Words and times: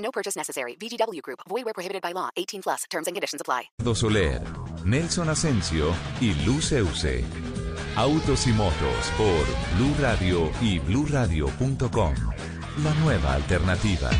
No 0.00 0.10
purchase 0.10 0.36
necessary. 0.36 0.76
VGW 0.76 1.22
Group. 1.22 1.40
Void 1.48 1.64
where 1.64 1.74
prohibited 1.74 2.02
by 2.02 2.12
law. 2.12 2.30
18 2.36 2.62
plus. 2.62 2.84
Terms 2.90 3.06
and 3.06 3.14
conditions 3.14 3.40
apply. 3.40 3.70
Soler, 3.94 4.42
Nelson 4.84 5.28
Asensio 5.28 5.94
y 6.20 6.34
Luz 6.44 6.72
Euse. 6.72 7.24
Autos 7.96 8.46
y 8.46 8.52
motos 8.52 9.10
por 9.16 9.44
Blue 9.76 9.94
Radio 10.00 10.50
y 10.60 10.78
BlueRadio.com. 10.78 12.14
La 12.84 12.94
nueva 12.94 13.34
alternativa. 13.34 14.10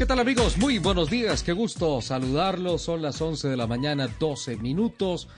¿Qué 0.00 0.06
tal 0.06 0.18
amigos? 0.18 0.56
Muy 0.56 0.78
buenos 0.78 1.10
días, 1.10 1.42
qué 1.42 1.52
gusto 1.52 2.00
saludarlos. 2.00 2.80
Son 2.80 3.02
las 3.02 3.20
11 3.20 3.48
de 3.48 3.56
la 3.58 3.66
mañana, 3.66 4.08
12 4.18 4.56
minutos. 4.56 5.28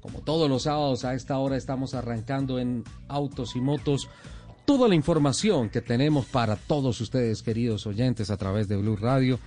Como 0.00 0.20
todos 0.20 0.48
los 0.48 0.62
sábados 0.62 1.04
a 1.04 1.12
esta 1.12 1.36
hora 1.36 1.58
estamos 1.58 1.92
arrancando 1.92 2.58
en 2.58 2.82
Autos 3.08 3.56
y 3.56 3.60
Motos 3.60 4.08
toda 4.66 4.88
la 4.88 4.96
información 4.96 5.70
que 5.70 5.80
tenemos 5.80 6.26
para 6.26 6.56
todos 6.56 7.00
ustedes, 7.00 7.42
queridos 7.42 7.86
oyentes, 7.86 8.30
a 8.30 8.36
través 8.36 8.66
de 8.66 8.76
Blue 8.76 8.96
Radio, 8.96 9.38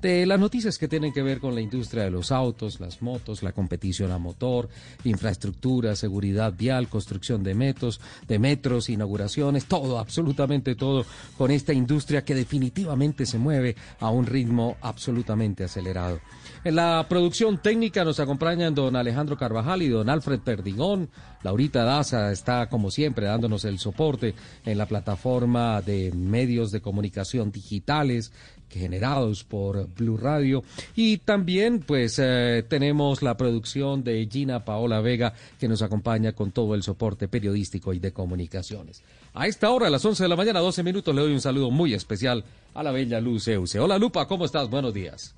de 0.00 0.24
las 0.24 0.38
noticias 0.38 0.78
que 0.78 0.86
tienen 0.86 1.12
que 1.12 1.22
ver 1.22 1.40
con 1.40 1.54
la 1.54 1.60
industria 1.60 2.04
de 2.04 2.12
los 2.12 2.30
autos, 2.30 2.78
las 2.78 3.02
motos, 3.02 3.42
la 3.42 3.52
competición 3.52 4.12
a 4.12 4.18
motor, 4.18 4.68
infraestructura, 5.02 5.96
seguridad 5.96 6.54
vial, 6.56 6.88
construcción 6.88 7.42
de 7.42 7.54
metros, 7.54 8.00
de 8.28 8.38
metros, 8.38 8.88
inauguraciones, 8.88 9.66
todo, 9.66 9.98
absolutamente 9.98 10.76
todo, 10.76 11.04
con 11.36 11.50
esta 11.50 11.72
industria 11.72 12.24
que 12.24 12.36
definitivamente 12.36 13.26
se 13.26 13.38
mueve 13.38 13.74
a 13.98 14.10
un 14.10 14.26
ritmo 14.26 14.76
absolutamente 14.80 15.64
acelerado. 15.64 16.20
En 16.64 16.74
la 16.74 17.06
producción 17.08 17.58
técnica 17.58 18.04
nos 18.04 18.18
acompañan 18.18 18.74
don 18.74 18.96
Alejandro 18.96 19.36
Carvajal 19.36 19.82
y 19.82 19.88
don 19.88 20.10
Alfred 20.10 20.40
Perdigón. 20.40 21.08
Laurita 21.42 21.84
Daza 21.84 22.32
está, 22.32 22.68
como 22.68 22.90
siempre, 22.90 23.26
dándonos 23.26 23.64
el 23.64 23.78
soporte 23.78 24.34
en 24.64 24.76
la 24.76 24.86
plataforma 24.86 25.80
de 25.82 26.10
medios 26.12 26.72
de 26.72 26.80
comunicación 26.80 27.52
digitales 27.52 28.32
generados 28.68 29.44
por 29.44 29.88
Blue 29.94 30.16
Radio. 30.16 30.64
Y 30.96 31.18
también, 31.18 31.80
pues, 31.80 32.18
eh, 32.18 32.64
tenemos 32.68 33.22
la 33.22 33.36
producción 33.36 34.02
de 34.02 34.28
Gina 34.30 34.64
Paola 34.64 35.00
Vega, 35.00 35.32
que 35.58 35.68
nos 35.68 35.80
acompaña 35.80 36.32
con 36.32 36.50
todo 36.50 36.74
el 36.74 36.82
soporte 36.82 37.28
periodístico 37.28 37.92
y 37.92 37.98
de 37.98 38.12
comunicaciones. 38.12 39.02
A 39.32 39.46
esta 39.46 39.70
hora, 39.70 39.86
a 39.86 39.90
las 39.90 40.04
11 40.04 40.24
de 40.24 40.28
la 40.28 40.36
mañana, 40.36 40.60
12 40.60 40.82
minutos, 40.82 41.14
le 41.14 41.22
doy 41.22 41.32
un 41.32 41.40
saludo 41.40 41.70
muy 41.70 41.94
especial 41.94 42.44
a 42.74 42.82
la 42.82 42.90
bella 42.90 43.20
Luz 43.20 43.46
Euse. 43.48 43.78
Hola, 43.78 43.96
Lupa, 43.96 44.26
¿cómo 44.26 44.44
estás? 44.44 44.68
Buenos 44.68 44.92
días. 44.92 45.34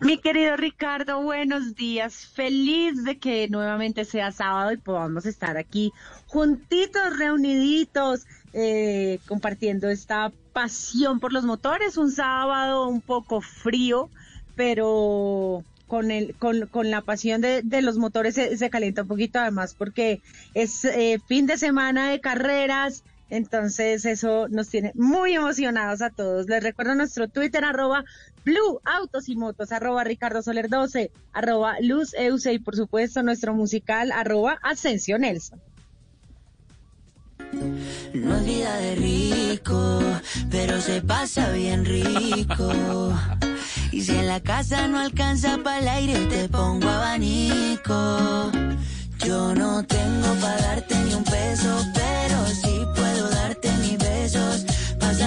Mi 0.00 0.18
querido 0.18 0.56
Ricardo, 0.56 1.22
buenos 1.22 1.74
días. 1.74 2.26
Feliz 2.26 3.04
de 3.04 3.18
que 3.18 3.48
nuevamente 3.48 4.04
sea 4.04 4.32
sábado 4.32 4.72
y 4.72 4.76
podamos 4.76 5.26
estar 5.26 5.56
aquí 5.56 5.92
juntitos, 6.26 7.18
reuniditos, 7.18 8.26
eh, 8.52 9.18
compartiendo 9.26 9.88
esta 9.88 10.32
pasión 10.52 11.20
por 11.20 11.32
los 11.32 11.44
motores. 11.44 11.96
Un 11.96 12.10
sábado 12.10 12.88
un 12.88 13.00
poco 13.00 13.40
frío, 13.40 14.10
pero 14.54 15.64
con, 15.86 16.10
el, 16.10 16.34
con, 16.36 16.66
con 16.66 16.90
la 16.90 17.02
pasión 17.02 17.40
de, 17.40 17.62
de 17.62 17.82
los 17.82 17.96
motores 17.98 18.34
se, 18.34 18.56
se, 18.56 18.70
calienta 18.70 19.02
un 19.02 19.08
poquito 19.08 19.38
además 19.38 19.74
porque 19.74 20.20
es 20.54 20.84
eh, 20.84 21.20
fin 21.26 21.46
de 21.46 21.58
semana 21.58 22.10
de 22.10 22.20
carreras. 22.20 23.04
Entonces 23.28 24.04
eso 24.04 24.48
nos 24.48 24.68
tiene 24.68 24.92
muy 24.94 25.34
emocionados 25.34 26.02
a 26.02 26.10
todos. 26.10 26.46
Les 26.46 26.62
recuerdo 26.62 26.94
nuestro 26.94 27.28
Twitter 27.28 27.64
arroba 27.64 28.04
Blue 28.44 28.80
Autos 28.84 29.28
y 29.28 29.36
Motos, 29.36 29.72
arroba 29.72 30.04
Ricardo 30.04 30.42
Soler 30.42 30.68
12, 30.68 31.10
arroba 31.32 31.76
Luz 31.80 32.14
Euse 32.14 32.52
y 32.52 32.58
por 32.58 32.76
supuesto 32.76 33.22
nuestro 33.22 33.54
musical 33.54 34.12
arroba 34.12 34.58
Ascencio 34.62 35.18
Nelson. 35.18 35.60
No 38.14 38.36
es 38.36 38.44
vida 38.44 38.76
de 38.76 38.94
rico, 38.96 40.00
pero 40.50 40.80
se 40.80 41.02
pasa 41.02 41.50
bien 41.52 41.84
rico. 41.84 42.72
Y 43.92 44.02
si 44.02 44.12
en 44.12 44.26
la 44.26 44.40
casa 44.40 44.88
no 44.88 44.98
alcanza 44.98 45.58
para 45.62 45.78
el 45.78 45.88
aire, 45.88 46.26
te 46.26 46.48
pongo 46.48 46.88
abanico. 46.88 48.50
Yo 49.18 49.54
no 49.54 49.84
tengo 49.84 50.34
para 50.40 50.60
darte 50.60 50.94
ni 51.04 51.14
un 51.14 51.24
peso, 51.24 51.84
pero 51.94 52.46
sí 52.46 52.75
besos. 54.26 54.66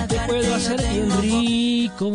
Te 0.08 0.20
puedo 0.28 0.56
hacer 0.56 0.80
bien 0.92 1.22
rico. 1.22 2.12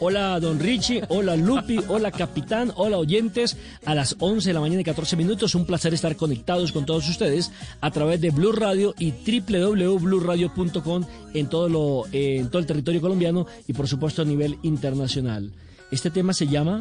Hola, 0.00 0.40
don 0.40 0.58
Richie. 0.58 1.02
Hola, 1.08 1.36
Lupi. 1.36 1.78
Hola, 1.88 2.10
capitán. 2.10 2.72
Hola, 2.76 2.98
oyentes. 2.98 3.56
A 3.84 3.94
las 3.94 4.16
11 4.18 4.50
de 4.50 4.54
la 4.54 4.60
mañana 4.60 4.80
y 4.80 4.84
14 4.84 5.16
minutos. 5.16 5.54
Un 5.54 5.66
placer 5.66 5.94
estar 5.94 6.16
conectados 6.16 6.72
con 6.72 6.84
todos 6.84 7.08
ustedes 7.08 7.52
a 7.80 7.90
través 7.90 8.20
de 8.20 8.30
Blue 8.30 8.52
Radio 8.52 8.94
y 8.98 9.12
www.bluradio.com 9.12 11.04
en 11.32 11.48
todo, 11.48 11.68
lo, 11.68 12.06
eh, 12.12 12.38
en 12.38 12.48
todo 12.48 12.58
el 12.58 12.66
territorio 12.66 13.00
colombiano 13.00 13.46
y, 13.66 13.72
por 13.72 13.88
supuesto, 13.88 14.22
a 14.22 14.24
nivel 14.24 14.58
internacional. 14.62 15.52
Este 15.90 16.10
tema 16.10 16.32
se 16.32 16.48
llama 16.48 16.80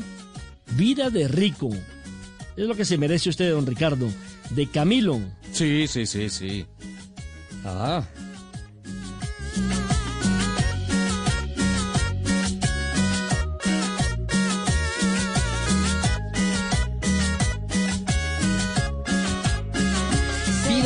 Vida 0.75 1.09
de 1.09 1.27
Rico. 1.27 1.69
Es 2.57 2.66
lo 2.66 2.75
que 2.75 2.85
se 2.85 2.97
merece 2.97 3.29
usted, 3.29 3.51
don 3.51 3.66
Ricardo. 3.66 4.09
De 4.50 4.67
Camilo. 4.67 5.19
Sí, 5.51 5.88
sí, 5.88 6.06
sí, 6.06 6.29
sí. 6.29 6.66
Ah. 7.63 8.03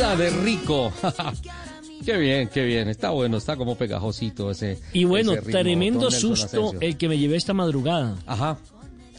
Vida 0.00 0.16
de 0.16 0.30
rico. 0.30 0.90
Qué 2.06 2.16
bien, 2.16 2.48
qué 2.48 2.64
bien. 2.64 2.88
Está 2.88 3.10
bueno, 3.10 3.36
está 3.36 3.56
como 3.56 3.76
pegajosito 3.76 4.50
ese. 4.50 4.78
Y 4.94 5.04
bueno, 5.04 5.32
ese 5.32 5.42
ritmo, 5.42 5.60
tremendo 5.60 6.10
susto 6.10 6.46
Asensio. 6.70 6.80
el 6.80 6.96
que 6.96 7.06
me 7.10 7.18
llevé 7.18 7.36
esta 7.36 7.52
madrugada. 7.52 8.16
Ajá. 8.24 8.56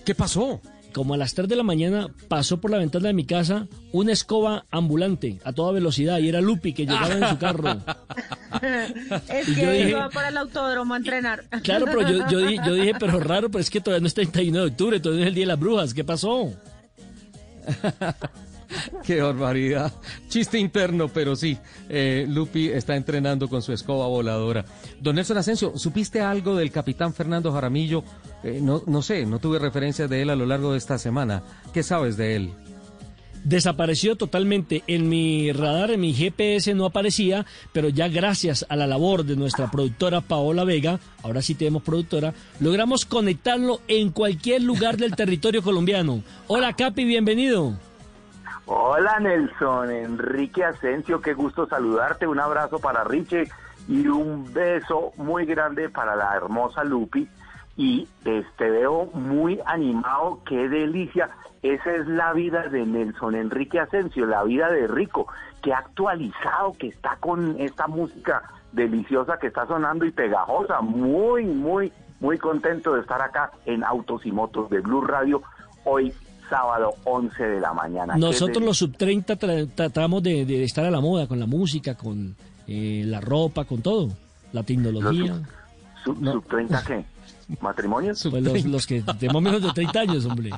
¿Qué 0.03 0.15
pasó? 0.15 0.59
Como 0.91 1.13
a 1.13 1.17
las 1.17 1.35
3 1.35 1.47
de 1.47 1.55
la 1.55 1.61
mañana 1.61 2.07
pasó 2.27 2.59
por 2.59 2.71
la 2.71 2.79
ventana 2.79 3.09
de 3.09 3.13
mi 3.13 3.25
casa 3.25 3.67
una 3.91 4.11
escoba 4.11 4.65
ambulante 4.71 5.37
a 5.43 5.53
toda 5.53 5.71
velocidad 5.71 6.17
y 6.17 6.29
era 6.29 6.41
Lupi 6.41 6.73
que 6.73 6.87
llegaba 6.87 7.13
en 7.13 7.29
su 7.29 7.37
carro. 7.37 7.69
es 9.29 9.47
Y 9.49 9.51
yo 9.53 9.61
que 9.61 9.71
dije- 9.73 9.89
iba 9.91 10.09
para 10.09 10.29
el 10.29 10.37
autódromo 10.37 10.95
a 10.95 10.97
entrenar. 10.97 11.43
Claro, 11.61 11.85
pero 11.85 12.09
yo, 12.09 12.27
yo, 12.27 12.39
di- 12.39 12.57
yo 12.65 12.73
dije, 12.73 12.93
pero 12.99 13.19
raro, 13.19 13.51
pero 13.51 13.61
es 13.61 13.69
que 13.69 13.79
todavía 13.81 14.01
no 14.01 14.07
es 14.07 14.15
31 14.15 14.57
de 14.61 14.65
octubre, 14.65 14.99
todavía 14.99 15.19
no 15.19 15.25
es 15.25 15.29
el 15.29 15.35
Día 15.35 15.43
de 15.43 15.47
las 15.49 15.59
Brujas. 15.59 15.93
¿Qué 15.93 16.03
pasó? 16.03 16.51
Qué 19.05 19.21
barbaridad. 19.21 19.91
Chiste 20.27 20.57
interno, 20.59 21.07
pero 21.07 21.35
sí. 21.35 21.57
eh, 21.89 22.25
Lupi 22.27 22.69
está 22.69 22.95
entrenando 22.95 23.47
con 23.47 23.61
su 23.61 23.73
escoba 23.73 24.07
voladora. 24.07 24.65
Don 24.99 25.15
Nelson 25.15 25.37
Asensio, 25.37 25.77
¿supiste 25.77 26.21
algo 26.21 26.55
del 26.55 26.71
capitán 26.71 27.13
Fernando 27.13 27.51
Jaramillo? 27.51 28.03
Eh, 28.43 28.59
no, 28.61 28.83
no 28.87 29.01
sé, 29.01 29.25
no 29.25 29.39
tuve 29.39 29.59
referencia 29.59 30.07
de 30.07 30.21
él 30.21 30.29
a 30.29 30.35
lo 30.35 30.45
largo 30.45 30.71
de 30.71 30.77
esta 30.77 30.97
semana. 30.97 31.43
¿Qué 31.73 31.83
sabes 31.83 32.17
de 32.17 32.35
él? 32.35 32.53
Desapareció 33.43 34.15
totalmente. 34.15 34.83
En 34.85 35.09
mi 35.09 35.51
radar, 35.51 35.91
en 35.91 36.01
mi 36.01 36.13
GPS 36.13 36.75
no 36.75 36.85
aparecía, 36.85 37.45
pero 37.73 37.89
ya 37.89 38.07
gracias 38.07 38.65
a 38.69 38.75
la 38.75 38.85
labor 38.85 39.25
de 39.25 39.35
nuestra 39.35 39.71
productora 39.71 40.21
Paola 40.21 40.63
Vega, 40.63 40.99
ahora 41.23 41.41
sí 41.41 41.55
tenemos 41.55 41.81
productora, 41.81 42.35
logramos 42.59 43.05
conectarlo 43.05 43.81
en 43.87 44.11
cualquier 44.11 44.61
lugar 44.61 44.97
del 44.97 45.15
territorio 45.15 45.63
colombiano. 45.63 46.23
Hola 46.47 46.73
Capi, 46.73 47.03
bienvenido. 47.03 47.75
Hola 48.65 49.19
Nelson, 49.19 49.91
Enrique 49.91 50.63
Asensio, 50.63 51.21
qué 51.21 51.33
gusto 51.33 51.67
saludarte, 51.67 52.27
un 52.27 52.39
abrazo 52.39 52.79
para 52.79 53.03
Richie 53.03 53.49
y 53.87 54.07
un 54.07 54.53
beso 54.53 55.11
muy 55.17 55.45
grande 55.45 55.89
para 55.89 56.15
la 56.15 56.35
hermosa 56.35 56.83
Lupi 56.83 57.27
y 57.75 58.07
eh, 58.25 58.45
te 58.57 58.69
veo 58.69 59.07
muy 59.13 59.59
animado, 59.65 60.39
qué 60.45 60.69
delicia, 60.69 61.31
esa 61.63 61.91
es 61.91 62.07
la 62.07 62.33
vida 62.33 62.67
de 62.69 62.85
Nelson 62.85 63.35
Enrique 63.35 63.79
Asensio, 63.79 64.25
la 64.25 64.43
vida 64.43 64.71
de 64.71 64.87
Rico, 64.87 65.27
que 65.61 65.73
ha 65.73 65.79
actualizado, 65.79 66.73
que 66.77 66.87
está 66.87 67.17
con 67.19 67.59
esta 67.59 67.87
música 67.87 68.43
deliciosa 68.71 69.37
que 69.37 69.47
está 69.47 69.67
sonando 69.67 70.05
y 70.05 70.11
pegajosa. 70.11 70.81
Muy, 70.81 71.45
muy, 71.45 71.93
muy 72.19 72.39
contento 72.39 72.93
de 72.93 73.01
estar 73.01 73.21
acá 73.21 73.51
en 73.65 73.83
Autos 73.83 74.25
y 74.25 74.31
Motos 74.31 74.69
de 74.71 74.79
Blue 74.79 75.01
Radio 75.01 75.43
hoy 75.83 76.13
sábado 76.51 76.93
11 77.05 77.43
de 77.43 77.59
la 77.61 77.73
mañana. 77.73 78.17
Nosotros 78.17 78.61
los 78.61 78.77
sub 78.77 78.95
30 78.97 79.37
tratamos 79.73 80.21
de, 80.21 80.63
estar 80.63 80.85
a 80.85 80.91
la 80.91 80.99
moda 80.99 81.25
con 81.25 81.39
la 81.39 81.47
música, 81.47 81.95
con 81.95 82.35
eh, 82.67 83.03
la 83.07 83.21
ropa, 83.21 83.63
con 83.63 83.81
todo, 83.81 84.09
la 84.51 84.61
tecnología. 84.63 85.41
¿Sub, 86.03 86.45
30 86.47 86.83
qué? 86.83 87.05
¿Matrimonios? 87.61 88.21
Pues 88.31 88.65
los, 88.65 88.85
que 88.85 89.01
tenemos 89.01 89.41
menos 89.41 89.61
de 89.61 89.71
30 89.71 89.99
años, 89.99 90.25
hombre. 90.25 90.51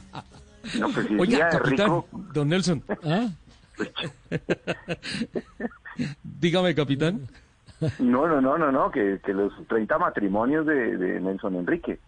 No, 0.80 0.90
pues 0.90 1.08
si 1.08 1.16
Oiga, 1.16 1.50
capitán, 1.50 1.88
rico... 1.88 2.08
don 2.34 2.50
Nelson. 2.50 2.84
¿Ah? 3.04 3.28
Dígame, 6.24 6.74
capitán. 6.74 7.28
No, 8.00 8.28
no, 8.28 8.42
no, 8.42 8.58
no, 8.58 8.72
no, 8.72 8.90
que, 8.90 9.20
que 9.24 9.34
los 9.34 9.52
30 9.68 9.98
matrimonios 10.00 10.66
de, 10.66 10.98
de 10.98 11.20
Nelson 11.20 11.56
Enrique. 11.56 12.00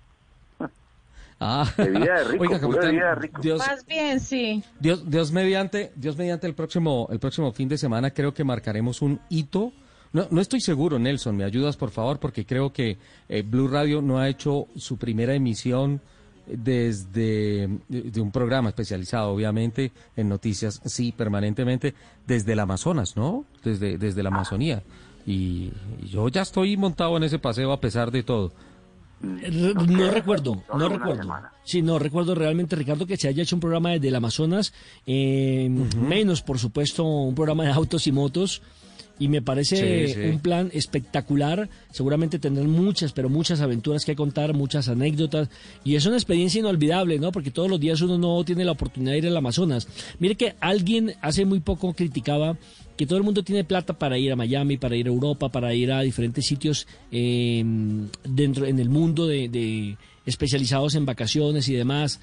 Ah. 1.39 1.69
De 1.77 1.89
vida 1.89 2.19
de 2.19 2.23
rico, 2.23 2.43
Oiga, 2.43 2.59
capitán, 2.59 2.91
vida 2.91 3.09
de 3.09 3.15
rico. 3.15 3.41
Dios, 3.41 3.59
Más 3.59 3.85
bien, 3.85 4.19
sí. 4.19 4.63
Dios, 4.79 5.09
Dios 5.09 5.31
mediante, 5.31 5.91
Dios 5.95 6.15
mediante 6.17 6.47
el 6.47 6.53
próximo, 6.53 7.07
el 7.11 7.19
próximo 7.19 7.51
fin 7.51 7.67
de 7.67 7.77
semana 7.77 8.11
creo 8.11 8.33
que 8.33 8.43
marcaremos 8.43 9.01
un 9.01 9.19
hito. 9.29 9.73
No, 10.13 10.27
no 10.31 10.39
estoy 10.39 10.61
seguro, 10.61 10.97
Nelson, 10.97 11.35
me 11.35 11.43
ayudas 11.43 11.75
por 11.75 11.91
favor, 11.91 12.19
porque 12.19 12.45
creo 12.45 12.71
que 12.71 12.97
eh, 13.27 13.41
Blue 13.41 13.67
Radio 13.67 14.01
no 14.01 14.17
ha 14.17 14.29
hecho 14.29 14.67
su 14.77 14.97
primera 14.97 15.33
emisión 15.33 15.99
desde 16.47 17.67
de 17.89 18.21
un 18.21 18.31
programa 18.31 18.69
especializado, 18.69 19.31
obviamente, 19.31 19.91
en 20.15 20.29
noticias, 20.29 20.79
sí, 20.85 21.11
permanentemente, 21.11 21.95
desde 22.25 22.53
el 22.53 22.59
Amazonas, 22.59 23.17
¿no? 23.17 23.45
Desde, 23.63 23.97
desde 23.97 24.23
la 24.23 24.29
Amazonía. 24.29 24.83
y 25.25 25.71
yo 26.07 26.29
ya 26.29 26.43
estoy 26.43 26.77
montado 26.77 27.17
en 27.17 27.23
ese 27.23 27.39
paseo 27.39 27.73
a 27.73 27.81
pesar 27.81 28.11
de 28.11 28.23
todo. 28.23 28.53
No 29.21 30.11
recuerdo, 30.11 30.63
no 30.77 30.89
recuerdo. 30.89 31.33
Sí, 31.63 31.81
no 31.81 31.97
recuerdo 31.99 32.35
realmente, 32.35 32.75
Ricardo, 32.75 33.05
que 33.05 33.17
se 33.17 33.27
haya 33.27 33.43
hecho 33.43 33.55
un 33.55 33.59
programa 33.59 33.91
desde 33.91 34.09
el 34.09 34.15
Amazonas, 34.15 34.73
eh, 35.07 35.69
menos, 35.69 36.41
por 36.41 36.59
supuesto, 36.59 37.03
un 37.03 37.35
programa 37.35 37.63
de 37.63 37.71
autos 37.71 38.07
y 38.07 38.11
motos. 38.11 38.61
Y 39.17 39.29
me 39.29 39.41
parece 39.41 40.29
un 40.29 40.39
plan 40.41 40.69
espectacular. 40.73 41.69
Seguramente 41.89 42.37
tendrán 42.37 42.69
muchas, 42.69 43.13
pero 43.13 43.29
muchas 43.29 43.61
aventuras 43.61 44.03
que 44.03 44.13
contar, 44.13 44.53
muchas 44.53 44.89
anécdotas. 44.89 45.49
Y 45.85 45.95
es 45.95 46.05
una 46.05 46.17
experiencia 46.17 46.59
inolvidable, 46.59 47.17
¿no? 47.17 47.31
Porque 47.31 47.49
todos 47.49 47.69
los 47.69 47.79
días 47.79 48.01
uno 48.01 48.17
no 48.17 48.43
tiene 48.43 48.65
la 48.65 48.73
oportunidad 48.73 49.13
de 49.13 49.19
ir 49.19 49.27
al 49.27 49.37
Amazonas. 49.37 49.87
Mire 50.19 50.35
que 50.35 50.55
alguien 50.59 51.13
hace 51.21 51.45
muy 51.45 51.61
poco 51.61 51.93
criticaba 51.93 52.57
que 52.97 53.05
todo 53.05 53.17
el 53.17 53.23
mundo 53.23 53.43
tiene 53.43 53.63
plata 53.63 53.97
para 53.97 54.17
ir 54.17 54.31
a 54.31 54.35
Miami, 54.35 54.77
para 54.77 54.95
ir 54.95 55.07
a 55.07 55.09
Europa, 55.09 55.49
para 55.49 55.73
ir 55.73 55.91
a 55.91 56.01
diferentes 56.01 56.45
sitios 56.45 56.87
em, 57.11 58.07
dentro 58.23 58.65
en 58.65 58.79
el 58.79 58.89
mundo 58.89 59.27
de, 59.27 59.97
especializados 60.25 60.95
en 60.95 61.05
vacaciones 61.05 61.67
y 61.67 61.73
demás. 61.73 62.19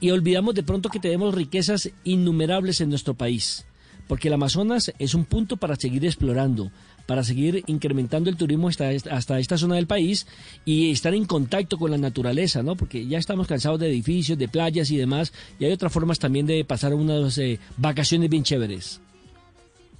Y 0.00 0.10
olvidamos 0.10 0.54
de 0.54 0.62
pronto 0.62 0.88
que 0.88 0.98
tenemos 0.98 1.34
riquezas 1.34 1.90
innumerables 2.04 2.80
en 2.80 2.90
nuestro 2.90 3.14
país, 3.14 3.64
porque 4.08 4.28
el 4.28 4.34
Amazonas 4.34 4.92
es 4.98 5.14
un 5.14 5.24
punto 5.24 5.56
para 5.56 5.76
seguir 5.76 6.04
explorando, 6.04 6.72
para 7.06 7.24
seguir 7.24 7.62
incrementando 7.66 8.28
el 8.28 8.36
turismo 8.36 8.68
hasta, 8.68 8.90
hasta 9.10 9.38
esta 9.38 9.56
zona 9.56 9.76
del 9.76 9.86
país 9.86 10.26
y 10.64 10.90
estar 10.90 11.14
en 11.14 11.24
contacto 11.24 11.78
con 11.78 11.90
la 11.90 11.98
naturaleza, 11.98 12.62
¿no? 12.62 12.76
Porque 12.76 13.06
ya 13.06 13.18
estamos 13.18 13.46
cansados 13.46 13.78
de 13.78 13.88
edificios, 13.88 14.38
de 14.38 14.48
playas 14.48 14.90
y 14.90 14.96
demás, 14.96 15.32
y 15.58 15.64
hay 15.64 15.72
otras 15.72 15.92
formas 15.92 16.18
también 16.18 16.46
de 16.46 16.64
pasar 16.64 16.94
unas 16.94 17.38
eh, 17.38 17.60
vacaciones 17.78 18.28
bien 18.28 18.42
chéveres. 18.42 19.01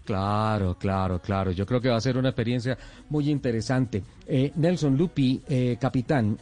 Claro, 0.04 0.76
claro, 0.78 1.20
claro. 1.20 1.52
Yo 1.52 1.64
creo 1.64 1.80
que 1.80 1.88
va 1.88 1.96
a 1.96 2.00
ser 2.00 2.16
una 2.16 2.30
experiencia 2.30 2.76
muy 3.08 3.30
interesante. 3.30 4.02
Eh, 4.26 4.52
Nelson 4.56 4.96
Lupi, 4.96 5.40
eh, 5.48 5.76
capitán, 5.80 6.38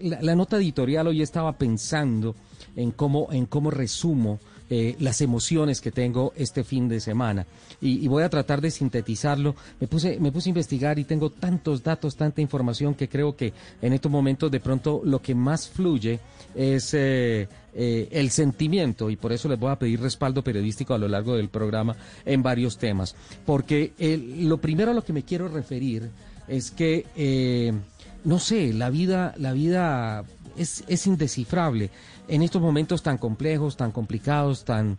la, 0.00 0.34
nota 0.34 0.58
editorial 0.58 1.06
hoy 1.06 1.22
estaba 1.22 1.52
pensando 1.56 2.34
en 2.76 2.90
cómo, 2.90 3.28
en 3.32 3.46
cómo 3.46 3.70
resumo 3.70 4.38
eh, 4.70 4.96
las 5.00 5.22
emociones 5.22 5.80
que 5.80 5.90
tengo 5.90 6.34
este 6.36 6.62
fin 6.62 6.90
de 6.90 7.00
semana. 7.00 7.46
Y, 7.80 8.06
voy 8.06 8.22
a 8.22 8.28
tratar 8.28 8.60
de 8.60 8.70
sintetizarlo. 8.70 9.54
Me 9.80 9.86
puse, 9.86 10.20
me 10.20 10.30
puse 10.30 10.48
a 10.48 10.50
investigar 10.50 10.98
y 10.98 11.04
tengo 11.04 11.30
tantos 11.30 11.82
datos, 11.82 12.16
tanta 12.16 12.42
información 12.42 12.94
que 12.94 13.08
creo 13.08 13.34
que 13.34 13.54
en 13.80 13.94
estos 13.94 14.12
momentos 14.12 14.50
de 14.50 14.60
pronto 14.60 15.00
lo 15.04 15.22
que 15.22 15.34
más 15.34 15.70
fluye 15.70 16.20
es 16.54 16.92
eh, 16.92 17.48
eh, 17.72 18.08
el 18.10 18.28
sentimiento 18.28 19.08
y 19.08 19.16
por 19.16 19.32
eso 19.32 19.48
les 19.48 19.58
voy 19.58 19.70
a 19.70 19.78
pedir 19.78 20.02
respaldo 20.02 20.44
periodístico 20.44 20.92
a 20.92 20.98
lo 20.98 21.08
largo 21.08 21.34
del 21.34 21.48
programa 21.48 21.96
en 22.26 22.42
varios 22.42 22.76
temas. 22.76 23.16
Porque 23.46 23.92
lo 24.38 24.58
primero 24.58 24.90
a 24.90 24.94
lo 24.94 25.02
que 25.02 25.14
me 25.14 25.22
quiero 25.22 25.48
referir 25.48 26.10
es 26.46 26.70
que, 26.70 27.72
no 28.24 28.38
sé, 28.38 28.74
la 28.74 28.90
vida, 28.90 29.34
la 29.38 29.54
vida 29.54 30.24
es, 30.58 30.84
es 30.88 31.06
indescifrable 31.06 31.90
en 32.28 32.42
estos 32.42 32.60
momentos 32.60 33.02
tan 33.02 33.18
complejos, 33.18 33.76
tan 33.76 33.92
complicados, 33.92 34.64
tan, 34.64 34.98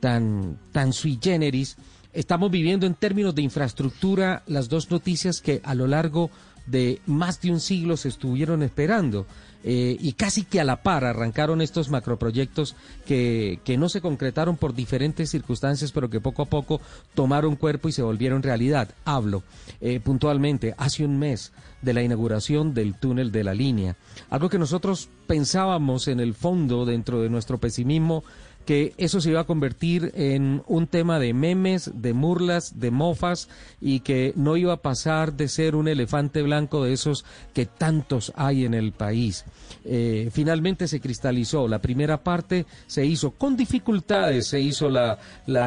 tan, 0.00 0.58
tan 0.72 0.92
sui 0.92 1.18
generis, 1.22 1.76
estamos 2.12 2.50
viviendo 2.50 2.86
en 2.86 2.94
términos 2.94 3.34
de 3.34 3.42
infraestructura 3.42 4.42
las 4.46 4.68
dos 4.68 4.90
noticias 4.90 5.40
que 5.40 5.60
a 5.64 5.74
lo 5.74 5.86
largo 5.86 6.30
de 6.66 7.00
más 7.06 7.40
de 7.40 7.50
un 7.50 7.60
siglo 7.60 7.96
se 7.96 8.08
estuvieron 8.08 8.62
esperando. 8.62 9.26
Eh, 9.62 9.96
y 10.00 10.12
casi 10.12 10.44
que 10.44 10.60
a 10.60 10.64
la 10.64 10.82
par 10.82 11.04
arrancaron 11.04 11.60
estos 11.60 11.90
macroproyectos 11.90 12.76
que, 13.06 13.60
que 13.64 13.76
no 13.76 13.88
se 13.88 14.00
concretaron 14.00 14.56
por 14.56 14.74
diferentes 14.74 15.30
circunstancias, 15.30 15.92
pero 15.92 16.08
que 16.08 16.20
poco 16.20 16.42
a 16.42 16.46
poco 16.46 16.80
tomaron 17.14 17.56
cuerpo 17.56 17.88
y 17.88 17.92
se 17.92 18.02
volvieron 18.02 18.42
realidad. 18.42 18.88
Hablo 19.04 19.42
eh, 19.80 20.00
puntualmente, 20.00 20.74
hace 20.78 21.04
un 21.04 21.18
mes 21.18 21.52
de 21.82 21.94
la 21.94 22.02
inauguración 22.02 22.74
del 22.74 22.94
túnel 22.94 23.32
de 23.32 23.44
la 23.44 23.54
línea. 23.54 23.96
Algo 24.28 24.48
que 24.48 24.58
nosotros 24.58 25.08
pensábamos 25.26 26.08
en 26.08 26.20
el 26.20 26.34
fondo, 26.34 26.84
dentro 26.84 27.20
de 27.22 27.30
nuestro 27.30 27.58
pesimismo, 27.58 28.24
que 28.70 28.94
eso 28.98 29.20
se 29.20 29.30
iba 29.30 29.40
a 29.40 29.44
convertir 29.48 30.12
en 30.14 30.62
un 30.68 30.86
tema 30.86 31.18
de 31.18 31.34
memes, 31.34 31.90
de 31.92 32.12
murlas, 32.12 32.78
de 32.78 32.92
mofas 32.92 33.48
y 33.80 33.98
que 33.98 34.32
no 34.36 34.56
iba 34.56 34.74
a 34.74 34.80
pasar 34.80 35.32
de 35.32 35.48
ser 35.48 35.74
un 35.74 35.88
elefante 35.88 36.40
blanco 36.40 36.84
de 36.84 36.92
esos 36.92 37.24
que 37.52 37.66
tantos 37.66 38.32
hay 38.36 38.64
en 38.64 38.74
el 38.74 38.92
país. 38.92 39.44
Eh, 39.84 40.30
finalmente 40.32 40.86
se 40.86 41.00
cristalizó. 41.00 41.66
La 41.66 41.80
primera 41.80 42.22
parte 42.22 42.64
se 42.86 43.04
hizo 43.04 43.32
con 43.32 43.56
dificultades, 43.56 44.46
se 44.46 44.60
hizo 44.60 44.88
la, 44.88 45.18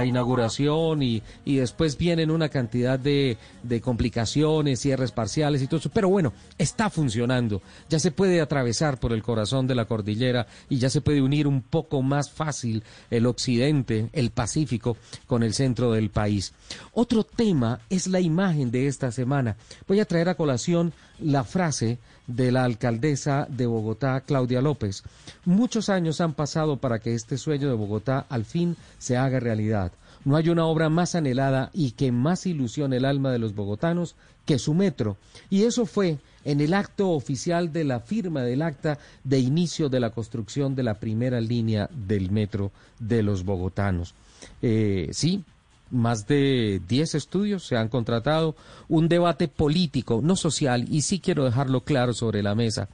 inauguración 0.06 1.04
y, 1.04 1.22
y, 1.44 1.58
después 1.58 1.98
vienen 1.98 2.32
una 2.32 2.48
cantidad 2.48 2.98
de 2.98 3.38
complicaciones, 3.82 4.80
cierres 4.80 5.12
parciales 5.12 5.62
y 5.62 5.68
todo 5.68 5.82
eso. 5.82 5.92
Pero 5.94 6.08
bueno, 6.08 6.32
está 6.58 6.90
funcionando. 6.90 7.62
Ya 7.90 8.00
se 8.00 8.12
puede 8.12 8.40
atravesar 8.40 8.98
por 8.98 9.12
el 9.12 9.24
corazón 9.24 9.68
de 9.68 9.76
la 9.76 9.86
cordillera 9.86 10.48
y 10.70 10.78
ya 10.78 10.90
se 10.90 11.02
puede 11.02 11.22
unir 11.22 11.48
un 11.48 11.64
poco 11.64 12.02
más 12.02 12.32
fácil 12.32 12.82
el 13.10 13.26
occidente, 13.26 14.10
el 14.14 14.32
Pacífico, 14.32 14.98
con 15.28 15.44
el 15.44 15.54
centro 15.54 15.92
del 15.92 16.10
país. 16.10 16.54
Otro 16.94 17.24
tema 17.24 17.80
es 17.90 18.08
la 18.08 18.20
imagen 18.20 18.72
de 18.72 18.88
esta 18.88 19.12
semana. 19.12 19.56
Voy 19.88 20.00
a 20.00 20.06
traer 20.06 20.30
a 20.30 20.36
colación 20.36 20.94
la 21.20 21.44
frase 21.44 22.00
de 22.28 22.52
la 22.52 22.64
alcaldesa 22.64 23.48
de 23.50 23.66
Bogotá, 23.66 24.22
Claudia 24.22 24.62
López. 24.62 25.04
Muchos 25.46 25.90
años 25.90 26.22
han 26.22 26.34
pasado 26.34 26.78
para 26.78 27.00
que 27.00 27.14
este 27.14 27.38
sueño 27.38 27.68
de 27.68 27.76
Bogotá 27.76 28.26
al 28.30 28.46
fin 28.46 28.78
se 28.98 29.18
haga 29.18 29.40
realidad. 29.40 29.92
No 30.26 30.36
hay 30.36 30.50
una 30.50 30.66
obra 30.66 30.90
más 30.90 31.16
anhelada 31.16 31.70
y 31.74 31.92
que 31.92 32.12
más 32.12 32.46
ilusione 32.46 32.98
el 32.98 33.06
alma 33.06 33.32
de 33.32 33.40
los 33.40 33.56
bogotanos 33.56 34.16
que 34.46 34.60
su 34.60 34.74
metro. 34.74 35.18
Y 35.50 35.64
eso 35.64 35.86
fue 35.86 36.18
en 36.46 36.62
el 36.62 36.74
acto 36.74 37.12
oficial 37.12 37.72
de 37.72 37.84
la 37.84 38.00
firma 38.00 38.42
del 38.42 38.62
acta 38.62 39.00
de 39.24 39.40
inicio 39.40 39.90
de 39.90 40.00
la 40.00 40.10
construcción 40.10 40.76
de 40.76 40.84
la 40.84 40.96
primera 40.96 41.40
línea 41.40 41.90
del 41.94 42.32
metro 42.32 42.72
de 43.00 43.24
los 43.24 43.44
bogotanos. 43.44 44.14
Eh, 44.62 45.10
sí, 45.12 45.44
más 45.92 46.28
de 46.28 46.82
10 46.88 47.16
estudios 47.16 47.66
se 47.66 47.78
han 47.78 47.88
contratado, 47.88 48.56
un 48.90 49.08
debate 49.08 49.48
político, 49.48 50.22
no 50.24 50.36
social, 50.36 50.86
y 50.90 51.04
sí 51.04 51.20
quiero 51.20 51.46
dejarlo 51.46 51.82
claro 51.82 52.14
sobre 52.14 52.44
la 52.44 52.56
mesa, 52.56 52.90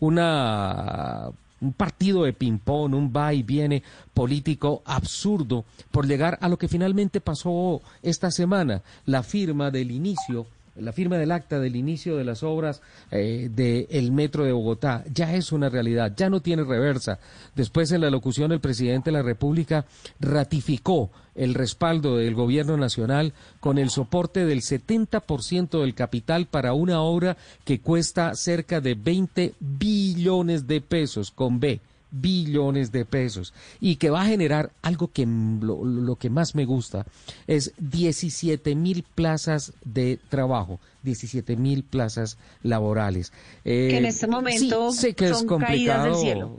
una 0.00 1.30
un 1.62 1.72
partido 1.72 2.24
de 2.24 2.32
ping-pong, 2.32 2.94
un 2.94 3.12
va 3.16 3.32
y 3.32 3.42
viene 3.42 3.82
político 4.12 4.82
absurdo 4.84 5.64
por 5.90 6.06
llegar 6.06 6.36
a 6.42 6.48
lo 6.48 6.58
que 6.58 6.68
finalmente 6.68 7.20
pasó 7.20 7.80
esta 8.02 8.30
semana, 8.30 8.82
la 9.06 9.22
firma 9.22 9.70
del 9.70 9.90
inicio 9.92 10.46
la 10.76 10.92
firma 10.92 11.18
del 11.18 11.32
acta 11.32 11.60
del 11.60 11.76
inicio 11.76 12.16
de 12.16 12.24
las 12.24 12.42
obras 12.42 12.80
eh, 13.10 13.50
del 13.50 14.12
metro 14.12 14.44
de 14.44 14.52
Bogotá 14.52 15.04
ya 15.12 15.34
es 15.34 15.52
una 15.52 15.68
realidad, 15.68 16.14
ya 16.16 16.30
no 16.30 16.40
tiene 16.40 16.64
reversa. 16.64 17.18
Después 17.54 17.92
en 17.92 18.00
la 18.00 18.10
locución 18.10 18.52
el 18.52 18.60
presidente 18.60 19.10
de 19.10 19.16
la 19.18 19.22
República 19.22 19.84
ratificó 20.20 21.10
el 21.34 21.54
respaldo 21.54 22.16
del 22.16 22.34
gobierno 22.34 22.76
nacional 22.76 23.32
con 23.60 23.78
el 23.78 23.90
soporte 23.90 24.44
del 24.44 24.60
70% 24.60 25.80
del 25.80 25.94
capital 25.94 26.46
para 26.46 26.74
una 26.74 27.02
obra 27.02 27.36
que 27.64 27.80
cuesta 27.80 28.34
cerca 28.34 28.80
de 28.80 28.94
20 28.94 29.54
billones 29.60 30.66
de 30.66 30.80
pesos 30.80 31.30
con 31.30 31.60
B 31.60 31.80
billones 32.12 32.92
de 32.92 33.04
pesos 33.04 33.52
y 33.80 33.96
que 33.96 34.10
va 34.10 34.22
a 34.22 34.26
generar 34.26 34.70
algo 34.82 35.08
que 35.10 35.26
lo, 35.26 35.84
lo 35.84 36.16
que 36.16 36.30
más 36.30 36.54
me 36.54 36.64
gusta 36.66 37.06
es 37.46 37.72
17 37.78 38.74
mil 38.76 39.02
plazas 39.02 39.72
de 39.84 40.20
trabajo, 40.28 40.78
17 41.02 41.56
mil 41.56 41.82
plazas 41.82 42.36
laborales. 42.62 43.32
que 43.64 43.96
en 43.96 44.04
este 44.04 44.26
momento 44.26 44.92
sí, 44.92 44.98
sé 45.00 45.14
que 45.14 45.28
son 45.28 45.36
es 45.38 45.44
complicado. 45.44 46.02
caídas 46.02 46.04
del 46.04 46.14
cielo. 46.22 46.56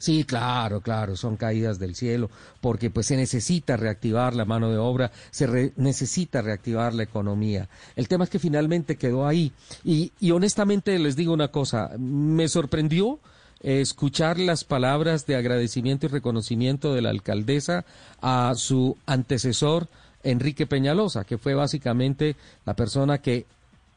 Sí, 0.00 0.22
claro, 0.22 0.80
claro, 0.80 1.16
son 1.16 1.36
caídas 1.36 1.80
del 1.80 1.96
cielo, 1.96 2.30
porque 2.60 2.88
pues 2.88 3.06
se 3.06 3.16
necesita 3.16 3.76
reactivar 3.76 4.32
la 4.32 4.44
mano 4.44 4.70
de 4.70 4.76
obra, 4.78 5.10
se 5.32 5.48
re- 5.48 5.72
necesita 5.76 6.40
reactivar 6.40 6.94
la 6.94 7.02
economía. 7.02 7.68
El 7.96 8.06
tema 8.06 8.22
es 8.22 8.30
que 8.30 8.38
finalmente 8.38 8.94
quedó 8.96 9.26
ahí. 9.26 9.50
Y, 9.84 10.12
y 10.20 10.30
honestamente 10.30 10.96
les 11.00 11.16
digo 11.16 11.32
una 11.32 11.48
cosa, 11.48 11.90
me 11.98 12.46
sorprendió 12.48 13.14
eh, 13.16 13.18
escuchar 13.62 14.38
las 14.38 14.64
palabras 14.64 15.26
de 15.26 15.36
agradecimiento 15.36 16.06
y 16.06 16.08
reconocimiento 16.10 16.94
de 16.94 17.02
la 17.02 17.10
alcaldesa 17.10 17.84
a 18.20 18.52
su 18.56 18.96
antecesor, 19.06 19.88
Enrique 20.22 20.66
Peñalosa, 20.66 21.24
que 21.24 21.38
fue 21.38 21.54
básicamente 21.54 22.36
la 22.66 22.74
persona 22.74 23.18
que 23.18 23.46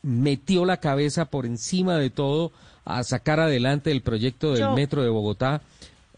metió 0.03 0.65
la 0.65 0.77
cabeza 0.77 1.25
por 1.25 1.45
encima 1.45 1.97
de 1.97 2.09
todo 2.09 2.51
a 2.85 3.03
sacar 3.03 3.39
adelante 3.39 3.91
el 3.91 4.01
proyecto 4.01 4.51
del 4.53 4.61
Yo- 4.61 4.73
metro 4.75 5.03
de 5.03 5.09
Bogotá. 5.09 5.61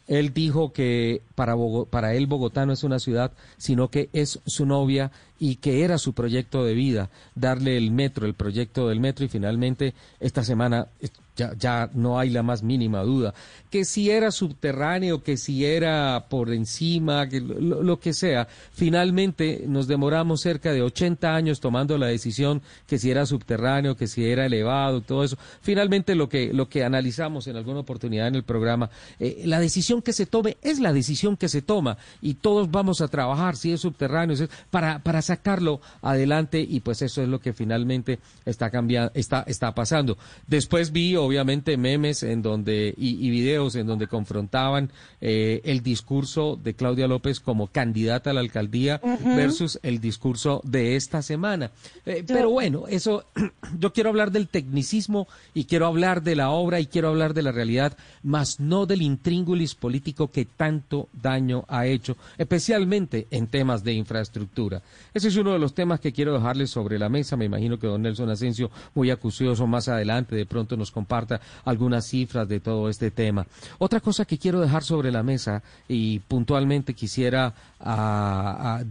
Él 0.07 0.33
dijo 0.33 0.73
que 0.73 1.21
para, 1.35 1.55
para 1.89 2.13
él 2.13 2.27
Bogotá 2.27 2.65
no 2.65 2.73
es 2.73 2.83
una 2.83 2.99
ciudad, 2.99 3.31
sino 3.57 3.87
que 3.89 4.09
es 4.13 4.39
su 4.45 4.65
novia 4.65 5.11
y 5.43 5.57
que 5.57 5.83
era 5.83 5.97
su 5.97 6.13
proyecto 6.13 6.63
de 6.63 6.73
vida, 6.73 7.09
darle 7.35 7.75
el 7.75 7.91
metro, 7.91 8.25
el 8.25 8.33
proyecto 8.33 8.87
del 8.87 9.01
metro 9.01 9.25
y 9.25 9.27
finalmente 9.27 9.93
esta 10.21 10.41
semana 10.41 10.87
ya, 11.35 11.53
ya 11.57 11.89
no 11.93 12.19
hay 12.19 12.29
la 12.29 12.43
más 12.43 12.63
mínima 12.63 13.01
duda, 13.01 13.33
que 13.69 13.85
si 13.85 14.09
era 14.09 14.31
subterráneo, 14.31 15.23
que 15.23 15.37
si 15.37 15.65
era 15.65 16.27
por 16.29 16.53
encima, 16.53 17.27
que 17.27 17.41
lo, 17.41 17.99
que 17.99 18.13
sea, 18.13 18.47
finalmente 18.71 19.63
nos 19.67 19.87
demoramos 19.87 20.41
cerca 20.41 20.71
de 20.71 20.81
80 20.81 21.33
años 21.33 21.59
tomando 21.59 21.97
la 21.97 22.07
decisión 22.07 22.61
que 22.87 22.99
si 22.99 23.09
era 23.09 23.25
subterráneo, 23.25 23.95
que 23.95 24.07
si 24.07 24.25
era 24.25 24.45
elevado, 24.45 25.01
todo 25.01 25.23
eso. 25.23 25.37
Finalmente 25.61 26.15
lo 26.15 26.29
que, 26.29 26.53
lo 26.53 26.69
que 26.69 26.83
analizamos 26.83 27.47
en 27.47 27.55
alguna 27.55 27.79
oportunidad 27.79 28.27
en 28.27 28.35
el 28.35 28.43
programa, 28.43 28.89
eh, 29.19 29.41
la 29.45 29.59
decisión 29.59 30.01
que 30.01 30.13
se 30.13 30.25
tome 30.25 30.57
es 30.61 30.79
la 30.79 30.93
decisión 30.93 31.35
que 31.35 31.49
se 31.49 31.61
toma 31.61 31.97
y 32.21 32.35
todos 32.35 32.69
vamos 32.69 33.01
a 33.01 33.07
trabajar, 33.07 33.55
si 33.55 33.71
es 33.71 33.81
subterráneo, 33.81 34.37
para, 34.69 34.99
para 34.99 35.21
sacarlo 35.35 35.81
adelante 36.01 36.65
y 36.67 36.79
pues 36.81 37.01
eso 37.01 37.21
es 37.21 37.27
lo 37.27 37.39
que 37.39 37.53
finalmente 37.53 38.19
está 38.45 38.69
cambiando, 38.69 39.11
está, 39.15 39.43
está 39.47 39.73
pasando. 39.73 40.17
Después 40.47 40.91
vi 40.91 41.15
obviamente 41.15 41.75
memes 41.77 42.23
en 42.23 42.41
donde 42.41 42.93
y, 42.97 43.25
y 43.25 43.29
videos 43.29 43.75
en 43.75 43.87
donde 43.87 44.07
confrontaban 44.07 44.91
eh, 45.21 45.61
el 45.63 45.81
discurso 45.81 46.59
de 46.61 46.73
Claudia 46.73 47.07
López 47.07 47.39
como 47.39 47.67
candidata 47.67 48.29
a 48.29 48.33
la 48.33 48.41
alcaldía 48.41 49.01
versus 49.23 49.79
el 49.83 49.99
discurso 49.99 50.61
de 50.63 50.95
esta 50.95 51.21
semana. 51.21 51.71
Eh, 52.05 52.23
pero 52.27 52.49
bueno, 52.49 52.85
eso 52.87 53.25
yo 53.79 53.93
quiero 53.93 54.09
hablar 54.09 54.31
del 54.31 54.47
tecnicismo 54.47 55.27
y 55.53 55.65
quiero 55.65 55.87
hablar 55.87 56.23
de 56.23 56.35
la 56.35 56.51
obra 56.51 56.79
y 56.79 56.87
quiero 56.87 57.09
hablar 57.09 57.33
de 57.33 57.41
la 57.41 57.51
realidad, 57.51 57.97
más 58.21 58.59
no 58.59 58.85
del 58.85 59.01
intríngulis 59.01 59.75
político 59.75 60.29
que 60.29 60.45
tanto 60.45 61.09
daño 61.13 61.65
ha 61.67 61.85
hecho, 61.85 62.17
especialmente 62.37 63.27
en 63.31 63.47
temas 63.47 63.83
de 63.83 63.93
infraestructura. 63.93 64.81
Ese 65.23 65.29
es 65.29 65.37
uno 65.37 65.53
de 65.53 65.59
los 65.59 65.73
temas 65.73 66.01
que 66.01 66.11
quiero 66.11 66.33
dejarles 66.33 66.69
sobre 66.69 66.99
la 66.99 67.07
mesa. 67.07 67.37
Me 67.37 67.45
imagino 67.45 67.79
que 67.79 67.87
don 67.87 68.01
Nelson 68.01 68.29
Asensio, 68.29 68.69
muy 68.93 69.09
acucioso 69.09 69.65
más 69.65 69.87
adelante, 69.87 70.35
de 70.35 70.45
pronto 70.45 70.75
nos 70.75 70.91
comparta 70.91 71.39
algunas 71.63 72.05
cifras 72.05 72.45
de 72.49 72.59
todo 72.59 72.89
este 72.89 73.09
tema. 73.09 73.47
Otra 73.77 74.01
cosa 74.01 74.25
que 74.25 74.37
quiero 74.37 74.59
dejar 74.59 74.83
sobre 74.83 75.13
la 75.13 75.23
mesa 75.23 75.63
y 75.87 76.19
puntualmente 76.19 76.93
quisiera 76.93 77.53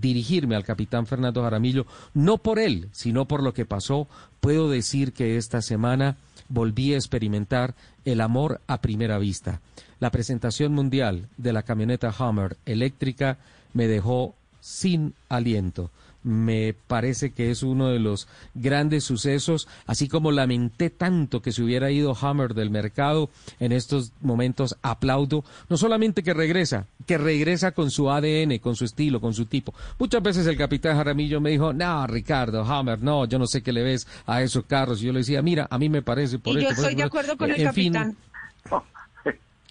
dirigirme 0.01 0.57
al 0.57 0.65
capitán 0.65 1.07
Fernando 1.07 1.43
Jaramillo, 1.43 1.85
no 2.15 2.39
por 2.39 2.59
él, 2.59 2.89
sino 2.93 3.27
por 3.27 3.43
lo 3.43 3.53
que 3.53 3.67
pasó, 3.67 4.09
puedo 4.41 4.71
decir 4.71 5.13
que 5.13 5.37
esta 5.37 5.61
semana 5.61 6.17
volví 6.49 6.95
a 6.95 6.97
experimentar 6.97 7.75
el 8.07 8.23
amor 8.23 8.63
a 8.69 8.81
primera 8.81 9.19
vista. 9.19 9.61
La 10.01 10.11
presentación 10.11 10.73
mundial 10.73 11.29
de 11.37 11.53
la 11.53 11.63
camioneta 11.63 12.11
Hummer 12.19 12.57
eléctrica 12.65 13.37
me 13.75 13.87
dejó 13.87 14.35
sin 14.61 15.13
aliento. 15.29 15.91
Me 16.25 16.75
parece 16.87 17.33
que 17.33 17.51
es 17.51 17.63
uno 17.63 17.89
de 17.89 17.99
los 17.99 18.29
grandes 18.55 19.05
sucesos, 19.05 19.69
así 19.87 20.09
como 20.09 20.31
lamenté 20.31 20.91
tanto 20.91 21.43
que 21.43 21.53
se 21.53 21.63
hubiera 21.63 21.91
ido 21.91 22.17
Hammer 22.21 22.55
del 22.55 22.71
mercado, 22.71 23.31
en 23.61 23.73
estos 23.73 24.13
momentos 24.21 24.77
aplaudo, 24.83 25.45
no 25.69 25.77
solamente 25.77 26.23
que 26.23 26.35
regresa, 26.35 26.87
que 27.07 27.19
regresa 27.19 27.73
con 27.73 27.91
su 27.91 28.11
ADN, 28.11 28.59
con 28.59 28.77
su 28.77 28.85
estilo, 28.85 29.21
con 29.21 29.35
su 29.35 29.47
tipo. 29.47 29.75
Muchas 29.99 30.23
veces 30.23 30.47
el 30.47 30.57
capitán 30.57 30.97
Jaramillo 30.97 31.41
me 31.41 31.51
dijo, 31.51 31.73
no, 31.73 32.07
Ricardo, 32.07 32.65
Hammer, 32.65 33.03
no, 33.03 33.25
yo 33.27 33.39
no 33.39 33.47
sé 33.47 33.63
qué 33.63 33.73
le 33.73 33.83
ves 33.83 34.07
a 34.27 34.43
esos 34.43 34.65
carros. 34.65 35.03
Y 35.03 35.07
yo 35.07 35.13
le 35.13 35.21
decía, 35.21 35.43
mira, 35.43 35.67
a 35.71 35.79
mí 35.79 35.89
me 35.89 36.03
parece 36.03 36.39
por 36.39 36.57
Y 36.57 36.63
yo 36.63 36.69
por 36.69 36.79
estoy 36.79 36.95
de 36.95 37.03
acuerdo 37.03 37.37
con 37.37 37.51
esto". 37.51 37.63
el 37.63 37.69
En 37.69 37.75
fin, 37.75 37.93
capitán. 37.93 38.17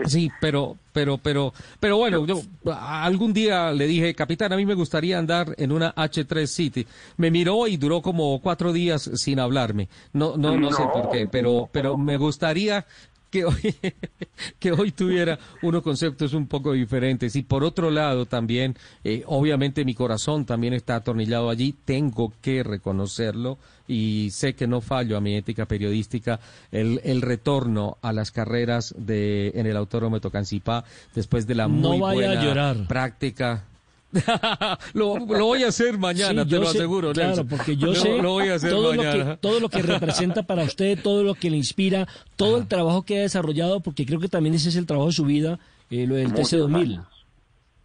Sí, 0.05 0.29
pero, 0.39 0.77
pero, 0.93 1.17
pero, 1.17 1.53
pero 1.79 1.97
bueno, 1.97 2.25
yo 2.25 2.41
algún 2.71 3.33
día 3.33 3.71
le 3.71 3.87
dije, 3.87 4.13
capitán, 4.13 4.53
a 4.53 4.57
mí 4.57 4.65
me 4.65 4.73
gustaría 4.73 5.17
andar 5.17 5.53
en 5.57 5.71
una 5.71 5.93
H3 5.95 6.45
City. 6.47 6.87
Me 7.17 7.31
miró 7.31 7.67
y 7.67 7.77
duró 7.77 8.01
como 8.01 8.39
cuatro 8.41 8.73
días 8.73 9.09
sin 9.15 9.39
hablarme. 9.39 9.89
No, 10.13 10.37
no, 10.37 10.57
no, 10.57 10.71
sé 10.71 10.83
por 10.93 11.09
qué, 11.09 11.27
pero, 11.27 11.69
pero 11.71 11.97
me 11.97 12.17
gustaría 12.17 12.85
que 13.31 13.45
hoy, 13.45 13.75
que 14.59 14.71
hoy 14.71 14.91
tuviera 14.91 15.39
unos 15.63 15.81
conceptos 15.81 16.33
un 16.33 16.45
poco 16.47 16.73
diferentes. 16.73 17.35
Y 17.35 17.41
por 17.41 17.63
otro 17.63 17.89
lado 17.89 18.27
también, 18.27 18.75
eh, 19.03 19.23
obviamente 19.25 19.85
mi 19.85 19.95
corazón 19.95 20.45
también 20.45 20.73
está 20.73 20.97
atornillado 20.97 21.49
allí, 21.49 21.73
tengo 21.85 22.33
que 22.41 22.61
reconocerlo 22.61 23.57
y 23.87 24.29
sé 24.31 24.53
que 24.53 24.67
no 24.67 24.81
fallo 24.81 25.17
a 25.17 25.21
mi 25.21 25.35
ética 25.35 25.65
periodística 25.65 26.39
el, 26.71 27.01
el 27.03 27.21
retorno 27.21 27.97
a 28.01 28.13
las 28.13 28.31
carreras 28.31 28.93
de 28.97 29.51
en 29.55 29.65
el 29.65 29.77
Autódromo 29.77 30.17
de 30.17 30.21
Tocancipá 30.21 30.83
después 31.15 31.47
de 31.47 31.55
la 31.55 31.67
muy 31.67 31.99
buena 31.99 32.43
llorar. 32.43 32.87
práctica. 32.87 33.65
lo, 34.93 35.17
lo 35.19 35.45
voy 35.45 35.63
a 35.63 35.67
hacer 35.69 35.97
mañana, 35.97 36.43
Sí, 36.43 36.49
te 36.49 36.59
lo 36.59 36.65
sé, 36.67 36.77
aseguro. 36.77 37.13
Claro, 37.13 37.29
Nelson. 37.29 37.47
porque 37.47 37.77
yo 37.77 37.87
Lo- 37.87 37.95
sé 37.95 38.17
lo 38.17 38.31
voy 38.31 38.49
a 38.49 38.55
hacer 38.55 38.69
todo, 38.71 38.93
lo 38.93 39.01
que, 39.01 39.37
todo 39.41 39.59
lo 39.59 39.69
que 39.69 39.81
representa 39.81 40.43
para 40.43 40.63
usted, 40.63 40.99
todo 41.01 41.23
lo 41.23 41.35
que 41.35 41.49
le 41.49 41.57
inspira, 41.57 42.07
todo 42.35 42.57
el 42.57 42.67
trabajo 42.67 43.03
que 43.03 43.19
ha 43.19 43.21
desarrollado, 43.21 43.79
porque 43.79 44.05
creo 44.05 44.19
que 44.19 44.27
también 44.27 44.55
ese 44.55 44.69
es 44.69 44.75
el 44.75 44.85
trabajo 44.85 45.07
de 45.07 45.13
su 45.13 45.25
vida, 45.25 45.59
eh, 45.89 46.05
lo 46.07 46.15
del 46.15 46.29
Muchos 46.29 46.53
TC2000. 46.53 46.75
años. 46.81 47.05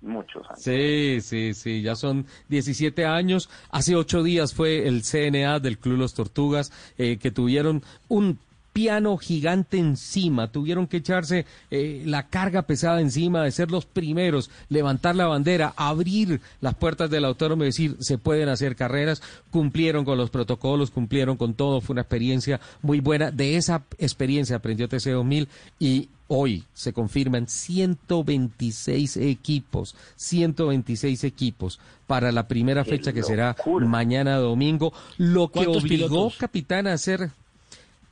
Muchos 0.03 0.45
años. 0.49 0.63
Sí, 0.63 1.19
sí, 1.23 1.55
sí, 1.55 1.83
ya 1.83 1.97
son 1.97 2.27
17 2.49 3.07
años. 3.07 3.49
Hace 3.71 3.97
ocho 3.97 4.23
días 4.23 4.55
fue 4.55 4.87
el 4.87 5.03
CNA 5.03 5.59
del 5.59 5.79
Club 5.79 5.97
Los 5.99 6.15
Tortugas 6.15 6.71
eh, 6.99 7.17
que 7.17 7.31
tuvieron 7.31 7.83
un 8.09 8.39
piano 8.77 9.17
gigante 9.17 9.79
encima, 9.79 10.53
tuvieron 10.53 10.87
que 10.87 10.99
echarse 10.99 11.47
eh, 11.71 12.03
la 12.05 12.29
carga 12.29 12.61
pesada 12.67 13.01
encima 13.01 13.43
de 13.43 13.51
ser 13.51 13.71
los 13.71 13.87
primeros, 13.87 14.51
levantar 14.69 15.17
la 15.17 15.27
bandera, 15.27 15.73
abrir 15.79 16.43
las 16.61 16.75
puertas 16.75 17.09
del 17.09 17.25
autódromo 17.25 17.63
y 17.63 17.69
decir 17.69 17.97
se 18.01 18.19
pueden 18.19 18.51
hacer 18.51 18.77
carreras, 18.77 19.23
cumplieron 19.51 20.05
con 20.05 20.19
los 20.19 20.29
protocolos, 20.29 20.91
cumplieron 20.91 21.39
con 21.39 21.55
todo, 21.55 21.81
fue 21.81 21.95
una 21.95 22.03
experiencia 22.03 22.61
muy 22.83 23.01
buena. 23.01 23.31
De 23.31 23.57
esa 23.57 23.83
experiencia 23.97 24.57
aprendió 24.57 24.91
TC2000 24.91 25.49
y 25.79 26.11
Hoy 26.29 26.65
se 26.75 26.93
confirman 26.93 27.47
126 27.47 29.17
equipos, 29.19 29.95
126 30.17 31.23
equipos 31.23 31.79
para 32.09 32.33
la 32.33 32.49
primera 32.49 32.85
fecha 32.85 33.13
que 33.13 33.23
será 33.23 33.55
mañana 33.83 34.37
domingo, 34.39 34.93
lo 35.19 35.47
que 35.47 35.65
¿Cuántos 35.65 35.85
obligó 35.85 36.09
pilotos? 36.09 36.37
capitán 36.37 36.89
a 36.89 36.95
hacer 36.95 37.31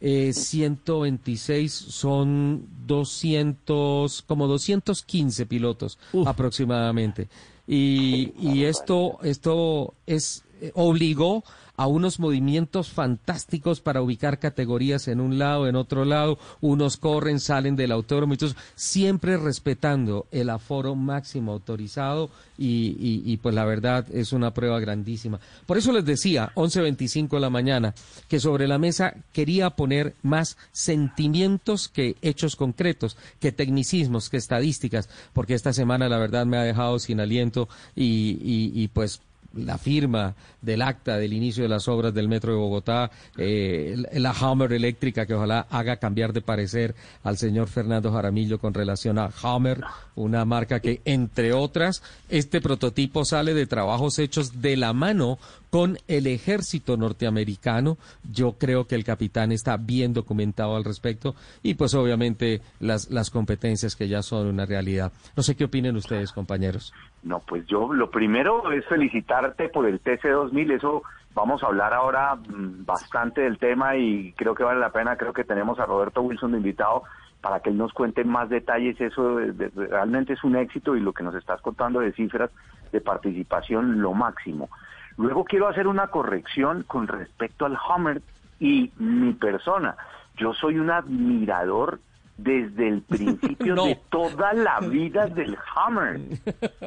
eh, 0.06 0.34
126 0.34 1.72
son 1.72 2.68
200, 2.86 4.20
como 4.26 4.46
215 4.46 5.46
pilotos 5.46 5.98
Uf. 6.12 6.28
aproximadamente. 6.28 7.28
Y, 7.66 8.34
y 8.38 8.64
esto, 8.64 9.18
esto 9.22 9.94
es, 10.04 10.44
eh, 10.60 10.72
obligó 10.74 11.42
a 11.76 11.86
unos 11.86 12.20
movimientos 12.20 12.90
fantásticos 12.90 13.80
para 13.80 14.00
ubicar 14.02 14.38
categorías 14.38 15.08
en 15.08 15.20
un 15.20 15.38
lado, 15.38 15.66
en 15.68 15.76
otro 15.76 16.04
lado, 16.04 16.38
unos 16.60 16.96
corren, 16.96 17.40
salen 17.40 17.76
del 17.76 17.92
autódromo, 17.92 18.34
entonces 18.34 18.56
siempre 18.76 19.36
respetando 19.36 20.26
el 20.30 20.50
aforo 20.50 20.94
máximo 20.94 21.52
autorizado 21.52 22.30
y, 22.56 22.96
y- 23.26 23.36
pues 23.38 23.54
la 23.54 23.64
verdad 23.64 24.06
es 24.12 24.32
una 24.32 24.54
prueba 24.54 24.78
grandísima. 24.78 25.40
Por 25.66 25.76
eso 25.76 25.92
les 25.92 26.04
decía, 26.04 26.52
11.25 26.54 27.30
de 27.30 27.40
la 27.40 27.50
mañana, 27.50 27.94
que 28.28 28.38
sobre 28.38 28.68
la 28.68 28.78
mesa 28.78 29.14
quería 29.32 29.70
poner 29.70 30.14
más 30.22 30.56
sentimientos 30.72 31.88
que 31.88 32.16
hechos 32.22 32.56
concretos, 32.56 33.16
que 33.40 33.52
tecnicismos, 33.52 34.30
que 34.30 34.36
estadísticas, 34.36 35.08
porque 35.32 35.54
esta 35.54 35.72
semana 35.72 36.08
la 36.08 36.18
verdad 36.18 36.46
me 36.46 36.56
ha 36.56 36.62
dejado 36.62 36.98
sin 37.00 37.20
aliento 37.20 37.68
y, 37.96 38.38
y- 38.42 38.72
y, 38.74 38.88
pues 38.88 39.20
la 39.56 39.78
firma 39.78 40.34
del 40.60 40.82
acta 40.82 41.16
del 41.16 41.32
inicio 41.32 41.62
de 41.62 41.68
las 41.68 41.88
obras 41.88 42.14
del 42.14 42.28
Metro 42.28 42.52
de 42.52 42.58
Bogotá, 42.58 43.10
eh, 43.36 43.96
la 44.12 44.30
Hammer 44.30 44.72
eléctrica 44.72 45.26
que 45.26 45.34
ojalá 45.34 45.66
haga 45.70 45.96
cambiar 45.96 46.32
de 46.32 46.40
parecer 46.40 46.94
al 47.22 47.38
señor 47.38 47.68
Fernando 47.68 48.12
Jaramillo 48.12 48.58
con 48.58 48.74
relación 48.74 49.18
a 49.18 49.30
Hammer, 49.42 49.82
una 50.14 50.44
marca 50.44 50.80
que, 50.80 51.00
entre 51.04 51.52
otras, 51.52 52.02
este 52.28 52.60
prototipo 52.60 53.24
sale 53.24 53.54
de 53.54 53.66
trabajos 53.66 54.18
hechos 54.18 54.60
de 54.60 54.76
la 54.76 54.92
mano 54.92 55.38
con 55.70 55.98
el 56.06 56.26
ejército 56.28 56.96
norteamericano. 56.96 57.98
Yo 58.30 58.52
creo 58.52 58.86
que 58.86 58.94
el 58.94 59.04
capitán 59.04 59.50
está 59.50 59.76
bien 59.76 60.12
documentado 60.12 60.76
al 60.76 60.84
respecto 60.84 61.34
y 61.62 61.74
pues 61.74 61.94
obviamente 61.94 62.60
las, 62.78 63.10
las 63.10 63.30
competencias 63.30 63.96
que 63.96 64.08
ya 64.08 64.22
son 64.22 64.46
una 64.46 64.66
realidad. 64.66 65.12
No 65.36 65.42
sé 65.42 65.56
qué 65.56 65.64
opinen 65.64 65.96
ustedes, 65.96 66.32
compañeros. 66.32 66.92
No, 67.24 67.40
pues 67.40 67.66
yo 67.66 67.92
lo 67.92 68.10
primero 68.10 68.70
es 68.70 68.84
felicitarte 68.86 69.70
por 69.70 69.86
el 69.86 70.02
TC2000, 70.02 70.72
eso 70.72 71.02
vamos 71.34 71.62
a 71.62 71.66
hablar 71.66 71.94
ahora 71.94 72.36
mm, 72.36 72.84
bastante 72.84 73.40
del 73.40 73.58
tema 73.58 73.96
y 73.96 74.32
creo 74.36 74.54
que 74.54 74.62
vale 74.62 74.78
la 74.78 74.90
pena, 74.90 75.16
creo 75.16 75.32
que 75.32 75.44
tenemos 75.44 75.78
a 75.80 75.86
Roberto 75.86 76.20
Wilson 76.22 76.52
de 76.52 76.58
invitado 76.58 77.02
para 77.40 77.60
que 77.60 77.70
él 77.70 77.76
nos 77.76 77.92
cuente 77.92 78.24
más 78.24 78.48
detalles, 78.48 79.00
eso 79.00 79.38
realmente 79.74 80.32
es 80.34 80.44
un 80.44 80.56
éxito 80.56 80.96
y 80.96 81.00
lo 81.00 81.12
que 81.12 81.24
nos 81.24 81.34
estás 81.34 81.60
contando 81.60 82.00
de 82.00 82.12
cifras 82.12 82.50
de 82.92 83.00
participación, 83.00 84.00
lo 84.00 84.14
máximo. 84.14 84.70
Luego 85.16 85.44
quiero 85.44 85.68
hacer 85.68 85.86
una 85.86 86.08
corrección 86.08 86.84
con 86.84 87.06
respecto 87.06 87.66
al 87.66 87.76
Hummer 87.76 88.22
y 88.60 88.92
mi 88.96 89.32
persona. 89.34 89.96
Yo 90.36 90.54
soy 90.54 90.78
un 90.78 90.90
admirador 90.90 92.00
desde 92.36 92.88
el 92.88 93.02
principio 93.08 93.74
de 93.74 93.98
toda 94.10 94.52
la 94.52 94.80
vida 94.88 95.26
del 95.26 95.56
Hummer. 95.76 96.20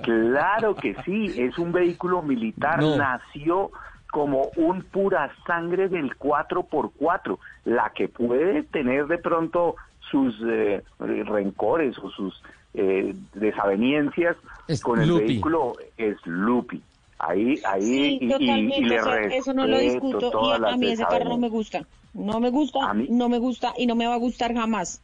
Claro 0.04 0.76
que 0.76 0.96
sí, 1.06 1.34
es 1.38 1.58
un 1.58 1.72
vehículo 1.72 2.22
militar, 2.22 2.82
nació 2.82 3.72
como 4.12 4.50
un 4.56 4.82
pura 4.84 5.32
sangre 5.46 5.90
del 5.90 6.18
4x4, 6.18 7.38
la 7.66 7.92
que 7.94 8.08
puede 8.08 8.64
tener 8.64 9.08
de 9.08 9.18
pronto 9.18 9.76
sus 10.10 10.34
eh, 10.46 10.82
rencores 11.00 11.98
o 12.00 12.10
sus 12.12 12.42
eh, 12.74 13.14
desaveniencias 13.34 14.38
con 14.82 15.02
el 15.02 15.12
vehículo 15.12 15.74
es 15.98 16.16
Lupi. 16.26 16.82
Ahí, 17.20 17.60
ahí, 17.66 18.20
y, 18.22 18.28
le 18.28 19.38
eso 19.38 19.52
no 19.52 19.66
lo 19.66 19.80
discuto 19.80 20.32
y 20.60 20.64
a 20.64 20.78
mí 20.78 20.92
ese 20.92 21.04
carro 21.04 21.30
no 21.30 21.38
me 21.38 21.50
gusta. 21.50 21.84
No 22.14 22.40
me 22.40 22.52
gusta, 22.52 22.94
no 22.94 23.28
me 23.30 23.40
gusta 23.40 23.74
y 23.78 23.88
no 23.88 23.96
me 23.96 24.06
va 24.08 24.14
a 24.14 24.18
gustar 24.18 24.54
jamás. 24.54 25.02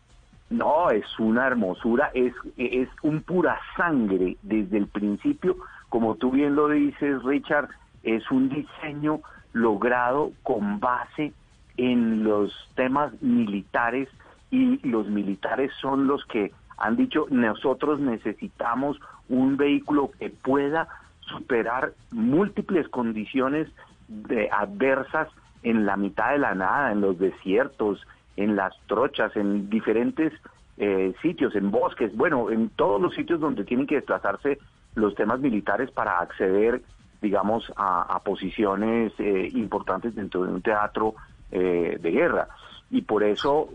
No, 0.54 0.92
es 0.92 1.06
una 1.18 1.48
hermosura, 1.48 2.12
es, 2.14 2.32
es 2.58 2.88
un 3.02 3.24
pura 3.24 3.60
sangre 3.76 4.38
desde 4.44 4.78
el 4.78 4.86
principio, 4.86 5.58
como 5.90 6.14
tú 6.14 6.30
bien 6.30 6.56
lo 6.56 6.70
dices, 6.70 7.24
Richard, 7.24 7.70
es 8.04 8.30
un 8.30 8.50
diseño 8.50 9.22
logrado 9.54 10.32
con 10.44 10.80
base 10.80 11.34
en 11.78 12.24
los 12.24 12.54
temas 12.76 13.20
militares 13.24 14.10
y 14.52 14.78
los 14.88 15.08
militares 15.08 15.72
son 15.82 16.06
los 16.06 16.24
que 16.26 16.52
han 16.78 16.98
dicho 16.98 17.26
nosotros 17.32 18.00
necesitamos 18.00 19.00
un 19.30 19.58
vehículo 19.58 20.12
que 20.20 20.30
pueda 20.30 20.88
superar 21.22 21.94
múltiples 22.12 22.88
condiciones 22.90 23.70
de 24.08 24.52
adversas 24.52 25.30
en 25.64 25.88
la 25.88 25.98
mitad 25.98 26.34
de 26.34 26.38
la 26.38 26.54
nada, 26.54 26.92
en 26.92 27.02
los 27.02 27.18
desiertos, 27.18 28.06
en 28.36 28.56
las 28.56 28.74
trochas, 28.88 29.36
en 29.36 29.70
diferentes 29.70 30.34
eh, 30.78 31.14
sitios, 31.22 31.56
en 31.56 31.70
bosques, 31.70 32.16
bueno, 32.16 32.50
en 32.50 32.70
todos 32.70 33.00
los 33.02 33.14
sitios 33.14 33.40
donde 33.40 33.64
tienen 33.64 33.86
que 33.86 33.96
desplazarse 33.96 34.58
los 34.96 35.14
temas 35.16 35.40
militares 35.40 35.92
para 35.92 36.20
acceder, 36.20 36.82
digamos, 37.22 37.72
a, 37.76 38.20
posiciones 38.26 39.14
eh, 39.20 39.50
importantes 39.54 40.16
dentro 40.16 40.44
de 40.44 40.54
un 40.54 40.62
teatro 40.62 41.16
eh, 41.52 41.98
de 42.02 42.12
guerra. 42.12 42.48
Y 42.90 43.02
por 43.02 43.24
eso 43.24 43.70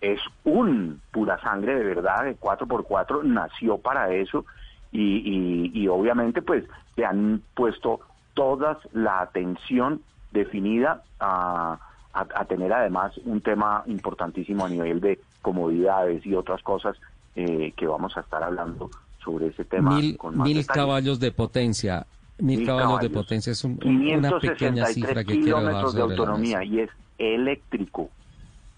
es 0.00 0.20
un 0.42 1.00
pura 1.12 1.40
sangre 1.40 1.76
de 1.76 1.84
verdad, 1.84 2.24
de 2.24 2.36
4x4, 2.36 3.22
nació 3.22 3.78
para 3.78 4.12
eso 4.12 4.44
y, 4.90 5.70
y, 5.72 5.86
obviamente 5.86 6.42
pues 6.42 6.64
le 6.96 7.04
han 7.04 7.40
puesto 7.54 8.00
toda 8.34 8.78
la 8.92 9.20
atención 9.20 10.02
definida 10.32 11.02
a, 11.20 11.78
a, 12.12 12.44
tener 12.46 12.72
además 12.72 13.16
un 13.24 13.40
tema 13.40 13.82
importantísimo 13.86 14.64
a 14.64 14.68
nivel 14.68 15.00
de 15.00 15.20
comodidades 15.42 16.24
y 16.26 16.34
otras 16.34 16.62
cosas 16.62 16.96
eh, 17.36 17.72
que 17.76 17.86
vamos 17.86 18.16
a 18.16 18.20
estar 18.20 18.42
hablando 18.42 18.90
sobre 19.22 19.48
ese 19.48 19.64
tema. 19.64 19.96
Mil, 19.96 20.16
con 20.16 20.40
mil 20.40 20.66
caballos 20.66 21.20
de 21.20 21.30
potencia. 21.32 22.06
Mil, 22.38 22.66
caballos, 22.66 23.00
de 23.00 23.10
potencia 23.10 23.52
es 23.52 23.62
una 23.64 24.38
pequeña 24.40 24.86
cifra 24.86 25.22
que 25.24 25.40
kilómetros 25.40 25.94
de 25.94 26.02
autonomía 26.02 26.64
y 26.64 26.80
es 26.80 26.90
eléctrico. 27.18 28.08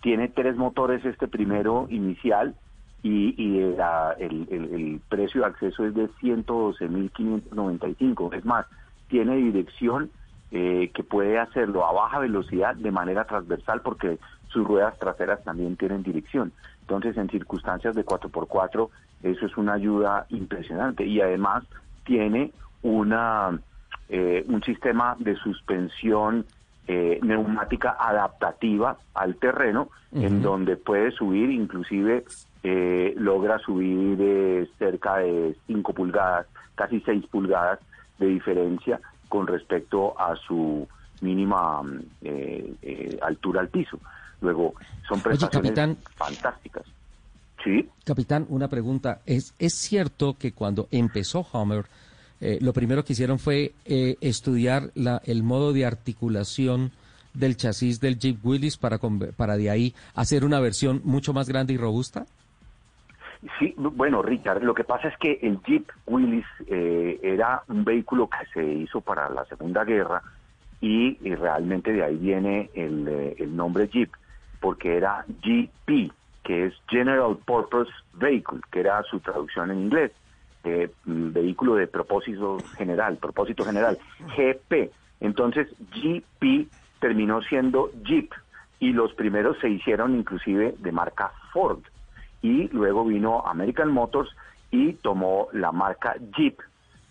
Tiene 0.02 0.28
tres 0.28 0.56
motores 0.56 1.04
este 1.04 1.28
primero 1.28 1.86
inicial 1.90 2.56
y, 3.02 3.34
y 3.42 3.58
el, 3.60 3.76
el, 4.50 5.00
precio 5.08 5.40
de 5.42 5.46
acceso 5.46 5.84
es 5.84 5.94
de 5.94 6.08
112.595. 6.22 8.34
Es 8.34 8.46
más, 8.46 8.66
tiene 9.08 9.36
dirección 9.36 10.10
eh, 10.52 10.90
que 10.94 11.02
puede 11.02 11.38
hacerlo 11.38 11.86
a 11.86 11.92
baja 11.92 12.18
velocidad 12.18 12.74
de 12.74 12.90
manera 12.90 13.24
transversal 13.24 13.82
porque 13.82 14.18
sus 14.48 14.66
ruedas 14.66 14.98
traseras 14.98 15.42
también 15.44 15.76
tienen 15.76 16.02
dirección. 16.02 16.52
Entonces, 16.82 17.16
en 17.16 17.28
circunstancias 17.30 17.94
de 17.94 18.04
4x4, 18.04 18.88
eso 19.22 19.46
es 19.46 19.56
una 19.56 19.74
ayuda 19.74 20.26
impresionante. 20.30 21.06
Y 21.06 21.20
además 21.20 21.64
tiene 22.04 22.52
una 22.82 23.60
eh, 24.08 24.44
un 24.48 24.60
sistema 24.64 25.14
de 25.20 25.36
suspensión 25.36 26.44
eh, 26.88 27.20
neumática 27.22 27.96
adaptativa 28.00 28.96
al 29.14 29.36
terreno, 29.36 29.88
en 30.12 30.42
donde 30.42 30.76
puede 30.76 31.12
subir, 31.12 31.50
inclusive 31.50 32.24
eh, 32.64 33.14
logra 33.16 33.60
subir 33.60 34.16
de 34.16 34.68
cerca 34.80 35.18
de 35.18 35.54
5 35.68 35.92
pulgadas, 35.92 36.48
casi 36.74 37.00
6 37.02 37.26
pulgadas 37.30 37.78
de 38.18 38.26
diferencia 38.26 39.00
con 39.30 39.46
respecto 39.46 40.20
a 40.20 40.36
su 40.36 40.86
mínima 41.22 41.80
eh, 42.20 43.18
altura 43.22 43.60
al 43.60 43.68
piso. 43.68 43.98
Luego, 44.42 44.74
son 45.08 45.20
prestaciones 45.22 45.96
fantásticas. 46.16 46.84
Sí. 47.64 47.88
Capitán, 48.04 48.46
una 48.48 48.68
pregunta. 48.68 49.20
¿Es, 49.26 49.54
¿Es 49.58 49.74
cierto 49.74 50.36
que 50.38 50.52
cuando 50.52 50.88
empezó 50.90 51.46
Homer, 51.52 51.86
eh, 52.40 52.58
lo 52.60 52.72
primero 52.72 53.04
que 53.04 53.12
hicieron 53.12 53.38
fue 53.38 53.72
eh, 53.84 54.16
estudiar 54.20 54.90
la, 54.94 55.22
el 55.24 55.42
modo 55.42 55.72
de 55.72 55.86
articulación 55.86 56.90
del 57.34 57.56
chasis 57.56 58.00
del 58.00 58.18
Jeep 58.18 58.44
Willys 58.44 58.76
para, 58.76 58.98
para 58.98 59.56
de 59.56 59.70
ahí 59.70 59.94
hacer 60.14 60.44
una 60.44 60.58
versión 60.58 61.00
mucho 61.04 61.32
más 61.32 61.48
grande 61.48 61.74
y 61.74 61.76
robusta? 61.76 62.26
Sí, 63.58 63.74
bueno, 63.76 64.22
Richard, 64.22 64.62
lo 64.62 64.74
que 64.74 64.84
pasa 64.84 65.08
es 65.08 65.16
que 65.16 65.38
el 65.42 65.60
Jeep 65.62 65.90
Willys 66.06 66.44
eh, 66.66 67.18
era 67.22 67.62
un 67.68 67.84
vehículo 67.84 68.28
que 68.28 68.44
se 68.52 68.64
hizo 68.64 69.00
para 69.00 69.30
la 69.30 69.44
Segunda 69.46 69.84
Guerra 69.84 70.22
y, 70.80 71.16
realmente 71.34 71.92
de 71.92 72.04
ahí 72.04 72.16
viene 72.16 72.70
el, 72.74 73.34
el 73.38 73.56
nombre 73.56 73.88
Jeep, 73.88 74.10
porque 74.60 74.96
era 74.96 75.24
GP, 75.26 76.12
que 76.42 76.66
es 76.66 76.74
General 76.88 77.36
Purpose 77.46 77.90
Vehicle, 78.14 78.60
que 78.70 78.80
era 78.80 79.02
su 79.04 79.20
traducción 79.20 79.70
en 79.70 79.80
inglés. 79.80 80.12
Mm, 80.62 81.32
vehículo 81.32 81.74
de 81.74 81.86
propósito 81.86 82.58
general, 82.76 83.16
propósito 83.16 83.64
general, 83.64 83.98
GP. 84.36 84.90
Entonces, 85.20 85.68
GP 85.90 86.68
terminó 87.00 87.40
siendo 87.42 87.90
Jeep 88.04 88.30
y 88.78 88.92
los 88.92 89.12
primeros 89.14 89.58
se 89.58 89.70
hicieron 89.70 90.16
inclusive 90.16 90.74
de 90.78 90.92
marca 90.92 91.32
Ford. 91.52 91.80
Y 92.42 92.68
luego 92.68 93.04
vino 93.04 93.46
American 93.46 93.92
Motors 93.92 94.30
y 94.70 94.94
tomó 94.94 95.48
la 95.52 95.72
marca 95.72 96.14
Jeep 96.36 96.58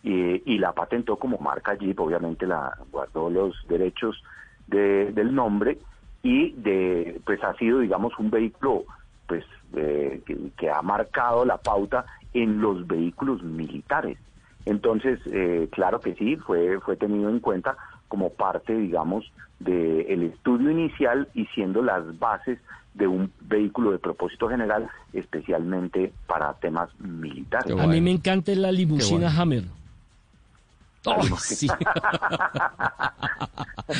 y, 0.01 0.57
la 0.57 0.71
patentó 0.71 1.17
como 1.17 1.37
marca 1.39 1.75
Jeep, 1.75 1.99
obviamente 1.99 2.47
la 2.47 2.77
guardó 2.91 3.29
los 3.29 3.55
derechos 3.67 4.23
del 4.67 5.35
nombre 5.35 5.77
y 6.21 6.51
de 6.51 7.19
pues 7.25 7.43
ha 7.43 7.53
sido 7.55 7.79
digamos 7.79 8.17
un 8.19 8.29
vehículo 8.29 8.83
pues 9.27 9.43
eh, 9.73 10.21
que, 10.57 10.69
ha 10.69 10.81
marcado 10.81 11.45
la 11.45 11.57
pauta 11.57 12.05
en 12.33 12.61
los 12.61 12.87
vehículos 12.87 13.43
militares. 13.43 14.17
Entonces, 14.65 15.19
eh, 15.27 15.67
claro 15.71 15.99
que 15.99 16.15
sí, 16.15 16.35
fue, 16.35 16.79
fue 16.79 16.95
tenido 16.95 17.29
en 17.29 17.39
cuenta 17.39 17.77
como 18.07 18.31
parte, 18.31 18.75
digamos, 18.75 19.31
del 19.59 20.23
estudio 20.23 20.71
inicial 20.71 21.27
y 21.33 21.45
siendo 21.47 21.81
las 21.81 22.17
bases 22.17 22.59
de 22.93 23.07
un 23.07 23.31
vehículo 23.41 23.91
de 23.91 23.99
propósito 23.99 24.49
general, 24.49 24.89
especialmente 25.13 26.11
para 26.27 26.53
temas 26.55 26.89
militares. 26.99 27.77
A 27.77 27.87
mí 27.87 28.01
me 28.01 28.11
encanta 28.11 28.53
la 28.55 28.71
limusina 28.71 29.29
Hammer. 29.29 29.65
Oh, 31.05 31.23
sí. 31.37 31.67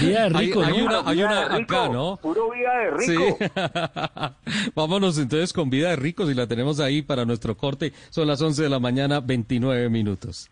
vida 0.02 0.24
de 0.24 0.30
rico, 0.30 0.62
hay, 0.62 0.82
una, 0.82 1.00
hay 1.06 1.24
una 1.24 1.56
acá, 1.56 1.88
¿no? 1.88 2.18
Puro 2.18 2.52
vida 2.52 2.78
de 2.78 2.92
rico. 2.92 3.38
Vámonos 4.76 5.18
entonces 5.18 5.54
con 5.54 5.70
vida 5.70 5.92
de 5.92 5.96
ricos 5.96 6.30
y 6.30 6.34
la 6.34 6.46
tenemos 6.48 6.82
ahí 6.82 7.02
para 7.02 7.24
nuestro 7.24 7.56
corte. 7.56 7.94
Son 8.10 8.28
las 8.28 8.42
11 8.42 8.64
de 8.64 8.70
la 8.70 8.80
mañana, 8.80 9.22
29 9.22 9.90
minutos. 9.90 10.50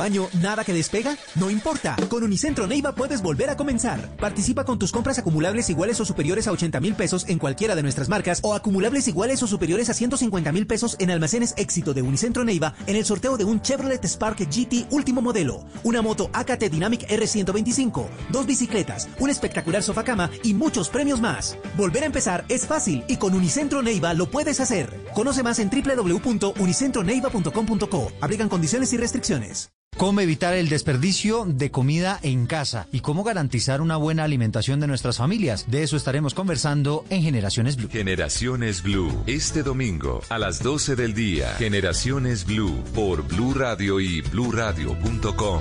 Año, 0.00 0.28
nada 0.40 0.64
que 0.64 0.72
despega? 0.72 1.16
No 1.34 1.50
importa. 1.50 1.96
Con 2.08 2.22
Unicentro 2.22 2.66
Neiva 2.66 2.94
puedes 2.94 3.22
volver 3.22 3.50
a 3.50 3.56
comenzar. 3.56 4.16
Participa 4.16 4.64
con 4.64 4.78
tus 4.78 4.92
compras 4.92 5.18
acumulables 5.18 5.68
iguales 5.70 6.00
o 6.00 6.04
superiores 6.04 6.46
a 6.46 6.52
80 6.52 6.80
mil 6.80 6.94
pesos 6.94 7.24
en 7.28 7.38
cualquiera 7.38 7.74
de 7.74 7.82
nuestras 7.82 8.08
marcas 8.08 8.40
o 8.42 8.54
acumulables 8.54 9.08
iguales 9.08 9.42
o 9.42 9.46
superiores 9.46 9.90
a 9.90 9.94
150 9.94 10.52
mil 10.52 10.66
pesos 10.66 10.96
en 10.98 11.10
almacenes 11.10 11.54
éxito 11.56 11.94
de 11.94 12.02
Unicentro 12.02 12.44
Neiva 12.44 12.74
en 12.86 12.96
el 12.96 13.04
sorteo 13.04 13.36
de 13.36 13.44
un 13.44 13.60
Chevrolet 13.60 14.04
Spark 14.04 14.38
GT 14.38 14.86
último 14.90 15.22
modelo, 15.22 15.64
una 15.84 16.02
moto 16.02 16.30
AKT 16.32 16.64
Dynamic 16.70 17.06
R125, 17.08 18.06
dos 18.30 18.46
bicicletas, 18.46 19.08
un 19.18 19.30
espectacular 19.30 19.82
sofá 19.82 20.04
cama 20.04 20.30
y 20.42 20.54
muchos 20.54 20.88
premios 20.88 21.20
más. 21.20 21.56
Volver 21.76 22.04
a 22.04 22.06
empezar 22.06 22.44
es 22.48 22.66
fácil 22.66 23.04
y 23.08 23.16
con 23.16 23.34
Unicentro 23.34 23.82
Neiva 23.82 24.14
lo 24.14 24.30
puedes 24.30 24.60
hacer. 24.60 25.04
Conoce 25.14 25.42
más 25.42 25.58
en 25.58 25.70
www.unicentroneiva.com.co. 25.70 28.12
Aplican 28.20 28.48
condiciones 28.48 28.92
y 28.92 28.96
restricciones. 28.96 29.72
¿Cómo 29.96 30.20
evitar 30.20 30.54
el 30.54 30.68
desperdicio 30.68 31.44
de 31.44 31.72
comida 31.72 32.20
en 32.22 32.46
casa? 32.46 32.86
¿Y 32.92 33.00
cómo 33.00 33.24
garantizar 33.24 33.80
una 33.80 33.96
buena 33.96 34.22
alimentación 34.22 34.78
de 34.78 34.86
nuestras 34.86 35.16
familias? 35.16 35.68
De 35.68 35.82
eso 35.82 35.96
estaremos 35.96 36.34
conversando 36.34 37.04
en 37.10 37.22
Generaciones 37.22 37.76
Blue. 37.76 37.88
Generaciones 37.90 38.82
Blue, 38.82 39.24
este 39.26 39.64
domingo 39.64 40.20
a 40.28 40.38
las 40.38 40.62
12 40.62 40.94
del 40.94 41.14
día. 41.14 41.48
Generaciones 41.58 42.44
Blue 42.44 42.84
por 42.94 43.26
Blue 43.26 43.54
Radio 43.54 43.98
y 43.98 44.20
bluradio.com. 44.20 45.60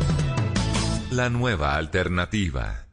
La 1.10 1.30
nueva 1.30 1.76
alternativa. 1.76 2.87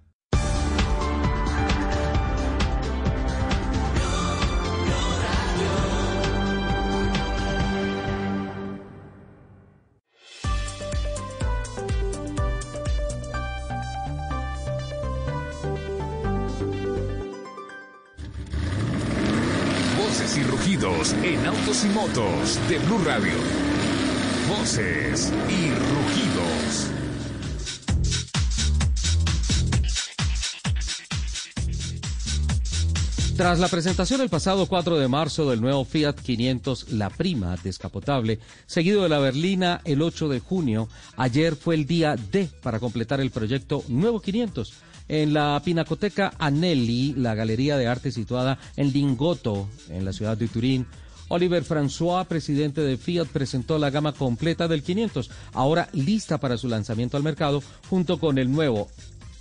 Y 21.82 21.88
motos 21.88 22.60
de 22.68 22.78
Blue 22.78 22.98
Radio. 23.04 23.32
Voces 24.48 25.32
y 25.48 25.70
rugidos. 25.70 26.90
Tras 33.36 33.58
la 33.58 33.66
presentación 33.66 34.20
el 34.20 34.28
pasado 34.28 34.66
4 34.66 34.98
de 34.98 35.08
marzo 35.08 35.50
del 35.50 35.60
nuevo 35.60 35.84
Fiat 35.84 36.14
500 36.14 36.92
La 36.92 37.10
Prima 37.10 37.56
descapotable, 37.64 38.38
seguido 38.66 39.02
de 39.02 39.08
la 39.08 39.18
berlina 39.18 39.80
el 39.84 40.00
8 40.00 40.28
de 40.28 40.38
junio, 40.38 40.88
ayer 41.16 41.56
fue 41.56 41.74
el 41.74 41.86
día 41.86 42.14
D 42.14 42.48
para 42.62 42.78
completar 42.78 43.20
el 43.20 43.32
proyecto 43.32 43.82
Nuevo 43.88 44.20
500 44.20 44.74
en 45.08 45.34
la 45.34 45.60
Pinacoteca 45.64 46.34
Anelli, 46.38 47.14
la 47.14 47.34
galería 47.34 47.76
de 47.76 47.88
arte 47.88 48.12
situada 48.12 48.58
en 48.76 48.92
Lingotto, 48.92 49.68
en 49.88 50.04
la 50.04 50.12
ciudad 50.12 50.36
de 50.36 50.48
Turín. 50.48 50.86
Oliver 51.34 51.64
François, 51.64 52.24
presidente 52.26 52.80
de 52.80 52.96
Fiat, 52.96 53.26
presentó 53.26 53.76
la 53.76 53.90
gama 53.90 54.12
completa 54.12 54.68
del 54.68 54.84
500, 54.84 55.32
ahora 55.52 55.88
lista 55.92 56.38
para 56.38 56.56
su 56.56 56.68
lanzamiento 56.68 57.16
al 57.16 57.24
mercado, 57.24 57.60
junto 57.90 58.20
con 58.20 58.38
el 58.38 58.52
nuevo 58.52 58.88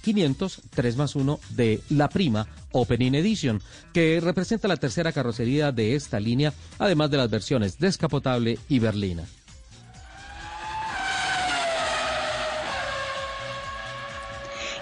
500 0.02 0.62
3 0.72 0.98
más 0.98 1.16
1 1.16 1.40
de 1.52 1.82
La 1.92 2.10
Prima 2.10 2.48
Opening 2.72 3.14
Edition, 3.14 3.62
que 3.94 4.20
representa 4.20 4.68
la 4.68 4.78
tercera 4.78 5.12
carrocería 5.12 5.72
de 5.72 5.94
esta 5.94 6.20
línea, 6.20 6.52
además 6.80 7.12
de 7.12 7.18
las 7.18 7.30
versiones 7.30 7.78
descapotable 7.78 8.58
y 8.70 8.80
berlina. 8.80 9.26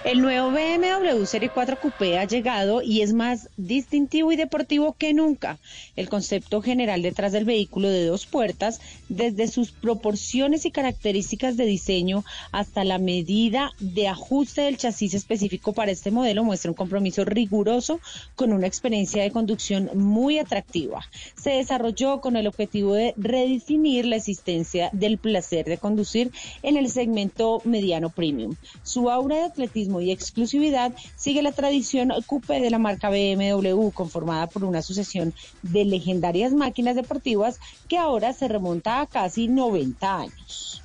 El 0.03 0.19
nuevo 0.19 0.49
BMW 0.49 1.25
Serie 1.25 1.51
4 1.53 1.79
Coupé 1.79 2.17
ha 2.17 2.25
llegado 2.25 2.81
y 2.81 3.01
es 3.01 3.13
más 3.13 3.49
distintivo 3.55 4.31
y 4.31 4.35
deportivo 4.35 4.93
que 4.97 5.13
nunca. 5.13 5.59
El 5.95 6.09
concepto 6.09 6.59
general 6.63 7.03
detrás 7.03 7.33
del 7.33 7.45
vehículo 7.45 7.87
de 7.87 8.07
dos 8.07 8.25
puertas, 8.25 8.81
desde 9.09 9.47
sus 9.47 9.71
proporciones 9.71 10.65
y 10.65 10.71
características 10.71 11.55
de 11.55 11.65
diseño 11.65 12.25
hasta 12.51 12.83
la 12.83 12.97
medida 12.97 13.73
de 13.79 14.07
ajuste 14.07 14.61
del 14.61 14.77
chasis 14.77 15.13
específico 15.13 15.71
para 15.71 15.91
este 15.91 16.09
modelo, 16.09 16.43
muestra 16.43 16.71
un 16.71 16.75
compromiso 16.75 17.23
riguroso 17.23 17.99
con 18.35 18.53
una 18.53 18.65
experiencia 18.65 19.21
de 19.21 19.29
conducción 19.29 19.91
muy 19.93 20.39
atractiva. 20.39 21.05
Se 21.35 21.51
desarrolló 21.51 22.21
con 22.21 22.37
el 22.37 22.47
objetivo 22.47 22.95
de 22.95 23.13
redefinir 23.17 24.05
la 24.05 24.15
existencia 24.15 24.89
del 24.93 25.19
placer 25.19 25.67
de 25.67 25.77
conducir 25.77 26.31
en 26.63 26.75
el 26.75 26.89
segmento 26.89 27.61
mediano 27.65 28.09
premium. 28.09 28.55
Su 28.81 29.11
aura 29.11 29.35
de 29.35 29.43
atletismo 29.43 29.90
y 29.99 30.11
exclusividad 30.11 30.93
sigue 31.17 31.41
la 31.41 31.51
tradición 31.51 32.13
coupé 32.25 32.61
de 32.61 32.69
la 32.69 32.79
marca 32.79 33.09
BMW, 33.09 33.89
conformada 33.89 34.47
por 34.47 34.63
una 34.63 34.81
sucesión 34.81 35.33
de 35.63 35.85
legendarias 35.85 36.53
máquinas 36.53 36.95
deportivas 36.95 37.59
que 37.87 37.97
ahora 37.97 38.31
se 38.33 38.47
remonta 38.47 39.01
a 39.01 39.07
casi 39.07 39.47
90 39.47 40.15
años. 40.15 40.81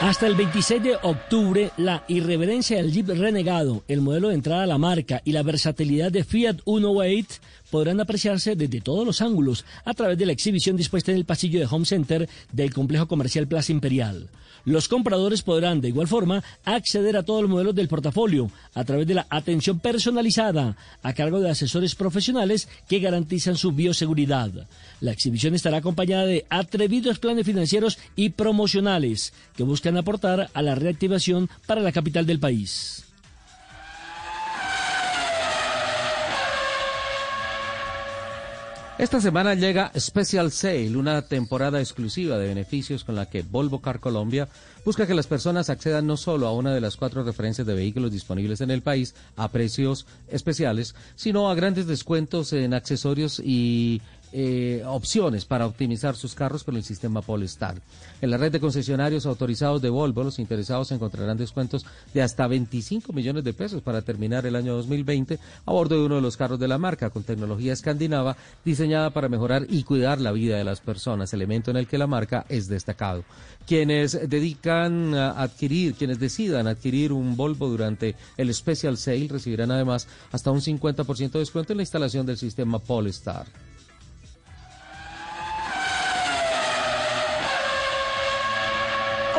Hasta 0.00 0.26
el 0.26 0.34
26 0.34 0.82
de 0.82 0.96
octubre, 0.96 1.70
la 1.78 2.04
irreverencia 2.08 2.76
del 2.76 2.92
Jeep 2.92 3.08
Renegado, 3.08 3.84
el 3.88 4.02
modelo 4.02 4.28
de 4.28 4.34
entrada 4.34 4.64
a 4.64 4.66
la 4.66 4.76
marca 4.76 5.22
y 5.24 5.32
la 5.32 5.42
versatilidad 5.42 6.12
de 6.12 6.24
Fiat 6.24 6.56
108 6.64 7.40
podrán 7.74 8.00
apreciarse 8.00 8.54
desde 8.54 8.80
todos 8.80 9.04
los 9.04 9.20
ángulos 9.20 9.64
a 9.84 9.94
través 9.94 10.16
de 10.16 10.26
la 10.26 10.30
exhibición 10.30 10.76
dispuesta 10.76 11.10
en 11.10 11.16
el 11.16 11.24
pasillo 11.24 11.58
de 11.58 11.66
Home 11.68 11.84
Center 11.84 12.28
del 12.52 12.72
complejo 12.72 13.08
comercial 13.08 13.48
Plaza 13.48 13.72
Imperial. 13.72 14.28
Los 14.64 14.86
compradores 14.86 15.42
podrán 15.42 15.80
de 15.80 15.88
igual 15.88 16.06
forma 16.06 16.44
acceder 16.64 17.16
a 17.16 17.24
todos 17.24 17.42
los 17.42 17.50
modelos 17.50 17.74
del 17.74 17.88
portafolio 17.88 18.48
a 18.74 18.84
través 18.84 19.08
de 19.08 19.14
la 19.14 19.26
atención 19.28 19.80
personalizada 19.80 20.76
a 21.02 21.12
cargo 21.14 21.40
de 21.40 21.50
asesores 21.50 21.96
profesionales 21.96 22.68
que 22.88 23.00
garantizan 23.00 23.56
su 23.56 23.72
bioseguridad. 23.72 24.52
La 25.00 25.10
exhibición 25.10 25.56
estará 25.56 25.78
acompañada 25.78 26.26
de 26.26 26.46
atrevidos 26.50 27.18
planes 27.18 27.44
financieros 27.44 27.98
y 28.14 28.28
promocionales 28.28 29.32
que 29.56 29.64
buscan 29.64 29.96
aportar 29.96 30.48
a 30.54 30.62
la 30.62 30.76
reactivación 30.76 31.50
para 31.66 31.80
la 31.80 31.90
capital 31.90 32.24
del 32.24 32.38
país. 32.38 33.03
Esta 38.96 39.20
semana 39.20 39.54
llega 39.56 39.90
Special 39.98 40.52
Sale, 40.52 40.96
una 40.96 41.22
temporada 41.22 41.80
exclusiva 41.80 42.38
de 42.38 42.46
beneficios 42.46 43.02
con 43.02 43.16
la 43.16 43.28
que 43.28 43.42
Volvo 43.42 43.80
Car 43.80 43.98
Colombia 43.98 44.48
busca 44.84 45.04
que 45.04 45.14
las 45.14 45.26
personas 45.26 45.68
accedan 45.68 46.06
no 46.06 46.16
solo 46.16 46.46
a 46.46 46.52
una 46.52 46.72
de 46.72 46.80
las 46.80 46.96
cuatro 46.96 47.24
referencias 47.24 47.66
de 47.66 47.74
vehículos 47.74 48.12
disponibles 48.12 48.60
en 48.60 48.70
el 48.70 48.82
país 48.82 49.16
a 49.34 49.48
precios 49.48 50.06
especiales, 50.28 50.94
sino 51.16 51.50
a 51.50 51.56
grandes 51.56 51.88
descuentos 51.88 52.52
en 52.52 52.72
accesorios 52.72 53.42
y 53.44 54.00
eh, 54.36 54.82
opciones 54.84 55.44
para 55.44 55.64
optimizar 55.64 56.16
sus 56.16 56.34
carros 56.34 56.64
con 56.64 56.74
el 56.74 56.82
sistema 56.82 57.22
Polestar. 57.22 57.80
En 58.20 58.30
la 58.30 58.36
red 58.36 58.50
de 58.50 58.58
concesionarios 58.58 59.26
autorizados 59.26 59.80
de 59.80 59.90
Volvo, 59.90 60.24
los 60.24 60.40
interesados 60.40 60.90
encontrarán 60.90 61.36
descuentos 61.36 61.86
de 62.12 62.20
hasta 62.20 62.48
25 62.48 63.12
millones 63.12 63.44
de 63.44 63.52
pesos 63.52 63.80
para 63.80 64.02
terminar 64.02 64.44
el 64.44 64.56
año 64.56 64.74
2020 64.74 65.38
a 65.64 65.72
bordo 65.72 65.94
de 65.94 66.06
uno 66.06 66.16
de 66.16 66.20
los 66.20 66.36
carros 66.36 66.58
de 66.58 66.66
la 66.66 66.78
marca 66.78 67.10
con 67.10 67.22
tecnología 67.22 67.72
escandinava 67.72 68.36
diseñada 68.64 69.10
para 69.10 69.28
mejorar 69.28 69.66
y 69.68 69.84
cuidar 69.84 70.20
la 70.20 70.32
vida 70.32 70.56
de 70.56 70.64
las 70.64 70.80
personas, 70.80 71.32
elemento 71.32 71.70
en 71.70 71.76
el 71.76 71.86
que 71.86 71.96
la 71.96 72.08
marca 72.08 72.44
es 72.48 72.66
destacado. 72.66 73.22
Quienes 73.68 74.28
dedican 74.28 75.14
a 75.14 75.40
adquirir, 75.40 75.94
quienes 75.94 76.18
decidan 76.18 76.66
adquirir 76.66 77.12
un 77.12 77.36
Volvo 77.36 77.68
durante 77.68 78.16
el 78.36 78.52
Special 78.52 78.96
Sale 78.96 79.28
recibirán 79.30 79.70
además 79.70 80.08
hasta 80.32 80.50
un 80.50 80.60
50% 80.60 81.30
de 81.30 81.38
descuento 81.38 81.72
en 81.72 81.76
la 81.76 81.84
instalación 81.84 82.26
del 82.26 82.36
sistema 82.36 82.80
Polestar. 82.80 83.46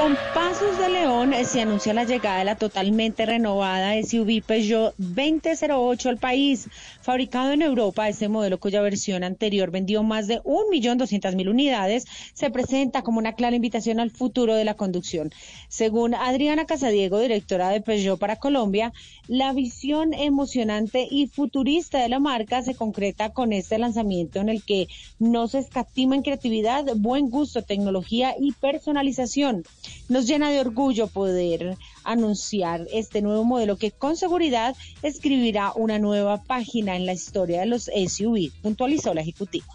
Con 0.05 0.15
pasos 0.55 0.77
de 0.77 0.87
león 0.87 1.33
eh, 1.33 1.43
se 1.43 1.61
anuncia 1.61 1.93
la 1.93 2.05
llegada 2.05 2.39
de 2.39 2.45
la 2.45 2.55
totalmente 2.55 3.25
renovada 3.25 4.01
SUV 4.01 4.41
Peugeot 4.41 4.95
2008 4.97 6.07
al 6.07 6.17
país. 6.17 6.69
Fabricado 7.01 7.51
en 7.51 7.61
Europa, 7.61 8.07
este 8.07 8.29
modelo 8.29 8.57
cuya 8.57 8.81
versión 8.81 9.25
anterior 9.25 9.69
vendió 9.69 10.01
más 10.01 10.27
de 10.27 10.41
1.200.000 10.43 11.49
unidades, 11.49 12.05
se 12.33 12.51
presenta 12.51 13.01
como 13.01 13.19
una 13.19 13.33
clara 13.33 13.57
invitación 13.57 13.99
al 13.99 14.11
futuro 14.11 14.55
de 14.55 14.63
la 14.63 14.75
conducción. 14.75 15.29
Según 15.67 16.15
Adriana 16.15 16.65
Casadiego, 16.65 17.19
directora 17.19 17.69
de 17.69 17.81
Peugeot 17.81 18.17
para 18.17 18.37
Colombia, 18.37 18.93
la 19.27 19.51
visión 19.51 20.13
emocionante 20.13 21.05
y 21.09 21.27
futurista 21.27 21.99
de 21.99 22.07
la 22.07 22.19
marca 22.19 22.61
se 22.61 22.75
concreta 22.75 23.31
con 23.31 23.51
este 23.51 23.77
lanzamiento 23.77 24.39
en 24.39 24.47
el 24.47 24.63
que 24.63 24.87
no 25.19 25.49
se 25.49 25.59
escatima 25.59 26.15
en 26.15 26.21
creatividad, 26.21 26.85
buen 26.95 27.29
gusto, 27.29 27.61
tecnología 27.61 28.35
y 28.39 28.53
personalización. 28.53 29.65
Nos 30.07 30.27
llena 30.27 30.44
de 30.49 30.59
orgullo 30.59 31.07
poder 31.07 31.77
anunciar 32.03 32.87
este 32.91 33.21
nuevo 33.21 33.43
modelo 33.43 33.77
que 33.77 33.91
con 33.91 34.15
seguridad 34.15 34.75
escribirá 35.01 35.71
una 35.75 35.99
nueva 35.99 36.43
página 36.43 36.95
en 36.95 37.05
la 37.05 37.13
historia 37.13 37.61
de 37.61 37.65
los 37.67 37.83
SUV, 37.83 38.51
puntualizó 38.61 39.13
la 39.13 39.21
ejecutiva. 39.21 39.65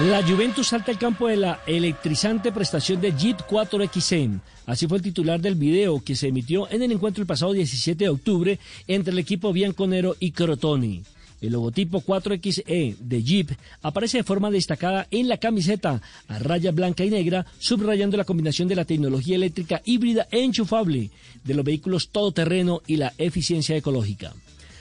La 0.00 0.22
Juventus 0.26 0.68
salta 0.68 0.90
al 0.90 0.98
campo 0.98 1.28
de 1.28 1.36
la 1.36 1.60
electrizante 1.66 2.50
prestación 2.50 3.00
de 3.00 3.12
Jeep 3.12 3.38
4XE. 3.48 4.40
Así 4.66 4.88
fue 4.88 4.96
el 4.96 5.02
titular 5.02 5.38
del 5.38 5.54
video 5.54 6.02
que 6.02 6.16
se 6.16 6.28
emitió 6.28 6.68
en 6.70 6.82
el 6.82 6.92
encuentro 6.92 7.20
el 7.20 7.26
pasado 7.26 7.52
17 7.52 8.04
de 8.04 8.10
octubre 8.10 8.58
entre 8.88 9.12
el 9.12 9.18
equipo 9.18 9.52
bianconero 9.52 10.16
y 10.18 10.32
Crotoni. 10.32 11.02
El 11.42 11.52
logotipo 11.52 12.00
4XE 12.00 12.96
de 12.98 13.22
Jeep 13.22 13.50
aparece 13.82 14.18
de 14.18 14.24
forma 14.24 14.50
destacada 14.50 15.08
en 15.10 15.28
la 15.28 15.38
camiseta 15.38 16.00
a 16.28 16.38
raya 16.38 16.70
blanca 16.70 17.04
y 17.04 17.10
negra, 17.10 17.44
subrayando 17.58 18.16
la 18.16 18.24
combinación 18.24 18.68
de 18.68 18.76
la 18.76 18.84
tecnología 18.84 19.34
eléctrica 19.34 19.82
híbrida 19.84 20.28
e 20.30 20.44
enchufable 20.44 21.10
de 21.42 21.54
los 21.54 21.64
vehículos 21.64 22.10
todoterreno 22.10 22.80
y 22.86 22.96
la 22.96 23.12
eficiencia 23.18 23.76
ecológica. 23.76 24.32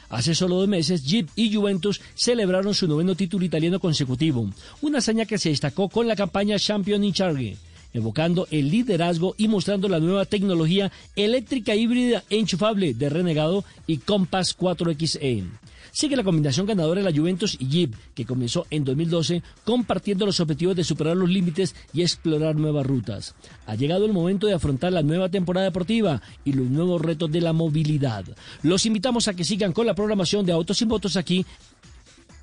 Hace 0.09 0.35
solo 0.35 0.57
dos 0.57 0.67
meses, 0.67 1.03
Jeep 1.03 1.29
y 1.35 1.51
Juventus 1.51 1.99
celebraron 2.13 2.75
su 2.75 2.87
noveno 2.87 3.15
título 3.15 3.43
italiano 3.43 3.79
consecutivo, 3.79 4.47
una 4.81 4.99
hazaña 4.99 5.25
que 5.25 5.39
se 5.39 5.49
destacó 5.49 5.89
con 5.89 6.07
la 6.07 6.15
campaña 6.15 6.59
Champion 6.59 7.03
in 7.03 7.13
Charge, 7.13 7.57
evocando 7.93 8.47
el 8.51 8.69
liderazgo 8.69 9.35
y 9.37 9.47
mostrando 9.47 9.89
la 9.89 9.99
nueva 9.99 10.25
tecnología 10.25 10.91
eléctrica 11.15 11.75
híbrida 11.75 12.23
enchufable 12.29 12.93
de 12.93 13.09
Renegado 13.09 13.63
y 13.87 13.97
Compass 13.97 14.57
4XE. 14.57 15.45
Sigue 15.91 16.15
la 16.15 16.23
combinación 16.23 16.65
ganadora 16.65 17.01
de 17.01 17.11
la 17.11 17.15
Juventus 17.15 17.57
y 17.59 17.67
Jeep, 17.67 17.93
que 18.15 18.25
comenzó 18.25 18.65
en 18.69 18.85
2012 18.85 19.43
compartiendo 19.65 20.25
los 20.25 20.39
objetivos 20.39 20.75
de 20.75 20.85
superar 20.85 21.17
los 21.17 21.29
límites 21.29 21.75
y 21.93 22.01
explorar 22.01 22.55
nuevas 22.55 22.85
rutas. 22.85 23.35
Ha 23.65 23.75
llegado 23.75 24.05
el 24.05 24.13
momento 24.13 24.47
de 24.47 24.53
afrontar 24.53 24.93
la 24.93 25.03
nueva 25.03 25.27
temporada 25.29 25.65
deportiva 25.65 26.21
y 26.45 26.53
los 26.53 26.69
nuevos 26.69 27.01
retos 27.01 27.29
de 27.29 27.41
la 27.41 27.51
movilidad. 27.51 28.23
Los 28.63 28.85
invitamos 28.85 29.27
a 29.27 29.33
que 29.33 29.43
sigan 29.43 29.73
con 29.73 29.85
la 29.85 29.93
programación 29.93 30.45
de 30.45 30.53
Autos 30.53 30.81
y 30.81 30.85
Motos 30.85 31.17
aquí 31.17 31.45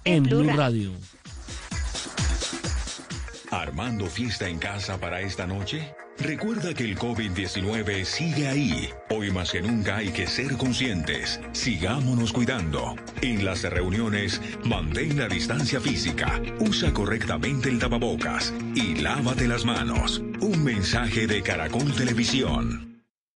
en 0.04 0.24
Blue 0.24 0.44
Radio. 0.44 0.92
¿Armando 3.50 4.06
fiesta 4.06 4.46
en 4.46 4.58
casa 4.58 4.98
para 4.98 5.22
esta 5.22 5.46
noche? 5.46 5.94
Recuerda 6.18 6.74
que 6.74 6.84
el 6.84 6.98
COVID-19 6.98 8.04
sigue 8.04 8.46
ahí. 8.46 8.90
Hoy 9.08 9.30
más 9.30 9.52
que 9.52 9.62
nunca 9.62 9.96
hay 9.96 10.08
que 10.08 10.26
ser 10.26 10.56
conscientes. 10.56 11.40
Sigámonos 11.52 12.32
cuidando. 12.32 12.96
En 13.22 13.44
las 13.44 13.62
reuniones, 13.62 14.42
mantén 14.64 15.16
la 15.16 15.28
distancia 15.28 15.80
física, 15.80 16.42
usa 16.58 16.92
correctamente 16.92 17.70
el 17.70 17.78
tapabocas 17.78 18.52
y 18.74 18.96
lávate 18.96 19.48
las 19.48 19.64
manos. 19.64 20.18
Un 20.40 20.62
mensaje 20.62 21.26
de 21.26 21.42
Caracol 21.42 21.94
Televisión. 21.94 22.87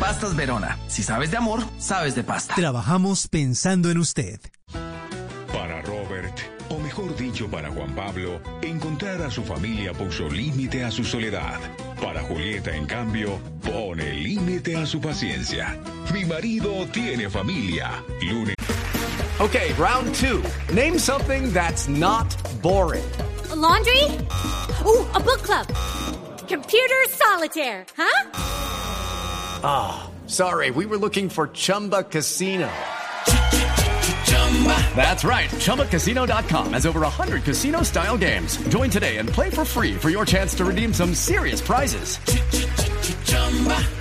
Pastas 0.00 0.36
Verona. 0.36 0.78
Si 0.88 1.02
sabes 1.02 1.30
de 1.30 1.38
amor, 1.38 1.60
sabes 1.78 2.14
de 2.14 2.22
pasta. 2.22 2.54
Trabajamos 2.54 3.28
pensando 3.28 3.90
en 3.90 3.98
usted. 3.98 4.40
Para 5.52 5.80
Robert, 5.82 6.38
o 6.68 6.78
mejor 6.78 7.16
dicho 7.16 7.48
para 7.48 7.70
Juan 7.70 7.94
Pablo, 7.94 8.40
encontrar 8.62 9.22
a 9.22 9.30
su 9.30 9.42
familia 9.42 9.94
puso 9.94 10.28
límite 10.28 10.84
a 10.84 10.90
su 10.90 11.02
soledad. 11.02 11.58
Para 12.02 12.22
Julieta, 12.22 12.76
en 12.76 12.86
cambio, 12.86 13.38
pone 13.62 14.12
límite 14.12 14.76
a 14.76 14.84
su 14.84 15.00
paciencia. 15.00 15.78
Mi 16.12 16.24
marido 16.26 16.86
tiene 16.92 17.30
familia. 17.30 18.04
Lunes. 18.20 18.54
Okay, 19.40 19.72
round 19.78 20.14
two. 20.14 20.42
Name 20.74 20.98
something 20.98 21.52
that's 21.52 21.88
not 21.88 22.26
boring. 22.62 23.04
A 23.50 23.56
laundry? 23.56 24.04
Ooh, 24.84 25.06
a 25.14 25.20
book 25.20 25.42
club. 25.42 25.66
Computer 26.46 27.06
solitaire, 27.08 27.86
huh? 27.96 28.85
Ah, 29.62 30.10
sorry, 30.26 30.70
we 30.70 30.86
were 30.86 30.96
looking 30.96 31.28
for 31.28 31.48
Chumba 31.48 32.02
Casino. 32.04 32.70
That's 34.96 35.24
right. 35.24 35.50
ChumbaCasino.com 35.50 36.72
has 36.72 36.86
over 36.86 37.00
100 37.00 37.44
casino 37.44 37.82
style 37.82 38.16
games. 38.16 38.56
Join 38.68 38.88
today 38.88 39.18
and 39.18 39.28
play 39.28 39.50
for 39.50 39.64
free 39.64 39.94
for 39.94 40.08
your 40.08 40.24
chance 40.24 40.54
to 40.54 40.64
redeem 40.64 40.94
some 40.94 41.14
serious 41.14 41.60
prizes. 41.60 42.18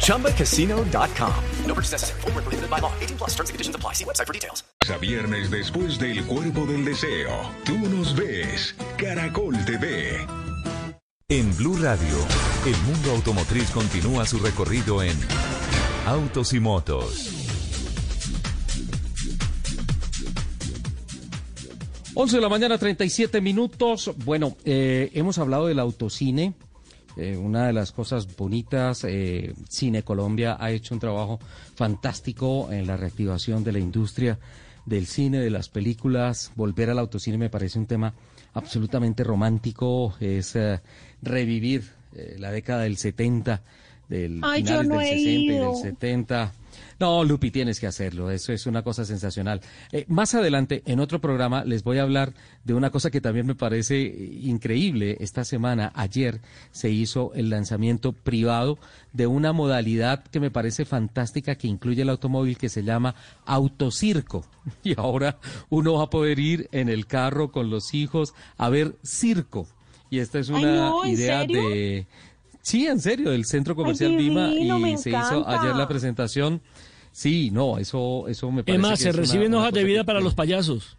ChumbaCasino.com. 0.06 1.44
No 1.66 1.74
purchase 1.74 1.92
necessary. 1.92 2.22
Full 2.22 2.32
prohibited 2.32 2.70
by 2.70 2.80
law. 2.80 2.94
18 3.02 3.18
plus 3.18 3.32
terms 3.32 3.50
and 3.50 3.56
conditions 3.56 3.76
apply. 3.76 3.94
See 3.94 4.06
website 4.06 4.28
for 4.28 4.34
details. 4.34 4.64
A 4.88 4.98
viernes 4.98 5.50
después 5.52 5.98
del 6.00 6.24
cuerpo 6.26 6.66
del 6.66 6.86
deseo. 6.86 7.32
Tú 7.66 7.78
nos 7.90 8.16
ves. 8.16 8.76
Caracol 8.98 9.54
TV. 9.66 10.45
En 11.28 11.58
Blue 11.58 11.76
Radio, 11.78 12.20
el 12.68 12.78
mundo 12.84 13.10
automotriz 13.10 13.72
continúa 13.72 14.28
su 14.28 14.38
recorrido 14.38 15.02
en 15.02 15.18
Autos 16.06 16.54
y 16.54 16.60
Motos. 16.60 17.32
11 22.14 22.36
de 22.36 22.42
la 22.44 22.48
mañana, 22.48 22.78
37 22.78 23.42
minutos. 23.42 24.12
Bueno, 24.24 24.56
eh, 24.66 25.10
hemos 25.16 25.40
hablado 25.40 25.66
del 25.66 25.80
autocine. 25.80 26.54
Eh, 27.18 27.36
una 27.36 27.66
de 27.66 27.74
las 27.74 27.92
cosas 27.92 28.36
bonitas, 28.36 29.04
eh, 29.04 29.56
Cine 29.68 30.04
Colombia 30.04 30.58
ha 30.60 30.70
hecho 30.70 30.94
un 30.94 31.00
trabajo 31.00 31.40
fantástico 31.74 32.72
en 32.72 32.86
la 32.86 32.98
reactivación 32.98 33.64
de 33.64 33.72
la 33.72 33.80
industria 33.80 34.38
del 34.86 35.08
cine, 35.08 35.40
de 35.40 35.50
las 35.50 35.70
películas. 35.70 36.52
Volver 36.56 36.92
al 36.92 37.00
autocine 37.00 37.40
me 37.40 37.50
parece 37.50 37.80
un 37.80 37.88
tema 37.88 38.14
absolutamente 38.54 39.24
romántico. 39.24 40.14
Es 40.20 40.56
revivir 41.26 41.84
eh, 42.16 42.38
la 42.40 42.52
década 42.52 42.84
del 42.84 42.98
70, 42.98 43.62
del 44.08 44.40
Ay, 44.44 44.64
finales 44.64 44.88
no 44.88 45.00
del 45.00 45.08
he 45.08 45.16
60 45.16 45.30
y 45.30 45.48
del 45.48 45.76
70. 45.76 46.54
No, 46.98 47.24
Lupi, 47.26 47.52
tienes 47.52 47.80
que 47.80 47.88
hacerlo. 47.88 48.32
Eso 48.32 48.54
es 48.54 48.66
una 48.66 48.82
cosa 48.82 49.04
sensacional. 49.04 49.60
Eh, 49.92 50.06
más 50.08 50.34
adelante, 50.34 50.82
en 50.86 51.02
otro 51.02 51.20
programa, 51.20 51.66
les 51.66 51.84
voy 51.84 51.98
a 51.98 52.04
hablar 52.04 52.34
de 52.64 52.74
una 52.74 52.90
cosa 52.90 53.12
que 53.12 53.20
también 53.20 53.46
me 53.46 53.56
parece 53.56 54.02
eh, 54.04 54.40
increíble. 54.44 55.18
Esta 55.20 55.44
semana, 55.44 55.92
ayer, 55.94 56.40
se 56.72 56.90
hizo 56.90 57.34
el 57.34 57.50
lanzamiento 57.50 58.14
privado 58.14 58.78
de 59.12 59.28
una 59.28 59.52
modalidad 59.52 60.24
que 60.24 60.40
me 60.40 60.52
parece 60.52 60.86
fantástica 60.86 61.56
que 61.56 61.68
incluye 61.68 62.04
el 62.04 62.10
automóvil 62.10 62.58
que 62.58 62.70
se 62.70 62.84
llama 62.84 63.16
autocirco. 63.46 64.46
Y 64.84 65.00
ahora 65.00 65.38
uno 65.70 65.96
va 65.96 66.06
a 66.06 66.10
poder 66.10 66.40
ir 66.40 66.70
en 66.72 66.90
el 66.90 67.06
carro 67.06 67.52
con 67.52 67.70
los 67.70 67.94
hijos 67.94 68.34
a 68.58 68.70
ver 68.70 68.96
circo. 69.04 69.68
Y 70.16 70.20
esta 70.20 70.40
es 70.40 70.50
Ay, 70.50 70.64
una 70.64 70.72
no, 70.90 71.04
¿en 71.04 71.12
idea 71.12 71.42
serio? 71.42 71.62
de... 71.70 72.08
Sí, 72.62 72.88
en 72.88 73.02
serio, 73.02 73.32
del 73.32 73.44
Centro 73.44 73.76
Comercial 73.76 74.16
Vima 74.16 74.48
divino, 74.48 74.78
y 74.80 74.82
me 74.82 74.98
se 74.98 75.10
hizo 75.10 75.46
ayer 75.46 75.76
la 75.76 75.90
presentación. 75.90 76.62
Sí, 77.12 77.50
no, 77.52 77.78
eso, 77.78 78.26
eso 78.30 78.50
me 78.50 78.64
parece. 78.64 78.78
Es 78.78 78.82
más, 78.82 78.98
que 79.00 79.04
se 79.04 79.10
es 79.10 79.16
reciben 79.18 79.50
una 79.50 79.58
hojas 79.60 79.74
de 79.74 79.84
vida 79.84 80.00
que- 80.00 80.06
para 80.06 80.22
los 80.22 80.34
payasos. 80.34 80.98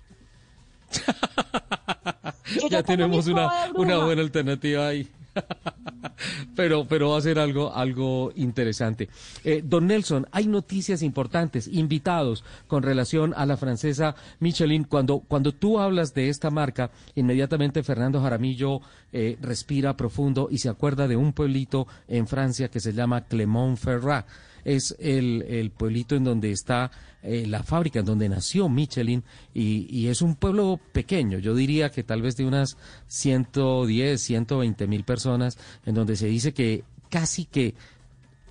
ya 2.71 2.83
tenemos 2.83 3.27
una, 3.27 3.51
una 3.75 3.97
buena 4.05 4.21
alternativa 4.21 4.87
ahí. 4.89 5.09
pero, 6.57 6.87
pero 6.87 7.11
va 7.11 7.19
a 7.19 7.23
ser 7.23 7.39
algo, 7.39 7.75
algo 7.75 8.33
interesante. 8.37 9.09
Eh, 9.45 9.63
don 9.65 9.87
Nelson, 9.87 10.27
hay 10.33 10.47
noticias 10.47 11.03
importantes, 11.03 11.69
invitados 11.69 12.45
con 12.67 12.83
relación 12.83 13.35
a 13.37 13.47
la 13.47 13.57
francesa 13.57 14.15
Michelin. 14.41 14.85
Cuando, 14.85 15.21
cuando 15.21 15.53
tú 15.53 15.79
hablas 15.79 16.15
de 16.15 16.29
esta 16.29 16.51
marca, 16.51 16.91
inmediatamente 17.15 17.83
Fernando 17.83 18.21
Jaramillo 18.21 18.81
eh, 19.13 19.37
respira 19.41 19.97
profundo 19.97 20.49
y 20.51 20.59
se 20.59 20.69
acuerda 20.69 21.09
de 21.09 21.17
un 21.17 21.33
pueblito 21.33 21.87
en 22.09 22.27
Francia 22.27 22.69
que 22.69 22.81
se 22.81 22.93
llama 22.93 23.23
Clermont-Ferrand 23.27 24.25
es 24.67 24.97
el, 24.99 25.43
el 25.43 25.71
pueblito 25.71 26.17
en 26.17 26.25
donde 26.25 26.51
está 26.51 26.91
eh, 27.23 27.47
la 27.47 27.63
fábrica, 27.63 28.01
en 28.01 28.05
donde 28.05 28.29
nació 28.29 28.69
Michelin, 28.69 29.23
y, 29.55 29.87
y 29.89 30.09
es 30.09 30.23
un 30.23 30.35
pueblo 30.35 30.81
pequeño, 30.93 31.39
yo 31.39 31.55
diría 31.55 31.91
que 31.91 32.03
tal 32.03 32.21
vez 32.21 32.37
de 32.37 32.45
unas 32.45 32.77
110, 33.07 34.21
120 34.21 34.87
mil 34.89 35.05
personas, 35.05 35.57
en 35.85 35.95
donde 35.95 36.17
se 36.17 36.27
dice 36.27 36.53
que 36.53 36.83
casi 37.09 37.45
que 37.45 37.75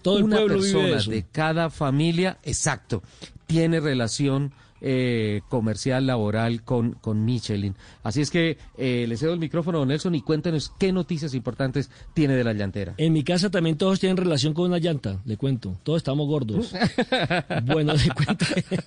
Todo 0.02 0.24
una 0.24 0.38
persona 0.38 1.02
de 1.02 1.26
cada 1.30 1.70
familia, 1.70 2.40
exacto, 2.44 3.04
tiene 3.46 3.82
relación 3.82 4.54
eh, 4.88 5.42
comercial, 5.50 6.06
laboral 6.06 6.62
con, 6.62 6.92
con 6.94 7.26
Michelin. 7.26 7.76
Así 8.04 8.22
es 8.22 8.30
que 8.30 8.60
eh, 8.78 9.06
le 9.08 9.18
cedo 9.18 9.34
el 9.34 9.40
micrófono 9.40 9.80
a 9.80 9.82
don 9.82 9.88
Nelson 9.88 10.14
y 10.14 10.22
cuéntenos 10.22 10.72
qué 10.78 10.92
noticias 10.92 11.34
importantes 11.34 11.90
tiene 12.14 12.36
de 12.36 12.44
la 12.44 12.54
llantera. 12.54 12.94
En 12.98 13.12
mi 13.12 13.24
casa 13.24 13.50
también 13.50 13.78
todos 13.78 14.00
tienen 14.00 14.16
relación 14.16 14.54
con 14.54 14.66
una 14.66 14.78
llanta, 14.78 15.20
le 15.26 15.38
cuento. 15.38 15.76
Todos 15.82 15.98
estamos 15.98 16.28
gordos. 16.28 16.72
bueno, 17.66 17.94
le 17.94 18.10
cuento, 18.12 18.46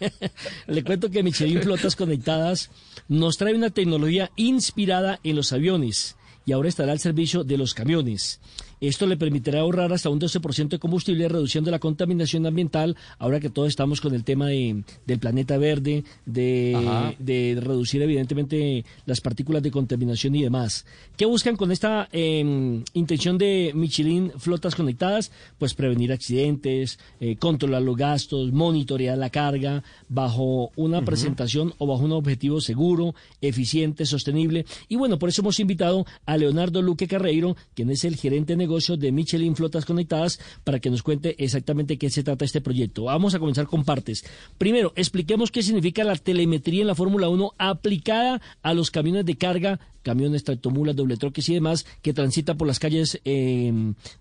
le 0.68 0.84
cuento 0.84 1.10
que 1.10 1.24
Michelin 1.24 1.62
Flotas 1.62 1.96
Conectadas 1.96 2.70
nos 3.08 3.36
trae 3.36 3.56
una 3.56 3.70
tecnología 3.70 4.30
inspirada 4.36 5.18
en 5.24 5.34
los 5.34 5.52
aviones 5.52 6.14
y 6.46 6.52
ahora 6.52 6.68
estará 6.68 6.92
al 6.92 7.00
servicio 7.00 7.42
de 7.42 7.58
los 7.58 7.74
camiones. 7.74 8.40
Esto 8.80 9.06
le 9.06 9.16
permitirá 9.16 9.60
ahorrar 9.60 9.92
hasta 9.92 10.10
un 10.10 10.20
12% 10.20 10.68
de 10.68 10.78
combustible, 10.78 11.28
reduciendo 11.28 11.70
la 11.70 11.78
contaminación 11.78 12.46
ambiental, 12.46 12.96
ahora 13.18 13.40
que 13.40 13.50
todos 13.50 13.68
estamos 13.68 14.00
con 14.00 14.14
el 14.14 14.24
tema 14.24 14.46
de, 14.46 14.84
del 15.06 15.18
planeta 15.18 15.58
verde, 15.58 16.04
de, 16.26 17.14
de 17.18 17.58
reducir 17.60 18.02
evidentemente 18.02 18.84
las 19.06 19.20
partículas 19.20 19.62
de 19.62 19.70
contaminación 19.70 20.34
y 20.34 20.42
demás. 20.42 20.86
¿Qué 21.16 21.26
buscan 21.26 21.56
con 21.56 21.72
esta 21.72 22.08
em, 22.12 22.84
intención 22.94 23.38
de 23.38 23.72
Michelin 23.74 24.32
Flotas 24.38 24.74
Conectadas? 24.74 25.32
Pues 25.58 25.74
prevenir 25.74 26.12
accidentes, 26.12 26.98
eh, 27.20 27.36
controlar 27.36 27.82
los 27.82 27.96
gastos, 27.96 28.52
monitorear 28.52 29.18
la 29.18 29.30
carga 29.30 29.82
bajo 30.08 30.70
una 30.76 31.04
presentación 31.04 31.74
o 31.78 31.86
bajo 31.86 32.04
un 32.04 32.12
objetivo 32.12 32.60
seguro, 32.60 33.14
eficiente, 33.40 34.06
sostenible. 34.06 34.66
Y 34.88 34.96
bueno, 34.96 35.18
por 35.18 35.28
eso 35.28 35.42
hemos 35.42 35.60
invitado 35.60 36.06
a 36.26 36.36
Leonardo 36.36 36.82
Luque 36.82 37.08
Carreiro, 37.08 37.56
quien 37.74 37.90
es 37.90 38.04
el 38.04 38.16
gerente 38.16 38.54
de 38.54 38.67
negocio 38.68 38.98
de 38.98 39.12
Michelin 39.12 39.56
Flotas 39.56 39.86
Conectadas, 39.86 40.38
para 40.62 40.78
que 40.78 40.90
nos 40.90 41.02
cuente 41.02 41.42
exactamente 41.42 41.96
qué 41.96 42.10
se 42.10 42.22
trata 42.22 42.44
este 42.44 42.60
proyecto. 42.60 43.04
Vamos 43.04 43.34
a 43.34 43.38
comenzar 43.38 43.66
con 43.66 43.84
partes. 43.84 44.24
Primero, 44.58 44.92
expliquemos 44.94 45.50
qué 45.50 45.62
significa 45.62 46.04
la 46.04 46.16
telemetría 46.16 46.82
en 46.82 46.86
la 46.86 46.94
Fórmula 46.94 47.30
1 47.30 47.52
aplicada 47.56 48.42
a 48.62 48.74
los 48.74 48.90
camiones 48.90 49.24
de 49.24 49.36
carga, 49.36 49.80
camiones, 50.02 50.44
tractomulas, 50.44 50.94
doble 50.94 51.16
troques 51.16 51.48
y 51.48 51.54
demás 51.54 51.86
que 52.02 52.12
transitan 52.12 52.58
por 52.58 52.68
las 52.68 52.78
calles 52.78 53.20
eh, 53.24 53.72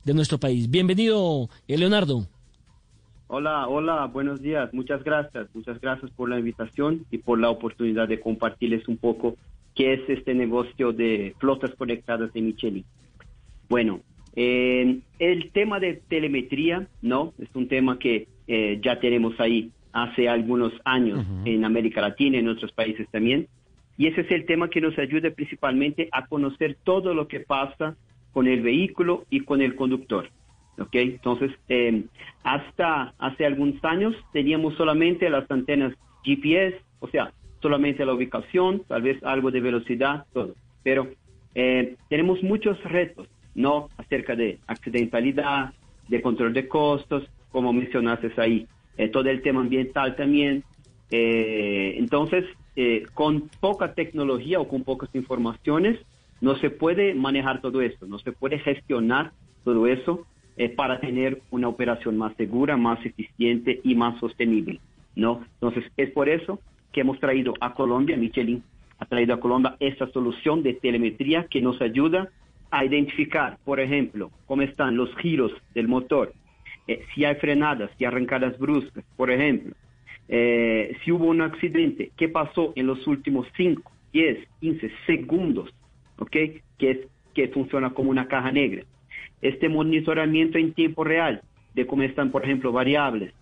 de 0.06 0.14
nuestro 0.14 0.38
país. 0.38 0.70
Bienvenido, 0.70 1.50
eh, 1.68 1.78
Leonardo. 1.78 2.26
Hola, 3.28 3.68
hola, 3.68 4.06
buenos 4.06 4.42
días. 4.42 4.74
Muchas 4.74 5.04
gracias. 5.04 5.54
Muchas 5.54 5.82
gracias 5.82 6.10
por 6.12 6.30
la 6.30 6.40
invitación 6.40 7.06
y 7.12 7.18
por 7.18 7.38
la 7.38 7.50
oportunidad 7.50 8.08
de 8.08 8.22
compartirles 8.22 8.88
un 8.88 8.96
poco 8.96 9.36
qué 9.76 9.94
es 9.94 10.10
este 10.10 10.34
negocio 10.34 10.94
de 10.94 11.36
flotas 11.38 11.72
conectadas 11.76 12.32
de 12.32 12.42
Michelin. 12.42 12.86
Bueno, 13.68 14.00
eh, 14.40 15.00
el 15.18 15.52
tema 15.52 15.80
de 15.80 15.96
telemetría, 16.08 16.88
¿no? 17.02 17.34
Es 17.40 17.50
un 17.56 17.68
tema 17.68 17.98
que 17.98 18.28
eh, 18.48 18.80
ya 18.84 19.00
tenemos 19.00 19.40
ahí 19.40 19.72
hace 19.92 20.30
algunos 20.30 20.72
años 20.86 21.26
en 21.44 21.66
América 21.66 22.02
Latina 22.02 22.38
y 22.38 22.42
en 22.42 22.50
otros 22.50 22.72
países 22.72 23.08
también. 23.10 23.48
Y 23.98 24.06
ese 24.06 24.22
es 24.22 24.30
el 24.30 24.46
tema 24.46 24.70
que 24.70 24.80
nos 24.80 24.96
ayuda 25.00 25.32
principalmente 25.32 26.08
a 26.12 26.28
conocer 26.28 26.78
todo 26.84 27.16
lo 27.16 27.28
que 27.28 27.40
pasa 27.40 27.98
con 28.32 28.46
el 28.46 28.62
vehículo 28.62 29.26
y 29.32 29.40
con 29.40 29.60
el 29.64 29.76
conductor. 29.76 30.30
¿okay? 30.78 31.14
Entonces, 31.14 31.50
eh, 31.68 32.04
hasta 32.44 33.16
hace 33.18 33.44
algunos 33.44 33.84
años 33.84 34.16
teníamos 34.34 34.76
solamente 34.76 35.32
las 35.32 35.50
antenas 35.50 35.96
GPS, 36.24 36.78
o 37.00 37.08
sea, 37.08 37.34
solamente 37.60 38.06
la 38.06 38.14
ubicación, 38.14 38.84
tal 38.88 39.02
vez 39.02 39.18
algo 39.24 39.50
de 39.50 39.62
velocidad, 39.62 40.28
todo. 40.32 40.54
Pero 40.84 41.08
eh, 41.56 41.96
tenemos 42.08 42.44
muchos 42.44 42.80
retos, 42.84 43.28
¿no? 43.58 43.90
Acerca 43.98 44.38
de 44.38 44.60
accidentalidad, 44.68 45.74
de 46.08 46.22
control 46.22 46.54
de 46.54 46.70
costos, 46.70 47.28
como 47.52 47.74
mencionaste 47.74 48.32
ahí, 48.38 48.66
eh, 48.98 49.10
todo 49.10 49.30
el 49.30 49.42
tema 49.42 49.60
ambiental 49.60 50.16
también. 50.16 50.64
entonces, 51.10 52.46
con 53.14 53.50
poca 53.60 53.94
tecnología 53.94 54.60
o 54.60 54.68
con 54.68 54.84
pocas 54.84 55.10
informaciones, 55.16 56.00
no 56.42 56.56
se 56.58 56.70
puede 56.70 57.14
manejar 57.14 57.62
todo 57.62 57.82
esto, 57.82 58.06
no 58.06 58.20
se 58.20 58.32
puede 58.32 58.60
gestionar 58.60 59.32
todo 59.64 59.88
eso 59.88 60.26
eh, 60.56 60.70
para 60.70 61.00
tener 61.00 61.42
una 61.52 61.68
operación 61.68 62.18
más 62.18 62.36
segura, 62.36 62.78
más 62.78 63.06
eficiente 63.06 63.80
y 63.84 63.96
más 63.96 64.20
sostenible, 64.20 64.80
¿no? 65.16 65.44
Entonces, 65.54 65.84
es 65.98 66.12
por 66.12 66.30
eso 66.30 66.60
que 66.92 67.02
hemos 67.02 67.20
traído 67.20 67.54
a 67.60 67.74
Colombia, 67.74 68.18
Michelin 68.18 68.64
ha 69.00 69.06
traído 69.06 69.36
a 69.36 69.40
Colombia 69.40 69.76
esta 69.80 70.10
solución 70.12 70.64
de 70.64 70.74
telemetría 70.74 71.46
que 71.48 71.62
nos 71.62 71.80
ayuda 71.82 72.30
a 72.72 72.86
identificar, 72.86 73.58
por 73.64 73.80
ejemplo, 73.80 74.32
cómo 74.46 74.62
están 74.62 74.96
los 74.98 75.16
giros 75.18 75.52
del 75.74 75.88
motor, 75.88 76.34
eh, 76.88 77.04
si 77.14 77.26
hay 77.26 77.36
frenadas, 77.36 77.92
si 77.98 78.06
arrancadas 78.06 78.58
bruscas, 78.58 79.04
por 79.16 79.32
ejemplo, 79.32 79.74
eh, 80.30 80.98
si 81.04 81.12
hubo 81.12 81.26
un 81.26 81.42
accidente, 81.42 82.12
qué 82.18 82.30
pasó 82.30 82.74
en 82.76 82.88
los 82.88 83.06
últimos 83.08 83.48
5, 83.56 83.92
10, 84.14 84.48
15 84.60 84.92
segundos, 85.06 85.74
¿ok? 86.18 86.36
Que, 86.78 87.08
que 87.34 87.48
funciona 87.50 87.92
como 87.92 88.10
una 88.10 88.28
caja 88.28 88.52
negra 88.52 88.84
este 89.42 89.70
monitoramiento 89.70 90.58
en 90.58 90.74
tiempo 90.74 91.04
real 91.04 91.42
de 91.76 91.86
cómo 91.86 92.04
están, 92.04 92.32
por 92.32 92.44
ejemplo, 92.44 92.72
variables 92.72 93.34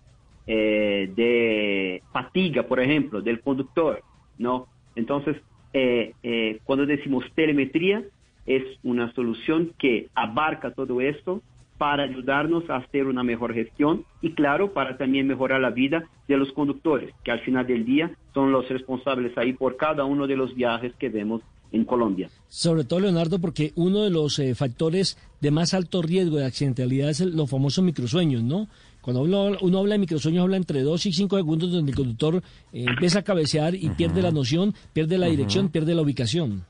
eh, 0.46 1.10
de 1.16 2.02
fatiga, 2.12 2.64
por 2.64 2.80
ejemplo, 2.80 3.22
del 3.22 3.40
conductor, 3.40 4.02
¿no? 4.38 4.66
Entonces, 4.94 5.36
eh, 5.72 6.58
cuando 6.64 6.86
decimos 6.86 7.24
telemetría, 7.34 8.02
es 8.46 8.62
una 8.82 9.12
solución 9.14 9.72
que 9.78 10.08
abarca 10.14 10.70
todo 10.72 11.00
esto 11.00 11.42
para 11.78 12.04
ayudarnos 12.04 12.68
a 12.70 12.76
hacer 12.76 13.06
una 13.06 13.22
mejor 13.22 13.52
gestión 13.52 14.04
y 14.22 14.32
claro, 14.32 14.72
para 14.72 14.96
también 14.96 15.26
mejorar 15.26 15.60
la 15.60 15.70
vida 15.70 16.04
de 16.26 16.36
los 16.36 16.52
conductores, 16.52 17.14
que 17.22 17.30
al 17.30 17.40
final 17.40 17.66
del 17.66 17.84
día 17.84 18.10
son 18.32 18.50
los 18.52 18.68
responsables 18.68 19.36
ahí 19.36 19.52
por 19.52 19.76
cada 19.76 20.04
uno 20.04 20.26
de 20.26 20.36
los 20.36 20.54
viajes 20.54 20.94
que 20.98 21.08
vemos 21.08 21.42
en 21.72 21.84
Colombia. 21.84 22.30
Sobre 22.48 22.84
todo, 22.84 23.00
Leonardo, 23.00 23.38
porque 23.38 23.72
uno 23.74 24.02
de 24.02 24.10
los 24.10 24.38
eh, 24.38 24.54
factores 24.54 25.18
de 25.40 25.50
más 25.50 25.74
alto 25.74 26.00
riesgo 26.00 26.36
de 26.36 26.46
accidentalidad 26.46 27.10
es 27.10 27.20
los 27.20 27.50
famosos 27.50 27.84
microsueños, 27.84 28.42
¿no? 28.42 28.68
Cuando 29.02 29.22
uno, 29.22 29.78
habla 29.78 29.94
de 29.94 29.98
microsueños, 29.98 30.42
habla 30.42 30.56
entre 30.56 30.82
2 30.82 31.06
y 31.06 31.12
5 31.12 31.36
segundos 31.36 31.70
donde 31.70 31.92
el 31.92 31.96
conductor 31.96 32.42
eh, 32.72 32.86
empieza 32.88 33.20
a 33.20 33.22
cabecear 33.22 33.74
y 33.74 33.88
pierde 33.90 34.20
la 34.20 34.32
noción, 34.32 34.74
pierde 34.92 35.16
la 35.16 35.26
dirección, 35.26 35.68
pierde 35.68 35.94
la 35.94 36.02
ubicación. 36.02 36.64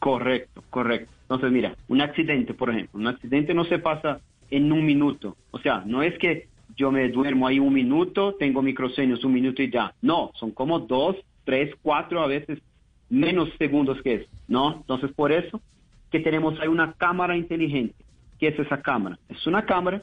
Correcto, 0.00 0.64
correcto. 0.70 1.12
Entonces, 1.22 1.52
mira, 1.52 1.76
un 1.88 2.00
accidente, 2.00 2.54
por 2.54 2.70
ejemplo, 2.70 2.98
un 2.98 3.06
accidente 3.06 3.54
no 3.54 3.64
se 3.64 3.78
pasa 3.78 4.20
en 4.50 4.72
un 4.72 4.84
minuto. 4.84 5.36
O 5.52 5.58
sea, 5.58 5.84
no 5.86 6.02
es 6.02 6.18
que 6.18 6.48
yo 6.76 6.90
me 6.90 7.08
duermo 7.10 7.46
ahí 7.46 7.60
un 7.60 7.72
minuto, 7.72 8.34
tengo 8.34 8.62
microsueños 8.62 9.22
un 9.24 9.34
minuto 9.34 9.62
y 9.62 9.70
ya. 9.70 9.94
No, 10.02 10.32
son 10.34 10.50
como 10.52 10.80
dos, 10.80 11.16
tres, 11.44 11.72
cuatro, 11.82 12.22
a 12.22 12.26
veces 12.26 12.58
menos 13.10 13.50
segundos 13.58 14.00
que 14.02 14.14
eso, 14.14 14.28
¿no? 14.48 14.76
Entonces, 14.78 15.12
por 15.12 15.32
eso 15.32 15.60
que 16.10 16.20
tenemos 16.20 16.58
ahí 16.60 16.68
una 16.68 16.94
cámara 16.94 17.36
inteligente. 17.36 17.94
¿Qué 18.38 18.48
es 18.48 18.58
esa 18.58 18.80
cámara? 18.80 19.18
Es 19.28 19.46
una 19.46 19.66
cámara 19.66 20.02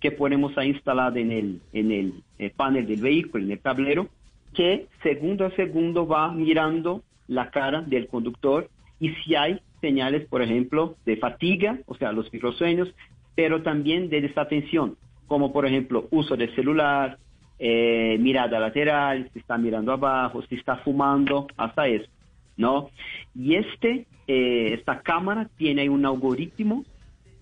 que 0.00 0.10
ponemos 0.10 0.56
ahí 0.56 0.70
instalada 0.70 1.18
en 1.20 1.30
el, 1.30 1.60
en 1.72 1.92
el, 1.92 2.14
eh, 2.38 2.50
panel 2.50 2.86
del 2.86 3.00
vehículo, 3.00 3.44
en 3.44 3.52
el 3.52 3.60
tablero, 3.60 4.08
que 4.54 4.86
segundo 5.02 5.46
a 5.46 5.50
segundo 5.52 6.06
va 6.06 6.32
mirando 6.32 7.02
la 7.28 7.50
cara 7.50 7.82
del 7.82 8.08
conductor 8.08 8.68
y 9.00 9.10
si 9.10 9.34
hay 9.34 9.60
señales, 9.80 10.26
por 10.28 10.42
ejemplo, 10.42 10.96
de 11.04 11.16
fatiga, 11.16 11.78
o 11.86 11.94
sea, 11.94 12.12
los 12.12 12.32
microsueños, 12.32 12.88
pero 13.34 13.62
también 13.62 14.08
de 14.08 14.20
desatención, 14.20 14.96
como 15.26 15.52
por 15.52 15.66
ejemplo 15.66 16.08
uso 16.10 16.36
del 16.36 16.54
celular, 16.54 17.18
eh, 17.58 18.16
mirada 18.20 18.58
lateral, 18.58 19.28
si 19.32 19.40
está 19.40 19.58
mirando 19.58 19.92
abajo, 19.92 20.42
si 20.42 20.54
está 20.54 20.76
fumando, 20.78 21.46
hasta 21.56 21.86
eso. 21.88 22.08
¿no? 22.56 22.90
Y 23.34 23.56
este, 23.56 24.06
eh, 24.26 24.74
esta 24.74 25.00
cámara 25.00 25.48
tiene 25.56 25.88
un 25.88 26.06
algoritmo 26.06 26.84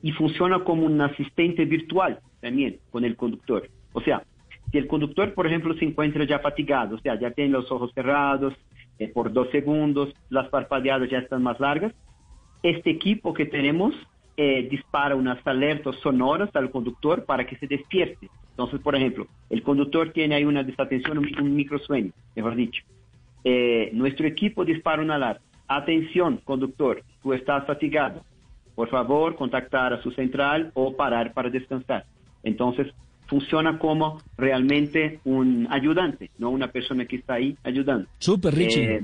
y 0.02 0.12
funciona 0.12 0.64
como 0.64 0.84
un 0.86 1.00
asistente 1.00 1.64
virtual 1.64 2.20
también 2.40 2.78
con 2.90 3.04
el 3.04 3.16
conductor. 3.16 3.68
O 3.92 4.00
sea, 4.00 4.22
si 4.70 4.78
el 4.78 4.86
conductor, 4.86 5.32
por 5.34 5.46
ejemplo, 5.46 5.74
se 5.74 5.84
encuentra 5.84 6.24
ya 6.24 6.38
fatigado, 6.38 6.96
o 6.96 6.98
sea, 6.98 7.18
ya 7.20 7.30
tiene 7.30 7.50
los 7.50 7.70
ojos 7.70 7.92
cerrados 7.94 8.54
eh, 9.02 9.08
por 9.08 9.32
dos 9.32 9.50
segundos, 9.50 10.14
las 10.30 10.48
parpadeadas 10.48 11.10
ya 11.10 11.18
están 11.18 11.42
más 11.42 11.58
largas, 11.58 11.92
este 12.62 12.90
equipo 12.90 13.34
que 13.34 13.46
tenemos 13.46 13.94
eh, 14.36 14.68
dispara 14.70 15.16
unas 15.16 15.44
alertas 15.46 15.96
sonoras 15.96 16.54
al 16.54 16.70
conductor 16.70 17.24
para 17.24 17.46
que 17.46 17.56
se 17.56 17.66
despierte. 17.66 18.30
Entonces, 18.50 18.80
por 18.80 18.94
ejemplo, 18.94 19.26
el 19.50 19.62
conductor 19.62 20.10
tiene 20.12 20.34
ahí 20.34 20.44
una 20.44 20.62
desatención, 20.62 21.18
un, 21.18 21.28
un 21.40 21.56
microsueño, 21.56 22.12
mejor 22.36 22.54
dicho. 22.54 22.82
Eh, 23.44 23.90
nuestro 23.92 24.26
equipo 24.26 24.64
dispara 24.64 25.02
una 25.02 25.16
alarma. 25.16 25.44
Atención, 25.66 26.40
conductor, 26.44 27.02
tú 27.22 27.32
estás 27.32 27.66
fatigado. 27.66 28.22
Por 28.74 28.88
favor, 28.88 29.36
contactar 29.36 29.92
a 29.92 30.02
su 30.02 30.10
central 30.12 30.70
o 30.74 30.94
parar 30.96 31.32
para 31.32 31.50
descansar. 31.50 32.04
Entonces, 32.42 32.86
funciona 33.32 33.78
como 33.78 34.20
realmente 34.36 35.18
un 35.24 35.66
ayudante, 35.70 36.30
no 36.36 36.50
una 36.50 36.70
persona 36.70 37.06
que 37.06 37.16
está 37.16 37.34
ahí 37.34 37.56
ayudando. 37.64 38.06
Súper, 38.18 38.54
Richie. 38.54 38.96
Eh, 38.96 39.02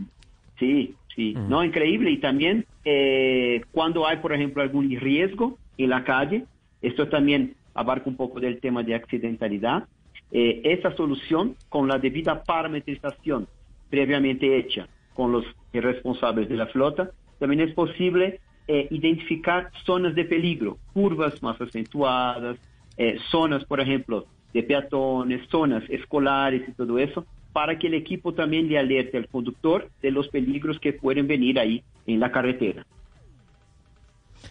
sí, 0.58 0.94
sí, 1.16 1.32
no, 1.32 1.64
increíble. 1.64 2.10
Y 2.10 2.18
también 2.18 2.66
eh, 2.84 3.62
cuando 3.72 4.06
hay, 4.06 4.18
por 4.18 4.34
ejemplo, 4.34 4.62
algún 4.62 4.90
riesgo 5.00 5.56
en 5.78 5.88
la 5.88 6.04
calle, 6.04 6.44
esto 6.82 7.08
también 7.08 7.54
abarca 7.72 8.10
un 8.10 8.16
poco 8.16 8.38
del 8.38 8.60
tema 8.60 8.82
de 8.82 8.96
accidentalidad. 8.96 9.88
esa 10.30 10.94
solución, 10.94 11.56
con 11.70 11.88
la 11.88 11.98
debida 11.98 12.44
parametrización 12.44 13.48
previamente 13.88 14.58
hecha 14.58 14.88
con 15.14 15.32
los 15.32 15.46
responsables 15.72 16.50
de 16.50 16.56
la 16.56 16.66
flota, 16.66 17.12
también 17.38 17.62
es 17.62 17.72
posible 17.72 18.40
eh, 18.70 18.88
identificar 18.90 19.70
zonas 19.86 20.14
de 20.14 20.26
peligro, 20.26 20.76
curvas 20.92 21.42
más 21.42 21.58
acentuadas, 21.58 22.58
eh, 22.98 23.18
zonas, 23.30 23.64
por 23.64 23.80
ejemplo, 23.80 24.26
de 24.52 24.62
peatones, 24.62 25.48
zonas 25.48 25.84
escolares 25.88 26.68
y 26.68 26.72
todo 26.72 26.98
eso, 26.98 27.24
para 27.52 27.78
que 27.78 27.86
el 27.86 27.94
equipo 27.94 28.34
también 28.34 28.68
le 28.68 28.78
alerte 28.78 29.16
al 29.16 29.28
conductor 29.28 29.88
de 30.02 30.10
los 30.10 30.28
peligros 30.28 30.78
que 30.78 30.92
pueden 30.92 31.26
venir 31.26 31.58
ahí 31.58 31.82
en 32.06 32.20
la 32.20 32.30
carretera. 32.30 32.84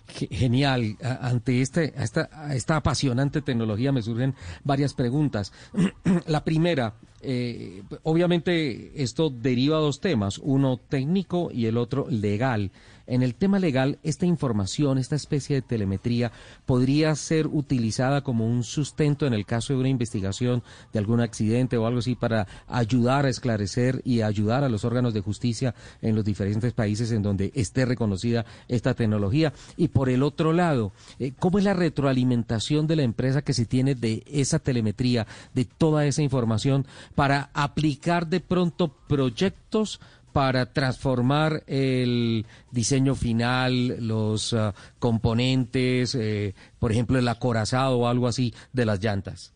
Genial. 0.07 0.97
Ante 1.01 1.61
este, 1.61 1.93
esta, 2.01 2.29
esta 2.53 2.77
apasionante 2.77 3.41
tecnología 3.41 3.91
me 3.91 4.01
surgen 4.01 4.33
varias 4.63 4.93
preguntas. 4.93 5.53
La 6.27 6.43
primera, 6.43 6.95
eh, 7.21 7.83
obviamente 8.03 8.91
esto 9.01 9.29
deriva 9.29 9.77
dos 9.77 9.99
temas, 9.99 10.39
uno 10.39 10.77
técnico 10.77 11.49
y 11.51 11.65
el 11.65 11.77
otro 11.77 12.07
legal. 12.09 12.71
En 13.07 13.23
el 13.23 13.35
tema 13.35 13.57
legal, 13.57 13.99
esta 14.03 14.25
información, 14.25 14.97
esta 14.97 15.15
especie 15.15 15.55
de 15.55 15.61
telemetría, 15.61 16.33
podría 16.65 17.15
ser 17.15 17.47
utilizada 17.47 18.21
como 18.21 18.45
un 18.45 18.63
sustento 18.63 19.25
en 19.25 19.33
el 19.33 19.45
caso 19.45 19.73
de 19.73 19.79
una 19.79 19.89
investigación 19.89 20.61
de 20.91 20.99
algún 20.99 21.21
accidente 21.21 21.77
o 21.77 21.87
algo 21.87 21.99
así 21.99 22.15
para 22.15 22.47
ayudar 22.67 23.25
a 23.25 23.29
esclarecer 23.29 24.01
y 24.03 24.21
ayudar 24.21 24.65
a 24.65 24.69
los 24.69 24.83
órganos 24.83 25.13
de 25.13 25.21
justicia 25.21 25.73
en 26.01 26.15
los 26.15 26.25
diferentes 26.25 26.73
países 26.73 27.11
en 27.11 27.23
donde 27.23 27.51
esté 27.55 27.85
reconocida 27.85 28.45
esta 28.67 28.93
tecnología. 28.93 29.53
Y 29.77 29.87
por 29.87 30.09
el 30.09 30.21
otro 30.21 30.51
lado, 30.51 30.91
eh, 31.19 31.31
¿cómo 31.39 31.59
es 31.59 31.63
la 31.63 31.73
retroalimentación 31.73 32.87
de 32.87 32.97
la 32.97 33.03
empresa 33.03 33.41
que 33.41 33.53
se 33.53 33.65
tiene 33.65 33.95
de 33.95 34.23
esa 34.27 34.59
telemetría, 34.59 35.27
de 35.53 35.63
toda 35.63 36.05
esa 36.05 36.23
información 36.23 36.85
para 37.15 37.51
aplicar 37.53 38.27
de 38.27 38.41
pronto 38.41 38.93
proyectos 39.07 40.01
para 40.37 40.71
transformar 40.71 41.63
el 41.65 42.45
diseño 42.71 43.15
final, 43.15 43.95
los 44.07 44.53
ah, 44.53 44.75
componentes, 44.99 46.13
eh, 46.13 46.53
por 46.77 46.91
ejemplo, 46.91 47.17
el 47.17 47.27
acorazado 47.27 47.97
o 47.97 48.07
algo 48.07 48.27
así 48.27 48.53
de 48.71 48.85
las 48.85 49.03
llantas? 49.03 49.55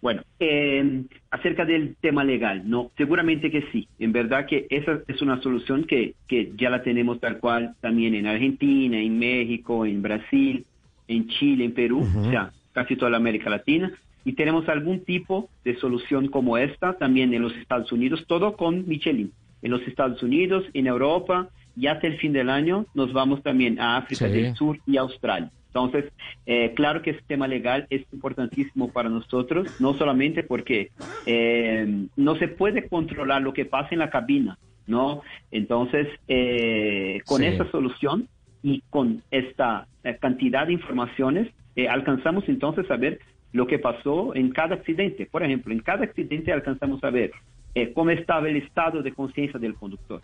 Bueno, 0.00 0.22
eh, 0.40 1.02
acerca 1.30 1.66
del 1.66 1.94
tema 2.00 2.24
legal, 2.24 2.62
no, 2.64 2.90
seguramente 2.96 3.50
que 3.50 3.64
sí. 3.70 3.86
En 3.98 4.12
verdad 4.12 4.46
que 4.46 4.66
esa 4.70 5.00
es 5.08 5.20
una 5.20 5.42
solución 5.42 5.84
que, 5.84 6.14
que 6.26 6.52
ya 6.56 6.70
la 6.70 6.82
tenemos 6.82 7.20
tal 7.20 7.36
cual 7.38 7.74
también 7.82 8.14
en 8.14 8.26
Argentina, 8.28 8.98
en 8.98 9.18
México, 9.18 9.84
en 9.84 10.00
Brasil, 10.00 10.64
en 11.06 11.28
Chile, 11.28 11.66
en 11.66 11.74
Perú, 11.74 12.08
o 12.16 12.30
sea, 12.30 12.50
casi 12.72 12.96
toda 12.96 13.10
la 13.10 13.18
América 13.18 13.50
Latina. 13.50 13.92
Y 14.24 14.32
tenemos 14.32 14.70
algún 14.70 15.04
tipo 15.04 15.50
de 15.64 15.76
solución 15.76 16.28
como 16.28 16.56
esta 16.56 16.94
también 16.94 17.34
en 17.34 17.42
los 17.42 17.54
Estados 17.56 17.92
Unidos, 17.92 18.24
todo 18.26 18.56
con 18.56 18.88
Michelin 18.88 19.32
en 19.62 19.70
los 19.70 19.82
Estados 19.82 20.22
Unidos, 20.22 20.64
en 20.74 20.86
Europa, 20.86 21.48
y 21.76 21.88
hasta 21.88 22.06
el 22.06 22.18
fin 22.18 22.32
del 22.32 22.48
año 22.48 22.86
nos 22.94 23.12
vamos 23.12 23.42
también 23.42 23.78
a 23.80 23.98
África 23.98 24.28
del 24.28 24.54
Sur 24.54 24.78
y 24.86 24.96
Australia. 24.96 25.50
Entonces, 25.76 26.10
eh, 26.46 26.72
claro 26.74 27.02
que 27.02 27.10
este 27.10 27.22
tema 27.26 27.46
legal 27.46 27.86
es 27.90 28.02
importantísimo 28.10 28.90
para 28.90 29.10
nosotros, 29.10 29.78
no 29.78 29.92
solamente 29.92 30.42
porque 30.42 30.90
eh, 31.26 32.06
no 32.16 32.36
se 32.36 32.48
puede 32.48 32.88
controlar 32.88 33.42
lo 33.42 33.52
que 33.52 33.66
pasa 33.66 33.90
en 33.90 33.98
la 33.98 34.08
cabina, 34.08 34.58
¿no? 34.86 35.20
Entonces, 35.50 36.08
eh, 36.28 37.20
con 37.26 37.44
esta 37.44 37.70
solución 37.70 38.26
y 38.62 38.82
con 38.88 39.22
esta 39.30 39.86
cantidad 40.18 40.66
de 40.66 40.72
informaciones, 40.72 41.48
alcanzamos 41.90 42.48
entonces 42.48 42.90
a 42.90 42.96
ver 42.96 43.18
lo 43.52 43.66
que 43.66 43.78
pasó 43.78 44.34
en 44.34 44.52
cada 44.52 44.76
accidente. 44.76 45.26
Por 45.26 45.42
ejemplo, 45.42 45.74
en 45.74 45.80
cada 45.80 46.04
accidente 46.04 46.54
alcanzamos 46.54 47.04
a 47.04 47.10
ver 47.10 47.32
eh, 47.76 47.92
cómo 47.92 48.08
estaba 48.08 48.48
el 48.48 48.56
estado 48.56 49.02
de 49.02 49.12
conciencia 49.12 49.60
del 49.60 49.74
conductor. 49.74 50.22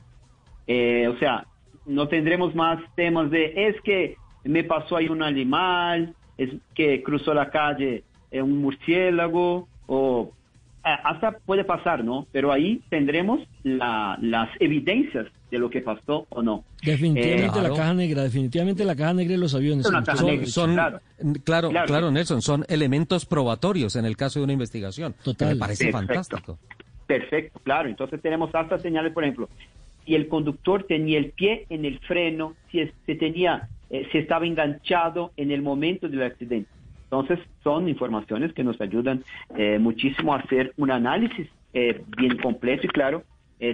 Eh, 0.66 1.06
o 1.06 1.18
sea, 1.18 1.46
no 1.84 2.08
tendremos 2.08 2.54
más 2.54 2.80
temas 2.94 3.30
de 3.30 3.68
es 3.68 3.78
que 3.82 4.16
me 4.42 4.64
pasó 4.64 4.96
ahí 4.96 5.08
un 5.08 5.22
animal, 5.22 6.14
es 6.38 6.48
que 6.74 7.02
cruzó 7.02 7.34
la 7.34 7.50
calle 7.50 8.04
eh, 8.30 8.40
un 8.40 8.56
murciélago, 8.62 9.68
o 9.86 10.32
hasta 10.82 11.32
puede 11.32 11.64
pasar, 11.64 12.02
¿no? 12.02 12.26
Pero 12.32 12.50
ahí 12.52 12.80
tendremos 12.88 13.40
las 13.64 14.48
evidencias 14.58 15.26
de 15.50 15.58
lo 15.58 15.68
que 15.68 15.82
pasó 15.82 16.26
o 16.30 16.42
no. 16.42 16.64
Definitivamente 16.82 17.60
la 17.60 17.68
caja 17.68 17.92
negra, 17.92 18.22
definitivamente 18.22 18.82
la 18.86 18.96
caja 18.96 19.12
negra 19.12 19.32
de 19.32 19.38
los 19.38 19.54
aviones. 19.54 19.86
Son, 20.46 20.74
claro. 21.44 21.70
claro, 21.70 22.10
Nelson, 22.10 22.40
son 22.40 22.64
elementos 22.68 23.26
probatorios 23.26 23.94
en 23.96 24.06
el 24.06 24.16
caso 24.16 24.40
de 24.40 24.44
una 24.44 24.54
investigación. 24.54 25.14
Total. 25.22 25.50
me 25.50 25.56
parece 25.56 25.92
fantástico. 25.92 26.58
Perfecto, 27.18 27.60
claro. 27.62 27.90
Entonces 27.90 28.22
tenemos 28.22 28.54
hasta 28.54 28.78
señales, 28.78 29.12
por 29.12 29.22
ejemplo, 29.22 29.48
si 30.04 30.14
el 30.14 30.28
conductor 30.28 30.84
tenía 30.84 31.18
el 31.18 31.32
pie 31.32 31.66
en 31.68 31.84
el 31.84 31.98
freno, 31.98 32.54
si 32.70 32.90
se 33.04 33.14
tenía, 33.16 33.68
eh, 33.90 34.08
si 34.10 34.18
estaba 34.18 34.46
enganchado 34.46 35.32
en 35.36 35.50
el 35.50 35.60
momento 35.60 36.08
del 36.08 36.22
accidente. 36.22 36.70
Entonces 37.04 37.38
son 37.62 37.86
informaciones 37.90 38.54
que 38.54 38.64
nos 38.64 38.80
ayudan 38.80 39.22
eh, 39.58 39.78
muchísimo 39.78 40.32
a 40.32 40.38
hacer 40.38 40.72
un 40.78 40.90
análisis 40.90 41.46
eh, 41.74 42.02
bien 42.16 42.38
completo 42.38 42.86
y 42.86 42.88
claro, 42.88 43.24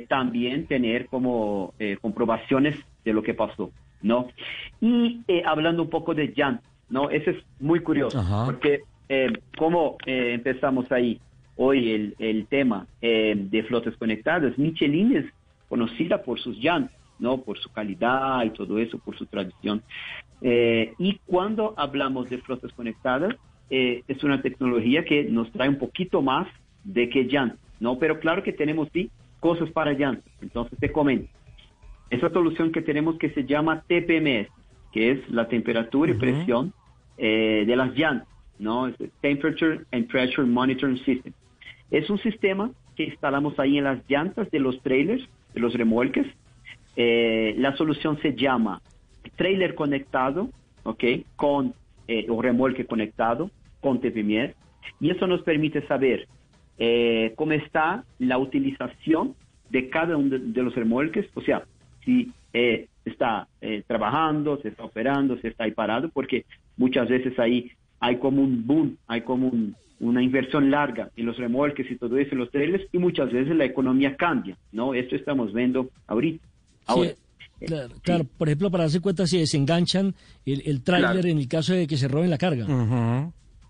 también 0.09 0.67
tener 0.67 1.07
como 1.07 1.73
comprobaciones 2.03 2.77
de 3.07 3.15
lo 3.15 3.23
que 3.23 3.33
pasó, 3.33 3.71
¿no? 4.03 4.29
Y 4.83 5.23
hablando 5.47 5.83
un 5.83 5.89
poco 5.89 6.15
de 6.15 6.35
llanto, 6.37 6.69
¿no? 6.91 7.09
Eso 7.09 7.31
es 7.31 7.39
muy 7.59 7.81
curioso, 7.81 8.23
porque 8.45 8.81
como 9.57 9.97
empezamos 10.05 10.93
ahí, 10.93 11.19
hoy 11.59 11.91
el, 11.91 12.15
el 12.19 12.47
tema 12.47 12.87
eh, 13.03 13.35
de 13.37 13.63
flotas 13.65 13.97
conectadas, 13.97 14.57
Michelin 14.57 15.17
es 15.17 15.27
conocida 15.69 16.23
por 16.23 16.41
sus 16.41 16.57
llantas, 16.57 16.97
¿no? 17.19 17.43
Por 17.43 17.59
su 17.59 17.71
calidad 17.71 18.45
y 18.45 18.51
todo 18.51 18.79
eso, 18.79 18.99
por 18.99 19.19
su 19.19 19.27
tradición. 19.27 19.83
Eh, 20.41 20.95
y 20.99 21.19
cuando 21.27 21.75
hablamos 21.77 22.31
de 22.31 22.39
flotas 22.39 22.73
conectadas, 22.73 23.35
eh, 23.71 24.03
es 24.07 24.23
una 24.23 24.41
tecnología 24.41 25.05
que 25.05 25.25
nos 25.25 25.51
trae 25.53 25.69
un 25.69 25.79
poquito 25.79 26.23
más 26.23 26.47
de 26.85 27.09
que 27.11 27.25
llantas, 27.25 27.59
¿no? 27.81 27.99
Pero 27.99 28.21
claro 28.21 28.43
que 28.43 28.53
tenemos 28.53 28.89
sí 28.93 29.11
cosas 29.41 29.69
para 29.71 29.93
llantas. 29.93 30.33
Entonces 30.41 30.79
te 30.79 30.93
comento. 30.93 31.29
Esa 32.09 32.31
solución 32.31 32.71
que 32.71 32.83
tenemos 32.83 33.19
que 33.19 33.31
se 33.31 33.45
llama 33.45 33.83
TPMS, 33.89 34.49
que 34.93 35.11
es 35.11 35.29
la 35.29 35.49
temperatura 35.49 36.13
y 36.13 36.15
presión 36.15 36.73
de 37.19 37.75
las 37.77 37.95
llantas, 37.95 38.29
¿no? 38.59 38.87
Es 38.87 38.95
Temperature 39.21 39.85
and 39.91 40.07
Pressure 40.07 40.47
Monitoring 40.47 40.99
System. 41.05 41.35
Es 41.91 42.11
un 42.11 42.19
sistema 42.19 42.71
que 42.97 43.05
instalamos 43.05 43.59
ahí 43.59 43.79
en 43.79 43.85
las 43.85 43.99
llantas 44.09 44.51
de 44.51 44.59
los 44.59 44.81
trailers, 44.83 45.27
de 45.55 45.61
los 45.61 45.73
remolques. 45.75 46.27
Eh, 46.97 47.55
la 47.59 47.77
solución 47.77 48.21
se 48.21 48.35
llama 48.35 48.83
trailer 49.37 49.75
conectado, 49.75 50.51
¿ok? 50.83 51.05
Con 51.37 51.75
eh, 52.09 52.27
o 52.29 52.43
remolque 52.43 52.85
conectado 52.85 53.51
con 53.81 54.01
TPMS. 54.01 54.55
Y 55.01 55.11
eso 55.11 55.27
nos 55.27 55.43
permite 55.43 55.87
saber 55.87 56.27
eh, 56.79 57.33
cómo 57.37 57.53
está 57.53 58.05
la 58.19 58.39
utilización 58.39 59.35
de 59.71 59.89
cada 59.91 60.17
uno 60.17 60.39
de, 60.39 60.63
los 60.63 60.75
remolques, 60.75 61.27
o 61.35 61.43
sea, 61.43 61.63
si 62.05 62.33
está 63.05 63.47
trabajando, 63.87 64.59
se 64.63 64.69
está 64.69 64.85
operando, 64.85 65.37
se 65.39 65.49
está 65.49 65.65
ahí 65.65 65.73
parado, 65.73 66.09
porque 66.09 66.47
muchas 66.77 67.09
veces 67.09 67.39
ahí 67.39 67.71
hay 68.01 68.17
como 68.17 68.43
un 68.43 68.67
boom, 68.67 68.97
hay 69.07 69.21
como 69.21 69.49
un, 69.49 69.77
una 70.01 70.23
inversión 70.23 70.71
larga 70.71 71.11
en 71.17 71.27
los 71.27 71.37
remolques 71.37 71.91
y 71.91 71.97
todo 71.97 72.17
eso 72.19 72.31
en 72.33 72.39
los 72.39 72.51
trailers 72.51 72.87
y 72.93 72.99
muchas 72.99 73.33
veces 73.33 73.57
la 73.57 73.65
economía 73.65 74.17
cambia, 74.17 74.57
¿no? 74.73 74.95
Esto 74.95 75.17
estamos 75.17 75.53
viendo 75.53 75.91
ahorita. 76.07 76.47
Ahora, 76.87 77.11
eh, 77.61 77.89
claro, 78.03 78.25
por 78.37 78.49
ejemplo, 78.49 78.71
para 78.71 78.85
darse 78.85 79.01
cuenta 79.01 79.27
si 79.27 79.39
desenganchan 79.39 80.15
el, 80.47 80.63
el 80.65 80.83
trailer 80.83 81.27
en 81.27 81.39
el 81.39 81.49
caso 81.49 81.75
de 81.75 81.87
que 81.87 81.97
se 81.97 82.09
roben 82.09 82.31
la 82.31 82.39
carga. 82.39 82.67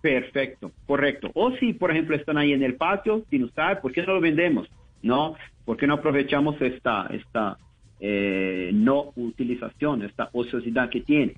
Perfecto, 0.01 0.71
correcto. 0.85 1.31
O 1.33 1.51
si, 1.57 1.73
por 1.73 1.91
ejemplo, 1.91 2.15
están 2.15 2.37
ahí 2.37 2.53
en 2.53 2.63
el 2.63 2.75
patio 2.75 3.25
sin 3.29 3.43
usar, 3.43 3.81
¿por 3.81 3.91
qué 3.91 4.01
no 4.03 4.13
lo 4.13 4.21
vendemos? 4.21 4.69
¿No? 5.01 5.35
¿Por 5.65 5.77
qué 5.77 5.87
no 5.87 5.95
aprovechamos 5.95 6.61
esta, 6.61 7.07
esta 7.07 7.57
eh, 7.99 8.69
no 8.73 9.11
utilización, 9.15 10.03
esta 10.03 10.29
ociosidad 10.31 10.89
que 10.89 11.01
tiene? 11.01 11.35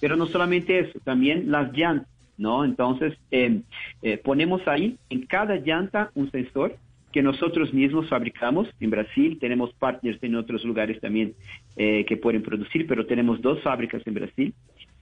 Pero 0.00 0.16
no 0.16 0.26
solamente 0.26 0.78
eso, 0.78 0.98
también 1.04 1.50
las 1.50 1.72
llantas. 1.72 2.08
¿No? 2.42 2.64
Entonces, 2.64 3.14
em, 3.30 3.62
eh, 4.02 4.18
ponemos 4.18 4.66
ahí 4.66 4.98
en 5.08 5.24
cada 5.26 5.56
llanta 5.56 6.10
un 6.14 6.30
sensor 6.30 6.76
que 7.12 7.22
nosotros 7.22 7.72
mismos 7.72 8.08
fabricamos 8.08 8.68
en 8.80 8.90
Brasil, 8.90 9.38
tenemos 9.38 9.72
partners 9.74 10.18
en 10.22 10.34
otros 10.34 10.64
lugares 10.64 11.00
también 11.00 11.34
eh, 11.76 12.04
que 12.06 12.16
pueden 12.16 12.42
producir, 12.42 12.86
pero 12.86 13.06
tenemos 13.06 13.40
dos 13.40 13.62
fábricas 13.62 14.02
en 14.06 14.14
Brasil. 14.14 14.54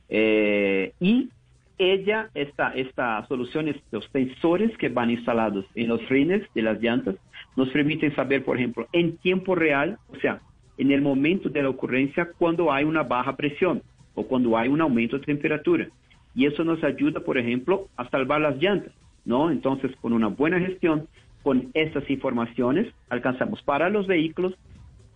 Eh, 0.09 0.93
y 1.01 1.30
ella, 1.78 2.28
esta, 2.34 2.74
esta 2.74 3.24
solución, 3.26 3.68
estos 3.68 4.09
sensores 4.12 4.76
que 4.76 4.88
van 4.88 5.11
instalados 5.11 5.64
en 5.74 5.88
los 5.88 6.07
rines 6.09 6.43
de 6.55 6.62
las 6.62 6.80
llantas, 6.82 7.14
nos 7.57 7.70
permiten 7.70 8.14
saber, 8.14 8.45
por 8.45 8.59
ejemplo, 8.59 8.86
en 8.93 9.16
tiempo 9.18 9.55
real, 9.55 9.99
o 10.09 10.16
sea, 10.16 10.41
en 10.76 10.91
el 10.91 11.01
momento 11.01 11.49
de 11.49 11.62
la 11.62 11.70
ocurrencia, 11.70 12.28
cuando 12.38 12.72
hay 12.72 12.84
una 12.84 13.03
baja 13.03 13.36
presión 13.36 13.82
o 14.14 14.26
cuando 14.26 14.59
hay 14.59 14.68
un 14.68 14.80
aumento 14.80 15.18
de 15.18 15.24
temperatura 15.24 15.88
y 16.34 16.46
eso 16.46 16.64
nos 16.64 16.82
ayuda, 16.84 17.20
por 17.20 17.38
ejemplo, 17.38 17.88
a 17.96 18.08
salvar 18.08 18.40
las 18.40 18.56
llantas, 18.60 18.92
¿no? 19.24 19.50
Entonces, 19.50 19.92
con 20.00 20.12
una 20.12 20.28
buena 20.28 20.60
gestión, 20.60 21.08
con 21.42 21.70
estas 21.74 22.08
informaciones, 22.10 22.92
alcanzamos 23.08 23.62
para 23.62 23.88
los 23.88 24.06
vehículos 24.06 24.54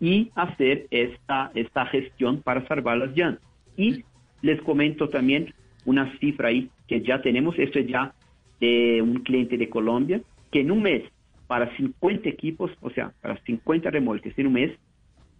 y 0.00 0.30
hacer 0.34 0.86
esta, 0.90 1.50
esta 1.54 1.86
gestión 1.86 2.42
para 2.42 2.66
salvar 2.66 2.98
las 2.98 3.16
llantas. 3.16 3.44
Y 3.76 4.04
les 4.42 4.60
comento 4.62 5.08
también 5.08 5.54
una 5.84 6.16
cifra 6.18 6.48
ahí 6.48 6.70
que 6.88 7.02
ya 7.02 7.22
tenemos, 7.22 7.58
esto 7.58 7.78
es 7.78 7.86
ya 7.86 8.14
de 8.60 9.00
un 9.02 9.22
cliente 9.22 9.56
de 9.56 9.68
Colombia, 9.68 10.20
que 10.50 10.60
en 10.60 10.70
un 10.70 10.82
mes, 10.82 11.02
para 11.46 11.74
50 11.76 12.28
equipos, 12.28 12.70
o 12.80 12.90
sea, 12.90 13.12
para 13.20 13.36
50 13.42 13.90
remolques 13.90 14.36
en 14.38 14.46
un 14.46 14.54
mes, 14.54 14.72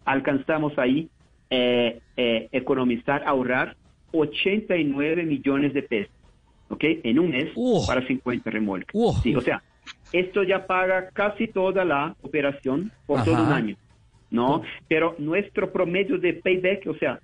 alcanzamos 0.05 0.79
ahí 0.79 1.09
eh, 1.51 2.01
eh, 2.17 2.49
economizar, 2.53 3.23
ahorrar 3.27 3.77
89 4.15 5.25
millones 5.25 5.75
de 5.75 5.83
pesos, 5.83 6.15
¿ok? 6.69 6.85
En 7.03 7.19
un 7.19 7.31
mes 7.31 7.53
para 7.87 8.07
50 8.07 8.51
remolques. 8.51 8.95
Sí, 9.23 9.35
o 9.35 9.41
sea, 9.41 9.63
esto 10.13 10.43
ya 10.43 10.67
paga 10.67 11.11
casi 11.13 11.49
toda 11.49 11.85
la 11.85 12.17
operación 12.23 12.93
por 13.07 13.25
todo 13.25 13.35
un 13.35 13.41
Ajá. 13.41 13.57
año, 13.57 13.77
¿no? 14.31 14.63
Pero 14.89 15.17
nuestro 15.19 15.73
promedio 15.73 16.19
de 16.19 16.35
payback, 16.35 16.87
o 16.87 16.95
sea, 16.95 17.21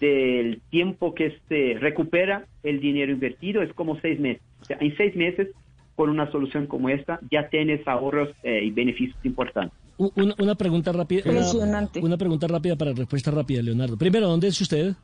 del 0.00 0.60
tiempo 0.70 1.14
que 1.14 1.38
se 1.48 1.78
recupera 1.80 2.46
el 2.62 2.80
dinero 2.80 3.12
invertido 3.12 3.62
es 3.62 3.72
como 3.72 3.98
seis 4.00 4.20
meses. 4.20 4.42
O 4.60 4.64
sea, 4.64 4.76
en 4.80 4.96
seis 4.96 5.14
meses, 5.16 5.48
con 5.94 6.10
una 6.10 6.30
solución 6.30 6.66
como 6.66 6.88
esta, 6.88 7.20
ya 7.30 7.48
tienes 7.48 7.86
ahorros 7.86 8.30
eh, 8.42 8.60
y 8.64 8.70
beneficios 8.70 9.16
importantes. 9.24 9.78
Una, 9.96 10.34
una 10.38 10.54
pregunta 10.56 10.92
rápida. 10.92 11.22
Una, 11.30 11.88
una 12.02 12.16
pregunta 12.16 12.48
rápida 12.48 12.76
para 12.76 12.92
respuesta 12.92 13.30
rápida, 13.30 13.62
Leonardo. 13.62 13.96
Primero, 13.96 14.26
¿dónde 14.28 14.48
es 14.48 14.60
usted? 14.60 14.94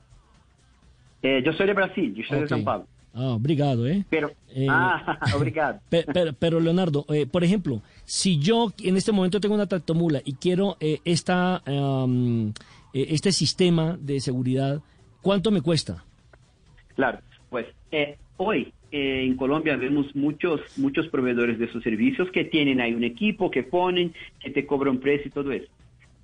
Eh, 1.23 1.43
yo 1.45 1.53
soy 1.53 1.66
de 1.66 1.75
Brasil, 1.75 2.14
yo 2.14 2.23
soy 2.29 2.39
de 2.39 2.45
Ok. 2.45 2.51
São 2.51 2.64
Paulo. 2.64 2.87
Ah, 3.12 3.31
obrigado, 3.35 3.87
¿eh? 3.89 4.05
Pero, 4.09 4.31
Eh, 4.55 4.66
ah, 4.68 5.18
obrigado. 5.37 5.81
Pe- 5.91 6.05
Pero, 6.12 6.33
pero, 6.33 6.61
Leonardo, 6.61 7.05
eh, 7.12 7.27
por 7.27 7.43
ejemplo, 7.45 7.83
si 8.05 8.39
yo 8.39 8.73
en 8.83 8.97
este 8.97 9.12
momento 9.12 9.41
tengo 9.41 9.55
una 9.55 9.66
tractomula 9.66 10.23
y 10.25 10.35
quiero 10.35 10.77
eh, 10.81 11.01
esta, 11.05 11.62
este 12.93 13.33
sistema 13.33 13.97
de 14.01 14.21
seguridad, 14.21 14.81
¿cuánto 15.23 15.51
me 15.51 15.61
cuesta? 15.61 16.05
Claro, 16.95 17.18
pues 17.49 17.66
eh, 17.91 18.16
hoy 18.37 18.73
en 18.93 19.37
Colombia 19.37 19.77
vemos 19.77 20.14
muchos 20.16 20.61
muchos 20.77 21.07
proveedores 21.09 21.59
de 21.59 21.66
esos 21.66 21.83
servicios 21.83 22.29
que 22.33 22.45
tienen 22.45 22.81
ahí 22.81 22.93
un 22.95 23.05
equipo 23.05 23.51
que 23.51 23.62
ponen, 23.62 24.12
que 24.41 24.51
te 24.51 24.66
cobran 24.66 24.99
precio 24.99 25.29
y 25.29 25.31
todo 25.31 25.53
eso. 25.53 25.68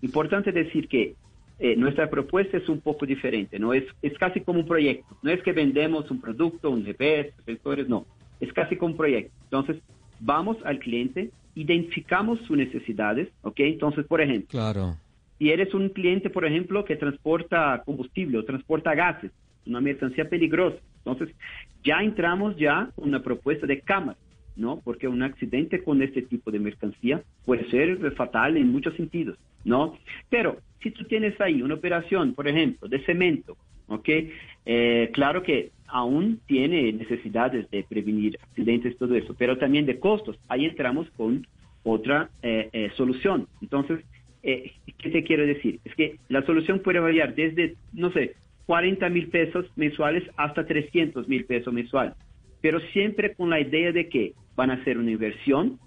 Importante 0.02 0.50
decir 0.52 0.88
que 0.88 1.14
eh, 1.58 1.74
nuestra 1.76 2.10
propuesta 2.10 2.58
es 2.58 2.68
un 2.68 2.80
poco 2.80 3.06
diferente, 3.06 3.58
no 3.58 3.72
es 3.72 3.84
es 4.02 4.16
casi 4.18 4.40
como 4.40 4.60
un 4.60 4.66
proyecto, 4.66 5.16
no 5.22 5.30
es 5.30 5.42
que 5.42 5.52
vendemos 5.52 6.10
un 6.10 6.20
producto, 6.20 6.70
un 6.70 6.84
GPS, 6.84 7.32
sensores, 7.44 7.88
no, 7.88 8.06
es 8.40 8.52
casi 8.52 8.76
como 8.76 8.92
un 8.92 8.98
proyecto. 8.98 9.32
Entonces 9.44 9.82
vamos 10.20 10.58
al 10.64 10.78
cliente, 10.78 11.30
identificamos 11.54 12.40
sus 12.40 12.56
necesidades, 12.56 13.28
¿ok? 13.42 13.60
Entonces, 13.60 14.06
por 14.06 14.20
ejemplo, 14.20 14.48
Claro. 14.50 14.96
si 15.38 15.50
eres 15.50 15.72
un 15.72 15.88
cliente, 15.88 16.28
por 16.28 16.44
ejemplo, 16.44 16.84
que 16.84 16.96
transporta 16.96 17.82
combustible 17.84 18.38
o 18.38 18.44
transporta 18.44 18.94
gases, 18.94 19.32
una 19.66 19.80
mercancía 19.80 20.28
peligrosa, 20.28 20.78
entonces 21.04 21.34
ya 21.82 22.02
entramos 22.02 22.56
ya 22.56 22.90
con 22.94 23.08
una 23.08 23.22
propuesta 23.22 23.66
de 23.66 23.80
cámara, 23.80 24.18
¿no? 24.56 24.80
Porque 24.84 25.08
un 25.08 25.22
accidente 25.22 25.82
con 25.82 26.02
este 26.02 26.22
tipo 26.22 26.50
de 26.50 26.58
mercancía 26.58 27.22
puede 27.44 27.68
ser 27.70 28.12
fatal 28.12 28.56
en 28.56 28.70
muchos 28.72 28.94
sentidos, 28.94 29.38
¿no? 29.64 29.98
Pero 30.30 30.58
si 30.82 30.90
tú 30.90 31.04
tienes 31.04 31.40
ahí 31.40 31.62
una 31.62 31.74
operación, 31.74 32.34
por 32.34 32.48
ejemplo, 32.48 32.88
de 32.88 33.04
cemento, 33.04 33.56
¿ok? 33.88 34.08
Eh, 34.64 35.10
claro 35.12 35.42
que 35.42 35.70
aún 35.88 36.40
tiene 36.46 36.92
necesidades 36.92 37.70
de 37.70 37.84
prevenir 37.84 38.38
accidentes 38.42 38.96
todo 38.98 39.14
eso, 39.14 39.34
pero 39.38 39.58
también 39.58 39.86
de 39.86 39.98
costos. 39.98 40.38
Ahí 40.48 40.64
entramos 40.64 41.08
con 41.16 41.46
otra 41.84 42.30
eh, 42.42 42.68
eh, 42.72 42.90
solución. 42.96 43.46
Entonces, 43.62 44.00
eh, 44.42 44.72
¿qué 44.98 45.10
te 45.10 45.22
quiero 45.22 45.46
decir? 45.46 45.80
Es 45.84 45.94
que 45.94 46.18
la 46.28 46.44
solución 46.44 46.80
puede 46.80 46.98
variar 46.98 47.34
desde, 47.34 47.76
no 47.92 48.10
sé, 48.12 48.34
40 48.66 49.08
mil 49.08 49.28
pesos 49.28 49.66
mensuales 49.76 50.24
hasta 50.36 50.66
300 50.66 51.28
mil 51.28 51.44
pesos 51.44 51.72
mensuales, 51.72 52.14
pero 52.66 52.80
siempre 52.92 53.32
con 53.32 53.48
la 53.48 53.60
idea 53.60 53.92
de 53.92 54.08
que 54.08 54.32
van 54.56 54.72
a 54.72 54.74
hacer 54.74 54.98
una 54.98 55.12
inversión, 55.12 55.78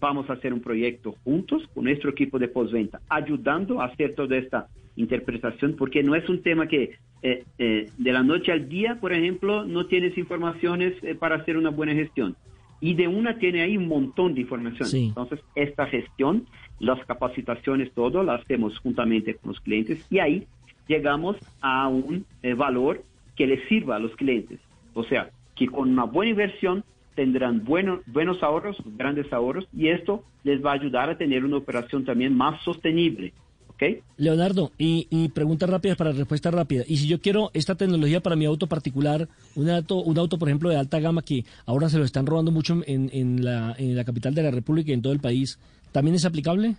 vamos 0.00 0.30
a 0.30 0.32
hacer 0.32 0.54
un 0.54 0.62
proyecto 0.62 1.12
juntos 1.24 1.62
con 1.74 1.84
nuestro 1.84 2.08
equipo 2.08 2.38
de 2.38 2.48
postventa, 2.48 3.02
ayudando 3.10 3.82
a 3.82 3.88
hacer 3.88 4.14
toda 4.14 4.38
esta 4.38 4.68
interpretación, 4.96 5.76
porque 5.76 6.02
no 6.02 6.14
es 6.14 6.26
un 6.30 6.40
tema 6.40 6.68
que 6.68 6.96
eh, 7.22 7.44
eh, 7.58 7.90
de 7.98 8.12
la 8.12 8.22
noche 8.22 8.50
al 8.50 8.66
día, 8.66 8.96
por 8.98 9.12
ejemplo, 9.12 9.66
no 9.66 9.84
tienes 9.88 10.16
informaciones 10.16 10.94
eh, 11.02 11.14
para 11.14 11.36
hacer 11.36 11.58
una 11.58 11.68
buena 11.68 11.92
gestión. 11.92 12.34
Y 12.80 12.94
de 12.94 13.08
una 13.08 13.36
tiene 13.38 13.60
ahí 13.60 13.76
un 13.76 13.88
montón 13.88 14.32
de 14.32 14.40
información. 14.40 14.88
Sí. 14.88 15.08
Entonces, 15.08 15.38
esta 15.54 15.84
gestión, 15.84 16.46
las 16.80 17.04
capacitaciones, 17.04 17.92
todo, 17.92 18.22
las 18.22 18.40
hacemos 18.40 18.78
juntamente 18.78 19.34
con 19.34 19.50
los 19.50 19.60
clientes 19.60 20.06
y 20.10 20.18
ahí 20.18 20.46
llegamos 20.88 21.36
a 21.60 21.88
un 21.88 22.24
eh, 22.42 22.54
valor 22.54 23.04
que 23.36 23.46
les 23.46 23.68
sirva 23.68 23.96
a 23.96 23.98
los 23.98 24.16
clientes. 24.16 24.60
O 24.94 25.04
sea, 25.04 25.30
que 25.54 25.66
con 25.66 25.90
una 25.90 26.04
buena 26.04 26.30
inversión 26.30 26.84
tendrán 27.14 27.64
buenos, 27.64 28.00
buenos 28.06 28.42
ahorros, 28.42 28.76
grandes 28.96 29.32
ahorros, 29.32 29.66
y 29.76 29.88
esto 29.88 30.24
les 30.44 30.64
va 30.64 30.70
a 30.70 30.74
ayudar 30.74 31.10
a 31.10 31.18
tener 31.18 31.44
una 31.44 31.58
operación 31.58 32.04
también 32.04 32.34
más 32.34 32.62
sostenible. 32.62 33.32
¿Ok? 33.68 34.02
Leonardo, 34.16 34.70
y, 34.78 35.06
y 35.10 35.28
pregunta 35.30 35.66
rápida 35.66 35.94
para 35.94 36.12
respuesta 36.12 36.50
rápida. 36.50 36.84
Y 36.86 36.98
si 36.98 37.08
yo 37.08 37.20
quiero 37.20 37.50
esta 37.54 37.74
tecnología 37.74 38.20
para 38.20 38.36
mi 38.36 38.44
auto 38.44 38.66
particular, 38.66 39.28
un 39.54 39.70
auto, 39.70 39.96
un 39.96 40.18
auto 40.18 40.38
por 40.38 40.48
ejemplo, 40.48 40.70
de 40.70 40.76
alta 40.76 41.00
gama 41.00 41.22
que 41.22 41.44
ahora 41.66 41.88
se 41.88 41.98
lo 41.98 42.04
están 42.04 42.26
robando 42.26 42.50
mucho 42.50 42.80
en, 42.86 43.10
en, 43.12 43.44
la, 43.44 43.74
en 43.78 43.96
la 43.96 44.04
capital 44.04 44.34
de 44.34 44.42
la 44.42 44.50
República 44.50 44.90
y 44.90 44.94
en 44.94 45.02
todo 45.02 45.12
el 45.12 45.20
país, 45.20 45.58
¿también 45.90 46.14
es 46.14 46.24
aplicable? 46.24 46.76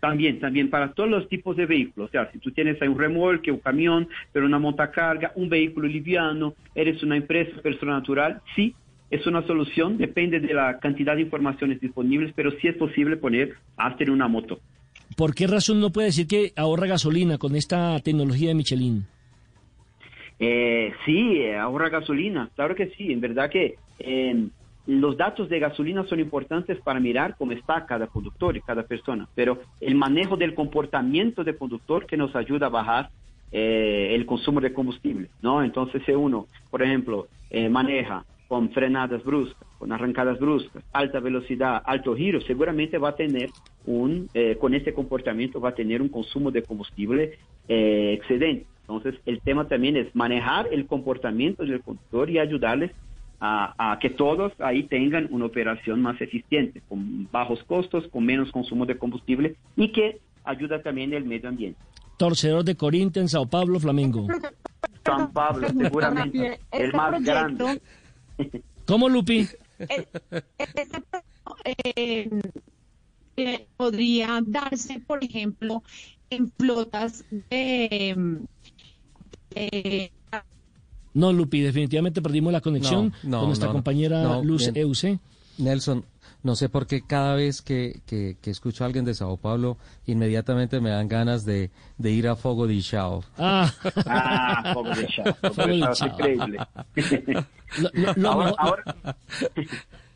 También, 0.00 0.38
también 0.38 0.70
para 0.70 0.92
todos 0.92 1.10
los 1.10 1.28
tipos 1.28 1.56
de 1.56 1.66
vehículos. 1.66 2.08
O 2.08 2.12
sea, 2.12 2.30
si 2.30 2.38
tú 2.38 2.52
tienes 2.52 2.80
ahí 2.80 2.88
un 2.88 2.98
remolque, 2.98 3.50
un 3.50 3.58
camión, 3.58 4.08
pero 4.32 4.46
una 4.46 4.58
montacarga, 4.58 5.32
un 5.34 5.48
vehículo 5.48 5.88
liviano, 5.88 6.54
eres 6.74 7.02
una 7.02 7.16
empresa, 7.16 7.60
persona 7.60 7.94
natural, 7.94 8.40
sí, 8.54 8.74
es 9.10 9.26
una 9.26 9.46
solución, 9.46 9.98
depende 9.98 10.38
de 10.38 10.54
la 10.54 10.78
cantidad 10.78 11.16
de 11.16 11.22
informaciones 11.22 11.80
disponibles, 11.80 12.32
pero 12.36 12.50
sí 12.60 12.68
es 12.68 12.76
posible 12.76 13.16
poner 13.16 13.54
hasta 13.76 14.04
en 14.04 14.10
una 14.10 14.28
moto. 14.28 14.60
¿Por 15.16 15.34
qué 15.34 15.46
razón 15.46 15.80
no 15.80 15.90
puede 15.90 16.08
decir 16.08 16.26
que 16.26 16.52
ahorra 16.56 16.86
gasolina 16.86 17.38
con 17.38 17.56
esta 17.56 17.98
tecnología 18.00 18.48
de 18.48 18.54
Michelin? 18.54 19.06
Eh, 20.38 20.92
sí, 21.04 21.38
eh, 21.38 21.56
ahorra 21.56 21.88
gasolina, 21.88 22.50
claro 22.54 22.74
que 22.74 22.90
sí, 22.90 23.12
en 23.12 23.20
verdad 23.20 23.50
que 23.50 23.76
eh, 23.98 24.48
los 24.88 25.18
datos 25.18 25.50
de 25.50 25.58
gasolina 25.58 26.06
son 26.06 26.18
importantes 26.18 26.80
para 26.80 26.98
mirar 26.98 27.36
cómo 27.36 27.52
está 27.52 27.84
cada 27.84 28.06
conductor 28.06 28.56
y 28.56 28.62
cada 28.62 28.84
persona, 28.84 29.28
pero 29.34 29.60
el 29.82 29.94
manejo 29.94 30.38
del 30.38 30.54
comportamiento 30.54 31.44
del 31.44 31.58
conductor 31.58 32.06
que 32.06 32.16
nos 32.16 32.34
ayuda 32.34 32.68
a 32.68 32.70
bajar 32.70 33.10
eh, 33.52 34.14
el 34.14 34.24
consumo 34.24 34.62
de 34.62 34.72
combustible, 34.72 35.28
¿no? 35.42 35.62
Entonces, 35.62 36.02
si 36.06 36.12
uno, 36.12 36.46
por 36.70 36.82
ejemplo, 36.82 37.28
eh, 37.50 37.68
maneja 37.68 38.24
con 38.48 38.70
frenadas 38.70 39.22
bruscas, 39.22 39.68
con 39.78 39.92
arrancadas 39.92 40.40
bruscas, 40.40 40.82
alta 40.92 41.20
velocidad, 41.20 41.82
alto 41.84 42.16
giro, 42.16 42.40
seguramente 42.40 42.96
va 42.96 43.10
a 43.10 43.16
tener 43.16 43.50
un, 43.84 44.30
eh, 44.32 44.56
con 44.58 44.72
este 44.72 44.94
comportamiento 44.94 45.60
va 45.60 45.68
a 45.68 45.74
tener 45.74 46.00
un 46.00 46.08
consumo 46.08 46.50
de 46.50 46.62
combustible 46.62 47.38
eh, 47.68 48.14
excedente. 48.14 48.66
Entonces, 48.80 49.20
el 49.26 49.40
tema 49.42 49.68
también 49.68 49.98
es 49.98 50.16
manejar 50.16 50.68
el 50.72 50.86
comportamiento 50.86 51.62
del 51.62 51.82
conductor 51.82 52.30
y 52.30 52.38
ayudarles 52.38 52.90
a, 53.40 53.92
a 53.92 53.98
que 53.98 54.10
todos 54.10 54.52
ahí 54.60 54.84
tengan 54.84 55.28
una 55.30 55.46
operación 55.46 56.02
más 56.02 56.20
eficiente, 56.20 56.82
con 56.88 57.28
bajos 57.30 57.62
costos, 57.64 58.06
con 58.08 58.24
menos 58.24 58.50
consumo 58.50 58.84
de 58.86 58.98
combustible 58.98 59.56
y 59.76 59.92
que 59.92 60.20
ayuda 60.44 60.82
también 60.82 61.12
el 61.12 61.24
medio 61.24 61.48
ambiente. 61.48 61.78
Torcedor 62.16 62.64
de 62.64 62.74
Corinthians, 62.74 63.30
Sao 63.30 63.46
Paulo, 63.46 63.78
Flamengo. 63.78 64.26
San 65.04 65.32
Pablo, 65.32 65.68
seguramente, 65.68 66.58
el 66.72 66.92
más 66.92 67.22
grande. 67.22 67.80
¿Cómo, 68.86 69.08
Lupi? 69.08 69.46
eh, 71.64 72.28
eh, 73.36 73.66
podría 73.76 74.40
darse, 74.44 75.00
por 75.00 75.22
ejemplo, 75.22 75.82
en 76.30 76.50
flotas 76.50 77.24
de... 77.50 78.38
de- 79.50 80.12
No, 81.14 81.32
Lupi, 81.32 81.60
definitivamente 81.60 82.20
perdimos 82.22 82.52
la 82.52 82.60
conexión 82.60 83.12
No, 83.22 83.30
no, 83.30 83.38
con 83.40 83.48
nuestra 83.48 83.68
no, 83.68 83.72
compañera 83.72 84.22
No, 84.22 84.42
Luz 84.44 84.70
bien. 84.72 84.76
Euse. 84.86 85.18
Nelson, 85.58 86.04
no 86.44 86.54
sé 86.54 86.68
por 86.68 86.86
qué 86.86 87.02
cada 87.04 87.34
vez 87.34 87.62
que, 87.62 88.00
que, 88.06 88.36
que 88.40 88.50
escucho 88.50 88.84
a 88.84 88.86
alguien 88.86 89.04
de 89.04 89.14
Sao 89.14 89.36
Paulo, 89.38 89.76
inmediatamente 90.06 90.80
me 90.80 90.90
dan 90.90 91.08
ganas 91.08 91.44
de, 91.44 91.70
de 91.96 92.10
ir 92.12 92.28
a 92.28 92.36
Fogo 92.36 92.66
de 92.68 92.80
Chao. 92.80 93.24
Ah, 93.36 93.72
Ah, 94.06 94.70
Fogo 94.74 94.90
de 94.90 95.06
Chao, 95.08 95.24
Fogo 95.34 95.48
de 95.48 95.50
Fogo 95.50 95.66
de 95.68 95.80
Chao 95.80 95.92
es 95.92 95.98
Chao. 95.98 96.08
increíble. 96.08 96.58
Lo- 97.80 97.90
lo- 97.92 98.14
lo 98.14 98.30
ahora, 98.30 98.46
mejor- 98.50 98.82
ahora- 98.86 99.16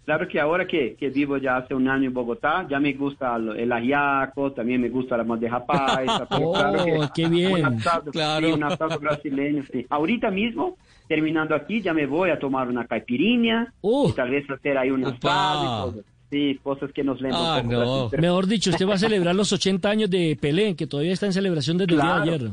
claro 0.05 0.27
que 0.29 0.41
ahora 0.41 0.67
que, 0.67 0.95
que 0.99 1.11
vivo 1.11 1.37
ya 1.37 1.57
hace 1.59 1.75
un 1.75 1.89
año 1.89 2.07
en 2.09 2.15
Bogotá, 2.15 2.67
ya 2.69 2.79
me 2.81 2.93
gusta 2.93 3.37
el 3.37 3.71
ajiaco, 3.73 4.53
también 4.53 4.81
me 4.81 4.89
gusta 4.89 5.17
la 5.17 5.25
bandeja 5.25 5.65
paisa. 5.65 6.27
Oh, 6.31 6.53
claro 6.53 6.85
que 6.85 7.23
qué 7.23 7.29
bien. 7.29 7.53
Un 7.67 7.77
asado, 7.77 8.11
Claro. 8.11 8.47
sí, 8.49 8.53
un 8.53 8.65
asado 8.65 8.99
brasileño, 8.99 9.63
sí. 9.73 9.87
Ahorita 9.91 10.31
mismo, 10.31 10.77
terminando 11.09 11.55
aquí, 11.55 11.81
ya 11.81 11.93
me 11.95 12.07
voy 12.07 12.31
a 12.31 12.39
tomar 12.39 12.69
una 12.69 12.87
caipirinha 12.87 13.73
y 13.83 14.13
tal 14.13 14.31
vez 14.31 14.49
hacer 14.51 14.79
ahí 14.79 14.91
un 14.91 15.05
asado 15.05 15.95
y. 15.99 16.03
Sí, 16.33 16.59
cosas 16.63 16.91
que 16.95 17.05
nos 17.05 17.21
lembran 17.21 17.43
Ah, 17.45 17.63
no. 17.63 18.09
Mejor 18.19 18.47
dicho, 18.47 18.71
usted 18.71 18.89
va 18.89 18.95
a 18.95 18.99
celebrar 18.99 19.35
los 19.35 19.53
80 19.53 19.91
años 19.91 20.09
de 20.09 20.35
Pelé, 20.41 20.75
que 20.75 20.87
todavía 20.87 21.13
está 21.13 21.27
en 21.27 21.35
celebración 21.35 21.77
desde 21.77 21.93
Claro. 21.95 22.23
el 22.23 22.23
día 22.25 22.39
de 22.39 22.45
ayer. 22.47 22.53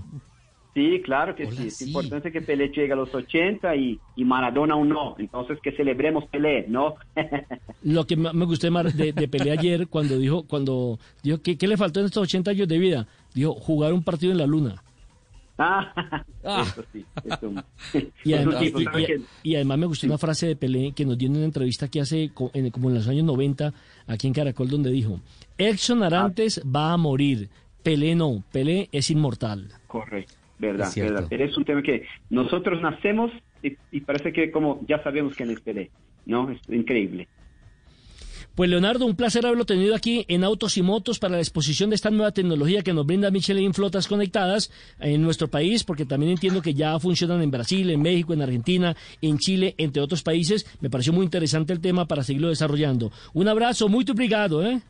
Sí, 0.79 1.01
claro 1.01 1.35
que 1.35 1.51
sí. 1.51 1.67
Es 1.67 1.81
importante 1.81 2.31
que 2.31 2.41
Pelé 2.41 2.69
llegue 2.69 2.93
a 2.93 2.95
los 2.95 3.13
80 3.13 3.75
y, 3.75 3.99
y 4.15 4.23
Maradona 4.23 4.75
aún 4.75 4.87
no. 4.89 5.15
Entonces 5.19 5.59
que 5.61 5.73
celebremos 5.73 6.25
Pelé, 6.27 6.65
¿no? 6.69 6.95
Lo 7.83 8.07
que 8.07 8.15
más 8.15 8.33
me 8.33 8.45
gustó 8.45 8.71
más 8.71 8.95
de, 8.95 9.11
de 9.11 9.27
Pelé 9.27 9.51
ayer, 9.51 9.87
cuando 9.89 10.17
dijo, 10.17 10.43
cuando 10.43 10.97
dijo 11.21 11.41
que, 11.41 11.57
¿qué 11.57 11.67
le 11.67 11.75
faltó 11.75 11.99
en 11.99 12.05
estos 12.05 12.23
80 12.23 12.51
años 12.51 12.67
de 12.69 12.77
vida? 12.79 13.07
Dijo, 13.33 13.53
jugar 13.55 13.91
un 13.93 14.03
partido 14.03 14.31
en 14.31 14.37
la 14.37 14.47
luna. 14.47 14.81
Ah, 15.57 16.23
Ah. 16.45 16.63
eso 16.65 16.85
sí. 16.93 17.03
eso- 17.25 17.51
Y 18.23 18.31
además, 18.33 18.59
tipo, 18.59 18.79
y- 18.79 18.83
¿sabe 18.85 19.01
y- 19.01 19.05
qué? 19.05 19.21
y 19.43 19.55
además 19.55 19.77
me 19.77 19.85
gustó 19.87 20.07
una 20.07 20.17
frase 20.17 20.47
de 20.47 20.55
Pelé 20.55 20.93
que 20.93 21.03
nos 21.05 21.17
dio 21.17 21.27
en 21.27 21.35
una 21.35 21.43
entrevista 21.45 21.89
que 21.89 21.99
hace 21.99 22.31
en- 22.53 22.69
como 22.71 22.87
en 22.87 22.95
los 22.95 23.07
años 23.09 23.25
90 23.25 23.73
aquí 24.07 24.27
en 24.27 24.33
Caracol 24.33 24.69
donde 24.69 24.89
dijo, 24.91 25.19
Edson 25.57 26.01
Arantes 26.03 26.61
va 26.65 26.93
a 26.93 26.97
morir, 26.97 27.49
Pelé 27.83 28.15
no, 28.15 28.41
Pelé 28.53 28.87
es 28.93 29.09
inmortal. 29.11 29.67
Correcto, 29.87 30.33
verdad, 30.59 30.87
Es 30.87 30.95
verdad. 30.95 31.27
Pero 31.29 31.45
es 31.45 31.57
un 31.57 31.65
tema 31.65 31.81
que 31.81 32.05
nosotros 32.29 32.81
nacemos 32.81 33.31
y, 33.63 33.75
y 33.91 34.01
parece 34.01 34.31
que 34.31 34.51
como 34.51 34.85
ya 34.87 35.01
sabemos 35.03 35.35
quién 35.35 35.49
es 35.51 35.61
Pelé, 35.61 35.89
¿no? 36.25 36.49
Es 36.51 36.59
increíble. 36.69 37.27
Pues 38.59 38.69
Leonardo, 38.69 39.05
un 39.05 39.15
placer 39.15 39.45
haberlo 39.45 39.63
tenido 39.63 39.95
aquí 39.95 40.25
en 40.27 40.43
Autos 40.43 40.77
y 40.77 40.81
Motos 40.81 41.17
para 41.17 41.35
la 41.35 41.39
exposición 41.39 41.89
de 41.89 41.95
esta 41.95 42.09
nueva 42.09 42.33
tecnología 42.33 42.81
que 42.81 42.91
nos 42.91 43.05
brinda 43.05 43.31
Michelin 43.31 43.73
Flotas 43.73 44.05
Conectadas 44.05 44.69
en 44.99 45.21
nuestro 45.21 45.47
país, 45.47 45.85
porque 45.85 46.05
también 46.05 46.33
entiendo 46.33 46.61
que 46.61 46.73
ya 46.73 46.99
funcionan 46.99 47.41
en 47.41 47.51
Brasil, 47.51 47.89
en 47.89 48.01
México, 48.01 48.33
en 48.33 48.41
Argentina, 48.41 48.97
en 49.21 49.37
Chile, 49.37 49.75
entre 49.77 50.01
otros 50.01 50.23
países. 50.23 50.77
Me 50.81 50.89
pareció 50.89 51.13
muy 51.13 51.23
interesante 51.23 51.71
el 51.71 51.79
tema 51.79 52.05
para 52.05 52.23
seguirlo 52.23 52.49
desarrollando. 52.49 53.11
Un 53.33 53.47
abrazo, 53.47 53.87
muy 53.87 54.03
obrigado, 54.11 54.61
¿eh? 54.65 54.81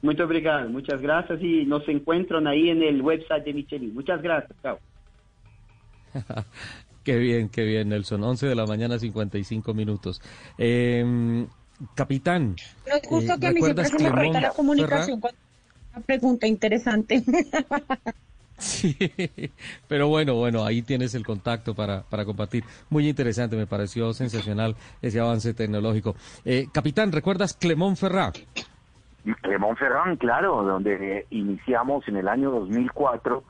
Muy 0.00 0.18
obrigado, 0.18 0.70
muchas 0.70 1.02
gracias 1.02 1.42
y 1.42 1.66
nos 1.66 1.86
encuentran 1.88 2.46
ahí 2.46 2.70
en 2.70 2.82
el 2.82 3.02
website 3.02 3.44
de 3.44 3.52
Michelin. 3.52 3.92
Muchas 3.92 4.22
gracias, 4.22 4.56
chao. 4.62 4.78
Qué 7.04 7.16
bien, 7.16 7.48
qué 7.48 7.64
bien, 7.64 7.88
Nelson. 7.88 8.22
11 8.22 8.46
de 8.46 8.54
la 8.54 8.66
mañana, 8.66 8.98
55 8.98 9.72
minutos. 9.72 10.20
Eh, 10.58 11.46
capitán. 11.94 12.56
No 12.86 12.94
es 12.94 13.06
justo 13.06 13.32
eh, 13.32 13.36
que 13.40 13.46
a 13.46 13.52
mí 13.52 13.60
siempre 13.62 13.84
¿recuerdas 13.84 13.88
se 13.88 13.94
me 13.94 14.10
corta 14.10 14.20
Clemón 14.20 14.42
la 14.42 14.50
comunicación 14.50 15.20
con 15.20 15.30
una 15.94 16.04
pregunta 16.04 16.46
interesante. 16.46 17.22
Sí, 18.60 18.94
pero 19.88 20.08
bueno, 20.08 20.34
bueno, 20.34 20.66
ahí 20.66 20.82
tienes 20.82 21.14
el 21.14 21.24
contacto 21.24 21.74
para, 21.74 22.02
para 22.02 22.26
compartir. 22.26 22.62
Muy 22.90 23.08
interesante, 23.08 23.56
me 23.56 23.66
pareció 23.66 24.12
sensacional 24.12 24.76
ese 25.00 25.18
avance 25.18 25.54
tecnológico. 25.54 26.14
Eh, 26.44 26.66
capitán, 26.70 27.10
¿recuerdas 27.10 27.54
Clemón 27.54 27.96
Ferrá? 27.96 28.32
Clemón 29.40 29.78
Ferrán, 29.78 30.16
claro, 30.16 30.62
donde 30.62 31.26
iniciamos 31.30 32.06
en 32.06 32.18
el 32.18 32.28
año 32.28 32.50
2004, 32.50 33.42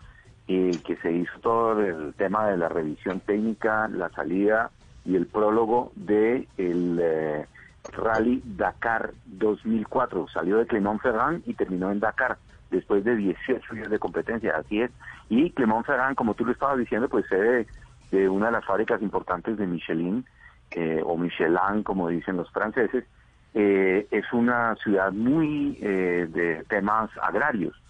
eh, 0.53 0.73
que 0.85 0.97
se 0.97 1.13
hizo 1.13 1.39
todo 1.41 1.81
el 1.81 2.13
tema 2.15 2.49
de 2.49 2.57
la 2.57 2.69
revisión 2.69 3.21
técnica, 3.21 3.87
la 3.87 4.09
salida 4.09 4.73
y 5.05 5.15
el 5.15 5.27
prólogo 5.27 5.93
de 5.95 6.49
el 6.59 6.99
eh, 7.01 7.47
Rally 7.93 8.43
Dakar 8.45 9.13
2004. 9.27 10.27
Salió 10.27 10.59
de 10.59 10.67
Clemón 10.67 10.99
Ferrán 10.99 11.45
y 11.47 11.55
terminó 11.55 11.93
en 11.93 12.01
Dakar 12.01 12.37
después 12.73 13.05
de 13.05 13.15
18 13.15 13.75
días 13.77 13.91
de 13.91 14.01
competencia, 14.01 14.57
así 14.57 14.81
es. 14.81 14.91
Y 15.29 15.51
Clemón 15.51 15.85
Ferrán, 15.85 16.17
como 16.17 16.35
tú 16.35 16.45
lo 16.45 16.51
estabas 16.51 16.79
diciendo, 16.79 17.09
pues 17.09 17.27
sede 17.29 17.69
de 18.11 18.29
una 18.29 18.47
de 18.47 18.53
las 18.53 18.65
fábricas 18.65 19.01
importantes 19.03 19.57
de 19.57 19.69
Michelin, 19.69 20.25
eh, 20.73 21.01
o 21.05 21.17
Michelin, 21.17 21.85
como 21.85 22.09
dicen 22.09 22.37
los 22.37 22.51
franceses, 22.51 23.05
eh, 23.55 24.09
es 24.11 24.25
una 24.33 24.75
ciudad 24.83 25.13
muy 25.13 25.79
eh, 25.81 26.27
de 26.29 26.65
temas 26.69 27.09
agrarios, 27.23 27.81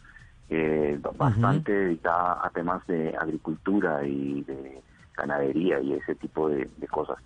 eh, 0.51 0.98
bastante 1.16 1.72
dedicada 1.72 2.44
a 2.44 2.51
temas 2.51 2.86
de 2.86 3.14
agricultura 3.16 4.05
y 4.07 4.42
de 4.42 4.82
ganadería 5.16 5.80
y 5.80 5.92
ese 5.94 6.14
tipo 6.16 6.48
de, 6.48 6.68
de 6.76 6.88
cosas. 6.88 7.16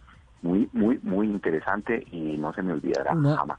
Muy, 0.43 0.69
muy, 0.73 0.99
muy 1.03 1.27
interesante 1.27 2.05
y 2.13 2.37
no 2.37 2.53
se 2.53 2.63
me 2.63 2.75
olvidará 2.75 3.13
Una- 3.15 3.37
jamás. 3.37 3.59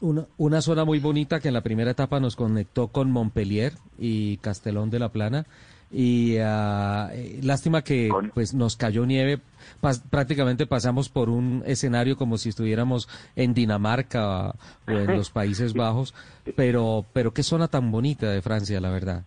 Una, 0.00 0.24
una 0.36 0.60
zona 0.62 0.84
muy 0.84 0.98
bonita 0.98 1.38
que 1.38 1.48
en 1.48 1.54
la 1.54 1.60
primera 1.60 1.92
etapa 1.92 2.18
nos 2.18 2.34
conectó 2.34 2.88
con 2.88 3.12
Montpellier 3.12 3.74
y 3.98 4.38
Castelón 4.38 4.90
de 4.90 4.98
la 4.98 5.10
Plana. 5.10 5.46
Y 5.92 6.36
eh, 6.38 7.38
lástima 7.42 7.82
que 7.82 8.10
pues 8.34 8.54
nos 8.54 8.76
cayó 8.76 9.04
nieve. 9.06 9.40
Pas- 9.82 10.02
prácticamente 10.08 10.66
pasamos 10.66 11.08
por 11.08 11.28
un 11.28 11.62
escenario 11.66 12.16
como 12.16 12.38
si 12.38 12.48
estuviéramos 12.48 13.08
en 13.36 13.52
Dinamarca 13.54 14.50
o 14.50 14.90
en 14.90 15.16
los 15.16 15.30
Países 15.32 15.74
Bajos. 15.74 16.14
Pero, 16.56 17.04
pero 17.12 17.32
qué 17.32 17.42
zona 17.42 17.68
tan 17.68 17.90
bonita 17.90 18.30
de 18.30 18.42
Francia, 18.42 18.80
la 18.80 18.90
verdad. 18.90 19.24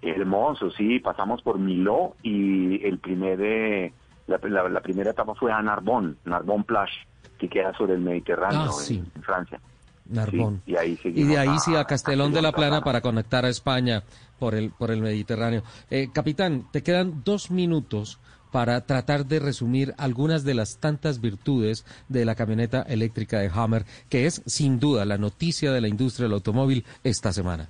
Hermoso, 0.00 0.70
sí, 0.70 1.00
pasamos 1.00 1.42
por 1.42 1.58
Miló 1.58 2.14
y 2.22 2.84
el 2.86 2.98
primer, 2.98 3.40
eh, 3.42 3.92
la, 4.28 4.38
la- 4.48 4.68
la 4.68 4.80
primera 4.80 5.10
etapa 5.10 5.34
fue 5.34 5.52
a 5.52 5.60
Narbonne, 5.60 6.14
Narbonne 6.24 6.64
Plage, 6.64 6.92
que 7.38 7.48
queda 7.48 7.76
sobre 7.76 7.94
el 7.94 8.00
Mediterráneo 8.00 8.62
Ah, 8.68 8.72
sí. 8.72 9.02
en, 9.14 9.22
Francia. 9.22 9.60
Narbonne. 10.08 10.60
Sí, 10.66 10.72
y 10.72 10.76
ahí 10.76 10.98
Y 11.04 11.24
de 11.24 11.38
ahí 11.38 11.48
a- 11.48 11.58
sí 11.58 11.74
a 11.76 11.84
Castelón 11.84 12.32
de 12.32 12.42
la 12.42 12.52
Plana 12.52 12.80
para 12.82 13.00
conectar 13.00 13.44
a 13.44 13.48
España 13.48 14.02
por 14.38 14.54
el, 14.54 14.70
por 14.70 14.90
el 14.90 15.00
Mediterráneo. 15.02 15.62
Eh, 15.90 16.08
capitán, 16.12 16.64
te 16.72 16.82
quedan 16.82 17.22
dos 17.24 17.50
minutos 17.50 18.18
para 18.50 18.80
tratar 18.86 19.26
de 19.26 19.40
resumir 19.40 19.94
algunas 19.98 20.42
de 20.44 20.54
las 20.54 20.78
tantas 20.78 21.20
virtudes 21.20 21.84
de 22.08 22.24
la 22.24 22.34
camioneta 22.34 22.80
eléctrica 22.82 23.38
de 23.40 23.50
Hammer, 23.52 23.84
que 24.08 24.24
es 24.24 24.42
sin 24.46 24.80
duda 24.80 25.04
la 25.04 25.18
noticia 25.18 25.70
de 25.70 25.82
la 25.82 25.88
industria 25.88 26.24
del 26.24 26.32
automóvil 26.34 26.84
esta 27.04 27.32
semana. 27.32 27.68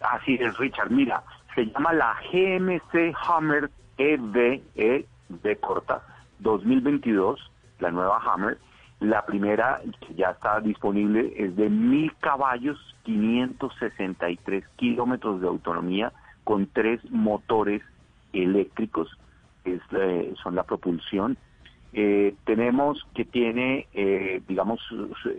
Así 0.00 0.34
es, 0.34 0.58
Richard. 0.58 0.90
Mira, 0.90 1.22
se 1.54 1.64
llama 1.64 1.94
la 1.94 2.14
GMC 2.30 3.14
Hammer 3.26 3.70
EV, 3.96 4.60
E 4.74 5.06
de 5.30 5.56
corta, 5.56 6.02
2022, 6.40 7.40
la 7.80 7.90
nueva 7.90 8.20
Hammer. 8.26 8.58
La 9.00 9.26
primera 9.26 9.80
que 10.00 10.14
ya 10.14 10.30
está 10.30 10.60
disponible 10.60 11.32
es 11.36 11.54
de 11.56 11.68
1000 11.68 12.16
caballos, 12.18 12.78
563 13.02 14.64
kilómetros 14.76 15.40
de 15.40 15.48
autonomía 15.48 16.12
con 16.44 16.66
tres 16.68 17.00
motores 17.10 17.82
eléctricos, 18.32 19.08
es, 19.64 19.80
eh, 19.92 20.34
son 20.42 20.54
la 20.54 20.62
propulsión. 20.64 21.36
Eh, 21.92 22.34
tenemos 22.44 23.06
que 23.14 23.24
tiene, 23.24 23.86
eh, 23.92 24.42
digamos, 24.48 24.80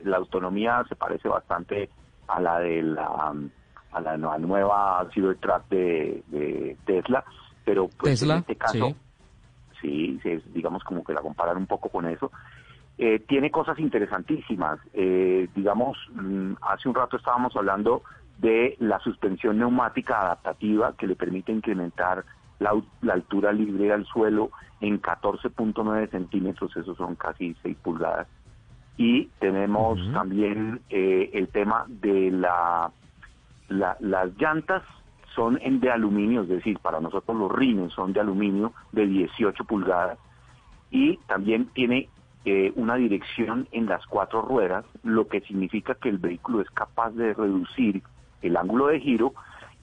la 0.04 0.18
autonomía 0.18 0.84
se 0.88 0.96
parece 0.96 1.28
bastante 1.28 1.90
a 2.28 2.40
la 2.40 2.60
de 2.60 2.82
la, 2.82 3.34
a 3.92 4.02
la, 4.02 4.18
nue- 4.18 4.40
nueva 4.40 5.08
Cybertruck 5.14 5.68
de, 5.70 6.24
de 6.28 6.78
Tesla, 6.86 7.24
pero 7.64 7.90
pues 7.98 8.20
Tesla, 8.20 8.36
en 8.36 8.40
este 8.42 8.56
caso, 8.56 8.96
sí. 9.82 10.20
sí, 10.24 10.30
es, 10.30 10.54
digamos 10.54 10.84
como 10.84 11.04
que 11.04 11.14
la 11.14 11.22
comparar 11.22 11.58
un 11.58 11.68
poco 11.68 11.90
con 11.90 12.06
eso. 12.08 12.32
Eh, 12.98 13.20
tiene 13.28 13.52
cosas 13.52 13.78
interesantísimas. 13.80 14.80
Eh, 14.94 15.50
digamos, 15.54 15.98
mm, 16.14 16.54
hace 16.62 16.88
un 16.88 16.96
rato 16.96 17.18
estábamos 17.18 17.56
hablando 17.56 18.04
de 18.38 18.76
la 18.80 19.00
suspensión 19.00 19.58
neumática 19.58 20.22
adaptativa 20.22 20.94
que 20.98 21.08
le 21.08 21.16
permite 21.16 21.52
incrementar 21.52 22.24
la, 22.60 22.74
altura 23.12 23.52
libre 23.52 23.92
al 23.92 24.06
suelo 24.06 24.52
en 24.82 25.02
14.9 25.02 26.10
centímetros, 26.10 26.76
eso 26.76 26.96
son 26.96 27.16
casi 27.16 27.56
6 27.64 27.78
pulgadas. 27.84 28.28
Y 28.98 29.26
tenemos 29.40 30.00
también 30.14 30.80
eh, 30.90 31.30
el 31.34 31.50
tema 31.50 31.86
de 31.88 32.32
la, 32.32 32.92
la- 33.68 33.98
las 34.00 34.30
llantas 34.38 34.84
son 35.36 35.60
en 35.62 35.82
de 35.82 35.92
aluminio, 35.92 36.44
es 36.44 36.48
decir, 36.48 36.80
para 36.80 37.02
nosotros 37.02 37.36
los 37.38 37.52
rines 37.52 37.92
son 37.92 38.14
de 38.14 38.22
aluminio 38.22 38.72
de 38.94 39.06
18 39.06 39.66
pulgadas 39.66 40.18
y 40.92 41.18
también 41.28 41.66
tiene 41.74 42.08
eh, 42.46 42.72
una 42.76 42.96
dirección 42.96 43.68
en 43.72 43.88
las 43.88 44.06
cuatro 44.06 44.42
ruedas, 44.42 44.86
lo 45.04 45.28
que 45.28 45.42
significa 45.42 45.96
que 45.96 46.10
el 46.10 46.20
vehículo 46.20 46.62
es 46.62 46.70
capaz 46.70 47.10
de 47.12 47.34
reducir 47.34 48.04
el 48.44 48.56
ángulo 48.56 48.88
de 48.88 49.00
giro 49.00 49.34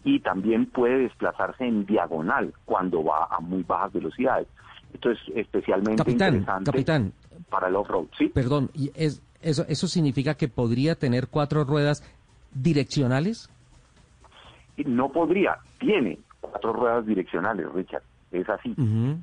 y 0.04 0.20
también 0.20 0.66
puede 0.66 0.98
desplazarse 0.98 1.64
en 1.64 1.86
diagonal 1.86 2.54
cuando 2.64 3.02
va 3.02 3.26
a 3.30 3.40
muy 3.40 3.62
bajas 3.64 3.92
velocidades. 3.92 4.46
Esto 4.94 5.10
es 5.10 5.18
especialmente 5.34 5.96
Capitán, 5.96 6.34
interesante 6.34 6.70
capitán. 6.70 7.12
para 7.50 7.68
el 7.68 7.76
off-road, 7.76 8.06
¿sí? 8.16 8.28
Perdón, 8.28 8.70
¿y 8.74 8.92
es, 8.94 9.22
eso, 9.40 9.64
¿eso 9.68 9.88
significa 9.88 10.34
que 10.34 10.48
podría 10.48 10.94
tener 10.94 11.28
cuatro 11.28 11.64
ruedas 11.64 12.04
direccionales? 12.54 13.50
No 14.76 15.10
podría, 15.10 15.58
tiene 15.78 16.18
cuatro 16.40 16.72
ruedas 16.72 17.06
direccionales, 17.06 17.66
Richard, 17.72 18.02
es 18.32 18.48
así. 18.48 18.74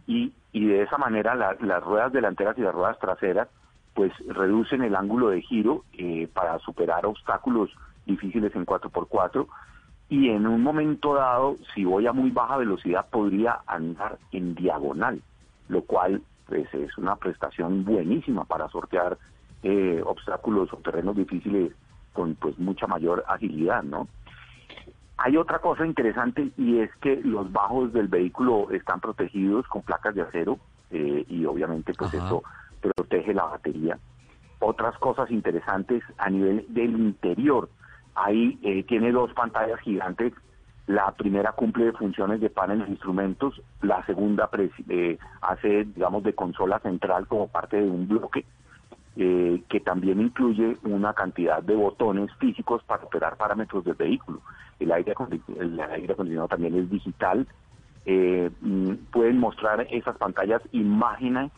y, 0.07 0.33
y 0.53 0.65
de 0.65 0.83
esa 0.83 0.97
manera 0.97 1.35
la- 1.35 1.55
las 1.61 1.83
ruedas 1.83 2.11
delanteras 2.13 2.57
y 2.57 2.61
las 2.61 2.73
ruedas 2.73 2.97
traseras 2.99 3.47
pues 3.93 4.11
reducen 4.27 4.81
el 4.83 4.95
ángulo 4.95 5.29
de 5.29 5.41
giro 5.41 5.83
eh, 5.93 6.27
para 6.33 6.57
superar 6.59 7.05
obstáculos 7.05 7.69
difíciles 8.05 8.55
en 8.55 8.65
4x4 8.65 9.47
y 10.09 10.29
en 10.29 10.47
un 10.47 10.63
momento 10.63 11.13
dado, 11.15 11.57
si 11.75 11.83
voy 11.85 12.07
a 12.07 12.13
muy 12.13 12.31
baja 12.31 12.57
velocidad, 12.57 13.07
podría 13.11 13.59
andar 13.67 14.17
en 14.31 14.55
diagonal, 14.55 15.21
lo 15.67 15.81
cual 15.83 16.21
pues 16.47 16.71
es 16.73 16.97
una 16.97 17.15
prestación 17.17 17.83
buenísima 17.85 18.45
para 18.45 18.69
sortear 18.69 19.17
eh, 19.61 20.01
obstáculos 20.05 20.71
o 20.73 20.77
terrenos 20.77 21.15
difíciles 21.15 21.73
con 22.13 22.33
pues 22.35 22.57
mucha 22.57 22.87
mayor 22.87 23.23
agilidad, 23.27 23.83
¿no? 23.83 24.07
Hay 25.21 25.35
otra 25.35 25.59
cosa 25.59 25.85
interesante 25.85 26.49
y 26.57 26.79
es 26.79 26.89
que 27.01 27.17
los 27.17 27.51
bajos 27.51 27.91
del 27.91 28.07
vehículo 28.07 28.71
están 28.71 29.01
protegidos 29.01 29.67
con 29.67 29.81
placas 29.81 30.15
de 30.15 30.21
acero 30.21 30.57
eh, 30.91 31.25
y 31.27 31.45
obviamente 31.45 31.93
pues 31.93 32.13
Ajá. 32.13 32.23
esto 32.23 32.43
protege 32.79 33.33
la 33.33 33.43
batería. 33.43 33.99
Otras 34.59 34.97
cosas 34.97 35.29
interesantes 35.29 36.03
a 36.17 36.29
nivel 36.29 36.65
del 36.69 36.91
interior. 36.91 37.69
Ahí 38.15 38.59
eh, 38.63 38.83
tiene 38.83 39.11
dos 39.11 39.33
pantallas 39.33 39.79
gigantes 39.81 40.33
La 40.87 41.11
primera 41.11 41.51
cumple 41.51 41.91
funciones 41.91 42.39
de 42.39 42.49
panel 42.49 42.79
de 42.79 42.89
instrumentos, 42.89 43.61
la 43.81 44.03
segunda 44.05 44.49
eh, 44.87 45.17
hace, 45.41 45.83
digamos, 45.83 46.23
de 46.23 46.33
consola 46.33 46.79
central 46.79 47.27
como 47.27 47.49
parte 47.49 47.77
de 47.77 47.89
un 47.89 48.07
bloque 48.07 48.45
eh, 49.21 49.63
que 49.67 49.81
también 49.81 50.21
incluye 50.21 50.77
una 50.83 51.13
cantidad 51.13 51.61
de 51.61 51.75
botones 51.75 52.31
físicos 52.35 52.81
para 52.83 53.03
operar 53.03 53.35
parámetros 53.35 53.83
del 53.83 53.95
vehículo. 53.95 54.39
El 54.79 54.93
aire, 54.93 55.13
el 55.59 55.77
aire 55.77 56.13
acondicionado 56.13 56.47
también 56.47 56.79
es 56.79 56.89
digital. 56.89 57.45
Eh, 58.05 58.49
mm, 58.61 58.93
pueden 59.11 59.37
mostrar 59.37 59.85
esas 59.91 60.15
pantallas 60.15 60.61
imágenes 60.71 61.51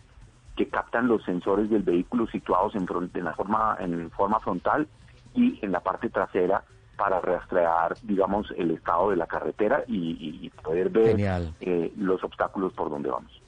que 0.55 0.69
captan 0.69 1.07
los 1.07 1.23
sensores 1.23 1.69
del 1.69 1.83
vehículo 1.83 2.25
situados 2.25 2.73
en, 2.73 2.87
la 3.23 3.33
forma, 3.33 3.77
en 3.79 4.09
forma 4.09 4.39
frontal 4.39 4.87
y 5.35 5.63
en 5.63 5.71
la 5.71 5.81
parte 5.81 6.09
trasera 6.09 6.63
para 6.97 7.21
rastrear, 7.21 7.95
digamos, 8.01 8.51
el 8.57 8.71
estado 8.71 9.11
de 9.11 9.17
la 9.17 9.27
carretera 9.27 9.83
y, 9.85 10.49
poder 10.63 10.89
ver 10.89 11.15
eh, 11.59 11.93
los 11.95 12.23
obstáculos 12.23 12.73
por 12.73 12.89
donde 12.89 13.11
vamos 13.11 13.40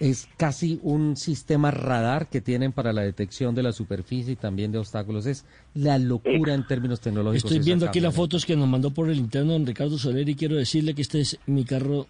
es 0.00 0.28
casi 0.36 0.80
un 0.82 1.16
sistema 1.16 1.70
radar 1.70 2.28
que 2.28 2.40
tienen 2.40 2.72
para 2.72 2.92
la 2.92 3.02
detección 3.02 3.54
de 3.54 3.62
la 3.62 3.72
superficie 3.72 4.32
y 4.32 4.36
también 4.36 4.72
de 4.72 4.78
obstáculos. 4.78 5.26
Es 5.26 5.44
la 5.74 5.98
locura 5.98 6.54
en 6.54 6.66
términos 6.66 7.00
tecnológicos. 7.00 7.50
Estoy 7.50 7.64
viendo 7.64 7.86
aquí 7.86 8.00
las 8.00 8.14
fotos 8.14 8.44
que 8.44 8.56
nos 8.56 8.68
mandó 8.68 8.90
por 8.90 9.10
el 9.10 9.18
interno 9.18 9.52
don 9.52 9.66
Ricardo 9.66 9.98
Soler 9.98 10.28
y 10.28 10.34
quiero 10.34 10.56
decirle 10.56 10.94
que 10.94 11.02
este 11.02 11.20
es 11.20 11.38
mi 11.46 11.64
carro, 11.64 12.06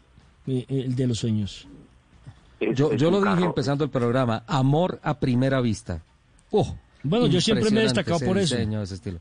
eh, 0.46 0.64
el 0.68 0.94
de 0.94 1.06
los 1.06 1.18
sueños. 1.18 1.66
Yo, 2.74 2.94
yo 2.94 3.10
lo 3.10 3.20
dije 3.20 3.44
empezando 3.44 3.84
el 3.84 3.90
programa, 3.90 4.44
amor 4.46 5.00
a 5.02 5.18
primera 5.18 5.60
vista. 5.60 6.02
Oh, 6.50 6.76
bueno, 7.02 7.26
yo 7.26 7.40
siempre 7.40 7.70
me 7.70 7.80
he 7.80 7.84
destacado 7.84 8.20
por 8.20 8.38
eso. 8.38 8.56
Ese 8.56 8.94
estilo. 8.94 9.18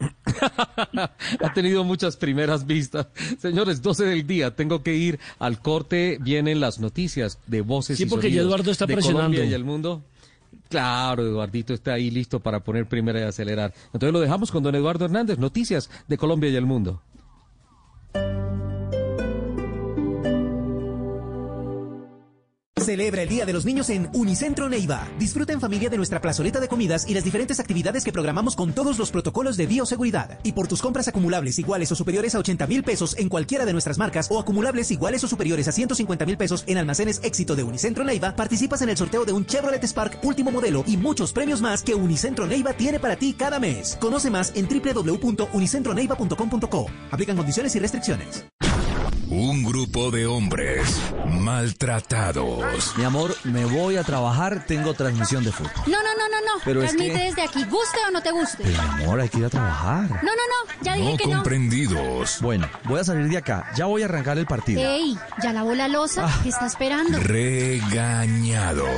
ha 1.40 1.52
tenido 1.54 1.84
muchas 1.84 2.16
primeras 2.16 2.66
vistas. 2.66 3.08
Señores, 3.38 3.82
12 3.82 4.04
del 4.04 4.26
día, 4.26 4.54
tengo 4.54 4.82
que 4.82 4.94
ir 4.94 5.18
al 5.38 5.60
corte. 5.60 6.18
Vienen 6.20 6.60
las 6.60 6.78
noticias 6.78 7.38
de 7.46 7.60
voces 7.60 7.98
sí, 7.98 8.06
porque 8.06 8.28
Eduardo 8.28 8.70
está 8.70 8.86
presionando. 8.86 9.42
y 9.42 9.52
el 9.52 9.64
mundo. 9.64 10.02
Claro, 10.68 11.26
Eduardito 11.26 11.74
está 11.74 11.94
ahí 11.94 12.10
listo 12.10 12.40
para 12.40 12.60
poner 12.60 12.86
primera 12.86 13.20
y 13.20 13.22
acelerar. 13.24 13.74
Entonces 13.86 14.12
lo 14.12 14.20
dejamos 14.20 14.50
con 14.50 14.62
don 14.62 14.74
Eduardo 14.74 15.04
Hernández, 15.04 15.38
noticias 15.38 15.90
de 16.06 16.16
Colombia 16.16 16.48
y 16.48 16.56
el 16.56 16.66
mundo. 16.66 17.02
Celebra 22.80 23.22
el 23.22 23.28
Día 23.28 23.46
de 23.46 23.52
los 23.52 23.64
Niños 23.64 23.90
en 23.90 24.08
Unicentro 24.12 24.68
Neiva. 24.68 25.06
Disfruta 25.18 25.52
en 25.52 25.60
familia 25.60 25.90
de 25.90 25.96
nuestra 25.96 26.20
plazoleta 26.20 26.60
de 26.60 26.68
comidas 26.68 27.08
y 27.08 27.14
las 27.14 27.24
diferentes 27.24 27.60
actividades 27.60 28.04
que 28.04 28.12
programamos 28.12 28.56
con 28.56 28.72
todos 28.72 28.98
los 28.98 29.10
protocolos 29.10 29.56
de 29.56 29.66
bioseguridad. 29.66 30.38
Y 30.42 30.52
por 30.52 30.68
tus 30.68 30.80
compras 30.80 31.08
acumulables 31.08 31.58
iguales 31.58 31.92
o 31.92 31.94
superiores 31.94 32.34
a 32.34 32.38
80 32.38 32.66
mil 32.66 32.82
pesos 32.82 33.16
en 33.18 33.28
cualquiera 33.28 33.66
de 33.66 33.72
nuestras 33.72 33.98
marcas 33.98 34.30
o 34.30 34.40
acumulables 34.40 34.90
iguales 34.90 35.22
o 35.24 35.28
superiores 35.28 35.68
a 35.68 35.72
150 35.72 36.26
mil 36.26 36.36
pesos 36.36 36.64
en 36.66 36.78
almacenes 36.78 37.20
éxito 37.22 37.56
de 37.56 37.64
Unicentro 37.64 38.04
Neiva, 38.04 38.34
participas 38.34 38.82
en 38.82 38.88
el 38.88 38.96
sorteo 38.96 39.24
de 39.24 39.32
un 39.32 39.46
Chevrolet 39.46 39.84
Spark 39.84 40.18
último 40.22 40.50
modelo 40.50 40.84
y 40.86 40.96
muchos 40.96 41.32
premios 41.32 41.60
más 41.60 41.82
que 41.82 41.94
Unicentro 41.94 42.46
Neiva 42.46 42.72
tiene 42.72 42.98
para 42.98 43.16
ti 43.16 43.34
cada 43.34 43.60
mes. 43.60 43.96
Conoce 44.00 44.30
más 44.30 44.52
en 44.54 44.68
www.unicentroneiva.com.co. 44.68 46.86
Aplican 47.10 47.36
condiciones 47.36 47.76
y 47.76 47.78
restricciones. 47.78 48.46
Un 49.30 49.62
grupo 49.62 50.10
de 50.10 50.26
hombres 50.26 51.00
maltratados. 51.24 52.96
Mi 52.96 53.04
amor, 53.04 53.36
me 53.44 53.64
voy 53.64 53.96
a 53.96 54.02
trabajar, 54.02 54.66
tengo 54.66 54.92
transmisión 54.94 55.44
de 55.44 55.52
fútbol. 55.52 55.72
No, 55.86 56.02
no, 56.02 56.14
no, 56.18 56.28
no, 56.28 56.40
no. 56.40 56.60
Pero 56.64 56.80
Transmite 56.80 57.12
es 57.12 57.16
que... 57.16 57.24
desde 57.26 57.42
aquí, 57.42 57.62
guste 57.70 57.98
o 58.08 58.10
no 58.10 58.20
te 58.22 58.32
guste. 58.32 58.64
Pero, 58.64 58.82
mi 58.96 59.04
amor, 59.04 59.20
hay 59.20 59.28
que 59.28 59.38
ir 59.38 59.44
a 59.44 59.50
trabajar. 59.50 60.10
No, 60.10 60.32
no, 60.32 60.32
no, 60.32 60.82
ya 60.82 60.94
dije 60.96 61.16
que 61.16 61.28
no. 61.28 61.36
comprendidos. 61.36 62.40
Bueno, 62.40 62.68
voy 62.84 62.98
a 62.98 63.04
salir 63.04 63.28
de 63.28 63.36
acá. 63.36 63.70
Ya 63.76 63.86
voy 63.86 64.02
a 64.02 64.06
arrancar 64.06 64.36
el 64.36 64.46
partido. 64.46 64.80
Ey, 64.80 65.16
ya 65.40 65.52
lavó 65.52 65.76
la 65.76 65.86
losa. 65.86 66.24
Ah. 66.26 66.40
¿Qué 66.42 66.48
está 66.48 66.66
esperando? 66.66 67.20
Regañados. 67.20 68.88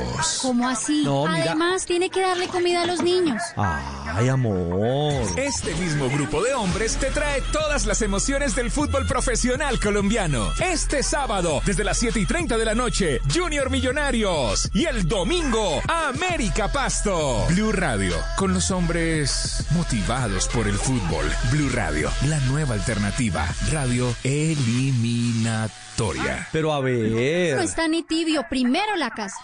¿Cómo 0.41 0.67
así? 0.67 1.03
No, 1.03 1.27
mira. 1.27 1.43
Además, 1.51 1.85
tiene 1.85 2.09
que 2.09 2.21
darle 2.21 2.47
comida 2.47 2.81
a 2.81 2.87
los 2.87 3.03
niños. 3.03 3.39
Ay, 3.55 4.29
amor. 4.29 5.13
Este 5.37 5.75
mismo 5.75 6.09
grupo 6.09 6.41
de 6.41 6.55
hombres 6.55 6.97
te 6.97 7.11
trae 7.11 7.41
todas 7.51 7.85
las 7.85 8.01
emociones 8.01 8.55
del 8.55 8.71
fútbol 8.71 9.05
profesional 9.05 9.79
colombiano. 9.79 10.22
Este 10.23 11.03
sábado, 11.03 11.61
desde 11.65 11.83
las 11.83 11.97
7 11.97 12.17
y 12.17 12.25
30 12.25 12.57
de 12.57 12.63
la 12.63 12.73
noche, 12.73 13.19
Junior 13.33 13.69
Millonarios. 13.69 14.69
Y 14.73 14.85
el 14.85 15.05
domingo, 15.05 15.81
América 15.89 16.71
Pasto. 16.71 17.45
Blue 17.49 17.73
Radio, 17.73 18.15
con 18.37 18.53
los 18.53 18.71
hombres 18.71 19.67
motivados 19.71 20.47
por 20.47 20.69
el 20.69 20.75
fútbol. 20.75 21.25
Blue 21.51 21.69
Radio, 21.73 22.09
la 22.29 22.39
nueva 22.41 22.75
alternativa. 22.75 23.45
Radio 23.69 24.15
eliminatoria. 24.23 26.47
Pero 26.53 26.71
a 26.71 26.79
ver. 26.79 27.57
No 27.57 27.61
está 27.61 27.89
ni 27.89 28.03
tibio, 28.03 28.45
primero 28.49 28.95
la 28.95 29.09
casa. 29.09 29.43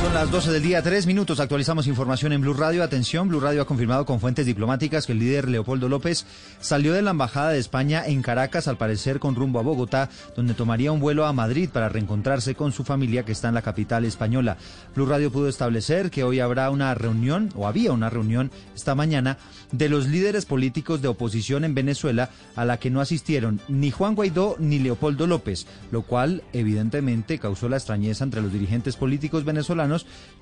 Son 0.00 0.12
las 0.12 0.30
12 0.30 0.52
del 0.52 0.62
día, 0.62 0.82
tres 0.82 1.06
minutos. 1.06 1.40
Actualizamos 1.40 1.86
información 1.86 2.32
en 2.32 2.42
Blue 2.42 2.52
Radio. 2.52 2.82
Atención, 2.82 3.28
Blue 3.28 3.40
Radio 3.40 3.62
ha 3.62 3.66
confirmado 3.66 4.04
con 4.04 4.20
fuentes 4.20 4.44
diplomáticas 4.44 5.06
que 5.06 5.12
el 5.12 5.18
líder 5.18 5.48
Leopoldo 5.48 5.88
López 5.88 6.26
salió 6.60 6.92
de 6.92 7.00
la 7.00 7.12
Embajada 7.12 7.50
de 7.50 7.58
España 7.58 8.04
en 8.06 8.20
Caracas, 8.20 8.68
al 8.68 8.76
parecer 8.76 9.18
con 9.20 9.34
rumbo 9.34 9.58
a 9.58 9.62
Bogotá, 9.62 10.10
donde 10.36 10.52
tomaría 10.52 10.92
un 10.92 11.00
vuelo 11.00 11.24
a 11.24 11.32
Madrid 11.32 11.70
para 11.72 11.88
reencontrarse 11.88 12.54
con 12.54 12.72
su 12.72 12.84
familia 12.84 13.24
que 13.24 13.32
está 13.32 13.48
en 13.48 13.54
la 13.54 13.62
capital 13.62 14.04
española. 14.04 14.58
Blue 14.94 15.06
Radio 15.06 15.32
pudo 15.32 15.48
establecer 15.48 16.10
que 16.10 16.24
hoy 16.24 16.40
habrá 16.40 16.70
una 16.70 16.94
reunión, 16.94 17.48
o 17.54 17.66
había 17.66 17.92
una 17.92 18.10
reunión 18.10 18.50
esta 18.74 18.94
mañana, 18.94 19.38
de 19.72 19.88
los 19.88 20.06
líderes 20.06 20.44
políticos 20.44 21.00
de 21.00 21.08
oposición 21.08 21.64
en 21.64 21.74
Venezuela, 21.74 22.30
a 22.54 22.66
la 22.66 22.76
que 22.78 22.90
no 22.90 23.00
asistieron 23.00 23.60
ni 23.66 23.90
Juan 23.90 24.14
Guaidó 24.14 24.56
ni 24.58 24.78
Leopoldo 24.78 25.26
López, 25.26 25.66
lo 25.90 26.02
cual 26.02 26.42
evidentemente 26.52 27.38
causó 27.38 27.68
la 27.68 27.78
extrañeza 27.78 28.24
entre 28.24 28.42
los 28.42 28.52
dirigentes 28.52 28.96
políticos 28.96 29.44
venezolanos 29.44 29.85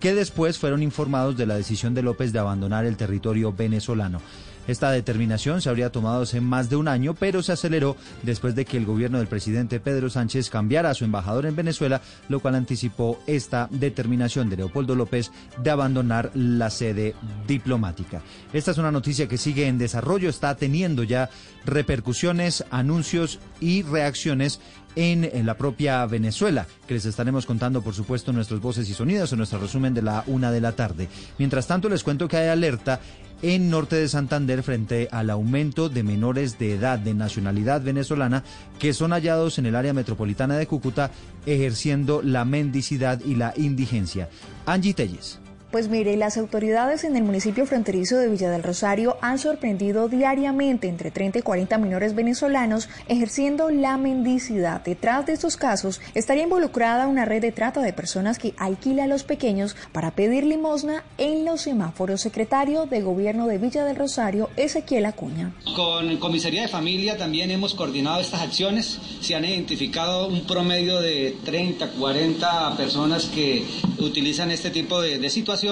que 0.00 0.14
después 0.14 0.58
fueron 0.58 0.82
informados 0.82 1.36
de 1.36 1.46
la 1.46 1.56
decisión 1.56 1.94
de 1.94 2.02
López 2.02 2.32
de 2.32 2.38
abandonar 2.38 2.84
el 2.84 2.96
territorio 2.96 3.52
venezolano. 3.52 4.20
Esta 4.66 4.90
determinación 4.90 5.60
se 5.60 5.68
habría 5.68 5.92
tomado 5.92 6.22
hace 6.22 6.40
más 6.40 6.70
de 6.70 6.76
un 6.76 6.88
año, 6.88 7.14
pero 7.14 7.42
se 7.42 7.52
aceleró 7.52 7.96
después 8.22 8.54
de 8.54 8.64
que 8.64 8.78
el 8.78 8.86
gobierno 8.86 9.18
del 9.18 9.26
presidente 9.26 9.78
Pedro 9.78 10.08
Sánchez 10.08 10.48
cambiara 10.48 10.90
a 10.90 10.94
su 10.94 11.04
embajador 11.04 11.44
en 11.44 11.54
Venezuela, 11.54 12.00
lo 12.28 12.40
cual 12.40 12.54
anticipó 12.54 13.20
esta 13.26 13.68
determinación 13.70 14.48
de 14.48 14.56
Leopoldo 14.56 14.94
López 14.94 15.32
de 15.62 15.70
abandonar 15.70 16.30
la 16.34 16.70
sede 16.70 17.14
diplomática. 17.46 18.22
Esta 18.54 18.70
es 18.70 18.78
una 18.78 18.90
noticia 18.90 19.28
que 19.28 19.36
sigue 19.36 19.66
en 19.66 19.76
desarrollo, 19.76 20.30
está 20.30 20.56
teniendo 20.56 21.02
ya 21.02 21.28
repercusiones, 21.66 22.64
anuncios 22.70 23.40
y 23.60 23.82
reacciones 23.82 24.60
en, 24.96 25.46
la 25.46 25.56
propia 25.56 26.04
Venezuela, 26.06 26.66
que 26.86 26.94
les 26.94 27.04
estaremos 27.04 27.46
contando, 27.46 27.82
por 27.82 27.94
supuesto, 27.94 28.32
nuestros 28.32 28.60
voces 28.60 28.88
y 28.88 28.94
sonidos 28.94 29.32
en 29.32 29.38
nuestro 29.38 29.58
resumen 29.58 29.94
de 29.94 30.02
la 30.02 30.24
una 30.26 30.50
de 30.50 30.60
la 30.60 30.72
tarde. 30.72 31.08
Mientras 31.38 31.66
tanto, 31.66 31.88
les 31.88 32.04
cuento 32.04 32.28
que 32.28 32.36
hay 32.36 32.48
alerta 32.48 33.00
en 33.42 33.68
norte 33.68 33.96
de 33.96 34.08
Santander 34.08 34.62
frente 34.62 35.08
al 35.10 35.28
aumento 35.28 35.88
de 35.88 36.02
menores 36.02 36.58
de 36.58 36.74
edad 36.74 36.98
de 36.98 37.12
nacionalidad 37.12 37.82
venezolana 37.82 38.42
que 38.78 38.94
son 38.94 39.12
hallados 39.12 39.58
en 39.58 39.66
el 39.66 39.76
área 39.76 39.92
metropolitana 39.92 40.56
de 40.56 40.66
Cúcuta 40.66 41.10
ejerciendo 41.44 42.22
la 42.22 42.44
mendicidad 42.44 43.20
y 43.24 43.34
la 43.34 43.52
indigencia. 43.56 44.30
Angie 44.64 44.94
Telles. 44.94 45.43
Pues 45.74 45.88
mire, 45.88 46.16
las 46.16 46.36
autoridades 46.36 47.02
en 47.02 47.16
el 47.16 47.24
municipio 47.24 47.66
fronterizo 47.66 48.16
de 48.16 48.28
Villa 48.28 48.48
del 48.48 48.62
Rosario 48.62 49.16
han 49.20 49.40
sorprendido 49.40 50.06
diariamente 50.08 50.86
entre 50.86 51.10
30 51.10 51.40
y 51.40 51.42
40 51.42 51.78
menores 51.78 52.14
venezolanos 52.14 52.88
ejerciendo 53.08 53.70
la 53.70 53.96
mendicidad. 53.96 54.84
Detrás 54.84 55.26
de 55.26 55.32
estos 55.32 55.56
casos 55.56 56.00
estaría 56.14 56.44
involucrada 56.44 57.08
una 57.08 57.24
red 57.24 57.42
de 57.42 57.50
trata 57.50 57.80
de 57.80 57.92
personas 57.92 58.38
que 58.38 58.54
alquila 58.56 59.02
a 59.02 59.06
los 59.08 59.24
pequeños 59.24 59.74
para 59.90 60.12
pedir 60.12 60.44
limosna 60.44 61.02
en 61.18 61.44
los 61.44 61.62
semáforos. 61.62 62.20
Secretario 62.20 62.86
de 62.86 63.00
Gobierno 63.00 63.48
de 63.48 63.58
Villa 63.58 63.84
del 63.84 63.96
Rosario, 63.96 64.50
Ezequiel 64.56 65.06
Acuña. 65.06 65.56
Con 65.74 66.18
Comisaría 66.18 66.62
de 66.62 66.68
Familia 66.68 67.16
también 67.16 67.50
hemos 67.50 67.74
coordinado 67.74 68.20
estas 68.20 68.42
acciones. 68.42 69.00
Se 69.20 69.34
han 69.34 69.44
identificado 69.44 70.28
un 70.28 70.46
promedio 70.46 71.00
de 71.00 71.36
30, 71.44 71.88
40 71.98 72.76
personas 72.76 73.24
que 73.24 73.66
utilizan 73.98 74.52
este 74.52 74.70
tipo 74.70 75.00
de, 75.00 75.18
de 75.18 75.30
situaciones 75.30 75.63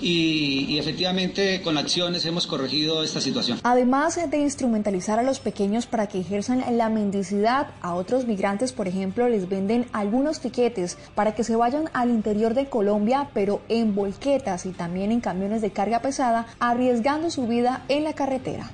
y, 0.00 0.66
y 0.68 0.78
efectivamente 0.78 1.60
con 1.62 1.76
acciones 1.76 2.24
hemos 2.24 2.46
corregido 2.46 3.02
esta 3.02 3.20
situación. 3.20 3.58
Además 3.62 4.18
de 4.30 4.38
instrumentalizar 4.38 5.18
a 5.18 5.22
los 5.22 5.40
pequeños 5.40 5.86
para 5.86 6.06
que 6.06 6.20
ejerzan 6.20 6.64
la 6.76 6.88
mendicidad, 6.88 7.68
a 7.80 7.94
otros 7.94 8.26
migrantes, 8.26 8.72
por 8.72 8.88
ejemplo, 8.88 9.28
les 9.28 9.48
venden 9.48 9.86
algunos 9.92 10.40
tiquetes 10.40 10.98
para 11.14 11.34
que 11.34 11.44
se 11.44 11.56
vayan 11.56 11.90
al 11.92 12.10
interior 12.10 12.54
de 12.54 12.68
Colombia, 12.68 13.28
pero 13.34 13.60
en 13.68 13.94
volquetas 13.94 14.66
y 14.66 14.70
también 14.70 15.12
en 15.12 15.20
camiones 15.20 15.62
de 15.62 15.70
carga 15.70 16.00
pesada, 16.00 16.46
arriesgando 16.58 17.30
su 17.30 17.46
vida 17.46 17.84
en 17.88 18.04
la 18.04 18.14
carretera. 18.14 18.70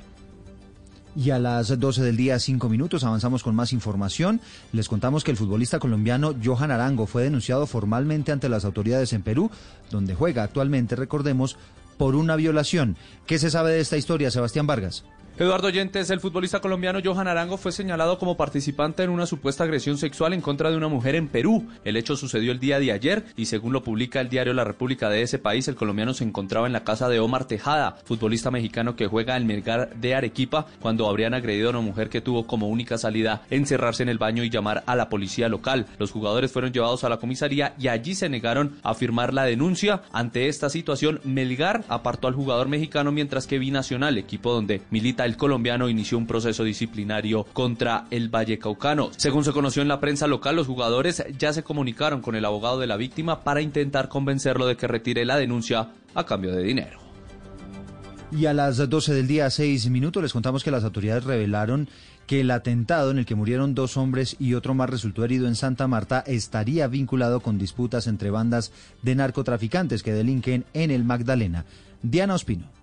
Y 1.16 1.30
a 1.30 1.38
las 1.38 1.78
12 1.80 2.02
del 2.02 2.18
día, 2.18 2.38
5 2.38 2.68
minutos, 2.68 3.02
avanzamos 3.02 3.42
con 3.42 3.54
más 3.54 3.72
información. 3.72 4.38
Les 4.72 4.86
contamos 4.86 5.24
que 5.24 5.30
el 5.30 5.38
futbolista 5.38 5.78
colombiano 5.78 6.34
Johan 6.44 6.70
Arango 6.70 7.06
fue 7.06 7.22
denunciado 7.22 7.66
formalmente 7.66 8.32
ante 8.32 8.50
las 8.50 8.66
autoridades 8.66 9.14
en 9.14 9.22
Perú, 9.22 9.50
donde 9.90 10.14
juega 10.14 10.42
actualmente, 10.42 10.94
recordemos, 10.94 11.56
por 11.96 12.16
una 12.16 12.36
violación. 12.36 12.98
¿Qué 13.26 13.38
se 13.38 13.50
sabe 13.50 13.72
de 13.72 13.80
esta 13.80 13.96
historia, 13.96 14.30
Sebastián 14.30 14.66
Vargas? 14.66 15.04
Eduardo 15.38 15.68
Yentes, 15.68 16.08
el 16.08 16.20
futbolista 16.20 16.60
colombiano 16.60 17.00
Johan 17.04 17.28
Arango 17.28 17.58
fue 17.58 17.70
señalado 17.70 18.18
como 18.18 18.38
participante 18.38 19.02
en 19.02 19.10
una 19.10 19.26
supuesta 19.26 19.64
agresión 19.64 19.98
sexual 19.98 20.32
en 20.32 20.40
contra 20.40 20.70
de 20.70 20.78
una 20.78 20.88
mujer 20.88 21.14
en 21.14 21.28
Perú. 21.28 21.68
El 21.84 21.98
hecho 21.98 22.16
sucedió 22.16 22.52
el 22.52 22.58
día 22.58 22.78
de 22.78 22.90
ayer 22.90 23.26
y 23.36 23.44
según 23.44 23.74
lo 23.74 23.82
publica 23.82 24.22
el 24.22 24.30
diario 24.30 24.54
La 24.54 24.64
República 24.64 25.10
de 25.10 25.20
ese 25.20 25.38
país, 25.38 25.68
el 25.68 25.74
colombiano 25.74 26.14
se 26.14 26.24
encontraba 26.24 26.66
en 26.66 26.72
la 26.72 26.84
casa 26.84 27.10
de 27.10 27.20
Omar 27.20 27.44
Tejada, 27.44 27.98
futbolista 28.06 28.50
mexicano 28.50 28.96
que 28.96 29.08
juega 29.08 29.36
en 29.36 29.46
Melgar 29.46 29.94
de 29.96 30.14
Arequipa, 30.14 30.68
cuando 30.80 31.06
habrían 31.06 31.34
agredido 31.34 31.68
a 31.68 31.72
una 31.72 31.80
mujer 31.82 32.08
que 32.08 32.22
tuvo 32.22 32.46
como 32.46 32.68
única 32.68 32.96
salida 32.96 33.42
encerrarse 33.50 34.04
en 34.04 34.08
el 34.08 34.16
baño 34.16 34.42
y 34.42 34.48
llamar 34.48 34.84
a 34.86 34.96
la 34.96 35.10
policía 35.10 35.50
local. 35.50 35.84
Los 35.98 36.12
jugadores 36.12 36.50
fueron 36.50 36.72
llevados 36.72 37.04
a 37.04 37.10
la 37.10 37.18
comisaría 37.18 37.74
y 37.78 37.88
allí 37.88 38.14
se 38.14 38.30
negaron 38.30 38.78
a 38.82 38.94
firmar 38.94 39.34
la 39.34 39.44
denuncia. 39.44 40.00
Ante 40.12 40.48
esta 40.48 40.70
situación, 40.70 41.20
Melgar 41.24 41.84
apartó 41.88 42.26
al 42.26 42.34
jugador 42.34 42.68
mexicano 42.68 43.12
mientras 43.12 43.46
que 43.46 43.58
Binacional, 43.58 44.16
equipo 44.16 44.50
donde 44.50 44.80
milita 44.90 45.25
el 45.26 45.36
colombiano 45.36 45.88
inició 45.88 46.16
un 46.16 46.26
proceso 46.26 46.64
disciplinario 46.64 47.44
contra 47.52 48.06
el 48.10 48.34
Valle 48.34 48.58
Caucano. 48.58 49.10
Según 49.16 49.44
se 49.44 49.52
conoció 49.52 49.82
en 49.82 49.88
la 49.88 50.00
prensa 50.00 50.26
local, 50.26 50.56
los 50.56 50.66
jugadores 50.66 51.22
ya 51.38 51.52
se 51.52 51.62
comunicaron 51.62 52.22
con 52.22 52.36
el 52.36 52.44
abogado 52.44 52.78
de 52.78 52.86
la 52.86 52.96
víctima 52.96 53.44
para 53.44 53.60
intentar 53.60 54.08
convencerlo 54.08 54.66
de 54.66 54.76
que 54.76 54.86
retire 54.86 55.24
la 55.24 55.36
denuncia 55.36 55.90
a 56.14 56.24
cambio 56.24 56.52
de 56.52 56.62
dinero. 56.62 57.00
Y 58.32 58.46
a 58.46 58.54
las 58.54 58.76
12 58.76 59.14
del 59.14 59.26
día, 59.26 59.50
6 59.50 59.88
minutos, 59.90 60.22
les 60.22 60.32
contamos 60.32 60.64
que 60.64 60.70
las 60.70 60.84
autoridades 60.84 61.24
revelaron 61.24 61.88
que 62.26 62.40
el 62.40 62.50
atentado 62.50 63.12
en 63.12 63.18
el 63.18 63.26
que 63.26 63.36
murieron 63.36 63.74
dos 63.74 63.96
hombres 63.96 64.36
y 64.40 64.54
otro 64.54 64.74
más 64.74 64.90
resultó 64.90 65.24
herido 65.24 65.46
en 65.46 65.54
Santa 65.54 65.86
Marta 65.86 66.24
estaría 66.26 66.88
vinculado 66.88 67.40
con 67.40 67.56
disputas 67.56 68.08
entre 68.08 68.30
bandas 68.30 68.72
de 69.02 69.14
narcotraficantes 69.14 70.02
que 70.02 70.12
delinquen 70.12 70.64
en 70.74 70.90
el 70.90 71.04
Magdalena. 71.04 71.64
Diana 72.02 72.34
Ospino. 72.34 72.75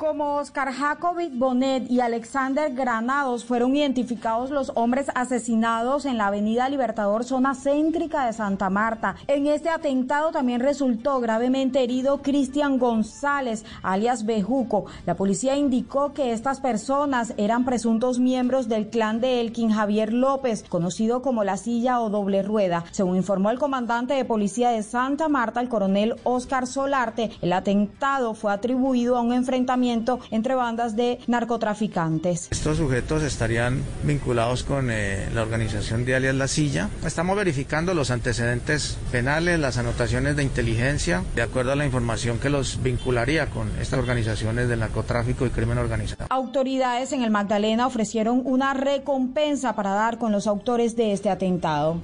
Como 0.00 0.36
Oscar 0.36 0.72
Jacobic 0.72 1.36
Bonet 1.36 1.90
y 1.90 2.00
Alexander 2.00 2.72
Granados 2.72 3.44
fueron 3.44 3.76
identificados 3.76 4.48
los 4.48 4.72
hombres 4.74 5.08
asesinados 5.14 6.06
en 6.06 6.16
la 6.16 6.28
Avenida 6.28 6.70
Libertador, 6.70 7.22
zona 7.22 7.54
céntrica 7.54 8.24
de 8.24 8.32
Santa 8.32 8.70
Marta. 8.70 9.16
En 9.26 9.46
este 9.46 9.68
atentado 9.68 10.32
también 10.32 10.62
resultó 10.62 11.20
gravemente 11.20 11.84
herido 11.84 12.22
Cristian 12.22 12.78
González, 12.78 13.66
alias 13.82 14.24
Bejuco. 14.24 14.86
La 15.04 15.16
policía 15.16 15.58
indicó 15.58 16.14
que 16.14 16.32
estas 16.32 16.60
personas 16.60 17.34
eran 17.36 17.66
presuntos 17.66 18.18
miembros 18.18 18.70
del 18.70 18.88
clan 18.88 19.20
de 19.20 19.42
Elkin 19.42 19.70
Javier 19.70 20.14
López, 20.14 20.64
conocido 20.66 21.20
como 21.20 21.44
la 21.44 21.58
silla 21.58 22.00
o 22.00 22.08
doble 22.08 22.42
rueda. 22.42 22.86
Según 22.92 23.16
informó 23.16 23.50
el 23.50 23.58
comandante 23.58 24.14
de 24.14 24.24
policía 24.24 24.70
de 24.70 24.82
Santa 24.82 25.28
Marta, 25.28 25.60
el 25.60 25.68
coronel 25.68 26.16
Oscar 26.24 26.66
Solarte, 26.66 27.32
el 27.42 27.52
atentado 27.52 28.32
fue 28.32 28.50
atribuido 28.50 29.18
a 29.18 29.20
un 29.20 29.34
enfrentamiento 29.34 29.89
entre 29.90 30.54
bandas 30.54 30.96
de 30.96 31.18
narcotraficantes. 31.26 32.48
Estos 32.50 32.78
sujetos 32.78 33.22
estarían 33.22 33.82
vinculados 34.04 34.62
con 34.62 34.90
eh, 34.90 35.28
la 35.34 35.42
organización 35.42 36.04
de 36.04 36.14
alias 36.14 36.34
La 36.34 36.48
Silla. 36.48 36.88
Estamos 37.04 37.36
verificando 37.36 37.94
los 37.94 38.10
antecedentes 38.10 38.98
penales, 39.10 39.58
las 39.58 39.78
anotaciones 39.78 40.36
de 40.36 40.42
inteligencia, 40.42 41.24
de 41.34 41.42
acuerdo 41.42 41.72
a 41.72 41.76
la 41.76 41.84
información 41.84 42.38
que 42.38 42.50
los 42.50 42.82
vincularía 42.82 43.46
con 43.50 43.68
estas 43.80 43.98
organizaciones 43.98 44.68
del 44.68 44.80
narcotráfico 44.80 45.46
y 45.46 45.50
crimen 45.50 45.78
organizado. 45.78 46.26
Autoridades 46.30 47.12
en 47.12 47.22
el 47.22 47.30
Magdalena 47.30 47.86
ofrecieron 47.86 48.42
una 48.44 48.74
recompensa 48.74 49.74
para 49.74 49.90
dar 49.90 50.18
con 50.18 50.32
los 50.32 50.46
autores 50.46 50.96
de 50.96 51.12
este 51.12 51.30
atentado. 51.30 52.00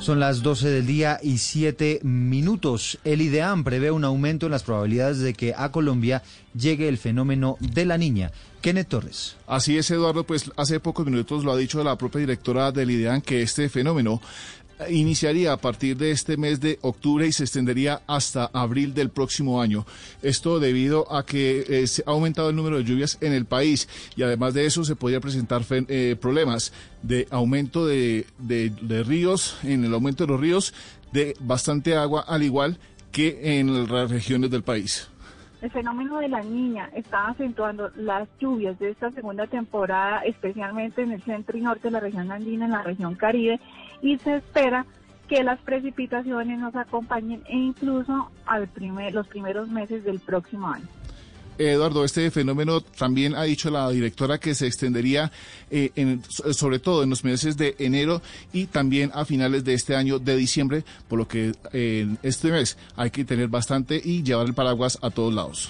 Son 0.00 0.20
las 0.20 0.42
12 0.42 0.68
del 0.68 0.86
día 0.86 1.18
y 1.22 1.38
7 1.38 2.00
minutos. 2.04 2.98
El 3.04 3.20
IDEAM 3.20 3.64
prevé 3.64 3.90
un 3.90 4.04
aumento 4.04 4.46
en 4.46 4.52
las 4.52 4.62
probabilidades 4.62 5.18
de 5.18 5.34
que 5.34 5.54
a 5.56 5.72
Colombia 5.72 6.22
llegue 6.54 6.88
el 6.88 6.98
fenómeno 6.98 7.56
de 7.60 7.84
la 7.84 7.98
niña. 7.98 8.30
Kenneth 8.60 8.88
Torres. 8.88 9.36
Así 9.46 9.76
es, 9.76 9.90
Eduardo, 9.90 10.24
pues 10.24 10.50
hace 10.56 10.80
pocos 10.80 11.04
minutos 11.04 11.44
lo 11.44 11.52
ha 11.52 11.56
dicho 11.56 11.82
la 11.82 11.96
propia 11.96 12.20
directora 12.20 12.70
del 12.70 12.90
IDEAM 12.90 13.22
que 13.22 13.42
este 13.42 13.68
fenómeno 13.68 14.22
iniciaría 14.90 15.52
a 15.52 15.56
partir 15.56 15.96
de 15.96 16.10
este 16.10 16.36
mes 16.36 16.60
de 16.60 16.78
octubre 16.82 17.26
y 17.26 17.32
se 17.32 17.44
extendería 17.44 18.02
hasta 18.06 18.46
abril 18.52 18.94
del 18.94 19.10
próximo 19.10 19.60
año. 19.60 19.86
Esto 20.22 20.60
debido 20.60 21.12
a 21.12 21.24
que 21.24 21.64
eh, 21.68 21.86
se 21.86 22.02
ha 22.06 22.10
aumentado 22.10 22.50
el 22.50 22.56
número 22.56 22.78
de 22.78 22.84
lluvias 22.84 23.18
en 23.20 23.32
el 23.32 23.44
país 23.44 23.88
y 24.16 24.22
además 24.22 24.54
de 24.54 24.66
eso 24.66 24.84
se 24.84 24.96
podría 24.96 25.20
presentar 25.20 25.62
eh, 25.70 26.16
problemas 26.20 26.72
de 27.02 27.26
aumento 27.30 27.86
de, 27.86 28.26
de, 28.38 28.70
de 28.70 29.02
ríos, 29.02 29.58
en 29.62 29.84
el 29.84 29.94
aumento 29.94 30.24
de 30.24 30.32
los 30.32 30.40
ríos, 30.40 30.74
de 31.12 31.34
bastante 31.40 31.96
agua, 31.96 32.24
al 32.26 32.42
igual 32.42 32.78
que 33.12 33.58
en 33.58 33.88
las 33.88 34.10
regiones 34.10 34.50
del 34.50 34.62
país. 34.62 35.08
El 35.60 35.72
fenómeno 35.72 36.18
de 36.18 36.28
la 36.28 36.40
niña 36.40 36.88
está 36.94 37.28
acentuando 37.28 37.90
las 37.96 38.28
lluvias 38.38 38.78
de 38.78 38.90
esta 38.90 39.10
segunda 39.10 39.48
temporada, 39.48 40.20
especialmente 40.20 41.02
en 41.02 41.10
el 41.10 41.22
centro 41.22 41.58
y 41.58 41.62
norte 41.62 41.88
de 41.88 41.90
la 41.90 42.00
región 42.00 42.30
andina, 42.30 42.66
en 42.66 42.70
la 42.70 42.84
región 42.84 43.16
caribe, 43.16 43.58
y 44.02 44.18
se 44.18 44.36
espera 44.36 44.86
que 45.28 45.44
las 45.44 45.60
precipitaciones 45.60 46.58
nos 46.58 46.74
acompañen 46.74 47.42
e 47.48 47.56
incluso 47.56 48.30
al 48.46 48.66
primer, 48.68 49.12
los 49.12 49.26
primeros 49.28 49.68
meses 49.68 50.04
del 50.04 50.20
próximo 50.20 50.68
año. 50.68 50.86
Eduardo, 51.58 52.04
este 52.04 52.30
fenómeno 52.30 52.80
también 52.80 53.34
ha 53.34 53.42
dicho 53.42 53.68
la 53.70 53.90
directora 53.90 54.38
que 54.38 54.54
se 54.54 54.66
extendería 54.66 55.32
eh, 55.70 55.90
en, 55.96 56.22
sobre 56.28 56.78
todo 56.78 57.02
en 57.02 57.10
los 57.10 57.24
meses 57.24 57.56
de 57.56 57.74
enero 57.80 58.22
y 58.52 58.66
también 58.66 59.10
a 59.12 59.24
finales 59.24 59.64
de 59.64 59.74
este 59.74 59.96
año 59.96 60.20
de 60.20 60.36
diciembre, 60.36 60.84
por 61.08 61.18
lo 61.18 61.26
que 61.26 61.52
eh, 61.72 62.00
en 62.02 62.18
este 62.22 62.52
mes 62.52 62.78
hay 62.96 63.10
que 63.10 63.24
tener 63.24 63.48
bastante 63.48 64.00
y 64.02 64.22
llevar 64.22 64.46
el 64.46 64.54
paraguas 64.54 64.98
a 65.02 65.10
todos 65.10 65.34
lados. 65.34 65.68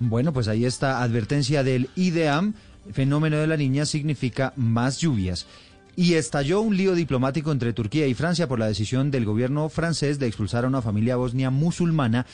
Bueno, 0.00 0.32
pues 0.32 0.48
ahí 0.48 0.64
está 0.64 1.02
advertencia 1.02 1.62
del 1.62 1.90
IDEAM. 1.96 2.54
Fenómeno 2.92 3.38
de 3.38 3.46
la 3.46 3.56
niña 3.56 3.84
significa 3.84 4.52
más 4.56 4.98
lluvias. 4.98 5.46
Y 5.96 6.14
estalló 6.14 6.60
un 6.60 6.76
lío 6.76 6.94
diplomático 6.94 7.50
entre 7.50 7.72
Turquía 7.72 8.06
y 8.06 8.12
Francia 8.12 8.46
por 8.46 8.58
la 8.58 8.68
decisión 8.68 9.10
del 9.10 9.24
gobierno 9.24 9.70
francés 9.70 10.18
de 10.18 10.26
expulsar 10.26 10.64
a 10.64 10.68
una 10.68 10.82
familia 10.82 11.16
bosnia 11.16 11.50
musulmana 11.50 12.26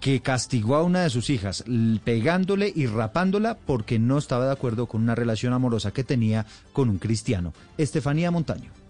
que 0.00 0.20
castigó 0.20 0.76
a 0.76 0.82
una 0.82 1.00
de 1.02 1.10
sus 1.10 1.30
hijas 1.30 1.64
pegándole 2.04 2.70
y 2.74 2.86
rapándola 2.86 3.56
porque 3.56 3.98
no 3.98 4.18
estaba 4.18 4.46
de 4.46 4.52
acuerdo 4.52 4.86
con 4.86 5.02
una 5.02 5.14
relación 5.14 5.54
amorosa 5.54 5.92
que 5.92 6.04
tenía 6.04 6.44
con 6.74 6.90
un 6.90 6.98
cristiano. 6.98 7.54
Estefanía 7.78 8.30
Montaño. 8.30 8.85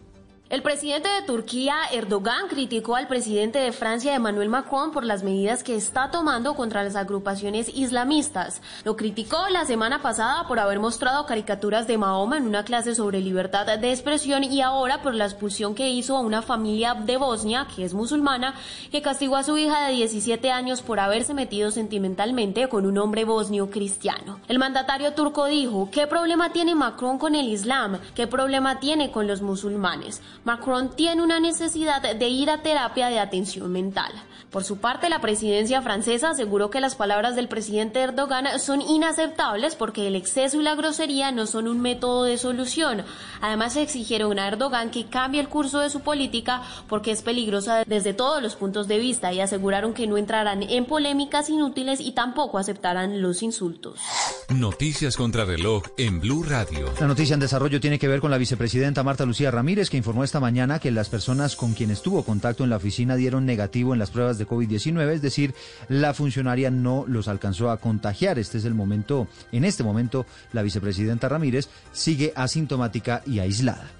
El 0.49 0.63
presidente 0.63 1.09
de 1.09 1.27
Turquía, 1.27 1.75
Erdogan, 1.93 2.47
criticó 2.49 2.95
al 2.95 3.09
presidente 3.09 3.59
de 3.59 3.73
Francia, 3.73 4.15
Emmanuel 4.15 4.49
Macron, 4.49 4.93
por 4.93 5.05
las 5.05 5.25
medidas 5.25 5.65
que 5.65 5.75
está 5.75 6.13
tomando 6.13 6.55
contra 6.55 6.85
las 6.85 6.95
agrupaciones 6.95 7.69
islamistas. 7.75 8.63
Lo 8.85 8.95
criticó 8.95 9.39
la 9.51 9.65
semana 9.65 10.03
pasada 10.03 10.47
por 10.47 10.61
haber 10.61 10.79
mostrado 10.79 11.27
caricaturas 11.27 11.89
de 11.89 11.99
Mahoma 11.99 12.37
en 12.37 12.47
una 12.47 12.65
clase 12.65 12.95
sobre 12.95 13.19
libertad 13.19 13.67
de 13.77 13.91
expresión 13.91 14.45
y 14.45 14.61
ahora 14.61 15.03
por 15.03 15.17
la 15.17 15.25
expulsión 15.25 15.75
que 15.75 15.89
hizo 15.89 16.17
a 16.17 16.21
una 16.21 16.43
familia 16.43 16.95
de 16.95 17.17
Bosnia, 17.17 17.67
que 17.75 17.85
es 17.85 17.93
musulmana, 17.93 18.55
que 18.93 19.03
castigó 19.03 19.35
a 19.35 19.43
su 19.43 19.59
hija 19.59 19.89
de 19.89 19.95
17 19.95 20.53
años 20.53 20.81
por 20.81 21.01
haberse 21.01 21.35
metido 21.35 21.73
sentimentalmente 21.73 22.69
con 22.69 22.87
un 22.87 22.99
hombre 22.99 23.25
bosnio 23.25 23.69
cristiano. 23.69 24.39
El 24.47 24.61
mandatario 24.61 25.13
turco 25.13 25.47
dijo, 25.47 25.89
¿qué 25.91 26.07
problema 26.07 26.53
tiene 26.53 26.77
Macron 26.77 27.19
con 27.19 27.35
el 27.35 27.49
Islam? 27.49 27.99
¿Qué 28.15 28.29
problema 28.29 28.79
tiene 28.79 29.11
con 29.11 29.27
los 29.27 29.43
musulmanes? 29.43 30.23
Macron 30.47 30.95
tiene 30.95 31.25
una 31.25 31.41
necesidad 31.41 32.01
de 32.01 32.29
ir 32.29 32.51
a 32.51 32.63
terapia 32.63 33.09
de 33.09 33.19
atención 33.19 33.73
mental. 33.73 34.13
Por 34.51 34.65
su 34.65 34.79
parte, 34.79 35.09
la 35.09 35.21
presidencia 35.21 35.83
francesa 35.83 36.31
aseguró 36.31 36.71
que 36.71 36.81
las 36.81 36.95
palabras 36.95 37.37
del 37.37 37.49
presidente 37.49 38.01
Erdogan 38.01 38.61
son 38.61 38.81
inaceptables 38.81 39.75
porque 39.75 40.07
el 40.07 40.17
exceso 40.17 40.61
y 40.61 40.63
la 40.63 40.75
grosería 40.75 41.33
no 41.33 41.47
son 41.47 41.69
un 41.69 41.81
método 41.81 42.25
de 42.25 42.39
solución. 42.39 43.03
Además, 43.41 43.77
exigieron 43.77 44.39
a 44.39 44.49
Erdogan 44.49 44.91
que 44.91 45.07
cambie 45.07 45.41
el 45.41 45.49
curso 45.49 45.81
de 45.81 45.91
su 45.91 46.01
política 46.01 46.63
porque 46.89 47.11
es 47.11 47.23
peligrosa 47.23 47.85
desde 47.87 48.15
todos 48.15 48.43
los 48.43 48.57
puntos 48.57 48.89
de 48.89 48.99
vista 48.99 49.33
y 49.33 49.41
aseguraron 49.41 49.95
que 49.95 50.07
no 50.07 50.17
entrarán 50.17 50.63
en 50.63 50.85
polémicas 50.87 51.51
inútiles 51.51 52.01
y 52.01 52.13
tampoco 52.13 52.59
aceptarán 52.59 53.21
los 53.21 53.43
insultos. 53.43 54.01
Noticias 54.49 55.17
contra 55.17 55.45
reloj 55.45 55.83
en 55.99 56.21
Blue 56.21 56.45
Radio. 56.45 56.93
La 57.01 57.09
noticia 57.09 57.35
en 57.35 57.41
desarrollo 57.41 57.81
tiene 57.81 57.99
que 57.99 58.09
ver 58.09 58.21
con 58.21 58.31
la 58.31 58.39
vicepresidenta 58.39 59.03
Marta 59.03 59.27
Lucía 59.27 59.51
Ramírez, 59.51 59.91
que 59.91 59.97
informó 59.97 60.25
esta 60.25 60.41
mañana 60.41 60.79
que 60.79 60.91
las 60.91 61.09
personas 61.09 61.57
con 61.57 61.75
quienes 61.75 62.01
tuvo 62.01 62.25
contacto 62.25 62.65
en 62.65 62.71
la 62.71 62.77
oficina 62.77 63.17
dieron 63.17 63.45
negativo 63.45 63.93
en 63.93 63.99
las 63.99 64.11
pruebas 64.11 64.36
de 64.39 64.47
COVID-19, 64.47 65.13
es 65.13 65.23
decir, 65.23 65.55
la 65.89 66.15
funcionaria 66.15 66.71
no 66.71 67.05
los 67.07 67.29
alcanzó 67.29 67.71
a 67.71 67.79
contagiar. 67.79 68.39
Este 68.39 68.59
es 68.59 68.65
el 68.65 68.75
momento, 68.75 69.29
en 69.53 69.65
este 69.65 69.83
momento, 69.83 70.27
la 70.53 70.63
vicepresidenta 70.63 71.29
Ramírez 71.29 71.69
sigue 71.93 72.33
asintomática 72.37 73.23
y 73.27 73.39
aislada. 73.39 73.91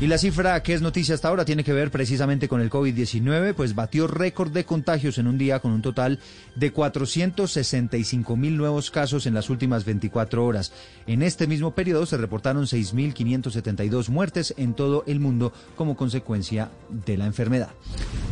Y 0.00 0.06
la 0.06 0.16
cifra 0.16 0.62
que 0.62 0.72
es 0.72 0.80
noticia 0.80 1.14
hasta 1.14 1.28
ahora 1.28 1.44
tiene 1.44 1.62
que 1.62 1.74
ver 1.74 1.90
precisamente 1.90 2.48
con 2.48 2.62
el 2.62 2.70
COVID-19, 2.70 3.52
pues 3.52 3.74
batió 3.74 4.06
récord 4.06 4.50
de 4.50 4.64
contagios 4.64 5.18
en 5.18 5.26
un 5.26 5.36
día 5.36 5.60
con 5.60 5.72
un 5.72 5.82
total 5.82 6.20
de 6.56 6.72
465 6.72 8.34
mil 8.34 8.56
nuevos 8.56 8.90
casos 8.90 9.26
en 9.26 9.34
las 9.34 9.50
últimas 9.50 9.84
24 9.84 10.42
horas. 10.42 10.72
En 11.06 11.22
este 11.22 11.46
mismo 11.46 11.74
periodo 11.74 12.06
se 12.06 12.16
reportaron 12.16 12.64
6.572 12.64 14.08
muertes 14.08 14.54
en 14.56 14.72
todo 14.72 15.04
el 15.06 15.20
mundo 15.20 15.52
como 15.76 15.98
consecuencia 15.98 16.70
de 16.88 17.18
la 17.18 17.26
enfermedad. 17.26 17.68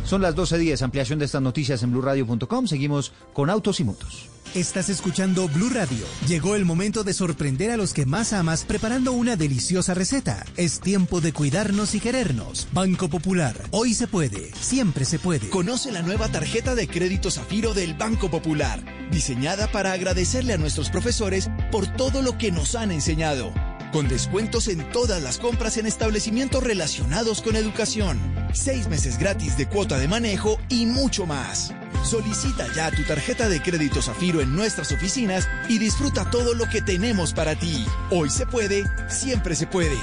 Son 0.05 0.23
las 0.23 0.35
12.10, 0.35 0.81
ampliación 0.81 1.19
de 1.19 1.25
estas 1.25 1.43
noticias 1.43 1.83
en 1.83 1.91
blurradio.com. 1.91 2.65
Seguimos 2.65 3.13
con 3.31 3.51
autos 3.51 3.79
y 3.79 3.83
motos. 3.83 4.38
Estás 4.55 4.89
escuchando 4.89 5.47
Blue 5.47 5.69
Radio. 5.69 6.03
Llegó 6.27 6.55
el 6.55 6.65
momento 6.65 7.03
de 7.03 7.13
sorprender 7.13 7.69
a 7.69 7.77
los 7.77 7.93
que 7.93 8.07
más 8.07 8.33
amas 8.33 8.65
preparando 8.65 9.11
una 9.11 9.35
deliciosa 9.35 9.93
receta. 9.93 10.43
Es 10.57 10.79
tiempo 10.79 11.21
de 11.21 11.33
cuidarnos 11.33 11.93
y 11.93 11.99
querernos. 11.99 12.67
Banco 12.73 13.09
Popular. 13.09 13.55
Hoy 13.69 13.93
se 13.93 14.07
puede. 14.07 14.51
Siempre 14.59 15.05
se 15.05 15.19
puede. 15.19 15.49
Conoce 15.49 15.91
la 15.91 16.01
nueva 16.01 16.29
tarjeta 16.29 16.73
de 16.73 16.87
crédito 16.87 17.29
Zafiro 17.29 17.75
del 17.75 17.93
Banco 17.93 18.31
Popular, 18.31 18.83
diseñada 19.11 19.71
para 19.71 19.91
agradecerle 19.91 20.53
a 20.53 20.57
nuestros 20.57 20.89
profesores 20.89 21.47
por 21.71 21.85
todo 21.85 22.23
lo 22.23 22.39
que 22.39 22.51
nos 22.51 22.73
han 22.73 22.91
enseñado. 22.91 23.53
Con 23.93 24.07
descuentos 24.07 24.67
en 24.67 24.89
todas 24.91 25.21
las 25.21 25.37
compras 25.37 25.77
en 25.77 25.85
establecimientos 25.85 26.63
relacionados 26.63 27.43
con 27.43 27.55
educación. 27.55 28.19
Seis 28.53 28.87
meses 28.87 29.19
gratis 29.19 29.57
de 29.57 29.67
cuota 29.67 29.99
de 29.99 30.07
manejo 30.07 30.59
y 30.69 30.87
mucho 30.87 31.27
más. 31.27 31.71
Solicita 32.03 32.67
ya 32.73 32.91
tu 32.91 33.03
tarjeta 33.03 33.49
de 33.49 33.61
crédito 33.61 34.01
Zafiro 34.01 34.41
en 34.41 34.55
nuestras 34.55 34.91
oficinas 34.91 35.47
y 35.67 35.77
disfruta 35.77 36.29
todo 36.29 36.53
lo 36.53 36.65
que 36.65 36.81
tenemos 36.81 37.33
para 37.33 37.55
ti. 37.55 37.85
Hoy 38.09 38.29
se 38.29 38.45
puede, 38.45 38.83
siempre 39.09 39.55
se 39.55 39.67
puede. 39.67 39.97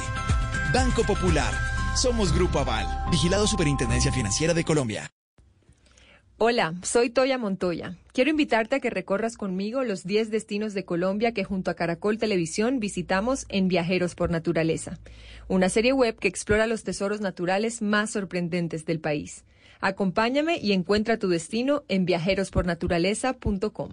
Banco 0.72 1.03
Popular. 1.05 1.53
Somos 1.97 2.34
Grupo 2.34 2.59
Aval. 2.59 2.86
Vigilado 3.11 3.47
Superintendencia 3.47 4.12
Financiera 4.12 4.53
de 4.53 4.64
Colombia. 4.64 5.11
Hola, 6.38 6.74
soy 6.82 7.09
Toya 7.09 7.38
Montoya. 7.38 7.97
Quiero 8.12 8.28
invitarte 8.30 8.76
a 8.76 8.80
que 8.80 8.90
recorras 8.90 9.38
conmigo 9.38 9.84
los 9.84 10.05
10 10.05 10.30
destinos 10.30 10.74
de 10.74 10.84
Colombia 10.84 11.32
que 11.32 11.44
junto 11.44 11.70
a 11.70 11.74
Caracol 11.74 12.18
Televisión 12.18 12.78
visitamos 12.78 13.47
en 13.49 13.68
Viajeros 13.68 14.14
por 14.14 14.30
Naturaleza, 14.30 14.99
una 15.49 15.70
serie 15.70 15.94
web 15.94 16.18
que 16.18 16.28
explora 16.28 16.66
los 16.66 16.84
tesoros 16.84 17.22
naturales 17.22 17.80
más 17.80 18.11
sorprendentes 18.11 18.84
del 18.84 19.01
país. 19.01 19.44
Acompáñame 19.81 20.59
y 20.59 20.72
encuentra 20.72 21.18
tu 21.18 21.29
destino 21.29 21.85
en 21.89 22.05
viajerospornaturaleza.com. 22.07 23.91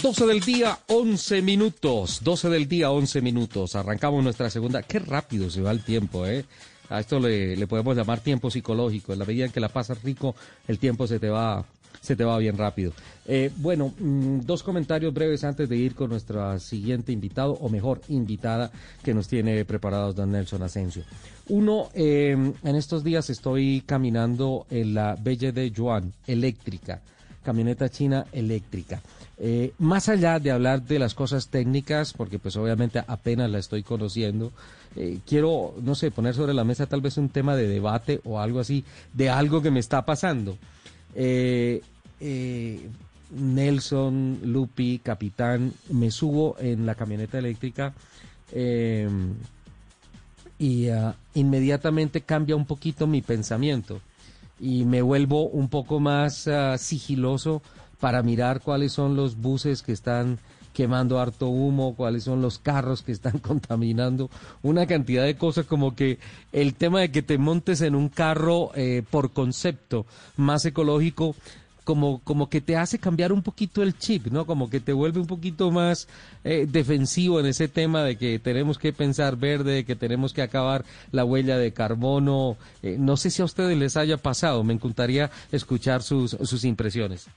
Doce 0.00 0.26
del 0.26 0.38
día, 0.38 0.78
11 0.86 1.42
minutos. 1.42 2.22
12 2.22 2.48
del 2.50 2.68
día, 2.68 2.92
11 2.92 3.20
minutos. 3.20 3.74
Arrancamos 3.74 4.22
nuestra 4.22 4.48
segunda. 4.48 4.84
Qué 4.84 5.00
rápido 5.00 5.50
se 5.50 5.60
va 5.60 5.72
el 5.72 5.82
tiempo, 5.82 6.24
¿eh? 6.24 6.44
A 6.88 7.00
esto 7.00 7.18
le, 7.18 7.56
le 7.56 7.66
podemos 7.66 7.96
llamar 7.96 8.20
tiempo 8.20 8.52
psicológico. 8.52 9.12
En 9.12 9.18
la 9.18 9.24
medida 9.24 9.46
en 9.46 9.50
que 9.50 9.58
la 9.58 9.70
pasas 9.70 10.00
rico, 10.04 10.36
el 10.68 10.78
tiempo 10.78 11.08
se 11.08 11.18
te 11.18 11.30
va 11.30 11.66
se 12.08 12.16
te 12.16 12.24
va 12.24 12.38
bien 12.38 12.56
rápido. 12.56 12.92
Eh, 13.26 13.50
bueno, 13.58 13.92
mm, 13.98 14.40
dos 14.40 14.62
comentarios 14.62 15.12
breves 15.12 15.44
antes 15.44 15.68
de 15.68 15.76
ir 15.76 15.94
con 15.94 16.08
nuestra 16.08 16.58
siguiente 16.58 17.12
invitado, 17.12 17.52
o 17.52 17.68
mejor, 17.68 18.00
invitada 18.08 18.70
que 19.04 19.12
nos 19.12 19.28
tiene 19.28 19.62
preparados 19.66 20.16
don 20.16 20.32
Nelson 20.32 20.62
Asensio. 20.62 21.02
Uno, 21.50 21.90
eh, 21.92 22.30
en 22.32 22.76
estos 22.76 23.04
días 23.04 23.28
estoy 23.28 23.82
caminando 23.84 24.66
en 24.70 24.94
la 24.94 25.16
Belle 25.20 25.52
de 25.52 25.70
Yuan 25.70 26.14
eléctrica, 26.26 27.02
camioneta 27.44 27.90
china 27.90 28.24
eléctrica. 28.32 29.02
Eh, 29.36 29.74
más 29.78 30.08
allá 30.08 30.38
de 30.38 30.50
hablar 30.50 30.82
de 30.82 30.98
las 30.98 31.12
cosas 31.12 31.48
técnicas, 31.48 32.14
porque 32.14 32.38
pues 32.38 32.56
obviamente 32.56 33.04
apenas 33.06 33.50
la 33.50 33.58
estoy 33.58 33.82
conociendo, 33.82 34.50
quiero, 35.26 35.74
no 35.82 35.94
sé, 35.94 36.10
poner 36.10 36.34
sobre 36.34 36.54
la 36.54 36.64
mesa 36.64 36.86
tal 36.86 37.02
vez 37.02 37.18
un 37.18 37.28
tema 37.28 37.54
de 37.54 37.68
debate 37.68 38.22
o 38.24 38.40
algo 38.40 38.60
así, 38.60 38.82
de 39.12 39.28
algo 39.28 39.60
que 39.60 39.70
me 39.70 39.80
está 39.80 40.06
pasando. 40.06 40.56
Eh, 42.20 42.88
Nelson, 43.30 44.40
Lupi, 44.44 45.00
Capitán, 45.00 45.72
me 45.90 46.10
subo 46.10 46.56
en 46.58 46.86
la 46.86 46.94
camioneta 46.94 47.38
eléctrica 47.38 47.92
eh, 48.52 49.08
y 50.58 50.88
ah, 50.88 51.14
inmediatamente 51.34 52.22
cambia 52.22 52.56
un 52.56 52.64
poquito 52.64 53.06
mi 53.06 53.22
pensamiento 53.22 54.00
y 54.58 54.84
me 54.84 55.02
vuelvo 55.02 55.48
un 55.48 55.68
poco 55.68 56.00
más 56.00 56.48
ah, 56.48 56.76
sigiloso 56.78 57.62
para 58.00 58.22
mirar 58.22 58.60
cuáles 58.60 58.92
son 58.92 59.16
los 59.16 59.36
buses 59.36 59.82
que 59.82 59.92
están 59.92 60.38
quemando 60.72 61.18
harto 61.18 61.48
humo, 61.48 61.96
cuáles 61.96 62.24
son 62.24 62.40
los 62.40 62.58
carros 62.58 63.02
que 63.02 63.12
están 63.12 63.38
contaminando, 63.40 64.30
una 64.62 64.86
cantidad 64.86 65.24
de 65.24 65.36
cosas 65.36 65.66
como 65.66 65.94
que 65.96 66.18
el 66.52 66.74
tema 66.74 67.00
de 67.00 67.10
que 67.10 67.22
te 67.22 67.36
montes 67.36 67.80
en 67.80 67.94
un 67.94 68.08
carro 68.08 68.70
eh, 68.74 69.02
por 69.10 69.32
concepto 69.32 70.06
más 70.36 70.64
ecológico, 70.64 71.34
como, 71.88 72.20
como 72.22 72.50
que 72.50 72.60
te 72.60 72.76
hace 72.76 72.98
cambiar 72.98 73.32
un 73.32 73.42
poquito 73.42 73.82
el 73.82 73.96
chip, 73.96 74.26
¿no? 74.26 74.44
Como 74.44 74.68
que 74.68 74.78
te 74.78 74.92
vuelve 74.92 75.20
un 75.20 75.26
poquito 75.26 75.70
más 75.70 76.06
eh, 76.44 76.66
defensivo 76.68 77.40
en 77.40 77.46
ese 77.46 77.66
tema 77.66 78.02
de 78.02 78.18
que 78.18 78.38
tenemos 78.38 78.76
que 78.76 78.92
pensar 78.92 79.36
verde, 79.36 79.86
que 79.86 79.96
tenemos 79.96 80.34
que 80.34 80.42
acabar 80.42 80.84
la 81.12 81.24
huella 81.24 81.56
de 81.56 81.72
carbono. 81.72 82.58
Eh, 82.82 82.96
no 82.98 83.16
sé 83.16 83.30
si 83.30 83.40
a 83.40 83.46
ustedes 83.46 83.74
les 83.78 83.96
haya 83.96 84.18
pasado, 84.18 84.62
me 84.64 84.74
encantaría 84.74 85.30
escuchar 85.50 86.02
sus, 86.02 86.32
sus 86.32 86.62
impresiones. 86.66 87.30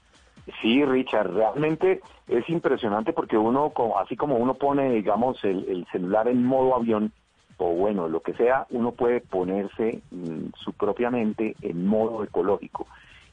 Sí, 0.61 0.83
Richard, 0.83 1.31
realmente 1.33 2.01
es 2.27 2.49
impresionante 2.49 3.13
porque 3.13 3.37
uno, 3.37 3.71
así 4.03 4.17
como 4.17 4.35
uno 4.35 4.55
pone, 4.55 4.91
digamos, 4.91 5.41
el, 5.45 5.87
celular 5.93 6.27
en 6.27 6.43
modo 6.43 6.75
avión, 6.75 7.13
o 7.55 7.71
bueno, 7.71 8.09
lo 8.09 8.19
que 8.19 8.33
sea, 8.33 8.67
uno 8.69 8.91
puede 8.91 9.21
ponerse 9.21 10.01
mm, 10.11 10.47
su 10.61 10.73
propia 10.73 11.09
mente 11.09 11.55
en 11.61 11.87
modo 11.87 12.25
ecológico. 12.25 12.85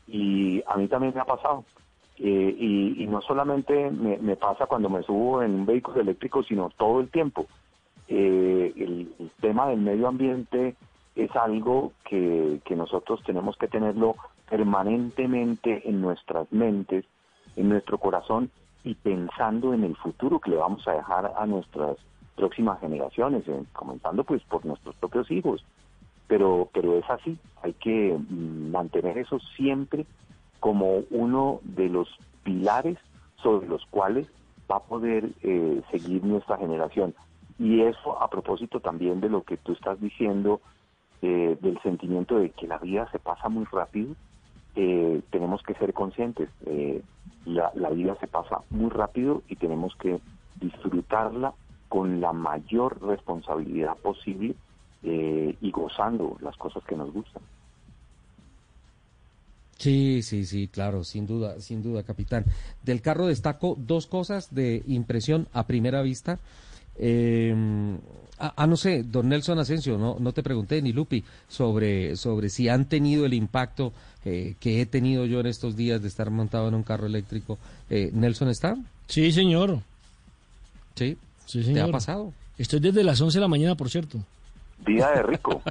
Y 0.08 0.62
a 0.66 0.76
mí 0.76 0.88
también 0.88 1.12
me 1.14 1.20
ha 1.20 1.24
pasado. 1.24 1.64
Eh, 2.18 2.56
y, 2.98 3.06
no 3.06 3.20
solamente 3.22 3.90
me, 3.90 4.36
pasa 4.36 4.66
cuando 4.66 4.90
me 4.90 5.02
subo 5.02 5.42
en 5.42 5.54
un 5.54 5.66
vehículo 5.66 6.00
eléctrico, 6.00 6.42
sino 6.42 6.70
todo 6.76 7.00
el 7.00 7.10
tiempo. 7.10 7.46
Eh, 8.08 8.72
el, 8.76 9.12
el, 9.18 9.30
tema 9.40 9.68
del 9.68 9.80
medio 9.80 10.08
ambiente 10.08 10.74
es 11.14 11.34
algo 11.36 11.92
que, 12.04 12.60
que 12.64 12.74
nosotros 12.74 13.22
tenemos 13.24 13.56
que 13.56 13.68
tenerlo 13.68 14.16
permanentemente 14.48 15.88
en 15.88 16.00
nuestras 16.00 16.50
mentes, 16.52 17.04
en 17.54 17.68
nuestro 17.68 17.98
corazón 17.98 18.50
y 18.84 18.94
pensando 18.94 19.74
en 19.74 19.84
el 19.84 19.96
futuro 19.96 20.40
que 20.40 20.50
le 20.50 20.56
vamos 20.56 20.86
a 20.88 20.92
dejar 20.92 21.32
a 21.36 21.46
nuestras 21.46 21.96
próximas 22.36 22.80
generaciones, 22.80 23.46
eh, 23.48 23.64
comenzando 23.72 24.24
pues 24.24 24.42
por 24.44 24.64
nuestros 24.64 24.94
propios 24.96 25.30
hijos. 25.30 25.64
Pero, 26.28 26.68
pero 26.72 26.98
es 26.98 27.10
así, 27.10 27.38
hay 27.62 27.72
que 27.74 28.16
mm, 28.16 28.70
mantener 28.70 29.18
eso 29.18 29.38
siempre 29.56 30.06
como 30.60 31.02
uno 31.10 31.60
de 31.62 31.88
los 31.88 32.08
pilares 32.44 32.98
sobre 33.42 33.66
los 33.66 33.84
cuales 33.86 34.28
va 34.70 34.76
a 34.76 34.82
poder 34.82 35.30
eh, 35.42 35.82
seguir 35.90 36.24
nuestra 36.24 36.58
generación. 36.58 37.14
Y 37.58 37.80
eso 37.80 38.20
a 38.22 38.28
propósito 38.28 38.80
también 38.80 39.20
de 39.20 39.28
lo 39.28 39.42
que 39.42 39.56
tú 39.56 39.72
estás 39.72 40.00
diciendo, 40.00 40.60
eh, 41.22 41.56
del 41.60 41.80
sentimiento 41.82 42.38
de 42.38 42.50
que 42.50 42.68
la 42.68 42.78
vida 42.78 43.08
se 43.10 43.18
pasa 43.18 43.48
muy 43.48 43.64
rápido, 43.64 44.14
eh, 44.76 45.22
tenemos 45.30 45.60
que 45.64 45.74
ser 45.74 45.92
conscientes. 45.92 46.48
Eh, 46.66 47.02
la, 47.44 47.90
vida 47.90 48.16
se 48.20 48.28
pasa 48.28 48.60
muy 48.70 48.90
rápido 48.90 49.42
y 49.48 49.56
tenemos 49.56 49.96
que 49.96 50.20
disfrutarla 50.60 51.54
con 51.88 52.20
la 52.20 52.32
mayor 52.32 53.02
responsabilidad 53.02 53.96
posible 53.96 54.54
eh, 55.02 55.56
y 55.60 55.70
gozando 55.70 56.36
las 56.40 56.56
cosas 56.56 56.82
que 56.84 56.96
nos 56.96 57.12
gustan. 57.12 57.42
Sí, 59.78 60.22
sí, 60.22 60.44
sí, 60.44 60.66
claro, 60.66 61.04
sin 61.04 61.26
duda, 61.26 61.60
sin 61.60 61.82
duda, 61.82 62.02
capitán. 62.02 62.44
Del 62.82 63.00
carro 63.00 63.28
destaco 63.28 63.76
dos 63.78 64.06
cosas 64.06 64.52
de 64.52 64.82
impresión 64.88 65.46
a 65.52 65.66
primera 65.66 66.02
vista. 66.02 66.40
Eh, 66.96 67.54
ah, 68.38 68.66
no 68.66 68.76
sé, 68.76 69.04
don 69.04 69.28
Nelson 69.28 69.60
Asensio, 69.60 69.96
no, 69.96 70.16
no 70.18 70.32
te 70.32 70.42
pregunté 70.42 70.82
ni 70.82 70.92
Lupi 70.92 71.22
sobre, 71.46 72.16
sobre 72.16 72.48
si 72.48 72.68
han 72.68 72.86
tenido 72.86 73.24
el 73.24 73.34
impacto 73.34 73.92
eh, 74.24 74.56
que 74.58 74.80
he 74.80 74.86
tenido 74.86 75.26
yo 75.26 75.38
en 75.40 75.46
estos 75.46 75.76
días 75.76 76.02
de 76.02 76.08
estar 76.08 76.30
montado 76.30 76.68
en 76.68 76.74
un 76.74 76.82
carro 76.82 77.06
eléctrico. 77.06 77.56
Eh, 77.88 78.10
¿Nelson 78.12 78.48
está? 78.48 78.76
Sí, 79.06 79.30
señor. 79.30 79.80
Sí, 80.96 81.16
sí 81.46 81.72
¿Te 81.72 81.80
ha 81.80 81.88
pasado? 81.88 82.32
Estoy 82.58 82.80
desde 82.80 83.04
las 83.04 83.20
11 83.20 83.38
de 83.38 83.40
la 83.40 83.48
mañana, 83.48 83.76
por 83.76 83.88
cierto. 83.90 84.18
Día 84.86 85.08
de 85.10 85.22
rico. 85.22 85.62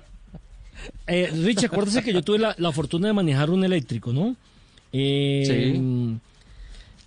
eh, 1.08 1.32
Rich, 1.34 1.66
acuérdese 1.66 2.04
que 2.04 2.14
yo 2.14 2.22
tuve 2.22 2.40
la, 2.40 2.56
la, 2.58 2.72
fortuna 2.72 3.08
de 3.08 3.14
manejar 3.14 3.50
un 3.50 3.64
eléctrico, 3.64 4.14
¿no? 4.14 4.36
Eh, 4.92 5.44
sí. 5.46 6.20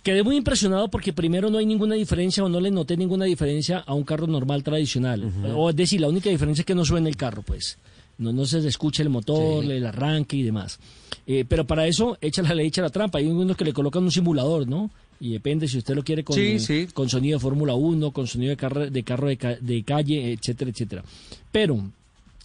Quedé 0.03 0.23
muy 0.23 0.35
impresionado 0.35 0.89
porque 0.89 1.13
primero 1.13 1.51
no 1.51 1.59
hay 1.59 1.65
ninguna 1.65 1.93
diferencia 1.93 2.43
o 2.43 2.49
no 2.49 2.59
le 2.59 2.71
noté 2.71 2.97
ninguna 2.97 3.25
diferencia 3.25 3.83
a 3.85 3.93
un 3.93 4.03
carro 4.03 4.25
normal 4.25 4.63
tradicional. 4.63 5.25
Uh 5.25 5.29
-huh. 5.29 5.53
O 5.55 5.69
es 5.69 5.75
decir, 5.75 6.01
la 6.01 6.09
única 6.09 6.29
diferencia 6.29 6.63
es 6.63 6.65
que 6.65 6.73
no 6.73 6.83
suena 6.83 7.07
el 7.07 7.15
carro, 7.15 7.43
pues. 7.43 7.77
No, 8.17 8.31
no 8.31 8.45
se 8.45 8.67
escucha 8.67 9.03
el 9.03 9.09
motor, 9.09 9.63
sí. 9.63 9.71
el 9.71 9.85
arranque 9.85 10.37
y 10.37 10.43
demás. 10.43 10.79
Eh, 11.27 11.45
pero 11.47 11.65
para 11.65 11.85
eso, 11.85 12.17
echa 12.19 12.41
la 12.41 12.55
ley, 12.55 12.67
echa 12.67 12.81
la 12.81 12.89
trampa. 12.89 13.19
Hay 13.19 13.27
unos 13.27 13.55
que 13.55 13.63
le 13.63 13.73
colocan 13.73 14.03
un 14.03 14.11
simulador, 14.11 14.67
¿no? 14.67 14.89
Y 15.21 15.33
depende 15.33 15.67
si 15.67 15.77
usted 15.77 15.93
lo 15.93 16.03
quiere 16.03 16.23
con, 16.23 16.35
sí, 16.35 16.57
sí. 16.57 16.87
con 16.91 17.07
sonido 17.07 17.37
de 17.37 17.41
Fórmula 17.43 17.75
1, 17.75 18.11
con 18.11 18.25
sonido 18.25 18.49
de 18.49 18.57
carro, 18.57 18.89
de, 18.89 19.03
carro 19.03 19.27
de, 19.27 19.37
ca 19.37 19.55
de 19.55 19.83
calle, 19.83 20.33
etcétera, 20.33 20.71
etcétera. 20.71 21.03
Pero 21.51 21.79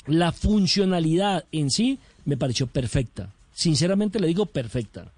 la 0.06 0.30
funcionalidad 0.30 1.46
en 1.52 1.70
sí 1.70 1.98
me 2.26 2.36
pareció 2.36 2.66
perfecta. 2.66 3.32
Sinceramente 3.54 4.20
le 4.20 4.26
digo 4.26 4.44
perfecta. 4.44 5.10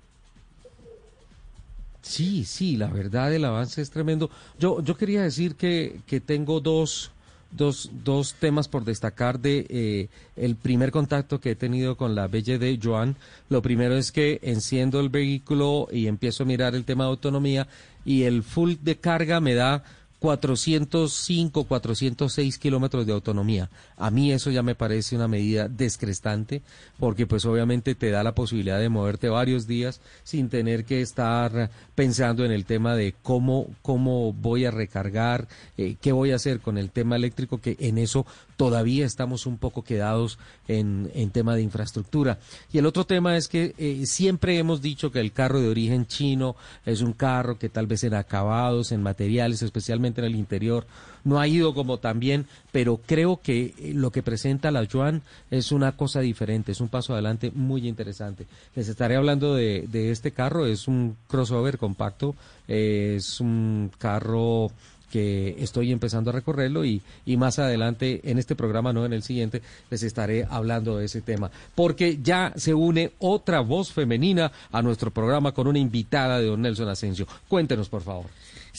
Sí, 2.00 2.44
sí, 2.44 2.76
la 2.76 2.86
verdad 2.86 3.34
el 3.34 3.44
avance 3.44 3.82
es 3.82 3.90
tremendo. 3.90 4.30
Yo, 4.60 4.80
yo 4.80 4.96
quería 4.96 5.22
decir 5.22 5.56
que, 5.56 6.00
que 6.06 6.20
tengo 6.20 6.60
dos, 6.60 7.10
dos, 7.50 7.90
dos 8.04 8.34
temas 8.34 8.68
por 8.68 8.84
destacar 8.84 9.40
de 9.40 9.66
eh, 9.68 10.08
el 10.36 10.56
primer 10.56 10.90
contacto 10.90 11.40
que 11.40 11.52
he 11.52 11.56
tenido 11.56 11.96
con 11.96 12.14
la 12.14 12.28
de 12.58 12.78
Joan. 12.82 13.16
Lo 13.48 13.62
primero 13.62 13.96
es 13.96 14.12
que 14.12 14.38
enciendo 14.42 15.00
el 15.00 15.08
vehículo 15.08 15.88
y 15.90 16.06
empiezo 16.06 16.42
a 16.42 16.46
mirar 16.46 16.74
el 16.74 16.84
tema 16.84 17.04
de 17.04 17.10
autonomía 17.10 17.68
y 18.04 18.24
el 18.24 18.42
full 18.42 18.74
de 18.80 18.96
carga 18.96 19.40
me 19.40 19.54
da 19.54 19.84
405, 20.18 21.64
406 21.64 22.58
kilómetros 22.58 23.06
de 23.06 23.12
autonomía. 23.12 23.70
A 23.96 24.10
mí 24.10 24.32
eso 24.32 24.50
ya 24.50 24.62
me 24.62 24.74
parece 24.74 25.14
una 25.14 25.28
medida 25.28 25.68
descrestante 25.68 26.62
porque 26.98 27.26
pues 27.26 27.44
obviamente 27.44 27.94
te 27.94 28.10
da 28.10 28.22
la 28.22 28.34
posibilidad 28.34 28.80
de 28.80 28.88
moverte 28.88 29.28
varios 29.28 29.66
días 29.66 30.00
sin 30.24 30.48
tener 30.48 30.84
que 30.84 31.00
estar 31.00 31.70
pensando 31.94 32.44
en 32.44 32.50
el 32.50 32.64
tema 32.64 32.96
de 32.96 33.14
cómo, 33.22 33.68
cómo 33.82 34.32
voy 34.32 34.64
a 34.64 34.70
recargar, 34.70 35.48
eh, 35.76 35.96
qué 36.00 36.12
voy 36.12 36.32
a 36.32 36.36
hacer 36.36 36.60
con 36.60 36.78
el 36.78 36.90
tema 36.90 37.16
eléctrico, 37.16 37.60
que 37.60 37.76
en 37.78 37.98
eso 37.98 38.26
todavía 38.56 39.06
estamos 39.06 39.46
un 39.46 39.56
poco 39.56 39.82
quedados 39.82 40.38
en, 40.66 41.12
en 41.14 41.30
tema 41.30 41.54
de 41.54 41.62
infraestructura. 41.62 42.40
Y 42.72 42.78
el 42.78 42.86
otro 42.86 43.06
tema 43.06 43.36
es 43.36 43.46
que 43.46 43.74
eh, 43.78 44.04
siempre 44.06 44.58
hemos 44.58 44.82
dicho 44.82 45.12
que 45.12 45.20
el 45.20 45.32
carro 45.32 45.60
de 45.60 45.68
origen 45.68 46.06
chino 46.06 46.56
es 46.84 47.00
un 47.00 47.12
carro 47.12 47.56
que 47.56 47.68
tal 47.68 47.86
vez 47.86 48.02
en 48.02 48.14
acabados, 48.14 48.90
en 48.90 49.02
materiales, 49.02 49.62
especialmente 49.62 50.07
en 50.16 50.24
el 50.24 50.36
interior, 50.36 50.86
no 51.24 51.38
ha 51.38 51.46
ido 51.46 51.74
como 51.74 51.98
tan 51.98 52.20
bien, 52.20 52.46
pero 52.72 53.00
creo 53.04 53.40
que 53.42 53.74
lo 53.94 54.10
que 54.10 54.22
presenta 54.22 54.70
la 54.70 54.86
Joan 54.90 55.22
es 55.50 55.72
una 55.72 55.92
cosa 55.92 56.20
diferente, 56.20 56.72
es 56.72 56.80
un 56.80 56.88
paso 56.88 57.12
adelante 57.12 57.52
muy 57.54 57.86
interesante. 57.86 58.46
Les 58.74 58.88
estaré 58.88 59.16
hablando 59.16 59.54
de, 59.54 59.86
de 59.90 60.10
este 60.10 60.32
carro, 60.32 60.66
es 60.66 60.88
un 60.88 61.16
crossover 61.26 61.78
compacto, 61.78 62.34
eh, 62.66 63.14
es 63.16 63.40
un 63.40 63.90
carro 63.98 64.70
que 65.10 65.56
estoy 65.58 65.92
empezando 65.92 66.30
a 66.30 66.34
recorrerlo 66.34 66.84
y, 66.84 67.02
y, 67.24 67.36
más 67.36 67.58
adelante 67.58 68.20
en 68.24 68.38
este 68.38 68.54
programa, 68.54 68.92
no 68.92 69.06
en 69.06 69.12
el 69.12 69.22
siguiente, 69.22 69.62
les 69.90 70.02
estaré 70.02 70.46
hablando 70.48 70.98
de 70.98 71.06
ese 71.06 71.22
tema. 71.22 71.50
Porque 71.74 72.18
ya 72.22 72.52
se 72.56 72.74
une 72.74 73.12
otra 73.18 73.60
voz 73.60 73.92
femenina 73.92 74.52
a 74.70 74.82
nuestro 74.82 75.10
programa 75.10 75.52
con 75.52 75.66
una 75.66 75.78
invitada 75.78 76.38
de 76.38 76.46
don 76.46 76.62
Nelson 76.62 76.88
Asensio. 76.88 77.26
Cuéntenos, 77.48 77.88
por 77.88 78.02
favor. 78.02 78.26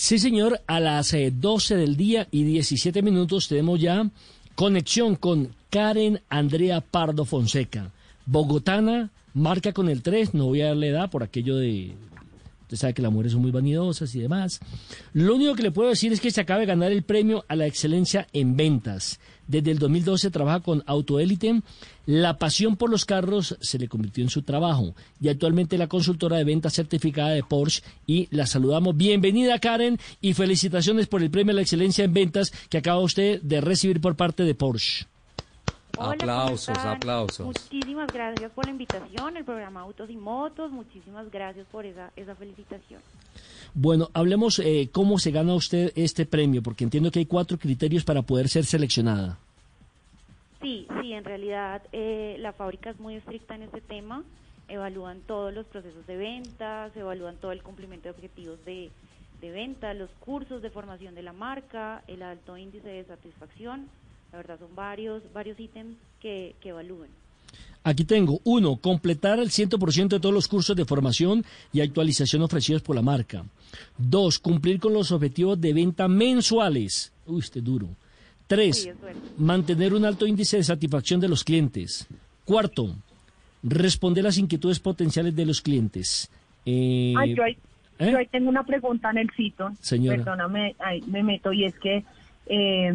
Sí, 0.02 0.18
señor, 0.18 0.62
a 0.66 0.80
las 0.80 1.14
eh, 1.14 1.30
12 1.30 1.76
del 1.76 1.98
día 1.98 2.26
y 2.32 2.44
17 2.44 3.02
minutos 3.02 3.50
tenemos 3.50 3.82
ya 3.82 4.10
conexión 4.56 5.18
con 5.18 5.54
Karen 5.70 6.22
Andrea 6.30 6.80
Pardo 6.80 7.26
Fonseca, 7.26 7.92
bogotana, 8.26 9.12
marca 9.34 9.74
con 9.74 9.90
el 9.90 10.02
3, 10.02 10.36
no 10.36 10.46
voy 10.46 10.62
a 10.62 10.68
darle 10.68 10.88
edad 10.88 11.12
por 11.12 11.22
aquello 11.22 11.58
de 11.58 11.92
Usted 12.62 12.78
sabe 12.78 12.94
que 12.94 13.02
las 13.02 13.12
mujeres 13.12 13.34
son 13.34 13.42
muy 13.42 13.52
vanidosas 13.52 14.16
y 14.16 14.20
demás. 14.20 14.62
Lo 15.12 15.36
único 15.36 15.56
que 15.56 15.64
le 15.64 15.72
puedo 15.72 15.90
decir 15.90 16.14
es 16.14 16.22
que 16.22 16.32
se 16.32 16.40
acaba 16.40 16.62
de 16.62 16.68
ganar 16.68 16.94
el 16.94 17.04
premio 17.04 17.44
a 17.50 17.58
la 17.58 17.66
excelencia 17.66 18.26
en 18.32 18.56
ventas. 18.56 19.20
Desde 19.50 19.72
el 19.72 19.80
2012 19.80 20.30
trabaja 20.30 20.60
con 20.60 20.84
Autoélite. 20.86 21.64
La 22.06 22.38
pasión 22.38 22.78
por 22.78 22.92
los 22.92 23.04
carros 23.04 23.58
se 23.60 23.80
le 23.80 23.88
convirtió 23.88 24.24
en 24.24 24.30
su 24.30 24.44
trabajo. 24.44 24.94
Y 25.20 25.28
actualmente 25.28 25.80
la 25.80 25.88
consultora 25.88 26.38
de 26.38 26.44
ventas 26.44 26.74
certificada 26.74 27.32
de 27.32 27.42
Porsche. 27.42 27.82
Y 28.06 28.28
la 28.30 28.46
saludamos. 28.46 28.96
Bienvenida, 28.96 29.58
Karen, 29.58 29.98
y 30.22 30.36
felicitaciones 30.36 31.08
por 31.08 31.24
el 31.24 31.32
premio 31.32 31.54
a 31.54 31.56
la 31.56 31.64
excelencia 31.64 32.06
en 32.06 32.14
ventas 32.14 32.52
que 32.70 32.78
acaba 32.78 33.00
usted 33.00 33.42
de 33.42 33.60
recibir 33.60 34.00
por 34.00 34.16
parte 34.16 34.44
de 34.44 34.54
Porsche. 34.54 35.08
Hola, 35.98 36.14
aplausos, 36.14 36.78
aplausos. 36.78 37.46
Muchísimas 37.46 38.08
gracias 38.14 38.52
por 38.52 38.66
la 38.66 38.72
invitación, 38.72 39.36
el 39.36 39.44
programa 39.44 39.82
Autos 39.82 40.10
y 40.12 40.16
Motos, 40.16 40.72
muchísimas 40.72 41.30
gracias 41.32 41.66
por 41.72 41.86
esa, 41.86 42.12
esa 42.16 42.36
felicitación. 42.36 43.02
Bueno, 43.74 44.10
hablemos 44.14 44.60
eh, 44.60 44.90
cómo 44.92 45.20
se 45.20 45.32
gana 45.32 45.54
usted 45.54 45.92
este 45.96 46.26
premio, 46.26 46.62
porque 46.64 46.84
entiendo 46.84 47.12
que 47.12 47.20
hay 47.20 47.26
cuatro 47.26 47.58
criterios 47.58 48.04
para 48.04 48.22
poder 48.22 48.50
ser 48.50 48.66
seleccionada. 48.66 49.38
Sí, 50.62 50.88
sí, 51.02 51.14
en 51.14 51.24
realidad 51.24 51.84
eh, 51.92 52.36
la 52.40 52.54
fábrica 52.54 52.90
es 52.90 53.00
muy 53.00 53.16
estricta 53.16 53.56
en 53.56 53.64
este 53.64 53.80
tema, 53.80 54.24
evalúan 54.68 55.22
todos 55.22 55.54
los 55.54 55.66
procesos 55.68 56.06
de 56.06 56.18
ventas, 56.18 56.96
evalúan 56.98 57.38
todo 57.38 57.52
el 57.52 57.64
cumplimiento 57.64 58.10
de 58.10 58.12
objetivos 58.12 58.64
de, 58.66 58.92
de 59.40 59.52
venta, 59.52 59.94
los 59.94 60.10
cursos 60.20 60.62
de 60.62 60.70
formación 60.70 61.16
de 61.16 61.24
la 61.24 61.34
marca, 61.34 62.04
el 62.08 62.24
alto 62.24 62.58
índice 62.58 62.90
de 62.90 63.06
satisfacción, 63.06 63.88
la 64.32 64.38
verdad 64.40 64.60
son 64.60 64.76
varios, 64.76 65.24
varios 65.34 65.60
ítems 65.60 65.96
que, 66.20 66.56
que 66.60 66.70
evalúen. 66.70 67.10
Aquí 67.84 68.04
tengo, 68.04 68.42
uno, 68.44 68.76
completar 68.76 69.40
el 69.40 69.50
100% 69.50 70.10
de 70.10 70.20
todos 70.20 70.36
los 70.36 70.48
cursos 70.48 70.76
de 70.76 70.86
formación 70.86 71.46
y 71.72 71.82
actualización 71.82 72.42
ofrecidos 72.42 72.82
por 72.82 72.96
la 72.96 73.02
marca. 73.02 73.46
Dos, 73.98 74.40
cumplir 74.40 74.80
con 74.80 74.94
los 74.94 75.12
objetivos 75.12 75.60
de 75.60 75.74
venta 75.74 76.08
mensuales. 76.08 77.14
Uy, 77.26 77.40
este 77.40 77.62
duro. 77.62 77.88
Tres, 78.48 78.90
bueno. 79.00 79.20
mantener 79.38 79.94
un 79.94 80.06
alto 80.06 80.26
índice 80.26 80.58
de 80.58 80.64
satisfacción 80.64 81.20
de 81.20 81.30
los 81.30 81.44
clientes. 81.44 82.08
Cuarto, 82.46 82.96
responder 83.64 84.24
las 84.24 84.38
inquietudes 84.38 84.80
potenciales 84.80 85.36
de 85.36 85.46
los 85.46 85.62
clientes. 85.62 86.30
Eh, 86.66 87.14
Ay, 87.16 87.36
yo, 87.36 87.44
ahí, 87.44 87.58
¿eh? 88.00 88.12
yo 88.12 88.18
ahí 88.18 88.28
tengo 88.28 88.50
una 88.50 88.64
pregunta, 88.64 89.14
Nelsito. 89.14 89.72
Señora. 89.80 90.18
Perdóname, 90.18 90.76
ahí 90.80 91.02
me 91.08 91.24
meto 91.24 91.54
y 91.54 91.66
es 91.66 91.76
que, 91.76 92.04
eh, 92.48 92.92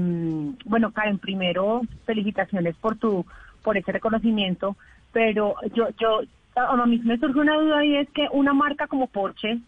bueno, 0.65 0.93
Karen, 0.93 1.19
primero 1.19 1.83
felicitaciones 2.05 2.75
por 2.77 2.97
tu, 2.97 3.25
por 3.65 3.79
ese 3.79 3.93
reconocimiento, 3.93 4.77
pero 5.13 5.57
yo, 5.75 5.89
yo, 6.01 6.21
a 6.57 6.87
mí 6.87 7.01
me 7.05 7.19
surge 7.19 7.41
una 7.41 7.57
duda 7.57 7.85
y 7.87 7.97
es 7.99 8.11
que 8.13 8.29
una 8.33 8.55
marca 8.55 8.89
como 8.89 9.09
Porsche 9.09 9.61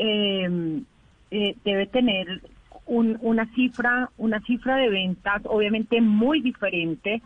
eh, 0.00 0.82
eh, 1.32 1.56
debe 1.64 1.88
tener 1.88 2.26
un- 2.86 3.18
una 3.22 3.46
cifra, 3.54 4.10
una 4.18 4.40
cifra 4.42 4.76
de 4.78 4.90
ventas 4.90 5.42
obviamente 5.46 6.00
muy 6.02 6.42
diferente 6.42 7.22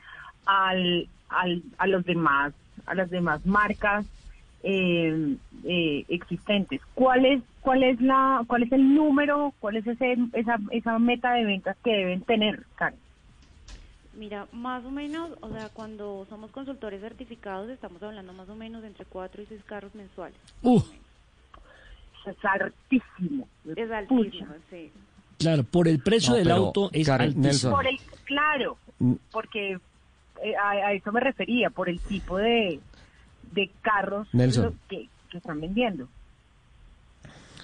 al, 0.47 1.09
al, 1.29 1.63
a 1.79 1.89
los 1.89 2.05
demás, 2.05 2.55
a 2.87 2.95
las 2.97 3.11
demás 3.11 3.47
marcas 3.47 4.07
eh, 4.65 5.37
eh, 5.65 6.07
existentes. 6.09 6.83
¿Cuál 6.95 7.27
es, 7.27 7.45
cuál 7.61 7.85
es 7.85 8.01
la, 8.03 8.45
cuál 8.49 8.65
es 8.65 8.73
el 8.73 8.95
número, 8.95 9.55
cuál 9.61 9.77
es 9.79 9.87
ese, 9.87 10.17
esa, 10.35 10.59
esa 10.73 10.99
meta 11.01 11.35
de 11.35 11.45
ventas 11.47 11.79
que 11.85 11.93
deben 11.93 12.23
tener, 12.25 12.67
Karen? 12.77 13.04
Mira, 14.17 14.47
más 14.53 14.85
o 14.85 14.91
menos, 14.91 15.31
o 15.41 15.51
sea, 15.51 15.69
cuando 15.71 16.27
somos 16.31 16.51
consultores 16.53 17.01
certificados 17.01 17.69
estamos 17.71 18.03
hablando 18.03 18.33
más 18.33 18.49
o 18.49 18.55
menos 18.55 18.85
entre 18.85 19.05
4 19.05 19.43
y 19.43 19.47
6 19.47 19.61
carros 19.67 19.95
mensuales. 19.95 20.37
Uh, 20.63 20.81
es 22.27 22.37
altísimo. 22.45 23.49
Es 23.77 23.91
altísimo, 23.91 24.55
sí. 24.71 24.91
claro, 25.39 25.65
por 25.65 25.89
el 25.89 25.99
precio 26.01 26.31
No, 26.33 26.37
del 26.39 26.51
auto 26.53 26.91
es 26.93 27.07
Karen, 27.07 27.27
altísimo. 27.29 27.43
Nelson. 27.47 27.73
Por 27.73 27.87
el, 27.87 27.99
claro, 28.25 28.77
Mm. 29.01 29.15
porque 29.33 29.73
eh, 30.43 30.55
a, 30.57 30.71
a 30.71 30.93
eso 30.93 31.11
me 31.11 31.19
refería, 31.19 31.69
por 31.69 31.89
el 31.89 31.99
tipo 31.99 32.37
de, 32.39 32.79
de 33.51 33.71
carros 33.83 34.29
Nelson. 34.33 34.79
que, 34.89 35.09
que 35.29 35.39
están 35.39 35.61
vendiendo. 35.61 36.07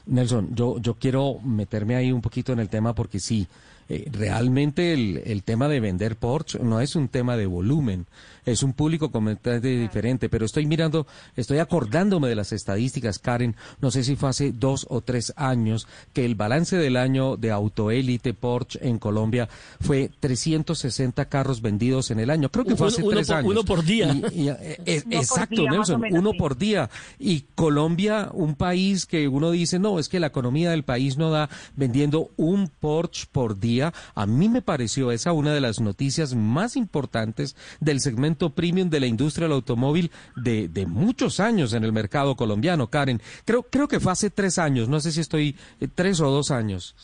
Nelson, 0.06 0.54
yo, 0.56 0.78
yo 0.80 0.94
quiero 0.94 1.38
meterme 1.44 1.94
ahí 1.94 2.10
un 2.10 2.20
poquito 2.20 2.52
en 2.52 2.58
el 2.58 2.68
tema 2.68 2.94
porque 2.94 3.20
sí, 3.20 3.46
eh, 3.92 4.08
realmente 4.12 4.92
el, 4.92 5.20
el 5.26 5.42
tema 5.42 5.66
de 5.68 5.80
vender 5.80 6.14
Porsche 6.16 6.60
no 6.60 6.80
es 6.80 6.94
un 6.94 7.08
tema 7.08 7.36
de 7.36 7.46
volumen, 7.46 8.06
es 8.46 8.62
un 8.62 8.72
público 8.72 9.10
completamente 9.10 9.68
diferente, 9.76 10.28
pero 10.28 10.46
estoy 10.46 10.64
mirando, 10.64 11.06
estoy 11.36 11.58
acordándome 11.58 12.28
de 12.28 12.36
las 12.36 12.52
estadísticas, 12.52 13.18
Karen, 13.18 13.56
no 13.80 13.90
sé 13.90 14.04
si 14.04 14.14
fue 14.16 14.28
hace 14.30 14.52
dos 14.52 14.86
o 14.88 15.00
tres 15.00 15.32
años, 15.36 15.88
que 16.12 16.24
el 16.24 16.36
balance 16.36 16.76
del 16.76 16.96
año 16.96 17.36
de 17.36 17.50
autoélite 17.50 18.32
Porsche 18.32 18.78
en 18.88 18.98
Colombia 19.00 19.48
fue 19.80 20.10
360 20.20 21.24
carros 21.28 21.60
vendidos 21.60 22.10
en 22.12 22.20
el 22.20 22.30
año. 22.30 22.48
Creo 22.50 22.64
que 22.64 22.76
fue 22.76 22.88
hace 22.88 23.02
uno 23.02 23.10
tres 23.12 23.26
por- 23.26 23.36
años. 23.36 23.50
uno 23.50 23.64
por 23.64 23.84
día. 23.84 24.12
Y- 24.32 24.42
y, 24.42 24.48
eh, 24.50 24.78
es- 24.86 25.04
Uno 25.10 25.10
por 25.16 25.22
exacto, 25.22 25.60
día, 25.62 25.70
Nelson, 25.72 26.00
menos, 26.00 26.18
uno 26.20 26.30
sí. 26.32 26.38
por 26.38 26.56
día. 26.56 26.90
Y 27.18 27.40
Colombia, 27.56 28.30
un 28.32 28.54
país 28.54 29.04
que 29.06 29.26
uno 29.28 29.50
dice, 29.50 29.78
no, 29.78 29.98
es 29.98 30.08
que 30.08 30.20
la 30.20 30.28
economía 30.28 30.70
del 30.70 30.84
país 30.84 31.16
no 31.18 31.30
da 31.30 31.50
vendiendo 31.76 32.30
un 32.36 32.68
Porsche 32.68 33.26
por 33.32 33.58
día. 33.58 33.79
A 33.82 34.26
mí 34.26 34.48
me 34.48 34.62
pareció 34.62 35.10
esa 35.10 35.32
una 35.32 35.52
de 35.52 35.60
las 35.60 35.80
noticias 35.80 36.34
más 36.34 36.76
importantes 36.76 37.56
del 37.80 38.00
segmento 38.00 38.50
premium 38.50 38.90
de 38.90 39.00
la 39.00 39.06
industria 39.06 39.46
del 39.46 39.54
automóvil 39.54 40.10
de, 40.36 40.68
de 40.68 40.86
muchos 40.86 41.40
años 41.40 41.72
en 41.72 41.84
el 41.84 41.92
mercado 41.92 42.36
colombiano, 42.36 42.88
Karen. 42.88 43.20
Creo, 43.44 43.62
creo 43.62 43.88
que 43.88 44.00
fue 44.00 44.12
hace 44.12 44.30
tres 44.30 44.58
años, 44.58 44.88
no 44.88 45.00
sé 45.00 45.12
si 45.12 45.20
estoy 45.20 45.56
eh, 45.80 45.88
tres 45.92 46.20
o 46.20 46.30
dos 46.30 46.50
años. 46.50 46.94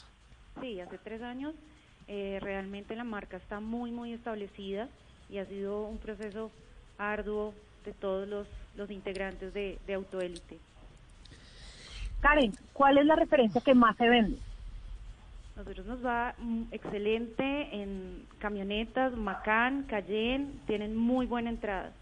Sí, 0.60 0.80
hace 0.80 0.98
tres 0.98 1.22
años 1.22 1.54
eh, 2.08 2.38
realmente 2.40 2.94
la 2.96 3.04
marca 3.04 3.36
está 3.36 3.60
muy, 3.60 3.90
muy 3.90 4.12
establecida 4.12 4.88
y 5.30 5.38
ha 5.38 5.46
sido 5.46 5.82
un 5.82 5.98
proceso 5.98 6.50
arduo 6.98 7.52
de 7.84 7.92
todos 7.92 8.28
los, 8.28 8.46
los 8.76 8.90
integrantes 8.90 9.52
de, 9.54 9.78
de 9.86 9.94
Autoélite. 9.94 10.58
Karen, 12.20 12.52
¿cuál 12.72 12.98
es 12.98 13.06
la 13.06 13.16
referencia 13.16 13.60
que 13.60 13.74
más 13.74 13.96
se 13.96 14.08
vende? 14.08 14.38
Nosotros 15.56 15.86
nos 15.86 16.04
va 16.04 16.34
mm, 16.38 16.64
excelente 16.70 17.68
en 17.72 18.24
camionetas, 18.38 19.14
Macan, 19.16 19.84
Cayenne, 19.84 20.48
tienen 20.66 20.94
muy 20.94 21.24
buena 21.26 21.48
entrada. 21.48 21.92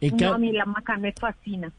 No, 0.00 0.34
a 0.34 0.38
mí 0.38 0.52
la 0.52 0.66
Macan 0.66 1.00
me 1.00 1.12
fascina. 1.12 1.72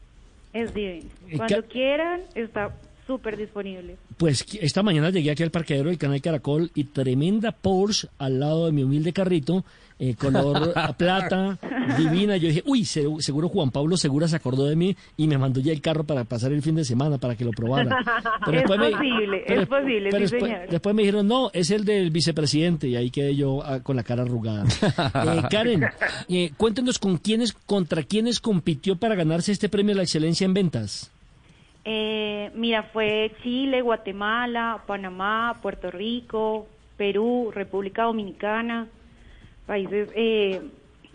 Es 0.52 0.74
divino. 0.74 1.08
Cuando 1.36 1.64
quieran, 1.64 2.22
está 2.34 2.74
súper 3.06 3.36
disponible. 3.38 3.96
Pues 4.18 4.44
esta 4.60 4.82
mañana 4.82 5.10
llegué 5.10 5.30
aquí 5.30 5.42
al 5.42 5.50
parqueadero 5.50 5.88
del 5.88 5.98
canal 5.98 6.20
Caracol 6.20 6.70
y 6.74 6.84
tremenda 6.84 7.52
Porsche 7.52 8.08
al 8.18 8.38
lado 8.38 8.66
de 8.66 8.72
mi 8.72 8.82
humilde 8.82 9.12
carrito, 9.12 9.64
eh, 9.98 10.14
color 10.14 10.72
a 10.76 10.92
plata, 10.96 11.58
divina. 11.98 12.36
Yo 12.36 12.48
dije, 12.48 12.62
uy, 12.66 12.84
se- 12.84 13.04
seguro 13.20 13.48
Juan 13.48 13.70
Pablo 13.70 13.96
Segura 13.96 14.28
se 14.28 14.36
acordó 14.36 14.66
de 14.66 14.76
mí 14.76 14.96
y 15.16 15.26
me 15.26 15.38
mandó 15.38 15.60
ya 15.60 15.72
el 15.72 15.80
carro 15.80 16.04
para 16.04 16.24
pasar 16.24 16.52
el 16.52 16.62
fin 16.62 16.74
de 16.76 16.84
semana 16.84 17.18
para 17.18 17.34
que 17.36 17.44
lo 17.44 17.50
probara. 17.50 17.98
Es 18.52 18.62
posible, 18.62 19.44
es 19.46 19.66
posible, 19.66 20.10
sí, 20.12 20.18
después, 20.18 20.42
señor. 20.52 20.68
después 20.70 20.94
me 20.94 21.02
dijeron, 21.02 21.26
no, 21.26 21.50
es 21.52 21.70
el 21.70 21.84
del 21.84 22.10
vicepresidente 22.10 22.88
y 22.88 22.96
ahí 22.96 23.10
quedé 23.10 23.34
yo 23.36 23.62
ah, 23.64 23.80
con 23.80 23.96
la 23.96 24.02
cara 24.02 24.22
arrugada. 24.22 24.64
Eh, 24.64 25.42
Karen, 25.50 25.84
eh, 26.28 26.50
cuéntenos 26.56 26.98
con 26.98 27.18
quiénes, 27.18 27.52
contra 27.52 28.02
quiénes 28.02 28.40
compitió 28.40 28.96
para 28.96 29.14
ganarse 29.14 29.52
este 29.52 29.68
premio 29.68 29.94
a 29.94 29.96
la 29.98 30.02
excelencia 30.04 30.44
en 30.44 30.54
ventas. 30.54 31.10
Eh, 31.84 32.50
mira, 32.54 32.82
fue 32.84 33.32
Chile, 33.42 33.80
Guatemala, 33.82 34.82
Panamá, 34.86 35.58
Puerto 35.62 35.90
Rico, 35.90 36.66
Perú, 36.96 37.50
República 37.54 38.04
Dominicana, 38.04 38.86
países 39.68 40.08
eh, 40.16 40.60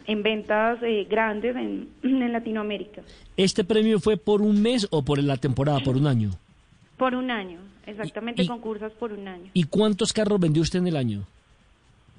en 0.08 0.24
ventas 0.24 0.80
eh, 0.84 1.06
grandes 1.10 1.56
en, 1.58 1.90
en 2.04 2.32
Latinoamérica. 2.32 3.02
¿Este 3.36 3.64
premio 3.66 4.00
fue 4.00 4.16
por 4.16 4.42
un 4.42 4.62
mes 4.62 4.88
o 4.92 5.02
por 5.04 5.22
la 5.22 5.36
temporada, 5.38 5.80
por 5.82 5.98
un 5.98 6.08
año? 6.08 6.30
Por 6.98 7.16
un 7.16 7.32
año, 7.32 7.60
exactamente 7.86 8.44
Y- 8.44 8.46
y- 8.46 8.48
concursos 8.48 8.94
por 8.94 9.12
un 9.12 9.28
año. 9.28 9.50
¿Y 9.54 9.64
cuántos 9.66 10.14
carros 10.14 10.40
vendió 10.40 10.62
usted 10.62 10.80
en 10.80 10.88
el 10.88 10.96
año? 10.96 11.24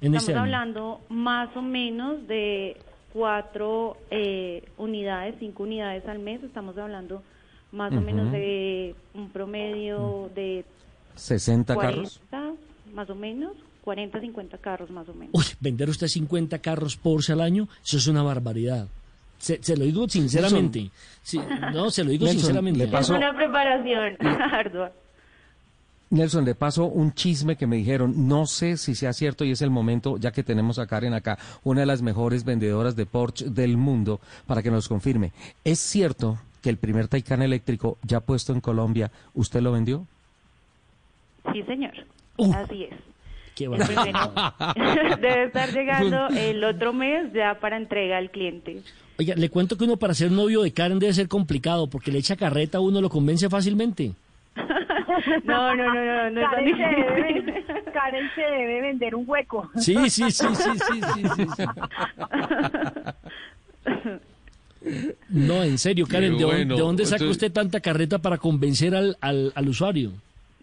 En 0.01 0.13
Estamos 0.13 0.29
año. 0.29 0.39
hablando 0.41 1.01
más 1.09 1.55
o 1.55 1.61
menos 1.61 2.27
de 2.27 2.75
cuatro 3.13 3.95
eh, 4.11 4.61
unidades, 4.77 5.35
cinco 5.39 5.63
unidades 5.63 6.05
al 6.07 6.19
mes. 6.19 6.43
Estamos 6.43 6.77
hablando 6.77 7.23
más 7.71 7.93
o 7.93 8.01
menos 8.01 8.31
de 8.31 8.93
un 9.13 9.29
promedio 9.29 10.29
de 10.35 10.65
60 11.15 11.73
40, 11.73 11.95
carros. 11.95 12.21
más 12.93 13.09
o 13.09 13.15
menos, 13.15 13.53
40, 13.85 14.19
50 14.19 14.57
carros 14.57 14.89
más 14.89 15.07
o 15.07 15.13
menos. 15.13 15.29
Uy, 15.33 15.45
vender 15.61 15.89
usted 15.89 16.07
50 16.07 16.59
carros 16.59 16.97
Porsche 16.97 17.31
al 17.33 17.39
año, 17.41 17.69
eso 17.85 17.97
es 17.97 18.07
una 18.07 18.21
barbaridad. 18.23 18.87
Se, 19.37 19.61
se 19.63 19.77
lo 19.77 19.85
digo 19.85 20.09
sinceramente. 20.09 20.89
Sí, 21.21 21.39
no, 21.73 21.89
se 21.91 22.03
lo 22.03 22.09
digo 22.09 22.25
Nelson, 22.25 22.41
sinceramente. 22.41 22.79
le 22.79 22.87
paso- 22.91 23.13
Es 23.13 23.19
una 23.19 23.33
preparación 23.35 24.17
ardua. 24.51 24.91
Nelson, 26.09 26.45
le 26.45 26.55
paso 26.55 26.85
un 26.85 27.13
chisme 27.13 27.55
que 27.55 27.67
me 27.67 27.75
dijeron, 27.77 28.27
no 28.27 28.45
sé 28.45 28.77
si 28.77 28.95
sea 28.95 29.11
cierto 29.11 29.43
y 29.43 29.51
es 29.51 29.61
el 29.61 29.69
momento, 29.71 30.17
ya 30.17 30.31
que 30.31 30.43
tenemos 30.43 30.77
a 30.79 30.85
Karen 30.87 31.13
acá, 31.13 31.37
una 31.63 31.81
de 31.81 31.85
las 31.87 32.01
mejores 32.01 32.43
vendedoras 32.43 32.95
de 32.95 33.05
Porsche 33.05 33.49
del 33.49 33.75
mundo, 33.77 34.19
para 34.45 34.61
que 34.63 34.71
nos 34.71 34.87
confirme. 34.87 35.31
¿Es 35.63 35.79
cierto 35.79 36.37
que 36.61 36.69
el 36.69 36.77
primer 36.77 37.07
Taycan 37.07 37.41
eléctrico 37.41 37.97
ya 38.03 38.19
puesto 38.19 38.53
en 38.53 38.61
Colombia, 38.61 39.11
usted 39.33 39.61
lo 39.61 39.71
vendió? 39.71 40.05
Sí, 41.51 41.61
señor. 41.63 41.93
Uh. 42.37 42.53
Así 42.53 42.83
es. 42.83 42.93
Qué 43.55 43.69
primero 43.69 43.85
debe 45.21 45.45
estar 45.45 45.71
llegando 45.71 46.27
el 46.37 46.63
otro 46.63 46.93
mes 46.93 47.31
ya 47.33 47.57
para 47.59 47.77
entrega 47.77 48.17
al 48.17 48.29
cliente. 48.29 48.81
Oiga, 49.17 49.33
le 49.35 49.49
cuento 49.49 49.77
que 49.77 49.85
uno 49.85 49.95
para 49.95 50.13
ser 50.13 50.29
novio 50.29 50.61
de 50.61 50.73
Karen 50.73 50.99
debe 50.99 51.13
ser 51.13 51.29
complicado, 51.29 51.87
porque 51.89 52.11
le 52.11 52.19
echa 52.19 52.35
carreta 52.35 52.79
a 52.79 52.81
uno, 52.81 52.99
lo 52.99 53.09
convence 53.09 53.49
fácilmente. 53.49 54.11
No, 55.45 55.73
no, 55.75 55.93
no, 55.93 56.05
no, 56.05 56.29
no 56.31 56.41
es 56.41 56.51
tan 56.51 56.65
Karen 56.65 56.75
se, 56.75 56.83
debe. 56.83 57.63
Karen 57.93 58.29
se 58.35 58.41
debe 58.41 58.81
vender 58.81 59.15
un 59.15 59.23
hueco. 59.27 59.69
Sí, 59.77 59.95
sí, 60.09 60.29
sí, 60.29 60.31
sí, 60.31 60.47
sí, 60.55 60.71
sí, 60.91 61.01
sí, 61.35 61.47
sí. 61.55 61.63
No, 65.29 65.63
en 65.63 65.77
serio, 65.77 66.05
Karen, 66.05 66.37
¿de, 66.37 66.43
dónde- 66.43 66.55
bueno. 66.57 66.75
de 66.75 66.81
dónde 66.81 67.05
saca 67.05 67.25
usted 67.25 67.51
tanta 67.51 67.79
carreta 67.79 68.19
para 68.19 68.37
convencer 68.37 68.93
al, 68.95 69.17
al, 69.21 69.51
al 69.55 69.67
usuario? 69.69 70.11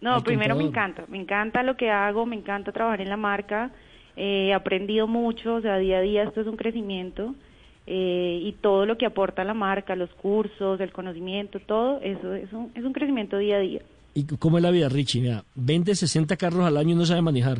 No, 0.03 0.15
al 0.15 0.23
primero 0.23 0.53
me 0.57 0.65
encanta, 0.65 1.05
me 1.07 1.17
encanta 1.17 1.63
lo 1.63 1.77
que 1.77 1.89
hago, 1.89 2.25
me 2.25 2.35
encanta 2.35 2.73
trabajar 2.73 2.99
en 2.99 3.07
la 3.07 3.15
marca, 3.15 3.71
eh, 4.17 4.49
he 4.49 4.53
aprendido 4.53 5.07
mucho, 5.07 5.55
o 5.55 5.61
sea, 5.61 5.77
día 5.77 5.99
a 5.99 6.01
día 6.01 6.23
esto 6.23 6.41
es 6.41 6.47
un 6.47 6.57
crecimiento 6.57 7.33
eh, 7.87 8.37
y 8.43 8.51
todo 8.59 8.85
lo 8.85 8.97
que 8.97 9.05
aporta 9.05 9.45
la 9.45 9.53
marca, 9.53 9.95
los 9.95 10.09
cursos, 10.09 10.81
el 10.81 10.91
conocimiento, 10.91 11.61
todo 11.61 12.01
eso 12.01 12.33
es 12.33 12.51
un, 12.51 12.69
es 12.75 12.83
un 12.83 12.91
crecimiento 12.91 13.37
día 13.37 13.55
a 13.55 13.59
día. 13.59 13.81
¿Y 14.13 14.25
cómo 14.25 14.57
es 14.57 14.63
la 14.63 14.71
vida, 14.71 14.89
Richie? 14.89 15.21
Mira, 15.21 15.45
vende 15.55 15.95
60 15.95 16.35
carros 16.35 16.65
al 16.65 16.75
año 16.75 16.91
y 16.91 16.95
no 16.95 17.05
sabe 17.05 17.21
manejar. 17.21 17.59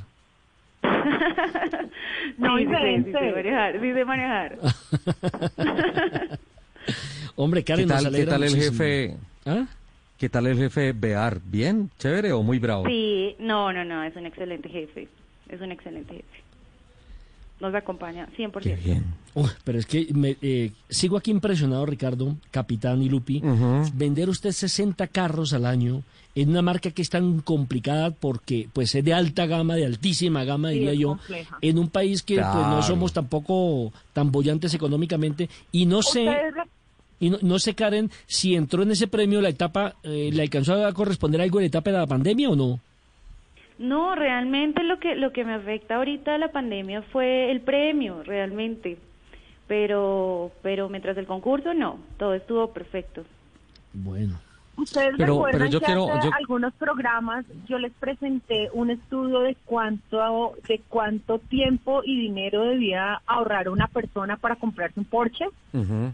No, 2.38 2.58
sí, 2.58 2.66
sí, 2.66 2.72
se 2.72 3.04
sí, 3.04 3.12
sé 3.12 3.32
manejar, 3.32 3.80
sí 3.80 3.94
sé 3.94 4.06
manejar. 4.06 4.58
Hombre, 7.36 7.64
Karen, 7.64 7.88
¿Qué 7.88 7.94
nos 7.94 8.04
tal, 8.04 8.16
¿qué 8.16 8.26
tal 8.26 8.44
el 8.44 8.50
muchísimo. 8.50 8.78
jefe? 8.78 9.18
¿Ah? 9.46 9.66
¿Qué 10.24 10.30
tal 10.30 10.48
el 10.48 10.58
jefe 10.58 10.94
Bear? 10.94 11.42
¿Bien? 11.44 11.92
¿Chévere 12.00 12.32
o 12.32 12.42
muy 12.44 12.58
bravo? 12.58 12.86
Sí, 12.88 13.36
no, 13.40 13.74
no, 13.74 13.84
no, 13.84 14.04
es 14.06 14.16
un 14.16 14.26
excelente 14.26 14.70
jefe, 14.70 15.10
es 15.50 15.60
un 15.60 15.70
excelente 15.70 16.14
jefe. 16.14 16.44
Nos 17.60 17.76
acompaña 17.76 18.30
100%. 18.38 18.62
Qué 18.62 18.78
bien. 18.78 19.04
Pero 19.66 19.80
es 19.80 19.86
que 19.86 20.08
me, 20.14 20.38
eh, 20.42 20.72
sigo 20.88 21.18
aquí 21.18 21.30
impresionado, 21.30 21.86
Ricardo, 21.86 22.38
Capitán 22.52 23.04
y 23.04 23.10
Lupi. 23.10 23.44
Vender 23.96 24.30
usted 24.30 24.52
60 24.52 25.08
carros 25.08 25.52
al 25.52 25.66
año 25.66 26.04
en 26.36 26.52
una 26.52 26.62
marca 26.62 26.92
que 26.92 27.02
es 27.02 27.10
tan 27.10 27.42
complicada 27.42 28.12
porque 28.12 28.70
pues 28.72 28.96
es 28.96 29.04
de 29.04 29.14
alta 29.14 29.46
gama, 29.46 29.76
de 29.76 29.86
altísima 29.86 30.46
gama, 30.46 30.70
Sí, 30.70 30.76
diría 30.76 30.94
yo, 30.94 31.08
compleja. 31.18 31.58
en 31.60 31.78
un 31.78 31.90
país 31.90 32.24
que 32.24 32.36
pues 32.36 32.46
no 32.68 32.82
somos 32.82 33.12
tampoco 33.12 33.92
tan 34.14 34.32
bollantes 34.32 34.74
económicamente 34.74 35.50
y 35.74 35.86
no 35.86 36.02
sé 36.02 36.30
y 37.26 37.30
no, 37.30 37.38
no 37.42 37.60
sé 37.60 37.74
Karen 37.76 38.10
si 38.26 38.56
entró 38.56 38.84
en 38.84 38.92
ese 38.92 39.08
premio 39.08 39.42
la 39.42 39.50
etapa 39.50 39.94
eh, 40.04 40.30
le 40.34 40.42
alcanzó 40.44 40.86
a 40.86 40.94
corresponder 40.94 41.42
algo 41.42 41.60
en 41.60 41.64
la 41.64 41.68
etapa 41.68 41.92
de 41.92 41.98
la 41.98 42.08
pandemia 42.08 42.50
o 42.50 42.56
no. 42.56 42.80
No, 43.80 44.14
realmente 44.16 44.84
lo 44.84 45.00
que 45.00 45.16
lo 45.16 45.32
que 45.32 45.44
me 45.44 45.54
afecta 45.56 45.96
ahorita 45.96 46.34
de 46.34 46.38
la 46.38 46.50
pandemia 46.52 47.02
fue 47.02 47.50
el 47.52 47.62
premio, 47.62 48.22
realmente. 48.24 48.98
Pero 49.68 50.52
pero 50.62 50.90
mientras 50.90 51.18
el 51.18 51.26
concurso 51.26 51.74
no, 51.74 51.98
todo 52.18 52.34
estuvo 52.34 52.72
perfecto. 52.72 53.24
Bueno. 53.94 54.40
Ustedes 54.76 55.14
Pero- 55.18 55.34
recuerdan 55.36 55.60
pero 55.62 55.72
yo 55.72 55.80
que 55.80 55.86
quiero- 55.86 56.12
hace 56.12 56.28
yo- 56.30 56.34
algunos 56.36 56.74
programas 56.74 57.46
yo 57.68 57.78
les 57.78 57.92
presenté 57.94 58.70
un 58.74 58.90
estudio 58.90 59.42
de 59.42 59.56
cuánto 59.66 60.54
de 60.68 60.82
cuánto 60.90 61.38
tiempo 61.38 62.02
y 62.04 62.20
dinero 62.20 62.64
debía 62.66 63.22
ahorrar 63.28 63.70
una 63.70 63.86
persona 63.88 64.36
para 64.38 64.56
comprarse 64.56 65.00
un 65.00 65.06
Porsche. 65.06 65.46
Ujú. 65.74 66.12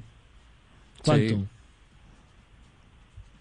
¿Cuánto? 1.10 1.36
Sí. 1.36 1.48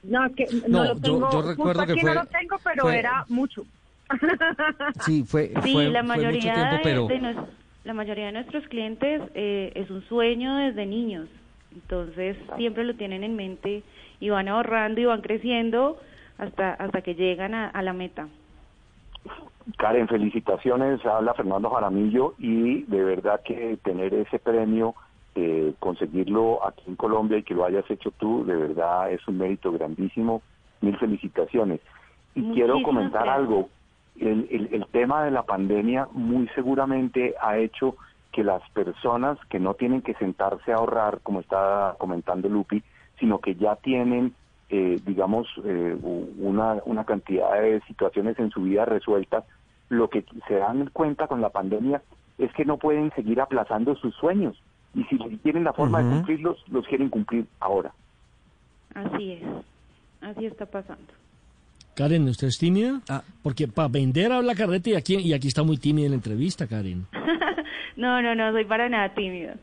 No, 0.04 0.34
que 0.34 0.46
no, 0.68 0.68
No, 0.68 0.84
lo 0.94 1.00
tengo, 1.00 1.18
yo 1.20 1.26
justo 1.42 1.48
recuerdo 1.48 1.86
que 1.86 1.92
aquí 1.92 2.00
fue- 2.00 2.14
no 2.14 2.22
lo 2.22 2.26
tengo, 2.28 2.56
pero 2.64 2.82
fue- 2.82 2.98
era 2.98 3.24
mucho. 3.28 3.64
Sí, 5.00 5.24
fue, 5.24 5.48
Sí, 5.62 5.72
fue, 5.72 5.88
la 5.90 6.00
fue 6.00 6.08
mayoría 6.16 6.40
mucho 6.54 6.54
tiempo, 6.54 6.76
de- 6.76 6.82
pero... 6.82 7.06
de, 7.08 7.18
nos- 7.18 7.48
la 7.84 7.94
mayoría 7.94 8.26
de 8.26 8.32
nuestros 8.32 8.66
clientes 8.68 9.22
eh, 9.34 9.72
es 9.74 9.90
un 9.90 10.02
sueño 10.08 10.56
desde 10.56 10.86
niños. 10.86 11.28
Entonces, 11.72 12.36
siempre 12.56 12.84
lo 12.84 12.94
tienen 12.94 13.24
en 13.24 13.36
mente 13.36 13.82
y 14.20 14.30
van 14.30 14.48
ahorrando 14.48 15.00
y 15.00 15.04
van 15.04 15.20
creciendo 15.20 15.98
hasta 16.38 16.72
hasta 16.74 17.02
que 17.02 17.14
llegan 17.14 17.54
a, 17.54 17.68
a 17.68 17.82
la 17.82 17.92
meta. 17.92 18.28
Karen, 19.76 20.08
felicitaciones, 20.08 21.04
habla 21.04 21.34
Fernando 21.34 21.68
Jaramillo 21.70 22.34
y 22.38 22.84
de 22.84 23.04
verdad 23.04 23.40
que 23.44 23.78
tener 23.84 24.14
ese 24.14 24.38
premio, 24.38 24.94
eh, 25.40 25.72
conseguirlo 25.78 26.66
aquí 26.66 26.82
en 26.88 26.96
Colombia 26.96 27.38
y 27.38 27.44
que 27.44 27.54
lo 27.54 27.64
hayas 27.64 27.88
hecho 27.88 28.10
tú, 28.10 28.44
de 28.44 28.56
verdad 28.56 29.12
es 29.12 29.26
un 29.28 29.38
mérito 29.38 29.70
grandísimo. 29.70 30.42
Mil 30.80 30.96
felicitaciones. 30.96 31.80
Y 32.34 32.52
quiero 32.52 32.82
comentar 32.82 33.24
gracias. 33.24 33.36
algo. 33.36 33.68
El, 34.18 34.48
el, 34.50 34.68
el 34.72 34.86
tema 34.86 35.24
de 35.24 35.30
la 35.30 35.42
pandemia 35.42 36.08
muy 36.12 36.48
seguramente 36.54 37.34
ha 37.40 37.58
hecho 37.58 37.96
que 38.32 38.44
las 38.44 38.62
personas 38.70 39.38
que 39.48 39.58
no 39.58 39.74
tienen 39.74 40.02
que 40.02 40.14
sentarse 40.14 40.72
a 40.72 40.76
ahorrar, 40.76 41.20
como 41.22 41.40
está 41.40 41.96
comentando 41.98 42.48
Lupi, 42.48 42.82
sino 43.18 43.38
que 43.38 43.54
ya 43.54 43.76
tienen, 43.76 44.34
eh, 44.70 45.00
digamos, 45.04 45.48
eh, 45.64 45.96
una, 46.38 46.76
una 46.84 47.04
cantidad 47.04 47.60
de 47.60 47.80
situaciones 47.88 48.38
en 48.38 48.50
su 48.50 48.62
vida 48.62 48.84
resueltas, 48.84 49.44
lo 49.88 50.08
que 50.08 50.24
se 50.46 50.54
dan 50.54 50.90
cuenta 50.92 51.26
con 51.26 51.40
la 51.40 51.50
pandemia 51.50 52.02
es 52.38 52.52
que 52.52 52.64
no 52.64 52.76
pueden 52.76 53.10
seguir 53.16 53.40
aplazando 53.40 53.96
sus 53.96 54.14
sueños. 54.14 54.60
Y 54.94 55.04
si 55.04 55.18
tienen 55.42 55.64
la 55.64 55.72
forma 55.72 56.02
de 56.02 56.10
cumplirlos, 56.10 56.58
los 56.70 56.86
quieren 56.86 57.08
cumplir 57.08 57.46
ahora. 57.60 57.92
Así 58.94 59.32
es, 59.32 59.42
así 60.20 60.46
está 60.46 60.66
pasando. 60.66 61.12
Karen, 61.94 62.28
¿usted 62.28 62.48
es 62.48 62.58
tímida? 62.58 63.00
Porque 63.42 63.66
para 63.68 63.88
vender 63.88 64.32
habla 64.32 64.54
carreta 64.54 64.90
y 64.90 64.94
aquí, 64.94 65.16
y 65.16 65.32
aquí 65.32 65.48
está 65.48 65.62
muy 65.62 65.76
tímida 65.78 66.06
en 66.06 66.12
la 66.12 66.16
entrevista, 66.16 66.66
Karen. 66.66 67.06
No, 67.96 68.22
no, 68.22 68.32
no 68.36 68.52
soy 68.52 68.64
para 68.64 68.88
nada 68.88 69.12
tímida. 69.12 69.56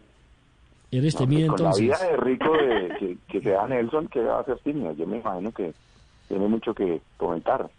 ¿Eres 0.91 1.13
No, 1.13 1.21
tímida 1.21 1.47
pues 1.47 1.61
con 1.61 1.67
entonces? 1.71 1.87
la 1.87 1.97
vida 1.97 2.11
de 2.11 2.17
rico 2.17 2.51
de, 2.51 2.95
que, 2.99 3.17
que 3.29 3.41
se 3.41 3.49
da 3.51 3.65
Nelson, 3.65 4.09
que 4.09 4.19
va 4.19 4.41
a 4.41 4.43
ser 4.43 4.59
tímido. 4.59 4.91
Yo 4.91 5.07
me 5.07 5.19
imagino 5.19 5.53
que 5.53 5.73
tiene 6.27 6.45
mucho 6.49 6.73
que 6.73 6.99
comentar. 7.15 7.69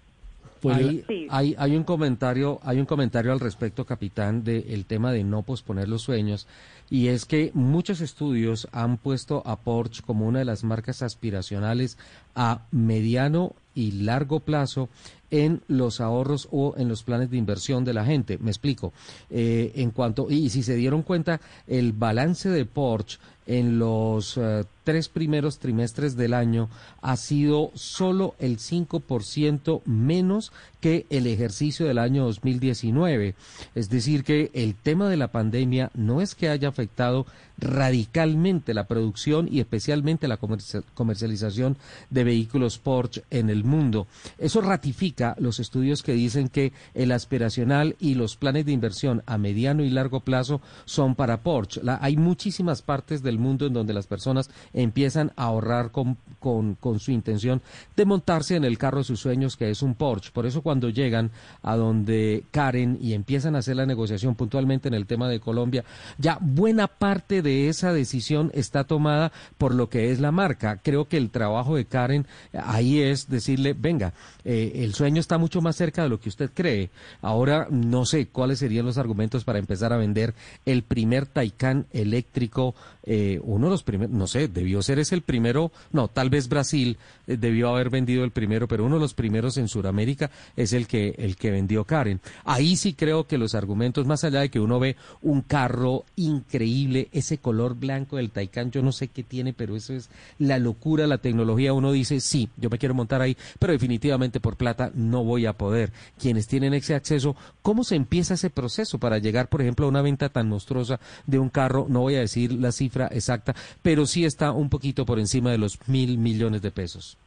Pues 0.60 0.76
hay, 0.76 1.26
hay, 1.30 1.54
hay 1.58 1.76
un 1.76 1.84
comentario, 1.84 2.60
hay 2.62 2.78
un 2.78 2.86
comentario 2.86 3.32
al 3.32 3.40
respecto, 3.40 3.84
capitán, 3.84 4.42
del 4.42 4.84
tema 4.86 5.12
de 5.12 5.24
no 5.24 5.42
posponer 5.42 5.88
los 5.88 6.02
sueños, 6.02 6.46
y 6.88 7.08
es 7.08 7.24
que 7.24 7.50
muchos 7.54 8.00
estudios 8.00 8.68
han 8.72 8.96
puesto 8.96 9.42
a 9.46 9.60
Porsche 9.60 10.02
como 10.02 10.26
una 10.26 10.40
de 10.40 10.44
las 10.44 10.64
marcas 10.64 11.02
aspiracionales 11.02 11.98
a 12.34 12.62
mediano 12.70 13.54
y 13.74 13.92
largo 13.92 14.40
plazo 14.40 14.88
en 15.30 15.62
los 15.68 16.00
ahorros 16.00 16.48
o 16.50 16.74
en 16.76 16.88
los 16.88 17.02
planes 17.02 17.30
de 17.30 17.36
inversión 17.36 17.84
de 17.84 17.94
la 17.94 18.04
gente. 18.04 18.38
Me 18.38 18.50
explico. 18.50 18.92
Eh, 19.30 19.72
en 19.76 19.90
cuanto 19.90 20.28
y 20.30 20.50
si 20.50 20.62
se 20.62 20.76
dieron 20.76 21.02
cuenta, 21.02 21.40
el 21.66 21.92
balance 21.92 22.48
de 22.48 22.64
Porsche 22.64 23.18
en 23.48 23.78
los 23.78 24.36
eh, 24.36 24.64
tres 24.82 25.08
primeros 25.08 25.60
trimestres 25.60 26.16
del 26.16 26.34
año 26.34 26.68
ha 27.00 27.16
sido 27.16 27.70
solo 27.74 28.34
el 28.40 28.58
5% 28.58 29.82
menos 29.84 30.50
que 30.80 31.06
el 31.10 31.28
ejercicio 31.28 31.86
del 31.86 31.98
año 31.98 32.24
2019. 32.24 33.36
Es 33.76 33.88
decir, 33.88 34.24
que 34.24 34.50
el 34.52 34.74
tema 34.74 35.08
de 35.08 35.16
la 35.16 35.28
pandemia 35.30 35.92
no 35.94 36.20
es 36.20 36.34
que 36.34 36.48
haya 36.48 36.68
afectado 36.68 37.24
radicalmente 37.58 38.74
la 38.74 38.86
producción 38.86 39.48
y 39.50 39.60
especialmente 39.60 40.28
la 40.28 40.38
comerci- 40.40 40.82
comercialización 40.94 41.76
de 42.10 42.24
vehículos 42.24 42.78
Porsche 42.78 43.22
en 43.30 43.48
el 43.48 43.62
mundo. 43.64 44.06
Eso 44.38 44.60
ratifica 44.60 45.15
los 45.38 45.60
estudios 45.60 46.02
que 46.02 46.12
dicen 46.12 46.48
que 46.48 46.72
el 46.94 47.12
aspiracional 47.12 47.96
y 48.00 48.14
los 48.14 48.36
planes 48.36 48.66
de 48.66 48.72
inversión 48.72 49.22
a 49.26 49.38
mediano 49.38 49.82
y 49.82 49.90
largo 49.90 50.20
plazo 50.20 50.60
son 50.84 51.14
para 51.14 51.42
Porsche. 51.42 51.82
La- 51.82 51.98
hay 52.02 52.16
muchísimas 52.16 52.82
partes 52.82 53.22
del 53.22 53.38
mundo 53.38 53.66
en 53.66 53.72
donde 53.72 53.94
las 53.94 54.06
personas 54.06 54.50
empiezan 54.72 55.32
a 55.36 55.44
ahorrar 55.44 55.90
con, 55.90 56.16
con, 56.38 56.74
con 56.74 57.00
su 57.00 57.12
intención 57.12 57.62
de 57.96 58.04
montarse 58.04 58.56
en 58.56 58.64
el 58.64 58.78
carro 58.78 58.98
de 58.98 59.04
sus 59.04 59.20
sueños, 59.20 59.56
que 59.56 59.70
es 59.70 59.82
un 59.82 59.94
Porsche. 59.94 60.30
Por 60.32 60.44
eso 60.46 60.62
cuando 60.62 60.88
llegan 60.90 61.30
a 61.62 61.76
donde 61.76 62.44
Karen 62.50 62.98
y 63.00 63.14
empiezan 63.14 63.54
a 63.56 63.58
hacer 63.60 63.76
la 63.76 63.86
negociación 63.86 64.34
puntualmente 64.34 64.88
en 64.88 64.94
el 64.94 65.06
tema 65.06 65.28
de 65.28 65.40
Colombia, 65.40 65.84
ya 66.18 66.38
buena 66.40 66.86
parte 66.88 67.40
de 67.42 67.68
esa 67.68 67.92
decisión 67.92 68.50
está 68.54 68.84
tomada 68.84 69.32
por 69.58 69.74
lo 69.74 69.88
que 69.88 70.10
es 70.10 70.20
la 70.20 70.32
marca. 70.32 70.80
Creo 70.82 71.06
que 71.08 71.16
el 71.16 71.30
trabajo 71.30 71.76
de 71.76 71.86
Karen 71.86 72.26
ahí 72.52 73.00
es 73.00 73.28
decirle, 73.28 73.72
venga, 73.72 74.12
eh, 74.44 74.72
el 74.76 74.92
sueño 74.94 75.05
está 75.14 75.38
mucho 75.38 75.60
más 75.60 75.76
cerca 75.76 76.02
de 76.02 76.08
lo 76.08 76.20
que 76.20 76.28
usted 76.28 76.50
cree. 76.52 76.90
Ahora 77.22 77.68
no 77.70 78.04
sé 78.04 78.26
cuáles 78.26 78.58
serían 78.58 78.86
los 78.86 78.98
argumentos 78.98 79.44
para 79.44 79.58
empezar 79.58 79.92
a 79.92 79.96
vender 79.96 80.34
el 80.64 80.82
primer 80.82 81.26
Taycan 81.26 81.86
eléctrico, 81.92 82.74
eh, 83.04 83.40
uno 83.44 83.66
de 83.66 83.70
los 83.70 83.82
primeros, 83.82 84.14
no 84.14 84.26
sé, 84.26 84.48
debió 84.48 84.82
ser 84.82 84.98
ese 84.98 85.14
el 85.14 85.22
primero, 85.22 85.70
no, 85.92 86.08
tal 86.08 86.30
vez 86.30 86.48
Brasil 86.48 86.98
eh, 87.26 87.36
debió 87.36 87.68
haber 87.68 87.90
vendido 87.90 88.24
el 88.24 88.30
primero, 88.30 88.68
pero 88.68 88.84
uno 88.84 88.96
de 88.96 89.00
los 89.00 89.14
primeros 89.14 89.56
en 89.56 89.68
Sudamérica 89.68 90.30
es 90.56 90.72
el 90.72 90.86
que, 90.86 91.14
el 91.18 91.36
que 91.36 91.50
vendió 91.50 91.84
Karen. 91.84 92.20
Ahí 92.44 92.76
sí 92.76 92.94
creo 92.94 93.26
que 93.26 93.38
los 93.38 93.54
argumentos, 93.54 94.06
más 94.06 94.24
allá 94.24 94.40
de 94.40 94.50
que 94.50 94.60
uno 94.60 94.78
ve 94.80 94.96
un 95.22 95.42
carro 95.42 96.04
increíble, 96.16 97.08
ese 97.12 97.38
color 97.38 97.74
blanco 97.76 98.16
del 98.16 98.30
Taycan, 98.30 98.70
yo 98.70 98.82
no 98.82 98.92
sé 98.92 99.08
qué 99.08 99.22
tiene, 99.22 99.52
pero 99.52 99.76
eso 99.76 99.94
es 99.94 100.10
la 100.38 100.58
locura, 100.58 101.06
la 101.06 101.18
tecnología, 101.18 101.72
uno 101.72 101.92
dice, 101.92 102.20
sí, 102.20 102.48
yo 102.56 102.70
me 102.70 102.78
quiero 102.78 102.94
montar 102.94 103.20
ahí, 103.22 103.36
pero 103.58 103.72
definitivamente 103.72 104.40
por 104.40 104.56
plata 104.56 104.90
no 104.96 105.22
voy 105.22 105.46
a 105.46 105.52
poder. 105.52 105.90
Quienes 106.18 106.48
tienen 106.48 106.74
ese 106.74 106.94
acceso, 106.94 107.36
¿cómo 107.62 107.84
se 107.84 107.94
empieza 107.94 108.34
ese 108.34 108.50
proceso 108.50 108.98
para 108.98 109.18
llegar, 109.18 109.48
por 109.48 109.60
ejemplo, 109.60 109.86
a 109.86 109.88
una 109.88 110.02
venta 110.02 110.28
tan 110.28 110.48
monstruosa 110.48 110.98
de 111.26 111.38
un 111.38 111.50
carro? 111.50 111.86
No 111.88 112.00
voy 112.00 112.16
a 112.16 112.20
decir 112.20 112.52
la 112.52 112.72
cifra 112.72 113.06
exacta, 113.08 113.54
pero 113.82 114.06
sí 114.06 114.24
está 114.24 114.52
un 114.52 114.70
poquito 114.70 115.06
por 115.06 115.18
encima 115.18 115.50
de 115.50 115.58
los 115.58 115.88
mil 115.88 116.18
millones 116.18 116.62
de 116.62 116.70
pesos. 116.70 117.18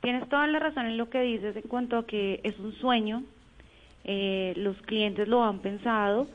Tienes 0.00 0.28
toda 0.28 0.46
la 0.46 0.58
razón 0.58 0.86
en 0.86 0.98
lo 0.98 1.08
que 1.08 1.20
dices 1.22 1.56
en 1.56 1.62
cuanto 1.62 1.96
a 1.96 2.06
que 2.06 2.40
es 2.42 2.58
un 2.58 2.74
sueño, 2.74 3.22
eh, 4.04 4.52
los 4.56 4.76
clientes 4.82 5.28
lo 5.28 5.44
han 5.44 5.60
pensado 5.60 6.26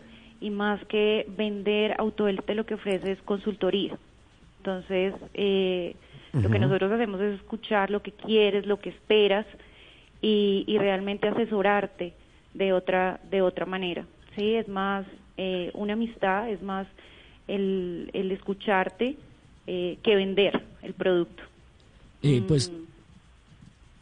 y 0.42 0.50
más 0.50 0.84
que 0.86 1.26
vender 1.38 1.96
Autoelte 2.00 2.56
lo 2.56 2.66
que 2.66 2.76
ofrece 2.76 3.12
es 3.12 3.22
consultoría. 3.24 3.98
Entonces, 4.58 5.14
eh, 5.34 5.96
lo 6.34 6.50
que 6.50 6.60
nosotros 6.60 6.92
hacemos 6.92 7.22
es 7.22 7.36
escuchar 7.36 7.90
lo 7.90 8.02
que 8.02 8.12
quieres, 8.12 8.66
lo 8.66 8.80
que 8.80 8.90
esperas 8.90 9.46
y, 10.22 10.64
y 10.68 10.78
realmente 10.78 11.28
asesorarte 11.28 12.14
de 12.54 12.74
otra 12.74 13.20
de 13.30 13.42
otra 13.42 13.66
manera. 13.66 14.06
Sí, 14.36 14.56
es 14.56 14.68
más 14.68 15.06
eh, 15.38 15.72
una 15.74 15.94
amistad, 15.94 16.50
es 16.50 16.62
más 16.62 16.88
el, 17.48 18.10
el 18.14 18.32
escucharte 18.32 19.18
eh, 19.68 19.98
que 20.04 20.16
vender 20.16 20.62
el 20.82 20.94
producto. 20.94 21.44
Eh, 22.22 22.44
pues, 22.48 22.72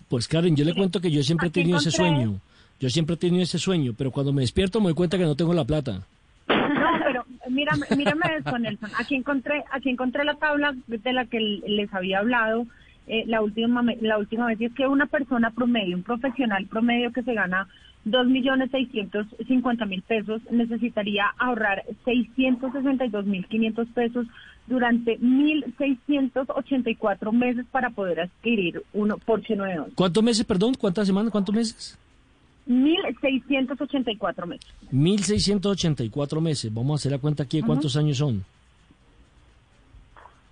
pues 0.10 0.28
Karen, 0.28 0.56
yo 0.56 0.66
le 0.66 0.74
cuento 0.74 1.00
que 1.00 1.12
yo 1.12 1.22
siempre 1.24 1.48
he 1.48 1.52
tenido 1.52 1.78
ese 1.78 1.92
sueño. 1.92 2.40
Yo 2.80 2.90
siempre 2.90 3.16
he 3.16 3.18
tenido 3.18 3.44
ese 3.44 3.58
sueño, 3.58 3.94
pero 3.98 4.12
cuando 4.12 4.34
me 4.34 4.42
despierto 4.42 4.80
me 4.80 4.88
doy 4.88 4.94
cuenta 4.94 5.18
que 5.18 5.24
no 5.24 5.36
tengo 5.36 5.54
la 5.54 5.66
plata. 5.66 6.04
No, 6.48 7.00
pero 7.06 7.26
mírame, 7.50 7.86
mírame 7.96 8.38
esto, 8.38 8.58
Nelson. 8.58 8.92
Aquí 8.98 9.16
encontré, 9.16 9.64
aquí 9.72 9.90
encontré 9.90 10.24
la 10.24 10.36
tabla 10.36 10.76
de 10.88 11.14
la 11.14 11.26
que 11.26 11.40
les 11.40 11.94
había 11.94 12.20
hablado 12.20 12.68
eh, 13.08 13.24
la 13.26 13.42
última 13.42 13.84
la 14.02 14.18
última 14.18 14.48
vez 14.48 14.60
y 14.62 14.66
es 14.66 14.74
que 14.74 14.88
una 14.88 15.06
persona 15.06 15.52
promedio, 15.52 15.96
un 15.96 16.04
profesional 16.04 16.66
promedio 16.68 17.12
que 17.12 17.24
se 17.24 17.34
gana 17.34 17.68
dos 18.04 18.28
millones 18.28 18.70
seiscientos 18.72 19.28
cincuenta 19.48 19.86
mil 19.86 20.02
pesos 20.02 20.42
necesitaría 20.52 21.26
ahorrar 21.38 21.84
seiscientos 22.06 22.72
sesenta 22.74 23.06
y 23.06 23.10
dos 23.10 23.26
mil 23.26 23.46
quinientos 23.48 23.88
pesos 23.94 24.28
durante 24.68 25.18
mil 25.20 25.64
seiscientos 25.78 26.48
ochenta 26.50 26.90
y 26.90 26.96
cuatro 26.96 27.32
meses 27.32 27.66
para 27.72 27.90
poder 27.90 28.20
adquirir 28.22 28.84
uno 28.94 29.18
Porsche 29.18 29.56
nuevo. 29.56 29.88
¿Cuántos 29.96 30.24
meses, 30.24 30.46
perdón? 30.46 30.76
¿Cuántas 30.76 31.08
semanas? 31.08 31.32
¿Cuántos 31.32 31.56
meses? 31.56 31.98
Mil 32.66 33.00
seiscientos 33.22 33.80
ochenta 33.80 34.12
y 34.12 34.18
cuatro 34.18 34.46
meses. 34.46 34.68
1684 34.92 36.42
meses. 36.42 36.74
Vamos 36.74 36.92
a 36.92 36.96
hacer 37.02 37.12
la 37.14 37.20
cuenta 37.20 37.44
aquí 37.44 37.62
de 37.62 37.66
cuántos 37.66 37.96
años 37.96 38.18
son. 38.18 38.44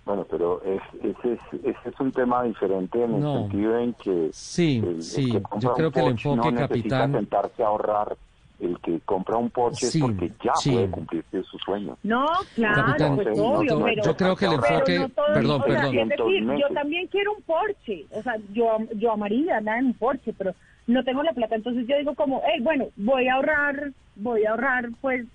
Bueno, 0.06 0.24
pero 0.30 0.62
es, 0.62 0.80
ese, 1.02 1.32
es, 1.32 1.40
ese 1.64 1.88
es 1.88 2.00
un 2.00 2.12
tema 2.12 2.44
diferente 2.44 3.02
en 3.02 3.14
el 3.16 3.20
No. 3.20 3.40
sentido 3.42 3.76
en 3.78 3.92
que 3.94 4.28
Sí, 4.32 4.78
el, 4.78 4.88
el 4.94 5.02
sí, 5.02 5.32
que 5.32 5.42
compra 5.42 5.58
yo 5.68 5.74
creo 5.74 5.86
un 5.88 5.92
que 5.92 6.00
el 6.00 6.06
enfoque, 6.06 6.36
no 6.36 6.42
necesita 6.52 6.68
capitán- 6.98 7.12
sentarse 7.12 7.62
a 7.62 7.66
ahorrar. 7.66 8.16
El 8.58 8.78
que 8.80 9.00
compra 9.00 9.36
un 9.36 9.50
Porsche 9.50 9.86
Sí, 9.88 9.98
es 9.98 10.02
porque 10.04 10.32
ya 10.42 10.54
sí. 10.54 10.70
puede 10.72 10.90
cumplirse 10.90 11.42
su 11.42 11.58
sueño. 11.58 11.98
No, 12.04 12.24
claro, 12.54 12.84
Capitán, 12.86 13.16
pues 13.16 13.36
no, 13.36 13.44
obvio, 13.50 13.78
no, 13.80 13.84
pero, 13.84 14.02
yo 14.02 14.16
creo 14.16 14.36
que 14.36 14.46
el 14.46 14.52
enfoque- 14.54 14.98
no 14.98 15.08
todo- 15.10 15.26
perdón, 15.34 15.60
o 15.60 15.64
sea, 15.66 15.74
perdón. 15.74 15.98
Es 15.98 16.08
decir, 16.08 16.56
yo 16.58 16.68
también 16.72 17.06
quiero 17.08 17.32
un 17.34 17.42
Porsche, 17.42 18.06
o 18.12 18.22
sea, 18.22 18.36
yo, 18.54 18.78
yo 18.94 19.12
amaría 19.12 19.58
andar 19.58 19.78
en 19.80 19.86
un 19.86 19.94
Porsche, 19.94 20.32
pero 20.38 20.54
no 20.86 21.04
tengo 21.04 21.22
la 21.22 21.32
plata, 21.34 21.54
entonces 21.56 21.86
yo 21.86 21.98
digo 21.98 22.14
como, 22.14 22.40
hey, 22.46 22.62
bueno, 22.62 22.86
voy 22.96 23.28
a 23.28 23.34
ahorrar, 23.34 23.90
voy 24.14 24.46
a 24.46 24.52
ahorrar, 24.52 24.88
pues, 25.02 25.26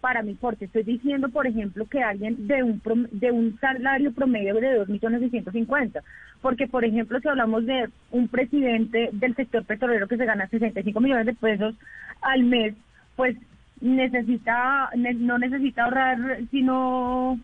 para 0.00 0.22
mi 0.22 0.34
Porsche. 0.34 0.64
Estoy 0.66 0.82
diciendo, 0.84 1.28
por 1.28 1.46
ejemplo, 1.46 1.86
que 1.86 2.02
alguien 2.02 2.46
de 2.46 2.62
un 2.62 2.80
prom- 2.80 3.08
de 3.10 3.30
un 3.30 3.58
salario 3.60 4.12
promedio 4.12 4.54
de 4.54 4.74
dos 4.76 4.88
millones 4.88 5.20
seiscientos 5.20 5.52
cincuenta, 5.52 6.00
porque, 6.40 6.66
por 6.66 6.84
ejemplo, 6.84 7.20
si 7.20 7.28
hablamos 7.28 7.66
de 7.66 7.88
un 8.10 8.28
presidente 8.28 9.10
del 9.12 9.34
sector 9.36 9.64
petrolero 9.64 10.08
que 10.08 10.16
se 10.16 10.24
gana 10.24 10.48
65 10.48 11.00
millones 11.00 11.26
de 11.26 11.34
pesos 11.34 11.74
al 12.22 12.42
mes, 12.44 12.74
pues 13.16 13.36
necesita, 13.80 14.90
ne- 14.96 15.14
no 15.14 15.38
necesita 15.38 15.84
ahorrar 15.84 16.18
sino 16.50 17.38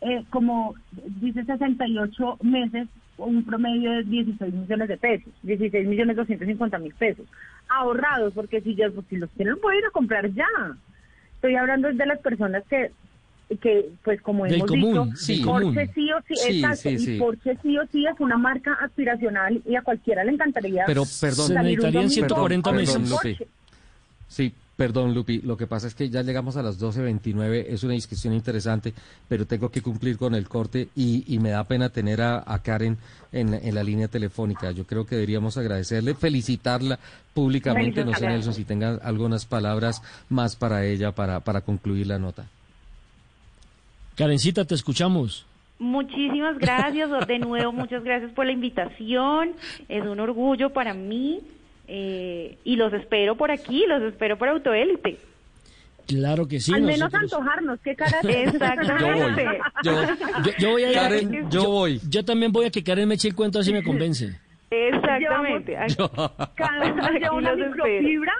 eh, 0.00 0.24
como 0.30 0.74
dice 1.20 1.44
68 1.44 2.38
meses 2.42 2.88
un 3.18 3.44
promedio 3.44 3.92
de 3.92 4.02
16 4.04 4.52
millones 4.52 4.88
de 4.88 4.96
pesos, 4.96 5.32
16 5.42 5.86
millones 5.86 6.16
250 6.16 6.78
mil 6.78 6.92
pesos, 6.94 7.26
ahorrados, 7.68 8.32
porque 8.34 8.60
si, 8.62 8.74
ya, 8.74 8.90
pues, 8.90 9.06
los 9.12 9.30
tienen, 9.30 9.58
pueden 9.60 9.78
ir 9.80 9.86
a 9.86 9.90
comprar 9.90 10.28
ya. 10.32 10.46
Estoy 11.42 11.56
hablando 11.56 11.92
de 11.92 12.06
las 12.06 12.20
personas 12.20 12.62
que 12.70 12.92
que 13.60 13.90
pues 14.02 14.22
como 14.22 14.44
Del 14.44 14.54
hemos 14.54 14.66
común, 14.68 15.10
dicho, 15.10 15.16
sí. 15.16 15.42
Porsche 15.44 15.64
Común. 15.66 15.90
sí 15.94 16.12
o 16.12 16.20
sí, 16.26 16.34
Sí, 16.36 16.56
exacto, 16.62 16.88
sí, 16.88 16.98
sí. 16.98 17.16
y 17.16 17.18
Porsche 17.18 17.58
sí 17.62 17.76
o 17.78 17.82
sí 17.92 18.06
es 18.06 18.18
una 18.20 18.38
marca 18.38 18.72
aspiracional 18.80 19.60
y 19.68 19.74
a 19.74 19.82
cualquiera 19.82 20.24
le 20.24 20.32
encantaría 20.32 20.84
Pero, 20.86 21.02
perdón, 21.20 21.48
Se 21.48 21.54
salir 21.54 21.78
un 21.80 21.92
necesitarían 21.92 21.92
domingo 21.92 22.10
140 22.14 22.70
con 22.70 22.74
un 22.78 22.80
meses. 22.80 23.48
Sí, 24.28 24.54
perdón, 24.82 25.14
Lupi. 25.14 25.40
Lo 25.42 25.56
que 25.56 25.68
pasa 25.68 25.86
es 25.86 25.94
que 25.94 26.10
ya 26.10 26.22
llegamos 26.22 26.56
a 26.56 26.62
las 26.62 26.82
12.29. 26.82 27.66
Es 27.68 27.84
una 27.84 27.94
discusión 27.94 28.34
interesante, 28.34 28.92
pero 29.28 29.46
tengo 29.46 29.68
que 29.70 29.80
cumplir 29.80 30.18
con 30.18 30.34
el 30.34 30.48
corte 30.48 30.88
y, 30.96 31.22
y 31.32 31.38
me 31.38 31.50
da 31.50 31.62
pena 31.62 31.90
tener 31.90 32.20
a, 32.20 32.42
a 32.44 32.58
Karen 32.64 32.98
en, 33.30 33.54
en 33.54 33.74
la 33.76 33.84
línea 33.84 34.08
telefónica. 34.08 34.72
Yo 34.72 34.84
creo 34.84 35.06
que 35.06 35.14
deberíamos 35.14 35.56
agradecerle, 35.56 36.14
felicitarla 36.14 36.98
públicamente. 37.32 38.04
No 38.04 38.12
sé. 38.12 38.26
Nelson, 38.26 38.54
si 38.54 38.64
tenga 38.64 38.98
algunas 39.04 39.46
palabras 39.46 40.02
más 40.28 40.56
para 40.56 40.84
ella 40.84 41.12
para, 41.12 41.38
para 41.38 41.60
concluir 41.60 42.08
la 42.08 42.18
nota. 42.18 42.46
Karencita, 44.16 44.64
te 44.64 44.74
escuchamos. 44.74 45.46
Muchísimas 45.78 46.58
gracias, 46.58 47.08
de 47.28 47.38
nuevo 47.38 47.70
muchas 47.70 48.02
gracias 48.02 48.32
por 48.32 48.46
la 48.46 48.52
invitación, 48.52 49.52
es 49.88 50.04
un 50.04 50.18
orgullo 50.18 50.70
para 50.70 50.92
mí 50.92 51.40
eh, 51.94 52.56
y 52.64 52.76
los 52.76 52.90
espero 52.94 53.36
por 53.36 53.50
aquí, 53.50 53.84
los 53.86 54.02
espero 54.02 54.38
por 54.38 54.48
Autoélite. 54.48 55.18
Claro 56.06 56.48
que 56.48 56.58
sí. 56.58 56.72
Al 56.72 56.80
menos 56.82 57.12
nosotros- 57.12 57.32
antojarnos, 57.34 57.78
qué 57.84 57.94
cara 57.94 58.18
Exactamente. 58.28 59.46
Yo, 59.84 59.92
Yo, 60.44 60.52
yo 60.58 60.70
voy 60.70 60.84
a 60.84 60.92
Karen, 60.94 61.50
yo 61.50 61.64
voy. 61.70 62.00
Yo 62.08 62.24
también 62.24 62.50
voy 62.50 62.64
a 62.66 62.70
que 62.70 62.82
Karen 62.82 63.06
me 63.08 63.14
eche 63.16 63.28
el 63.28 63.34
cuento 63.34 63.58
así 63.58 63.72
me 63.74 63.82
convence. 63.82 64.34
Exactamente. 64.70 65.76
Aquí- 65.76 65.94
Cada 66.56 66.92
uno 66.92 67.10
lleva 67.10 67.32
una 67.34 67.50
espero. 67.50 67.70
microfibra, 67.70 68.32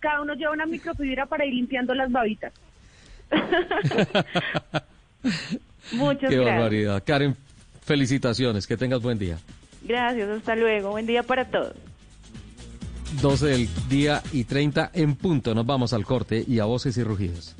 cada 0.00 0.20
uno 0.22 0.34
lleva 0.34 0.50
una 0.52 0.66
microfibra 0.66 1.26
para 1.26 1.46
ir 1.46 1.54
limpiando 1.54 1.94
las 1.94 2.10
babitas. 2.10 2.52
Muchas 5.92 6.30
Qué 6.30 6.36
gracias. 6.36 6.44
barbaridad. 6.44 7.02
Karen, 7.06 7.36
felicitaciones. 7.84 8.66
Que 8.66 8.76
tengas 8.76 9.00
buen 9.02 9.18
día. 9.18 9.38
Gracias, 9.82 10.28
hasta 10.28 10.56
luego. 10.56 10.90
Buen 10.90 11.06
día 11.06 11.22
para 11.22 11.44
todos. 11.46 11.74
12 13.20 13.46
del 13.46 13.68
día 13.88 14.22
y 14.32 14.44
30 14.44 14.90
en 14.92 15.16
punto. 15.16 15.54
Nos 15.54 15.66
vamos 15.66 15.92
al 15.92 16.04
corte 16.04 16.44
y 16.46 16.58
a 16.58 16.64
voces 16.64 16.96
y 16.96 17.02
rugidos. 17.02 17.56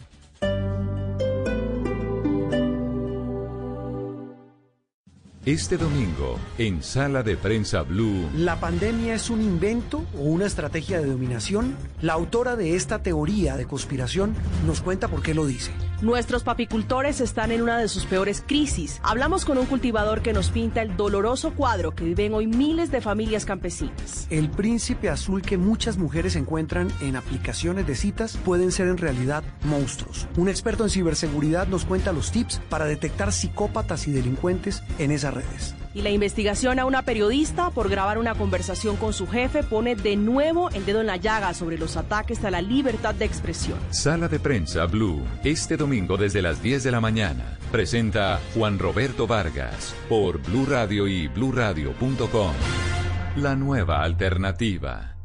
Este 5.48 5.78
domingo, 5.78 6.38
en 6.58 6.82
Sala 6.82 7.22
de 7.22 7.38
Prensa 7.38 7.80
Blue, 7.80 8.28
¿La 8.36 8.60
pandemia 8.60 9.14
es 9.14 9.30
un 9.30 9.40
invento 9.40 10.04
o 10.14 10.24
una 10.24 10.44
estrategia 10.44 11.00
de 11.00 11.06
dominación? 11.06 11.74
La 12.02 12.12
autora 12.12 12.54
de 12.54 12.76
esta 12.76 13.02
teoría 13.02 13.56
de 13.56 13.64
conspiración 13.64 14.34
nos 14.66 14.82
cuenta 14.82 15.08
por 15.08 15.22
qué 15.22 15.32
lo 15.32 15.46
dice. 15.46 15.72
Nuestros 16.00 16.44
papicultores 16.44 17.20
están 17.20 17.50
en 17.50 17.60
una 17.60 17.76
de 17.76 17.88
sus 17.88 18.06
peores 18.06 18.44
crisis. 18.46 19.00
Hablamos 19.02 19.44
con 19.44 19.58
un 19.58 19.66
cultivador 19.66 20.22
que 20.22 20.32
nos 20.32 20.50
pinta 20.50 20.80
el 20.80 20.96
doloroso 20.96 21.54
cuadro 21.54 21.92
que 21.92 22.04
viven 22.04 22.34
hoy 22.34 22.46
miles 22.46 22.92
de 22.92 23.00
familias 23.00 23.44
campesinas. 23.44 24.28
El 24.30 24.48
príncipe 24.48 25.08
azul 25.08 25.42
que 25.42 25.58
muchas 25.58 25.98
mujeres 25.98 26.36
encuentran 26.36 26.88
en 27.00 27.16
aplicaciones 27.16 27.84
de 27.88 27.96
citas 27.96 28.36
pueden 28.44 28.70
ser 28.70 28.86
en 28.86 28.98
realidad 28.98 29.42
monstruos. 29.64 30.28
Un 30.36 30.48
experto 30.48 30.84
en 30.84 30.90
ciberseguridad 30.90 31.66
nos 31.66 31.84
cuenta 31.84 32.12
los 32.12 32.30
tips 32.30 32.60
para 32.68 32.84
detectar 32.84 33.32
psicópatas 33.32 34.06
y 34.06 34.12
delincuentes 34.12 34.84
en 35.00 35.10
esas 35.10 35.34
redes. 35.34 35.74
Y 35.98 36.02
la 36.02 36.10
investigación 36.10 36.78
a 36.78 36.84
una 36.84 37.02
periodista 37.02 37.70
por 37.70 37.88
grabar 37.88 38.18
una 38.18 38.36
conversación 38.36 38.94
con 38.94 39.12
su 39.12 39.26
jefe 39.26 39.64
pone 39.64 39.96
de 39.96 40.14
nuevo 40.14 40.70
el 40.70 40.86
dedo 40.86 41.00
en 41.00 41.08
la 41.08 41.16
llaga 41.16 41.52
sobre 41.54 41.76
los 41.76 41.96
ataques 41.96 42.44
a 42.44 42.52
la 42.52 42.62
libertad 42.62 43.16
de 43.16 43.24
expresión. 43.24 43.76
Sala 43.90 44.28
de 44.28 44.38
Prensa 44.38 44.86
Blue, 44.86 45.24
este 45.42 45.76
domingo 45.76 46.16
desde 46.16 46.40
las 46.40 46.62
10 46.62 46.84
de 46.84 46.92
la 46.92 47.00
mañana. 47.00 47.58
Presenta 47.72 48.38
Juan 48.54 48.78
Roberto 48.78 49.26
Vargas 49.26 49.92
por 50.08 50.40
Blue 50.40 50.66
Radio 50.66 51.08
y 51.08 51.26
bluradio.com. 51.26 52.52
La 53.34 53.56
nueva 53.56 54.04
alternativa. 54.04 55.17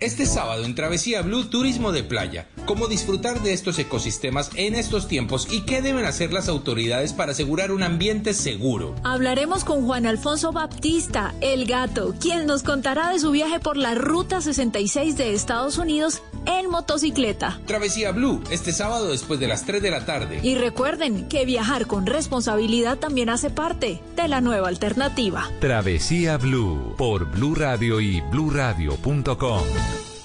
Este 0.00 0.24
sábado 0.24 0.64
en 0.64 0.74
Travesía 0.74 1.20
Blue 1.20 1.44
Turismo 1.50 1.92
de 1.92 2.02
Playa. 2.02 2.48
¿Cómo 2.64 2.88
disfrutar 2.88 3.42
de 3.42 3.52
estos 3.52 3.78
ecosistemas 3.78 4.50
en 4.54 4.74
estos 4.74 5.06
tiempos 5.08 5.46
y 5.52 5.66
qué 5.66 5.82
deben 5.82 6.06
hacer 6.06 6.32
las 6.32 6.48
autoridades 6.48 7.12
para 7.12 7.32
asegurar 7.32 7.70
un 7.70 7.82
ambiente 7.82 8.32
seguro? 8.32 8.94
Hablaremos 9.04 9.62
con 9.62 9.84
Juan 9.84 10.06
Alfonso 10.06 10.52
Baptista, 10.52 11.34
el 11.42 11.66
gato, 11.66 12.14
quien 12.18 12.46
nos 12.46 12.62
contará 12.62 13.10
de 13.10 13.18
su 13.18 13.30
viaje 13.30 13.60
por 13.60 13.76
la 13.76 13.94
Ruta 13.94 14.40
66 14.40 15.18
de 15.18 15.34
Estados 15.34 15.76
Unidos 15.76 16.22
en 16.46 16.70
motocicleta. 16.70 17.60
Travesía 17.66 18.12
Blue, 18.12 18.42
este 18.50 18.72
sábado 18.72 19.10
después 19.10 19.38
de 19.38 19.48
las 19.48 19.66
3 19.66 19.82
de 19.82 19.90
la 19.90 20.06
tarde. 20.06 20.40
Y 20.42 20.54
recuerden 20.54 21.28
que 21.28 21.44
viajar 21.44 21.86
con 21.86 22.06
responsabilidad 22.06 22.96
también 22.96 23.28
hace 23.28 23.50
parte 23.50 24.00
de 24.16 24.28
la 24.28 24.40
nueva 24.40 24.68
alternativa. 24.68 25.50
Travesía 25.60 26.38
Blue 26.38 26.94
por 26.96 27.30
Blue 27.30 27.54
Radio 27.54 28.00
y 28.00 28.22
bluradio.com. 28.22 29.60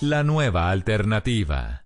La 0.07 0.21
nueva 0.21 0.69
alternativa. 0.69 1.83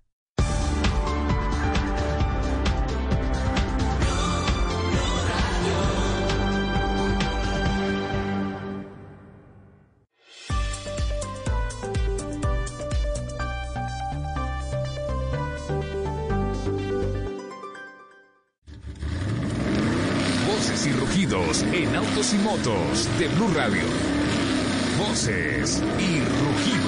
Voces 20.46 20.86
y 20.86 20.92
rugidos 20.92 21.62
en 21.72 21.96
autos 21.96 22.34
y 22.34 22.36
motos 22.36 23.08
de 23.18 23.28
Blue 23.28 23.50
Radio. 23.54 23.80
Voces 24.98 25.82
y 25.98 26.18
rugidos. 26.20 26.79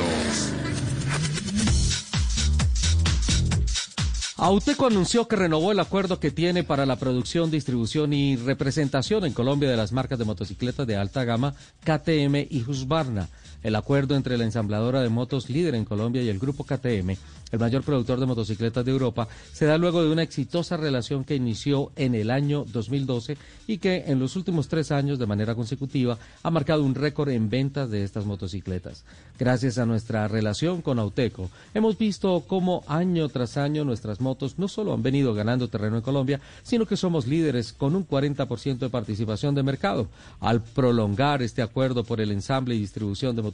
Auteco 4.44 4.88
anunció 4.88 5.28
que 5.28 5.36
renovó 5.36 5.70
el 5.70 5.78
acuerdo 5.78 6.18
que 6.18 6.32
tiene 6.32 6.64
para 6.64 6.84
la 6.84 6.96
producción, 6.96 7.52
distribución 7.52 8.12
y 8.12 8.34
representación 8.34 9.24
en 9.24 9.34
Colombia 9.34 9.70
de 9.70 9.76
las 9.76 9.92
marcas 9.92 10.18
de 10.18 10.24
motocicletas 10.24 10.84
de 10.84 10.96
alta 10.96 11.22
gama 11.22 11.54
KTM 11.84 12.48
y 12.50 12.64
Husqvarna. 12.66 13.28
El 13.62 13.76
acuerdo 13.76 14.16
entre 14.16 14.36
la 14.36 14.44
ensambladora 14.44 15.02
de 15.02 15.08
motos 15.08 15.48
líder 15.48 15.74
en 15.74 15.84
Colombia 15.84 16.22
y 16.22 16.28
el 16.28 16.38
grupo 16.38 16.64
KTM, 16.64 17.16
el 17.52 17.58
mayor 17.58 17.82
productor 17.82 18.18
de 18.18 18.26
motocicletas 18.26 18.84
de 18.84 18.90
Europa, 18.90 19.28
se 19.52 19.66
da 19.66 19.78
luego 19.78 20.02
de 20.02 20.10
una 20.10 20.22
exitosa 20.22 20.76
relación 20.76 21.22
que 21.22 21.36
inició 21.36 21.92
en 21.96 22.14
el 22.14 22.30
año 22.30 22.64
2012 22.72 23.36
y 23.66 23.78
que 23.78 24.04
en 24.06 24.18
los 24.18 24.36
últimos 24.36 24.68
tres 24.68 24.90
años 24.90 25.18
de 25.18 25.26
manera 25.26 25.54
consecutiva 25.54 26.18
ha 26.42 26.50
marcado 26.50 26.82
un 26.82 26.94
récord 26.94 27.28
en 27.28 27.50
ventas 27.50 27.90
de 27.90 28.04
estas 28.04 28.24
motocicletas. 28.24 29.04
Gracias 29.38 29.78
a 29.78 29.86
nuestra 29.86 30.26
relación 30.28 30.82
con 30.82 30.98
Auteco, 30.98 31.50
hemos 31.74 31.98
visto 31.98 32.44
cómo 32.46 32.82
año 32.88 33.28
tras 33.28 33.56
año 33.56 33.84
nuestras 33.84 34.20
motos 34.20 34.58
no 34.58 34.66
solo 34.66 34.94
han 34.94 35.02
venido 35.02 35.34
ganando 35.34 35.68
terreno 35.68 35.96
en 35.96 36.02
Colombia, 36.02 36.40
sino 36.62 36.86
que 36.86 36.96
somos 36.96 37.26
líderes 37.26 37.72
con 37.72 37.94
un 37.94 38.06
40% 38.06 38.78
de 38.78 38.90
participación 38.90 39.54
de 39.54 39.62
mercado. 39.62 40.08
Al 40.40 40.62
prolongar 40.62 41.42
este 41.42 41.62
acuerdo 41.62 42.04
por 42.04 42.20
el 42.20 42.32
ensamble 42.32 42.74
y 42.74 42.80
distribución 42.80 43.36
de 43.36 43.42
motocicletas, 43.42 43.51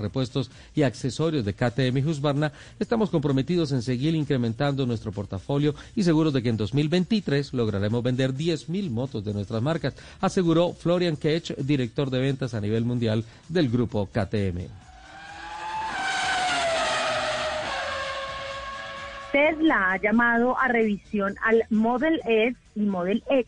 repuestos 0.00 0.50
y 0.74 0.82
accesorios 0.82 1.44
de 1.44 1.54
KTM 1.54 1.98
y 1.98 2.04
Husqvarna, 2.04 2.52
estamos 2.78 3.10
comprometidos 3.10 3.72
en 3.72 3.82
seguir 3.82 4.14
incrementando 4.14 4.86
nuestro 4.86 5.12
portafolio 5.12 5.74
y 5.94 6.02
seguros 6.02 6.32
de 6.32 6.42
que 6.42 6.48
en 6.48 6.56
2023 6.56 7.52
lograremos 7.54 8.02
vender 8.02 8.32
10.000 8.32 8.90
motos 8.90 9.24
de 9.24 9.34
nuestras 9.34 9.62
marcas, 9.62 9.94
aseguró 10.20 10.72
Florian 10.72 11.16
Kech, 11.16 11.56
director 11.58 12.10
de 12.10 12.20
ventas 12.20 12.54
a 12.54 12.60
nivel 12.60 12.84
mundial 12.84 13.24
del 13.48 13.68
grupo 13.68 14.06
KTM. 14.06 14.86
Tesla 19.32 19.92
ha 19.92 20.00
llamado 20.00 20.58
a 20.58 20.68
revisión 20.68 21.34
al 21.44 21.62
Model 21.68 22.20
S 22.24 22.56
y 22.74 22.80
Model 22.86 23.22
X 23.28 23.46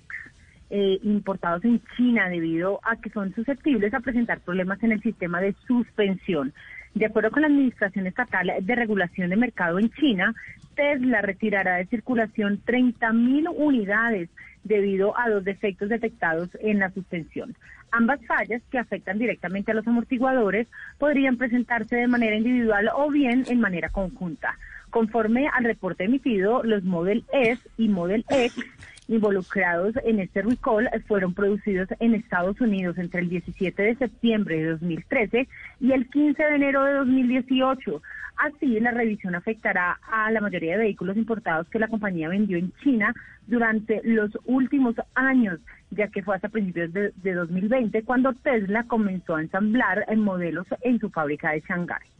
eh, 0.70 0.98
importados 1.02 1.64
en 1.64 1.80
China 1.96 2.28
debido 2.28 2.80
a 2.82 2.96
que 2.96 3.10
son 3.10 3.34
susceptibles 3.34 3.94
a 3.94 4.00
presentar 4.00 4.40
problemas 4.40 4.82
en 4.82 4.92
el 4.92 5.02
sistema 5.02 5.40
de 5.40 5.54
suspensión. 5.66 6.52
De 6.94 7.06
acuerdo 7.06 7.30
con 7.30 7.42
la 7.42 7.48
Administración 7.48 8.06
Estatal 8.06 8.52
de 8.60 8.74
Regulación 8.74 9.30
de 9.30 9.36
Mercado 9.36 9.78
en 9.78 9.90
China, 9.90 10.34
Tesla 10.74 11.22
retirará 11.22 11.76
de 11.76 11.86
circulación 11.86 12.60
30.000 12.64 13.52
unidades 13.54 14.28
debido 14.64 15.18
a 15.18 15.28
dos 15.28 15.44
defectos 15.44 15.88
detectados 15.88 16.48
en 16.60 16.80
la 16.80 16.90
suspensión. 16.90 17.56
Ambas 17.90 18.20
fallas, 18.26 18.62
que 18.70 18.78
afectan 18.78 19.18
directamente 19.18 19.72
a 19.72 19.74
los 19.74 19.86
amortiguadores, 19.86 20.66
podrían 20.98 21.36
presentarse 21.36 21.96
de 21.96 22.06
manera 22.06 22.36
individual 22.36 22.90
o 22.94 23.10
bien 23.10 23.44
en 23.48 23.60
manera 23.60 23.88
conjunta. 23.88 24.58
Conforme 24.90 25.48
al 25.48 25.64
reporte 25.64 26.04
emitido, 26.04 26.62
los 26.62 26.84
Model 26.84 27.24
S 27.32 27.60
y 27.76 27.88
Model 27.88 28.24
X 28.28 28.64
involucrados 29.08 29.94
en 30.04 30.20
este 30.20 30.42
recall 30.42 30.88
fueron 31.06 31.34
producidos 31.34 31.88
en 31.98 32.14
Estados 32.14 32.60
Unidos 32.60 32.98
entre 32.98 33.22
el 33.22 33.28
17 33.28 33.82
de 33.82 33.96
septiembre 33.96 34.58
de 34.58 34.70
2013 34.70 35.48
y 35.80 35.92
el 35.92 36.08
15 36.08 36.42
de 36.42 36.54
enero 36.54 36.84
de 36.84 36.92
2018. 36.94 38.02
Así, 38.36 38.78
la 38.78 38.92
revisión 38.92 39.34
afectará 39.34 39.98
a 40.08 40.30
la 40.30 40.40
mayoría 40.40 40.72
de 40.72 40.84
vehículos 40.84 41.16
importados 41.16 41.68
que 41.68 41.80
la 41.80 41.88
compañía 41.88 42.28
vendió 42.28 42.56
en 42.56 42.72
China 42.84 43.12
durante 43.48 44.00
los 44.04 44.30
últimos 44.44 44.94
años, 45.14 45.58
ya 45.90 46.06
que 46.08 46.22
fue 46.22 46.36
hasta 46.36 46.48
principios 46.48 46.92
de, 46.92 47.34
2020 47.34 48.04
cuando 48.04 48.34
Tesla 48.34 48.84
comenzó 48.84 49.34
a 49.34 49.42
ensamblar 49.42 50.04
en 50.06 50.20
modelos 50.20 50.66
en 50.82 51.00
su 51.00 51.10
fábrica 51.10 51.50
de 51.50 51.62
Shanghái. 51.62 52.17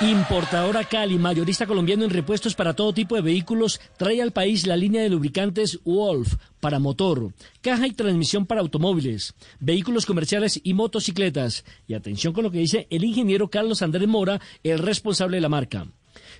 Importadora 0.00 0.82
Cali, 0.82 1.18
mayorista 1.18 1.66
colombiano 1.66 2.02
en 2.04 2.10
repuestos 2.10 2.56
para 2.56 2.74
todo 2.74 2.92
tipo 2.92 3.14
de 3.14 3.22
vehículos, 3.22 3.80
trae 3.96 4.20
al 4.20 4.32
país 4.32 4.66
la 4.66 4.76
línea 4.76 5.02
de 5.02 5.08
lubricantes 5.08 5.78
Wolf 5.84 6.34
para 6.58 6.80
motor, 6.80 7.32
caja 7.60 7.86
y 7.86 7.92
transmisión 7.92 8.44
para 8.44 8.60
automóviles, 8.60 9.34
vehículos 9.60 10.04
comerciales 10.04 10.60
y 10.64 10.74
motocicletas. 10.74 11.64
Y 11.86 11.94
atención 11.94 12.32
con 12.32 12.42
lo 12.42 12.50
que 12.50 12.58
dice 12.58 12.88
el 12.90 13.04
ingeniero 13.04 13.48
Carlos 13.48 13.82
Andrés 13.82 14.08
Mora, 14.08 14.40
el 14.64 14.80
responsable 14.80 15.36
de 15.36 15.42
la 15.42 15.48
marca. 15.48 15.86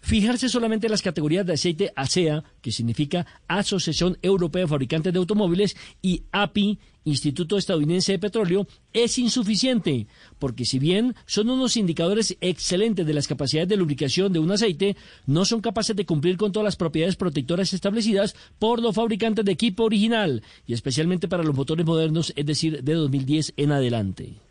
Fijarse 0.02 0.48
solamente 0.48 0.88
en 0.88 0.90
las 0.90 1.02
categorías 1.02 1.46
de 1.46 1.54
aceite 1.54 1.92
ASEA, 1.94 2.42
que 2.60 2.72
significa 2.72 3.26
Asociación 3.46 4.18
Europea 4.20 4.62
de 4.62 4.68
Fabricantes 4.68 5.12
de 5.12 5.18
Automóviles, 5.18 5.76
y 6.02 6.24
API, 6.32 6.78
Instituto 7.04 7.56
Estadounidense 7.56 8.12
de 8.12 8.18
Petróleo, 8.18 8.66
es 8.92 9.18
insuficiente, 9.18 10.06
porque 10.38 10.64
si 10.64 10.78
bien 10.78 11.14
son 11.26 11.50
unos 11.50 11.76
indicadores 11.76 12.36
excelentes 12.40 13.06
de 13.06 13.14
las 13.14 13.28
capacidades 13.28 13.68
de 13.68 13.76
lubricación 13.76 14.32
de 14.32 14.38
un 14.38 14.50
aceite, 14.50 14.96
no 15.26 15.44
son 15.44 15.60
capaces 15.60 15.96
de 15.96 16.06
cumplir 16.06 16.36
con 16.36 16.52
todas 16.52 16.64
las 16.64 16.76
propiedades 16.76 17.16
protectoras 17.16 17.72
establecidas 17.72 18.34
por 18.58 18.80
los 18.80 18.94
fabricantes 18.94 19.44
de 19.44 19.52
equipo 19.52 19.84
original, 19.84 20.42
y 20.66 20.72
especialmente 20.72 21.28
para 21.28 21.42
los 21.42 21.54
motores 21.54 21.86
modernos, 21.86 22.32
es 22.36 22.46
decir, 22.46 22.82
de 22.82 22.94
2010 22.94 23.54
en 23.56 23.72
adelante. 23.72 24.43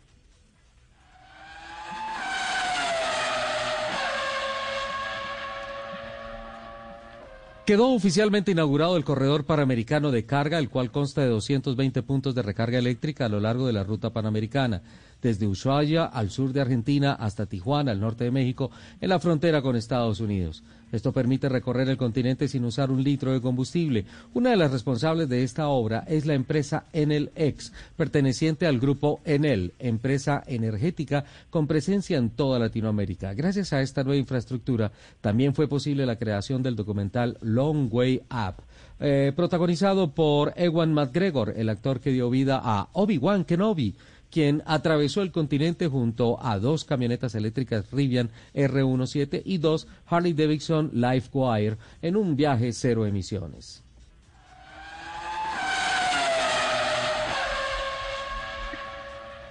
Quedó 7.66 7.92
oficialmente 7.92 8.50
inaugurado 8.50 8.98
el 8.98 9.04
corredor 9.04 9.44
panamericano 9.46 10.10
de 10.10 10.26
carga, 10.26 10.58
el 10.58 10.68
cual 10.68 10.90
consta 10.90 11.22
de 11.22 11.28
220 11.28 12.02
puntos 12.02 12.34
de 12.34 12.42
recarga 12.42 12.78
eléctrica 12.78 13.24
a 13.24 13.30
lo 13.30 13.40
largo 13.40 13.66
de 13.66 13.72
la 13.72 13.82
ruta 13.82 14.10
panamericana 14.10 14.82
desde 15.22 15.46
Ushuaia 15.46 16.04
al 16.04 16.28
sur 16.28 16.52
de 16.52 16.60
Argentina 16.60 17.14
hasta 17.14 17.46
Tijuana, 17.46 17.92
al 17.92 18.00
norte 18.00 18.24
de 18.24 18.30
México, 18.30 18.70
en 19.00 19.08
la 19.08 19.18
frontera 19.18 19.62
con 19.62 19.76
Estados 19.76 20.20
Unidos. 20.20 20.62
Esto 20.94 21.12
permite 21.12 21.48
recorrer 21.48 21.88
el 21.88 21.96
continente 21.96 22.46
sin 22.46 22.64
usar 22.64 22.90
un 22.90 23.02
litro 23.02 23.32
de 23.32 23.40
combustible. 23.40 24.04
Una 24.32 24.50
de 24.50 24.56
las 24.56 24.70
responsables 24.70 25.28
de 25.28 25.42
esta 25.42 25.68
obra 25.68 26.04
es 26.06 26.24
la 26.24 26.34
empresa 26.34 26.84
Enel 26.92 27.32
X, 27.34 27.72
perteneciente 27.96 28.66
al 28.66 28.78
grupo 28.78 29.20
Enel, 29.24 29.72
empresa 29.80 30.42
energética 30.46 31.24
con 31.50 31.66
presencia 31.66 32.16
en 32.16 32.30
toda 32.30 32.60
Latinoamérica. 32.60 33.34
Gracias 33.34 33.72
a 33.72 33.82
esta 33.82 34.04
nueva 34.04 34.18
infraestructura, 34.18 34.92
también 35.20 35.52
fue 35.54 35.66
posible 35.66 36.06
la 36.06 36.16
creación 36.16 36.62
del 36.62 36.76
documental 36.76 37.38
Long 37.40 37.92
Way 37.92 38.22
Up. 38.30 38.62
Eh, 39.00 39.32
protagonizado 39.34 40.12
por 40.14 40.52
Ewan 40.56 40.94
McGregor, 40.94 41.54
el 41.56 41.68
actor 41.68 42.00
que 42.00 42.12
dio 42.12 42.30
vida 42.30 42.60
a 42.62 42.88
Obi-Wan 42.92 43.44
Kenobi, 43.44 43.96
quien 44.34 44.64
atravesó 44.66 45.22
el 45.22 45.30
continente 45.30 45.86
junto 45.86 46.44
a 46.44 46.58
dos 46.58 46.84
camionetas 46.84 47.36
eléctricas 47.36 47.88
Rivian 47.92 48.30
R17 48.52 49.42
y 49.44 49.58
dos 49.58 49.86
Harley 50.06 50.32
Davidson 50.32 50.90
Wire 51.32 51.76
en 52.02 52.16
un 52.16 52.34
viaje 52.34 52.72
cero 52.72 53.06
emisiones. 53.06 53.83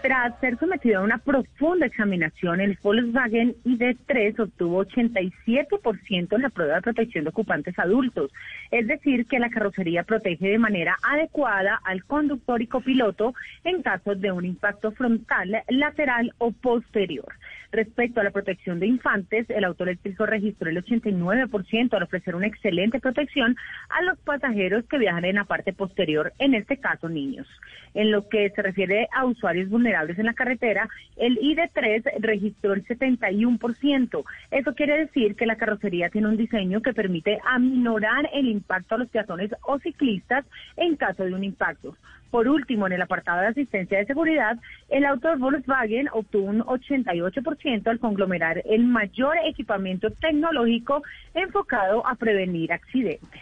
Tras 0.04 0.38
ser 0.42 0.60
sometido 0.60 1.00
a 1.00 1.04
una 1.04 1.18
profunda 1.18 1.86
examinación, 1.86 2.60
el 2.60 2.78
Volkswagen 2.84 3.56
ID3 3.64 4.38
obtuvo 4.38 4.84
87% 4.84 6.36
en 6.36 6.42
la 6.42 6.50
prueba 6.50 6.76
de 6.76 6.82
protección 6.82 7.24
de 7.24 7.30
ocupantes 7.30 7.80
adultos, 7.80 8.30
es 8.70 8.86
decir, 8.86 9.26
que 9.28 9.40
la 9.40 9.50
carrocería 9.50 10.04
protege 10.04 10.50
de 10.50 10.60
manera 10.60 10.98
adecuada 11.10 11.80
al 11.86 12.04
conductor 12.04 12.62
y 12.62 12.68
copiloto 12.68 13.34
en 13.64 13.82
caso 13.82 14.14
de 14.14 14.34
un 14.34 14.44
impacto 14.44 14.92
frontal, 14.92 15.64
lateral 15.70 16.34
o 16.38 16.52
posterior. 16.52 17.34
Respecto 17.74 18.22
a 18.22 18.24
la 18.24 18.30
protección 18.30 18.80
de 18.80 18.86
infantes, 18.86 19.50
el 19.50 19.64
auto 19.64 19.84
eléctrico 19.84 20.28
registró 20.28 20.70
el 20.70 20.86
89% 20.86 21.94
al 21.94 22.04
ofrecer 22.04 22.36
una 22.36 22.46
excelente 22.46 23.00
protección 23.00 23.56
a 23.90 24.04
los 24.04 24.20
pasajeros 24.20 24.86
que 24.86 25.00
viajan 25.00 25.26
en 25.26 25.38
la 25.38 25.46
parte 25.46 25.74
posterior, 25.74 26.34
en 26.38 26.54
este 26.54 26.78
caso 26.78 27.10
niños. 27.10 27.48
En 27.96 28.12
lo 28.12 28.30
que 28.30 28.52
se 28.52 28.62
refiere 28.62 29.08
a 29.12 29.26
usuarios 29.26 29.70
vulnerables 29.70 30.20
en 30.20 30.28
la 30.28 30.36
carretera, 30.36 30.88
el 31.18 31.40
ID3 31.40 32.20
registró 32.20 32.74
el 32.74 32.86
71%. 32.86 34.24
Eso 34.52 34.76
quiere 34.76 35.00
decir 35.00 35.36
que 35.36 35.48
la 35.48 35.56
carrocería 35.56 36.10
tiene 36.10 36.28
un 36.28 36.38
diseño 36.38 36.84
que 36.84 36.94
permite 36.94 37.40
aminorar 37.44 38.30
el 38.34 38.50
impacto 38.50 38.94
a 38.94 38.98
los 39.00 39.10
peatones 39.10 39.50
o 39.64 39.80
ciclistas 39.80 40.46
en 40.78 40.96
caso 40.96 41.24
de 41.24 41.34
un 41.34 41.44
impacto. 41.44 41.98
Por 42.34 42.48
último, 42.48 42.88
en 42.88 42.94
el 42.94 43.02
apartado 43.04 43.42
de 43.42 43.48
asistencia 43.50 44.00
de 44.00 44.08
seguridad, 44.08 44.58
el 44.90 45.06
auto 45.06 45.30
Volkswagen 45.38 46.10
obtuvo 46.14 46.46
un 46.46 46.62
88% 46.64 47.86
al 47.86 48.00
conglomerar 48.00 48.60
el 48.66 48.86
mayor 48.86 49.38
equipamiento 49.46 50.10
tecnológico 50.10 51.04
enfocado 51.36 52.04
a 52.08 52.16
prevenir 52.16 52.74
accidentes. 52.74 53.42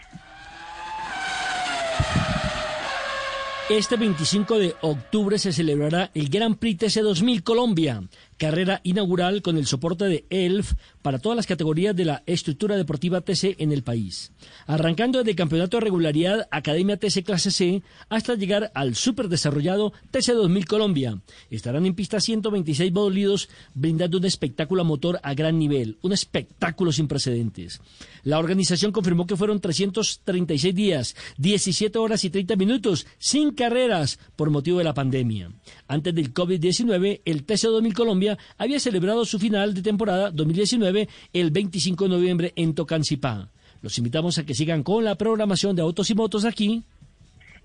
Este 3.70 3.96
25 3.96 4.60
de 4.60 4.76
octubre 4.82 5.38
se 5.38 5.54
celebrará 5.54 6.10
el 6.14 6.28
Gran 6.28 6.56
Prix 6.56 6.80
TC 6.80 7.00
2000 7.00 7.44
Colombia, 7.44 8.02
carrera 8.42 8.82
inaugural 8.84 9.44
con 9.44 9.56
el 9.56 9.68
soporte 9.68 10.06
de 10.06 10.26
ELF 10.32 10.74
para 11.04 11.20
todas 11.20 11.36
las 11.36 11.46
categorías 11.46 11.96
de 11.96 12.06
la 12.06 12.24
estructura 12.26 12.76
deportiva 12.76 13.22
TC 13.22 13.56
en 13.60 13.72
el 13.72 13.84
país. 13.84 14.32
Arrancando 14.66 15.20
desde 15.20 15.36
Campeonato 15.36 15.78
de 15.78 15.82
Regularidad 15.82 16.48
Academia 16.50 16.98
TC 16.98 17.24
Clase 17.24 17.52
C 17.52 17.84
hasta 18.10 18.34
llegar 18.34 18.72
al 18.74 18.96
super 18.96 19.30
desarrollado 19.30 19.94
TC 20.10 20.34
2000 20.34 20.66
Colombia. 20.66 21.22
Estarán 21.52 21.86
en 21.86 21.94
pista 21.94 22.20
126 22.20 22.92
bodolidos 22.92 23.48
brindando 23.76 24.18
un 24.18 24.26
espectáculo 24.26 24.82
a 24.82 24.86
motor 24.86 25.20
a 25.22 25.36
gran 25.36 25.60
nivel, 25.60 26.00
un 26.02 26.12
espectáculo 26.12 26.92
sin 26.92 27.08
precedentes. 27.08 27.80
La 28.24 28.40
organización 28.40 28.92
confirmó 28.92 29.28
que 29.28 29.38
fueron 29.38 29.62
336 29.62 30.74
días, 30.74 31.16
17 31.38 31.96
horas 32.00 32.24
y 32.24 32.32
30 32.32 32.56
minutos, 32.56 33.06
sin 33.20 33.52
carreras 33.52 34.18
por 34.36 34.50
motivo 34.50 34.80
de 34.80 34.84
la 34.86 34.96
pandemia. 34.96 35.52
Antes 35.88 36.16
del 36.16 36.34
COVID-19, 36.34 37.22
el 37.24 37.44
TC 37.44 37.68
2000 37.68 37.94
Colombia 37.94 38.31
había 38.58 38.80
celebrado 38.80 39.26
su 39.26 39.40
final 39.40 39.74
de 39.74 39.82
temporada 39.82 40.32
2019 40.32 41.08
el 41.34 41.52
25 41.52 42.06
de 42.06 42.10
noviembre 42.10 42.54
en 42.56 42.74
Tocancipá. 42.74 43.50
Los 43.82 43.98
invitamos 43.98 44.38
a 44.38 44.46
que 44.46 44.54
sigan 44.54 44.84
con 44.84 45.04
la 45.04 45.16
programación 45.16 45.76
de 45.76 45.82
Autos 45.82 46.10
y 46.10 46.16
Motos 46.16 46.46
aquí 46.46 46.84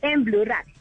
en 0.03 0.25
Blue 0.25 0.45
Radio. 0.45 0.75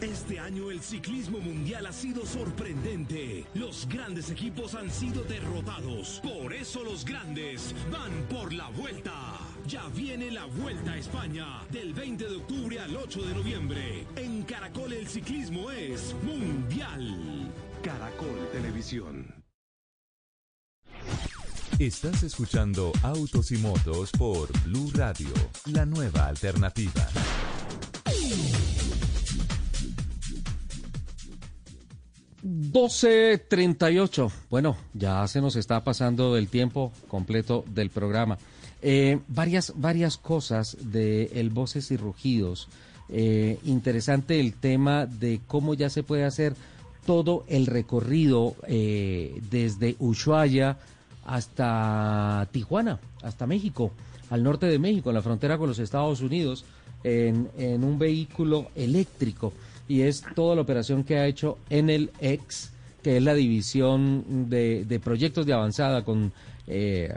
Este 0.00 0.38
año 0.38 0.70
el 0.70 0.80
ciclismo 0.82 1.38
mundial 1.38 1.86
ha 1.86 1.92
sido 1.92 2.26
sorprendente. 2.26 3.46
Los 3.54 3.88
grandes 3.88 4.30
equipos 4.30 4.74
han 4.74 4.90
sido 4.90 5.22
derrotados. 5.24 6.20
Por 6.22 6.52
eso 6.52 6.84
los 6.84 7.02
grandes 7.04 7.74
van 7.90 8.12
por 8.28 8.52
la 8.52 8.68
vuelta. 8.68 9.12
Ya 9.66 9.88
viene 9.96 10.30
la 10.30 10.44
Vuelta 10.44 10.92
a 10.92 10.98
España 10.98 11.46
del 11.70 11.94
20 11.94 12.28
de 12.28 12.36
octubre 12.36 12.78
al 12.78 12.94
8 12.94 13.22
de 13.22 13.34
noviembre. 13.34 14.06
En 14.16 14.42
Caracol 14.42 14.92
el 14.92 15.08
ciclismo 15.08 15.70
es 15.70 16.14
mundial. 16.22 17.50
Caracol 17.86 18.48
Televisión. 18.50 19.32
Estás 21.78 22.24
escuchando 22.24 22.90
Autos 23.04 23.52
y 23.52 23.58
Motos 23.58 24.10
por 24.10 24.48
Blue 24.64 24.90
Radio, 24.92 25.28
la 25.66 25.86
nueva 25.86 26.26
alternativa. 26.26 27.06
...12.38... 32.42 34.32
Bueno, 34.50 34.76
ya 34.92 35.24
se 35.28 35.40
nos 35.40 35.54
está 35.54 35.84
pasando 35.84 36.36
el 36.36 36.48
tiempo 36.48 36.90
completo 37.06 37.64
del 37.68 37.90
programa. 37.90 38.36
Eh, 38.82 39.20
varias, 39.28 39.72
varias 39.76 40.16
cosas 40.16 40.76
de 40.80 41.26
el 41.34 41.50
Voces 41.50 41.92
y 41.92 41.96
Rugidos. 41.96 42.68
Eh, 43.08 43.60
interesante 43.64 44.40
el 44.40 44.54
tema 44.54 45.06
de 45.06 45.40
cómo 45.46 45.74
ya 45.74 45.88
se 45.88 46.02
puede 46.02 46.24
hacer 46.24 46.56
todo 47.06 47.44
el 47.48 47.66
recorrido 47.66 48.56
eh, 48.66 49.40
desde 49.50 49.96
Ushuaia 49.98 50.76
hasta 51.24 52.46
Tijuana, 52.52 53.00
hasta 53.22 53.46
México, 53.46 53.92
al 54.28 54.42
norte 54.42 54.66
de 54.66 54.78
México, 54.78 55.10
en 55.10 55.14
la 55.14 55.22
frontera 55.22 55.56
con 55.56 55.68
los 55.68 55.78
Estados 55.78 56.20
Unidos, 56.20 56.64
en, 57.04 57.48
un 57.84 57.98
vehículo 57.98 58.66
eléctrico. 58.74 59.52
Y 59.88 60.02
es 60.02 60.22
toda 60.34 60.56
la 60.56 60.62
operación 60.62 61.04
que 61.04 61.16
ha 61.16 61.26
hecho 61.26 61.58
Enel 61.70 62.10
X, 62.20 62.72
que 63.02 63.16
es 63.18 63.22
la 63.22 63.34
división 63.34 64.48
de, 64.48 65.00
proyectos 65.02 65.46
de 65.46 65.52
avanzada 65.52 66.04
con, 66.04 66.32
eh, 66.66 67.12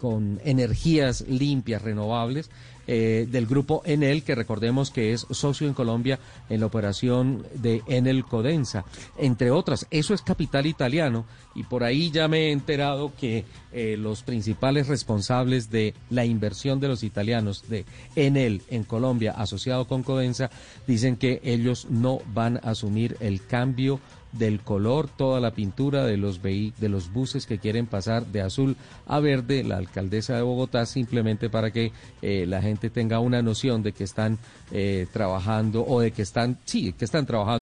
con 0.00 0.40
energías 0.44 1.22
limpias, 1.28 1.82
renovables, 1.82 2.50
eh, 2.92 3.28
del 3.30 3.46
grupo 3.46 3.82
Enel, 3.84 4.24
que 4.24 4.34
recordemos 4.34 4.90
que 4.90 5.12
es 5.12 5.24
socio 5.30 5.68
en 5.68 5.74
Colombia 5.74 6.18
en 6.48 6.58
la 6.58 6.66
operación 6.66 7.46
de 7.54 7.84
Enel 7.86 8.24
Codensa, 8.24 8.84
entre 9.16 9.52
otras. 9.52 9.86
Eso 9.92 10.12
es 10.12 10.22
capital 10.22 10.66
italiano 10.66 11.24
y 11.54 11.62
por 11.62 11.84
ahí 11.84 12.10
ya 12.10 12.26
me 12.26 12.48
he 12.48 12.50
enterado 12.50 13.12
que 13.16 13.44
eh, 13.70 13.96
los 13.96 14.24
principales 14.24 14.88
responsables 14.88 15.70
de 15.70 15.94
la 16.10 16.24
inversión 16.24 16.80
de 16.80 16.88
los 16.88 17.04
italianos 17.04 17.68
de 17.68 17.84
Enel 18.16 18.62
en 18.70 18.82
Colombia, 18.82 19.34
asociado 19.38 19.86
con 19.86 20.02
Codensa, 20.02 20.50
dicen 20.88 21.16
que 21.16 21.40
ellos 21.44 21.86
no 21.90 22.18
van 22.34 22.56
a 22.56 22.70
asumir 22.70 23.16
el 23.20 23.46
cambio 23.46 24.00
del 24.32 24.60
color, 24.60 25.08
toda 25.08 25.40
la 25.40 25.50
pintura 25.52 26.04
de 26.04 26.16
los, 26.16 26.42
de 26.42 26.88
los 26.88 27.12
buses 27.12 27.46
que 27.46 27.58
quieren 27.58 27.86
pasar 27.86 28.26
de 28.26 28.42
azul 28.42 28.76
a 29.06 29.20
verde, 29.20 29.64
la 29.64 29.76
alcaldesa 29.76 30.36
de 30.36 30.42
Bogotá, 30.42 30.86
simplemente 30.86 31.50
para 31.50 31.70
que 31.70 31.92
eh, 32.22 32.44
la 32.46 32.62
gente 32.62 32.90
tenga 32.90 33.18
una 33.18 33.42
noción 33.42 33.82
de 33.82 33.92
que 33.92 34.04
están 34.04 34.38
eh, 34.70 35.06
trabajando 35.12 35.84
o 35.86 36.00
de 36.00 36.12
que 36.12 36.22
están, 36.22 36.58
sí, 36.64 36.92
que 36.92 37.04
están 37.04 37.26
trabajando. 37.26 37.60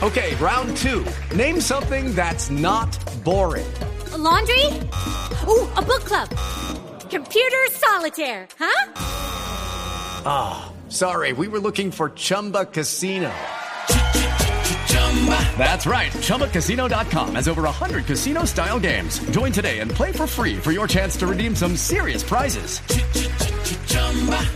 Okay, 0.00 0.36
round 0.36 0.76
two. 0.76 1.04
Name 1.36 1.60
something 1.60 2.14
that's 2.14 2.50
not 2.50 2.88
boring. 3.24 3.66
laundry? 4.16 4.66
Ooh, 5.46 5.66
a 5.76 5.82
book 5.82 6.04
club. 6.04 6.28
Computer 7.10 7.66
solitaire, 7.72 8.46
huh? 8.58 8.92
Ah, 10.24 10.72
sorry, 10.88 11.32
we 11.32 11.48
were 11.48 11.60
looking 11.60 11.90
for 11.90 12.10
Chumba 12.10 12.66
Casino. 12.66 13.30
That's 15.58 15.86
right. 15.86 16.12
ChumbaCasino.com 16.12 17.34
has 17.34 17.48
over 17.48 17.62
100 17.62 18.06
casino 18.06 18.44
style 18.44 18.78
games. 18.78 19.18
Join 19.30 19.50
today 19.50 19.80
and 19.80 19.90
play 19.90 20.12
for 20.12 20.28
free 20.28 20.56
for 20.56 20.70
your 20.70 20.86
chance 20.86 21.16
to 21.16 21.26
redeem 21.26 21.56
some 21.56 21.76
serious 21.76 22.22
prizes. 22.22 22.80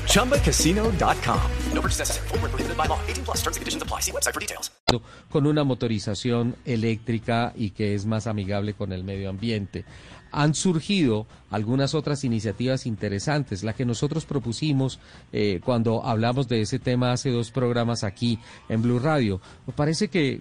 ChumbaCasino.com. 0.07 1.51
No 1.73 1.81
purchase 1.81 1.99
necessary. 1.99 2.29
Full 2.29 2.39
prohibited 2.39 2.77
by 2.77 2.87
law. 2.87 3.01
18 3.09 3.25
plus 3.25 3.39
terms 3.43 3.57
and 3.57 3.63
conditions 3.63 3.83
apply. 3.83 4.01
See 4.01 4.13
website 4.13 4.35
for 4.35 4.41
details. 4.41 4.71
Con 5.31 5.47
una 5.47 5.65
motorización 5.65 6.57
eléctrica 6.65 7.53
y 7.57 7.71
que 7.71 7.95
es 7.95 8.07
más 8.07 8.27
amigable 8.27 8.75
con 8.75 8.93
el 8.93 9.05
medio 9.05 9.31
ambiente 9.31 9.85
han 10.33 10.55
surgido 10.55 11.27
algunas 11.51 11.95
otras 11.95 12.25
iniciativas 12.25 12.87
interesantes. 12.87 13.63
La 13.63 13.75
que 13.75 13.85
nosotros 13.85 14.25
propusimos 14.25 14.99
eh, 15.33 15.61
cuando 15.65 16.05
hablamos 16.05 16.49
de 16.49 16.63
ese 16.63 16.79
tema 16.79 17.13
hace 17.13 17.31
dos 17.31 17.51
programas 17.51 18.03
aquí 18.03 18.39
en 18.69 18.83
Blue 18.83 18.99
Radio. 18.99 19.41
Parece 19.77 20.09
que 20.09 20.41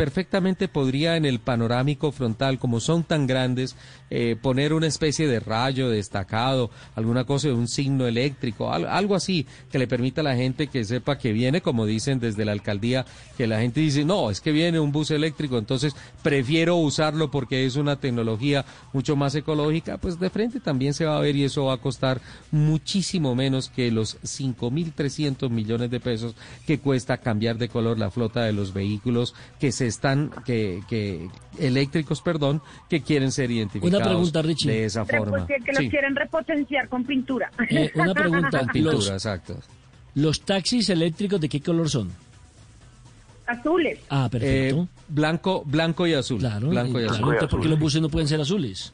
perfectamente 0.00 0.66
podría 0.66 1.18
en 1.18 1.26
el 1.26 1.40
panorámico 1.40 2.10
frontal, 2.10 2.58
como 2.58 2.80
son 2.80 3.04
tan 3.04 3.26
grandes, 3.26 3.76
eh, 4.08 4.34
poner 4.40 4.72
una 4.72 4.86
especie 4.86 5.28
de 5.28 5.40
rayo 5.40 5.90
destacado, 5.90 6.70
alguna 6.94 7.24
cosa 7.24 7.48
de 7.48 7.52
un 7.52 7.68
signo 7.68 8.06
eléctrico, 8.06 8.72
algo 8.72 9.14
así 9.14 9.46
que 9.70 9.78
le 9.78 9.86
permita 9.86 10.22
a 10.22 10.24
la 10.24 10.36
gente 10.36 10.68
que 10.68 10.86
sepa 10.86 11.18
que 11.18 11.34
viene, 11.34 11.60
como 11.60 11.84
dicen 11.84 12.18
desde 12.18 12.46
la 12.46 12.52
alcaldía, 12.52 13.04
que 13.36 13.46
la 13.46 13.60
gente 13.60 13.80
dice, 13.80 14.06
no, 14.06 14.30
es 14.30 14.40
que 14.40 14.52
viene 14.52 14.80
un 14.80 14.90
bus 14.90 15.10
eléctrico, 15.10 15.58
entonces 15.58 15.94
prefiero 16.22 16.76
usarlo 16.76 17.30
porque 17.30 17.66
es 17.66 17.76
una 17.76 17.96
tecnología 17.96 18.64
mucho 18.94 19.16
más 19.16 19.34
ecológica, 19.34 19.98
pues 19.98 20.18
de 20.18 20.30
frente 20.30 20.60
también 20.60 20.94
se 20.94 21.04
va 21.04 21.18
a 21.18 21.20
ver 21.20 21.36
y 21.36 21.44
eso 21.44 21.66
va 21.66 21.74
a 21.74 21.76
costar 21.76 22.22
muchísimo 22.50 23.34
menos 23.34 23.68
que 23.68 23.90
los 23.90 24.18
5.300 24.22 25.50
millones 25.50 25.90
de 25.90 26.00
pesos 26.00 26.34
que 26.66 26.78
cuesta 26.78 27.18
cambiar 27.18 27.58
de 27.58 27.68
color 27.68 27.98
la 27.98 28.10
flota 28.10 28.44
de 28.44 28.54
los 28.54 28.72
vehículos 28.72 29.34
que 29.58 29.72
se 29.72 29.89
están, 29.90 30.30
que, 30.44 30.82
que 30.88 31.28
eléctricos, 31.58 32.22
perdón, 32.22 32.62
que 32.88 33.02
quieren 33.02 33.30
ser 33.30 33.50
identificados 33.50 34.00
una 34.00 34.04
pregunta, 34.04 34.42
Richie. 34.42 34.70
de 34.70 34.84
esa 34.86 35.04
forma. 35.04 35.46
Que 35.46 35.72
los 35.72 35.90
quieren 35.90 36.16
repotenciar 36.16 36.88
con 36.88 37.04
pintura. 37.04 37.50
Eh, 37.68 37.90
una 37.94 38.14
pregunta. 38.14 38.60
Con 38.60 38.68
pintura, 38.68 38.94
los, 38.94 39.10
exacto. 39.10 39.58
¿Los 40.14 40.40
taxis 40.40 40.88
eléctricos 40.88 41.40
de 41.40 41.48
qué 41.48 41.60
color 41.60 41.88
son? 41.88 42.10
Azules. 43.46 43.98
Ah, 44.08 44.28
perfecto. 44.30 44.82
Eh, 44.82 44.86
blanco, 45.08 45.62
blanco 45.64 46.06
y 46.06 46.14
azul. 46.14 46.38
Claro, 46.38 46.68
blanco 46.68 47.00
y 47.00 47.04
claro, 47.04 47.14
azul. 47.14 47.32
entonces, 47.34 47.50
¿por 47.50 47.60
qué 47.60 47.68
los 47.68 47.78
buses 47.78 48.00
no 48.00 48.08
pueden 48.08 48.28
ser 48.28 48.40
azules? 48.40 48.92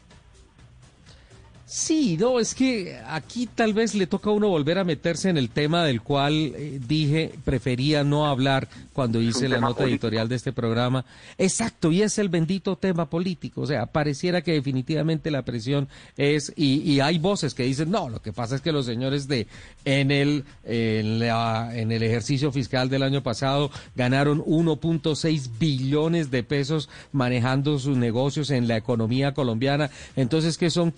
Sí, 1.69 2.17
no, 2.17 2.39
es 2.39 2.55
que 2.55 2.97
aquí 3.09 3.49
tal 3.53 3.75
vez 3.75 3.97
le 3.97 4.07
toca 4.07 4.31
a 4.31 4.33
uno 4.33 4.49
volver 4.49 4.79
a 4.79 4.85
meterse 4.85 5.29
en 5.31 5.37
el 5.37 5.51
tema 5.51 5.85
del 5.85 6.01
cual 6.01 6.53
eh, 6.55 6.79
dije 6.87 7.33
prefería 7.45 8.05
no 8.05 8.27
hablar 8.29 8.69
cuando 8.93 9.21
hice 9.21 9.49
la 9.49 9.59
nota 9.59 9.83
editorial 9.83 10.29
de 10.29 10.37
este 10.37 10.53
programa. 10.53 11.05
Exacto, 11.37 11.91
y 11.91 12.03
es 12.03 12.19
el 12.19 12.29
bendito 12.29 12.77
tema 12.77 13.11
político. 13.11 13.63
O 13.63 13.67
sea, 13.67 13.87
pareciera 13.87 14.43
que 14.43 14.53
definitivamente 14.53 15.33
la 15.33 15.43
presión 15.45 15.89
es, 16.17 16.53
y, 16.55 16.83
y 16.89 17.01
hay 17.01 17.19
voces 17.19 17.53
que 17.53 17.65
dicen, 17.65 17.91
no, 17.91 18.09
lo 18.09 18.23
que 18.23 18.33
pasa 18.33 18.55
es 18.55 18.61
que 18.61 18.71
los 18.71 18.87
señores 18.87 19.27
de 19.27 19.49
en 19.85 20.13
el, 20.13 20.45
en, 20.65 21.19
la- 21.19 21.77
en 21.77 21.91
el 21.91 22.05
ejercicio 22.05 22.53
fiscal 22.53 22.89
del 22.89 23.03
año 23.03 23.25
pasado 23.25 23.73
ganaron 23.97 24.41
1.6 24.45 25.51
billones 25.59 26.31
de 26.31 26.45
pesos 26.45 26.89
manejando 27.11 27.81
sus 27.81 27.97
negocios 27.97 28.51
en 28.51 28.69
la 28.69 28.77
economía 28.77 29.35
colombiana. 29.35 29.91
Entonces, 30.15 30.57
que 30.59 30.71
son 30.71 30.93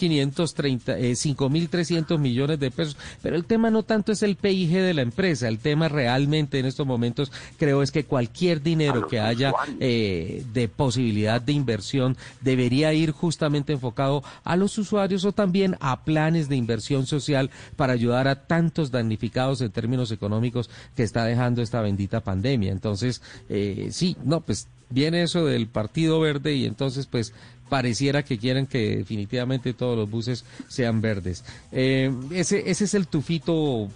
530, 0.63 0.99
eh, 0.99 1.13
5.300 1.13 2.19
millones 2.19 2.59
de 2.59 2.71
pesos. 2.71 2.97
Pero 3.23 3.37
el 3.37 3.45
tema 3.45 3.71
no 3.71 3.83
tanto 3.83 4.13
es 4.13 4.23
el 4.23 4.37
PIG 4.37 4.73
de 4.73 4.95
la 4.95 5.03
empresa. 5.03 5.49
El 5.49 5.59
tema 5.59 5.89
realmente 5.89 6.59
en 6.59 6.67
estos 6.67 6.87
momentos 6.87 7.33
creo 7.59 7.83
es 7.83 7.93
que 7.93 8.05
cualquier 8.05 8.63
dinero 8.63 9.07
que 9.07 9.21
haya 9.21 9.53
eh, 9.81 10.45
de 10.53 10.69
posibilidad 10.69 11.41
de 11.41 11.53
inversión 11.53 12.17
debería 12.41 12.93
ir 12.93 13.13
justamente 13.13 13.73
enfocado 13.73 14.23
a 14.45 14.57
los 14.57 14.77
usuarios 14.79 15.25
o 15.25 15.33
también 15.33 15.77
a 15.81 16.05
planes 16.05 16.49
de 16.49 16.57
inversión 16.57 17.07
social 17.07 17.51
para 17.77 17.93
ayudar 17.93 18.29
a 18.29 18.47
tantos 18.47 18.91
damnificados 18.91 19.61
en 19.61 19.71
términos 19.71 20.11
económicos 20.11 20.71
que 20.97 21.03
está 21.03 21.25
dejando 21.25 21.63
esta 21.63 21.81
bendita 21.81 22.21
pandemia. 22.21 22.73
Entonces, 22.73 23.23
eh, 23.49 23.89
sí, 23.93 24.17
no, 24.25 24.41
pues 24.41 24.69
viene 24.91 25.23
eso 25.23 25.45
del 25.45 25.67
Partido 25.67 26.21
Verde 26.21 26.55
y 26.55 26.65
entonces 26.65 27.07
pues 27.07 27.33
pareciera 27.69 28.24
que 28.24 28.39
quieren 28.39 28.66
que 28.66 28.99
definitivamente 28.99 29.74
todos 29.74 29.97
los 29.97 30.11
buses 30.11 30.45
sean 30.69 31.01
verdes. 31.01 31.45
Eh, 31.73 32.12
ese, 32.32 32.70
ese 32.70 32.85
es 32.85 32.95
el 32.95 33.07
tufito 33.07 33.89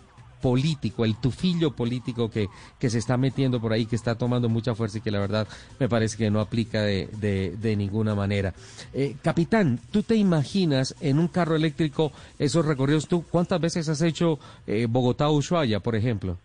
político, 0.43 1.05
el 1.05 1.17
tufillo 1.17 1.71
político 1.71 2.29
que, 2.29 2.49
que 2.79 2.91
se 2.91 2.99
está 2.99 3.17
metiendo 3.17 3.61
por 3.61 3.73
ahí, 3.73 3.87
que 3.87 3.97
está 3.97 4.17
tomando 4.17 4.49
mucha 4.49 4.75
fuerza 4.75 4.99
y 4.99 5.01
que 5.01 5.13
la 5.13 5.21
verdad 5.21 5.47
me 5.79 5.89
parece 5.89 6.17
que 6.17 6.31
no 6.31 6.41
aplica 6.41 6.83
de, 6.83 7.09
de, 7.19 7.57
de 7.57 7.77
ninguna 7.77 8.15
manera. 8.15 8.53
Eh, 8.93 9.15
capitán, 9.23 9.79
¿tú 9.93 10.03
te 10.03 10.17
imaginas 10.17 10.97
en 11.01 11.21
un 11.21 11.29
carro 11.29 11.55
eléctrico 11.55 12.13
esos 12.39 12.67
recorridos? 12.67 13.07
¿Tú 13.07 13.23
cuántas 13.23 13.61
veces 13.61 13.89
has 13.89 14.03
hecho 14.03 14.41
eh, 14.67 14.87
Bogotá-Ushuaia, 14.91 15.79
por 15.79 15.95
ejemplo? 15.95 16.37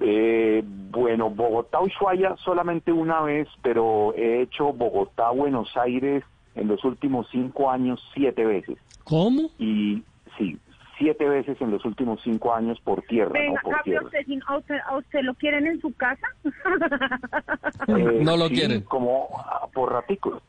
Eh, 0.00 0.62
bueno, 0.64 1.30
Bogotá-Ushuaia 1.30 2.36
solamente 2.44 2.92
una 2.92 3.22
vez, 3.22 3.48
pero 3.62 4.12
he 4.14 4.42
hecho 4.42 4.72
Bogotá-Buenos 4.72 5.74
Aires 5.76 6.22
en 6.54 6.68
los 6.68 6.84
últimos 6.84 7.26
cinco 7.30 7.70
años 7.70 8.02
siete 8.14 8.44
veces. 8.44 8.76
¿Cómo? 9.04 9.50
Y 9.58 10.02
sí, 10.36 10.58
siete 10.98 11.28
veces 11.28 11.60
en 11.60 11.70
los 11.70 11.84
últimos 11.84 12.20
cinco 12.22 12.54
años 12.54 12.78
por 12.80 13.02
tierra, 13.02 13.32
Venga, 13.32 13.54
no 13.54 13.60
por 13.62 13.74
cambio, 13.74 13.82
tierra. 13.84 14.04
usted, 14.06 14.24
sin- 14.26 14.42
¿a 14.46 14.56
usted, 14.58 14.76
a 14.86 14.96
usted 14.96 15.20
lo 15.22 15.34
quieren 15.34 15.66
en 15.66 15.80
su 15.80 15.92
casa? 15.94 16.26
Eh, 17.88 18.20
No 18.22 18.36
lo 18.36 18.48
sí, 18.48 18.54
quieren. 18.54 18.82
como 18.82 19.28
ah, 19.38 19.66
por 19.72 19.92
raticos. 19.92 20.42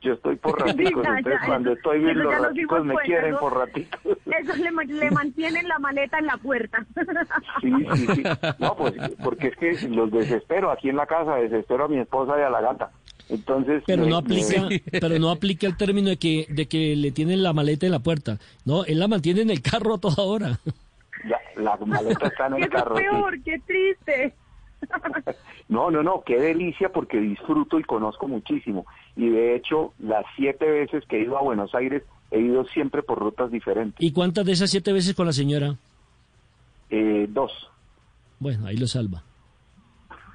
Yo 0.00 0.12
estoy 0.12 0.36
por 0.36 0.60
raticos, 0.60 1.02
ya, 1.02 1.18
entonces 1.18 1.40
ya, 1.40 1.46
cuando 1.46 1.70
eso- 1.72 1.78
estoy 1.78 1.98
bien 2.00 2.18
los 2.22 2.38
raticos 2.38 2.84
me 2.84 2.92
cuenta, 2.94 3.06
quieren 3.12 3.30
¿no? 3.32 3.38
por 3.40 3.56
raticos. 3.58 4.00
Eso 4.26 4.56
le, 4.56 4.86
le 4.94 5.10
mantienen 5.10 5.66
la 5.66 5.78
maleta 5.80 6.18
en 6.18 6.26
la 6.26 6.36
puerta. 6.36 6.86
Sí, 7.60 7.72
sí, 7.96 8.06
sí. 8.14 8.22
No, 8.60 8.76
pues 8.76 8.94
porque 9.24 9.48
es 9.48 9.56
que 9.56 9.88
los 9.88 10.10
desespero 10.12 10.70
aquí 10.70 10.88
en 10.88 10.96
la 10.96 11.06
casa, 11.06 11.34
desespero 11.36 11.86
a 11.86 11.88
mi 11.88 11.98
esposa 11.98 12.38
y 12.38 12.42
a 12.42 12.50
la 12.50 12.60
gata. 12.60 12.90
Entonces, 13.28 13.82
Pero 13.86 14.04
me- 14.04 14.10
no 14.10 14.16
aplica, 14.18 14.62
me- 14.68 14.82
pero 15.00 15.18
no 15.18 15.30
aplica 15.30 15.66
el 15.66 15.76
término 15.76 16.10
de 16.10 16.16
que, 16.16 16.46
de 16.48 16.66
que 16.66 16.94
le 16.96 17.10
tienen 17.10 17.42
la 17.42 17.52
maleta 17.52 17.84
en 17.86 17.92
la 17.92 17.98
puerta. 17.98 18.38
No, 18.64 18.84
él 18.84 19.00
la 19.00 19.08
mantiene 19.08 19.40
en 19.42 19.50
el 19.50 19.60
carro 19.62 19.94
a 19.94 19.98
toda 19.98 20.22
hora. 20.22 20.60
ya, 21.28 21.38
la 21.60 21.76
maleta 21.84 22.28
está 22.28 22.46
en 22.46 22.54
el 22.54 22.60
Eso 22.62 22.68
es 22.68 22.82
carro. 22.82 22.96
sí. 22.96 23.02
peor, 23.02 23.42
qué 23.42 23.58
triste. 23.66 24.34
No, 25.68 25.90
no, 25.90 26.02
no, 26.02 26.22
qué 26.24 26.38
delicia 26.40 26.90
porque 26.90 27.18
disfruto 27.20 27.78
y 27.78 27.84
conozco 27.84 28.26
muchísimo. 28.26 28.86
Y 29.16 29.28
de 29.28 29.54
hecho, 29.54 29.92
las 29.98 30.24
siete 30.34 30.64
veces 30.70 31.04
que 31.06 31.18
he 31.18 31.24
ido 31.24 31.36
a 31.36 31.42
Buenos 31.42 31.74
Aires, 31.74 32.02
he 32.30 32.40
ido 32.40 32.64
siempre 32.64 33.02
por 33.02 33.18
rutas 33.18 33.50
diferentes. 33.50 34.00
¿Y 34.02 34.12
cuántas 34.12 34.46
de 34.46 34.52
esas 34.52 34.70
siete 34.70 34.94
veces 34.94 35.14
con 35.14 35.26
la 35.26 35.32
señora? 35.32 35.76
Eh, 36.88 37.26
dos. 37.28 37.52
Bueno, 38.38 38.66
ahí 38.66 38.76
lo 38.78 38.86
salva. 38.86 39.22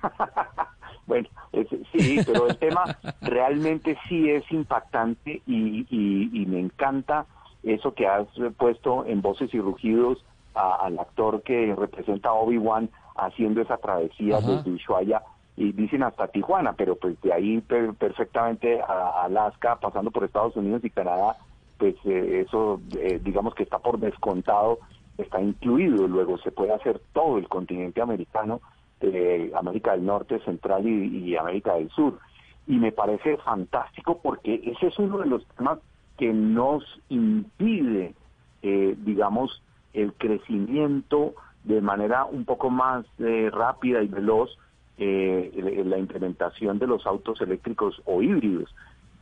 Bueno, 1.05 1.27
es- 1.51 1.67
sí, 1.91 2.21
pero 2.25 2.47
el 2.47 2.57
tema 2.57 2.97
realmente 3.21 3.97
sí 4.07 4.29
es 4.29 4.49
impactante 4.51 5.41
y, 5.45 5.85
y- 5.89 6.29
y 6.41 6.45
me 6.45 6.61
encanta 6.61 7.25
eso 7.61 7.93
que 7.93 8.07
has 8.07 8.25
puesto 8.57 9.05
en 9.05 9.21
voces 9.21 9.53
y 9.53 9.59
rugidos 9.59 10.23
a- 10.55 10.75
al 10.85 10.97
actor 10.99 11.43
que 11.43 11.75
representa 11.75 12.29
a 12.29 12.33
Obi-Wan 12.33 12.89
haciendo 13.15 13.61
esa 13.61 13.77
travesía 13.77 14.37
Ajá. 14.37 14.47
desde 14.47 14.71
Ushuaia 14.71 15.21
y 15.55 15.71
dicen 15.71 16.03
hasta 16.03 16.27
Tijuana, 16.27 16.73
pero 16.73 16.95
pues 16.95 17.19
de 17.21 17.31
ahí 17.31 17.61
per- 17.61 17.93
perfectamente 17.93 18.81
a 18.81 19.23
Alaska, 19.23 19.75
pasando 19.79 20.09
por 20.11 20.23
Estados 20.23 20.55
Unidos 20.55 20.83
y 20.83 20.89
Canadá, 20.89 21.37
pues 21.77 21.95
eh, 22.05 22.43
eso 22.45 22.81
eh, 22.97 23.19
digamos 23.23 23.53
que 23.53 23.63
está 23.63 23.77
por 23.79 23.99
descontado, 23.99 24.79
está 25.17 25.39
incluido. 25.41 26.07
Luego 26.07 26.37
se 26.39 26.51
puede 26.51 26.73
hacer 26.73 27.01
todo 27.13 27.37
el 27.37 27.47
continente 27.47 28.01
americano, 28.01 28.61
eh, 29.01 29.51
América 29.55 29.91
del 29.91 30.05
Norte, 30.05 30.39
Central 30.39 30.87
y, 30.87 31.29
y 31.29 31.35
América 31.35 31.75
del 31.75 31.89
Sur. 31.89 32.19
Y 32.65 32.77
me 32.77 32.91
parece 32.91 33.37
fantástico 33.37 34.19
porque 34.23 34.61
ese 34.63 34.87
es 34.87 34.97
uno 34.97 35.19
de 35.19 35.27
los 35.27 35.45
temas 35.55 35.79
que 36.17 36.31
nos 36.31 36.83
impide, 37.09 38.15
eh, 38.61 38.95
digamos, 38.97 39.61
el 39.93 40.13
crecimiento 40.13 41.33
de 41.63 41.81
manera 41.81 42.25
un 42.25 42.45
poco 42.45 42.69
más 42.69 43.05
eh, 43.19 43.49
rápida 43.51 44.01
y 44.01 44.07
veloz 44.07 44.49
eh, 44.97 45.83
la 45.85 45.97
implementación 45.97 46.77
de 46.79 46.87
los 46.87 47.05
autos 47.07 47.39
eléctricos 47.41 48.01
o 48.05 48.21
híbridos 48.21 48.73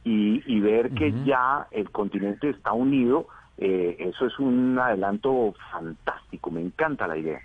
y, 0.04 0.42
y 0.46 0.60
ver 0.60 0.92
que 0.92 1.14
ya 1.26 1.68
el 1.72 1.90
continente 1.92 2.50
está 2.50 2.74
unido, 2.74 3.28
eh, 3.58 3.96
eso 4.00 4.26
es 4.26 4.38
un 4.40 4.78
adelanto 4.80 5.54
fantástico, 5.72 6.50
me 6.52 6.62
encanta 6.62 7.08
la 7.08 7.18
idea. 7.18 7.40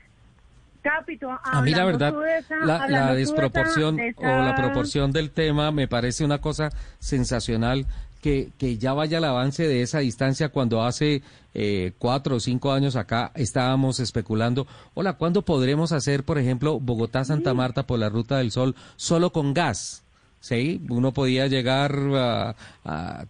Capito, 0.83 1.29
A 1.43 1.63
mí 1.63 1.73
la 1.75 1.85
verdad, 1.85 2.15
esa- 2.39 2.57
la, 2.65 2.77
hablando 2.77 2.97
la 2.97 3.09
tú 3.11 3.15
de 3.17 3.23
esa- 3.23 3.33
desproporción 3.33 3.97
de 3.97 4.15
o 4.19 4.23
la 4.45 4.55
proporción 4.55 5.11
del 5.13 5.33
tema 5.33 5.73
me 5.73 5.89
parece 5.89 6.25
una 6.25 6.39
cosa 6.41 6.71
sensacional 7.01 7.87
que, 8.21 8.51
que 8.59 8.79
ya 8.79 8.93
vaya 8.93 9.19
el 9.19 9.25
avance 9.25 9.67
de 9.67 9.83
esa 9.83 10.01
distancia 10.01 10.49
cuando 10.49 10.83
hace 10.83 11.23
eh, 11.55 11.93
cuatro 11.99 12.37
o 12.37 12.41
cinco 12.41 12.73
años 12.73 12.97
acá 12.97 13.33
estábamos 13.35 14.01
especulando, 14.01 14.67
hola, 14.95 15.15
¿cuándo 15.15 15.43
podremos 15.43 15.93
hacer, 15.93 16.25
por 16.25 16.39
ejemplo, 16.39 16.81
Bogotá-Santa 16.81 17.55
Marta 17.55 17.87
por 17.87 17.99
la 17.99 18.09
Ruta 18.09 18.39
del 18.39 18.51
Sol 18.51 18.75
solo 18.97 19.33
con 19.33 19.55
gas? 19.55 20.06
Sí, 20.47 20.81
uno 20.91 21.13
podía 21.13 21.49
llegar 21.49 21.99
a, 22.15 22.55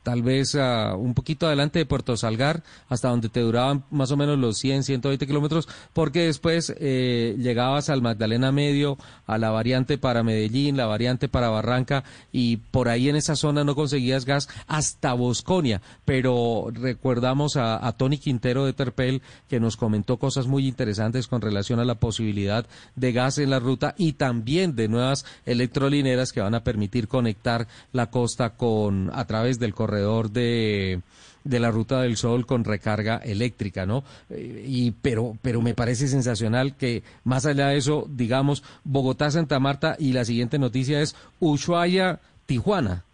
tal 0.03 0.21
vez 0.21 0.55
a 0.55 0.95
un 0.97 1.15
poquito 1.15 1.47
adelante 1.47 1.79
de 1.79 1.87
Puerto 1.87 2.15
Salgar, 2.15 2.63
hasta 2.91 3.09
donde 3.09 3.31
te 3.31 3.41
duraban 3.41 3.85
más 3.91 4.11
o 4.11 4.19
menos 4.19 4.39
los 4.39 4.59
100, 4.59 4.83
120 4.83 5.27
kilómetros, 5.27 5.67
porque 5.95 6.27
después 6.27 6.75
eh, 6.79 7.35
llegabas 7.39 7.89
al 7.89 8.03
Magdalena 8.03 8.53
Medio, 8.53 8.99
a 9.27 9.39
la 9.39 9.49
variante 9.49 9.97
para 9.97 10.23
Medellín, 10.23 10.77
la 10.77 10.85
variante 10.85 11.27
para 11.27 11.49
Barranca, 11.49 12.05
y 12.33 12.59
por 12.59 12.91
ahí 12.91 13.09
en 13.09 13.17
esa 13.17 13.35
zona 13.35 13.65
no 13.65 13.75
conseguías 13.75 14.27
gas 14.27 14.51
hasta 14.67 15.15
Bosconia. 15.15 15.81
Pero 16.05 16.67
recordamos 16.71 17.57
a, 17.57 17.87
a 17.87 17.93
Tony 17.93 18.19
Quintero 18.19 18.67
de 18.67 18.75
Terpel, 18.75 19.23
que 19.49 19.59
nos 19.59 19.79
comentó 19.79 20.19
cosas 20.19 20.49
muy 20.49 20.69
interesantes 20.69 21.29
con 21.29 21.41
relación 21.41 21.81
a 21.81 21.87
la 21.87 21.95
posibilidad 21.95 22.67
de 22.95 23.13
gas 23.13 23.39
en 23.39 23.49
la 23.49 23.59
ruta 23.59 23.95
y 23.97 24.13
también 24.13 24.77
de 24.77 24.89
nuevas 24.89 25.25
electrolineras 25.47 26.35
que 26.35 26.43
van 26.43 26.55
a 26.55 26.63
permitir 26.63 27.06
conectar 27.07 27.67
la 27.93 28.07
costa 28.07 28.51
con 28.51 29.11
a 29.15 29.25
través 29.27 29.59
del 29.59 29.75
corredor 29.75 30.31
de 30.31 31.01
de 31.45 31.61
la 31.61 31.71
ruta 31.71 32.01
del 32.01 32.17
sol 32.17 32.45
con 32.45 32.65
recarga 32.65 33.19
eléctrica, 33.19 33.87
¿no? 33.87 34.03
Eh, 34.31 34.65
y 34.67 34.91
pero 34.91 35.37
pero 35.43 35.63
me 35.63 35.75
parece 35.75 36.09
sensacional 36.09 36.75
que 36.77 37.05
más 37.23 37.47
allá 37.47 37.69
de 37.69 37.77
eso, 37.77 38.07
digamos 38.11 38.65
Bogotá, 38.83 39.31
Santa 39.31 39.61
Marta 39.61 39.95
y 39.99 40.13
la 40.13 40.25
siguiente 40.25 40.59
noticia 40.59 41.01
es 41.01 41.15
Ushuaia, 41.39 42.19
Tijuana. 42.47 43.05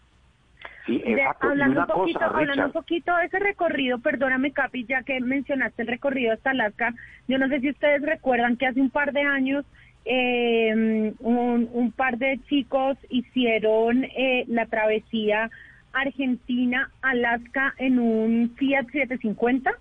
Sí, 0.87 0.97
De- 0.97 1.13
exacto. 1.13 1.47
Y 1.47 1.51
hablando 1.51 1.73
una 1.83 1.93
un 1.93 1.99
poquito, 2.01 2.19
cosa, 2.19 2.31
hablando 2.39 2.65
un 2.65 2.71
poquito 2.71 3.15
de 3.15 3.25
ese 3.25 3.39
recorrido, 3.39 3.99
perdóname 3.99 4.51
Capi, 4.51 4.85
ya 4.85 5.03
que 5.03 5.19
mencionaste 5.21 5.83
el 5.83 5.87
recorrido 5.87 6.33
hasta 6.33 6.49
Alaska, 6.49 6.93
yo 7.27 7.37
no 7.37 7.47
sé 7.47 7.59
si 7.61 7.69
ustedes 7.69 8.01
recuerdan 8.01 8.57
que 8.57 8.65
hace 8.67 8.81
un 8.81 8.89
par 8.89 9.13
de 9.13 9.21
años 9.21 9.63
eh, 10.05 11.13
un, 11.19 11.69
un 11.71 11.91
par 11.91 12.17
de 12.17 12.39
chicos 12.49 12.97
hicieron 13.09 14.03
eh, 14.03 14.43
la 14.47 14.65
travesía 14.65 15.49
Argentina-Alaska 15.93 17.75
en 17.77 17.99
un 17.99 18.53
Fiat 18.57 18.85
750, 18.91 19.71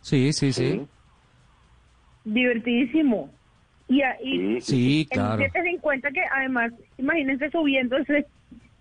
Sí, 0.00 0.32
sí, 0.32 0.52
sí. 0.52 0.80
divertidísimo. 2.24 3.30
Y, 3.88 4.02
a- 4.02 4.16
y 4.22 4.60
Sí, 4.60 5.06
en 5.10 5.20
un 5.20 5.26
claro. 5.26 5.42
750 5.42 6.10
que 6.10 6.20
además, 6.34 6.72
imagínense 6.98 7.50
subiendo 7.50 7.96
ese 7.98 8.26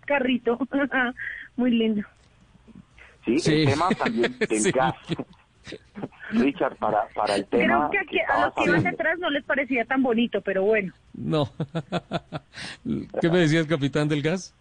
carrito, 0.06 0.58
muy 1.58 1.72
lindo. 1.72 2.04
Sí, 3.26 3.40
Sí. 3.40 3.54
el 3.64 3.70
tema 3.70 3.90
también 3.90 4.38
del 4.40 4.48
Sí. 4.62 4.72
gas. 4.72 4.96
Richard, 6.32 6.76
para, 6.78 7.08
para 7.16 7.36
el 7.36 7.46
tema 7.46 7.90
Creo 7.90 7.90
que, 7.92 7.98
aquí 8.00 8.18
que 8.18 8.24
a 8.24 8.46
los 8.46 8.54
que 8.56 8.64
iban 8.66 8.84
detrás 8.84 9.18
no 9.20 9.30
les 9.30 9.44
parecía 9.44 9.86
tan 9.86 10.04
bonito, 10.04 10.42
pero 10.42 10.64
bueno. 10.64 10.94
No. 11.14 11.50
¿Qué 13.22 13.30
me 13.30 13.40
decía 13.40 13.60
el 13.60 13.68
capitán 13.68 14.08
del 14.08 14.22
gas? 14.22 14.54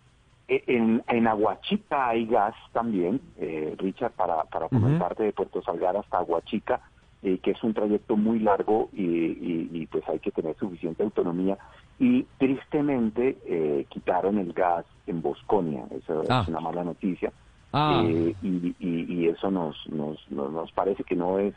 E- 0.49 0.63
En, 0.67 1.03
en 1.09 1.27
Aguachica 1.27 2.09
hay 2.09 2.27
gas 2.27 2.55
también, 2.73 3.21
eh, 3.39 3.75
Richard, 3.79 4.13
para, 4.13 4.45
para 4.45 4.69
comentarte 4.69 5.25
de 5.25 5.33
Puerto 5.33 5.61
Salgar 5.63 5.97
hasta 5.97 6.19
Aguachica, 6.19 6.81
eh, 7.23 7.39
que 7.43 7.51
es 7.53 7.63
un 7.65 7.75
trayecto 7.75 8.17
muy 8.17 8.39
largo 8.39 8.89
y, 8.93 9.03
y- 9.03 9.71
y, 9.73 9.87
pues 9.87 10.05
hay 10.09 10.19
que 10.21 10.31
tener 10.31 10.57
suficiente 10.57 11.03
autonomía. 11.03 11.59
Y 11.99 12.25
tristemente 12.39 13.39
eh, 13.47 13.87
quitaron 13.89 14.39
el 14.39 14.53
gas 14.53 14.85
en 15.07 15.21
Bosconia, 15.23 15.85
eso 15.91 16.23
Ah. 16.29 16.41
es 16.43 16.49
una 16.49 16.61
mala 16.61 16.85
noticia. 16.85 17.33
Ah. 17.79 18.03
Eh, 18.07 18.35
y, 18.43 18.75
y- 18.81 19.07
y 19.09 19.29
eso 19.29 19.51
nos, 19.51 19.77
nos, 19.89 20.19
nos, 20.31 20.51
nos 20.53 20.73
parece 20.73 21.05
que 21.05 21.15
no 21.15 21.39
es 21.39 21.55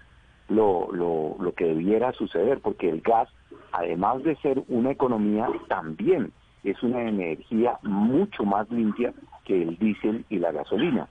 lo, 0.50 0.92
lo, 0.92 1.36
lo 1.40 1.54
que 1.54 1.66
debiera 1.66 2.12
suceder, 2.14 2.60
porque 2.60 2.90
el 2.90 3.02
gas, 3.02 3.30
además 3.72 4.22
de 4.24 4.36
ser 4.38 4.62
una 4.68 4.92
economía, 4.92 5.48
también 5.70 6.32
es 6.64 6.82
una 6.84 7.08
energía 7.08 7.78
mucho 7.84 8.44
más 8.44 8.70
limpia 8.70 9.14
que 9.46 9.62
el 9.64 9.78
diésel 9.78 10.26
y 10.30 10.40
la 10.40 10.52
gasolina. 10.52 11.08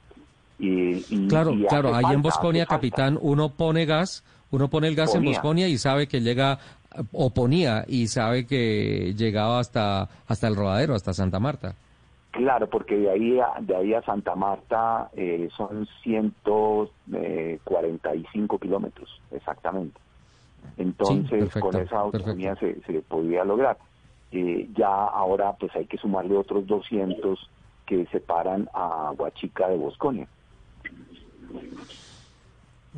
Y, 0.59 0.97
y- 1.09 1.29
Claro, 1.29 1.53
y 1.53 1.65
claro, 1.67 1.95
ahí 1.95 2.13
en 2.13 2.21
Bosconia, 2.23 2.65
falta. 2.67 2.77
capitán, 2.77 3.19
uno 3.23 3.49
pone 3.51 3.87
gas, 3.87 4.25
uno 4.51 4.69
pone 4.69 4.89
el 4.89 4.95
gas 4.97 5.15
en. 5.15 5.25
Bosconia 5.25 5.69
y 5.69 5.79
sabe 5.79 6.07
que 6.09 6.21
llega, 6.21 6.59
o 7.13 7.31
ponía, 7.31 7.85
y 7.89 8.09
sabe 8.09 8.45
que 8.45 9.15
llegaba 9.17 9.61
hasta, 9.61 10.09
hasta 10.27 10.49
el 10.49 10.57
rodadero, 10.57 10.95
hasta 10.95 11.13
Santa 11.15 11.39
Marta. 11.39 11.77
Claro, 12.39 12.71
porque 12.71 12.97
de 12.97 13.11
ahí 13.11 13.39
a, 13.41 13.55
de 13.61 13.75
ahí 13.75 13.93
a 13.95 14.03
Santa 14.03 14.37
Marta 14.37 15.11
eh, 15.13 15.49
son 15.57 15.89
145 16.05 18.59
kilómetros, 18.61 19.11
exactamente. 19.33 20.01
Entonces, 20.77 21.41
perfecto, 21.41 21.69
con 21.69 21.81
esa 21.81 21.99
autonomía 21.99 22.55
se, 22.55 22.81
se 22.83 23.03
podía 23.03 23.45
lograr. 23.45 23.77
Eh, 24.31 24.69
ya 24.77 24.87
ahora, 24.87 25.57
pues 25.59 25.75
hay 25.75 25.87
que 25.87 25.99
sumarle 25.99 26.37
otros 26.37 26.65
200 26.65 27.51
que 27.85 28.07
separan 28.07 28.69
a 28.73 29.11
Huachica 29.19 29.69
de 29.69 29.77
Bosconia. 29.77 30.29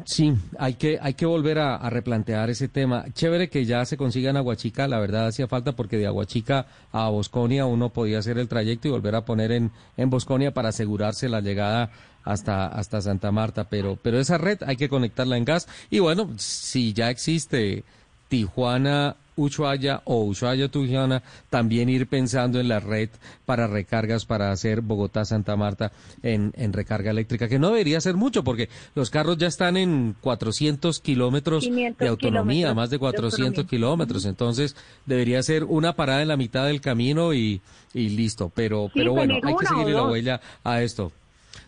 Sí, 0.04 0.32
hay 0.58 0.74
que, 0.74 0.98
hay 1.00 1.14
que 1.14 1.26
volver 1.26 1.58
a, 1.58 1.90
replantear 1.90 2.48
ese 2.50 2.68
tema. 2.68 3.04
Chévere 3.12 3.50
que 3.50 3.64
ya 3.64 3.84
se 3.84 3.96
consigan 3.96 4.36
Aguachica, 4.36 4.88
la 4.88 4.98
verdad 4.98 5.26
hacía 5.26 5.48
falta 5.48 5.72
porque 5.72 5.98
de 5.98 6.06
Aguachica 6.06 6.66
a 6.92 7.08
Bosconia 7.08 7.66
uno 7.66 7.90
podía 7.90 8.18
hacer 8.18 8.38
el 8.38 8.48
trayecto 8.48 8.88
y 8.88 8.92
volver 8.92 9.14
a 9.14 9.24
poner 9.24 9.52
en, 9.52 9.72
en 9.96 10.10
Bosconia 10.10 10.52
para 10.52 10.70
asegurarse 10.70 11.28
la 11.28 11.40
llegada 11.40 11.90
hasta, 12.24 12.66
hasta 12.66 13.00
Santa 13.00 13.32
Marta, 13.32 13.64
pero, 13.64 13.98
pero 14.00 14.18
esa 14.18 14.38
red 14.38 14.62
hay 14.66 14.76
que 14.76 14.88
conectarla 14.88 15.36
en 15.36 15.44
gas. 15.44 15.68
Y 15.90 15.98
bueno, 15.98 16.30
si 16.36 16.92
ya 16.92 17.10
existe 17.10 17.84
Tijuana, 18.28 19.16
Ushuaia 19.40 20.02
o 20.04 20.24
Ushuaia, 20.24 20.68
Tijuana, 20.68 21.22
también 21.48 21.88
ir 21.88 22.06
pensando 22.06 22.60
en 22.60 22.68
la 22.68 22.80
red 22.80 23.08
para 23.46 23.66
recargas 23.66 24.26
para 24.26 24.52
hacer 24.52 24.80
Bogotá, 24.80 25.24
Santa 25.24 25.56
Marta 25.56 25.92
en, 26.22 26.52
en 26.56 26.72
recarga 26.72 27.10
eléctrica, 27.10 27.48
que 27.48 27.58
no 27.58 27.68
debería 27.70 28.00
ser 28.00 28.14
mucho 28.16 28.44
porque 28.44 28.68
los 28.94 29.10
carros 29.10 29.38
ya 29.38 29.46
están 29.48 29.76
en 29.76 30.14
400 30.20 31.00
kilómetros 31.00 31.64
500 31.64 31.98
de 31.98 32.08
autonomía, 32.08 32.68
kilómetros 32.68 32.76
más 32.76 32.90
de 32.90 32.96
de 32.96 32.98
400 32.98 33.46
autonomía. 33.46 33.68
kilómetros, 33.70 34.24
entonces 34.26 34.76
debería 35.06 35.42
ser 35.42 35.64
una 35.64 35.94
parada 35.94 36.22
en 36.22 36.28
la 36.28 36.36
mitad 36.36 36.66
del 36.66 36.80
camino 36.80 37.32
y, 37.32 37.60
y 37.94 38.10
listo, 38.10 38.50
pero, 38.54 38.86
Sí, 38.86 38.92
pero 38.94 39.12
bueno, 39.12 39.34
hay 39.42 39.56
que 39.56 39.66
seguirle 39.66 39.92
la 39.92 40.04
huella 40.04 40.40
a 40.64 40.82
esto. 40.82 41.12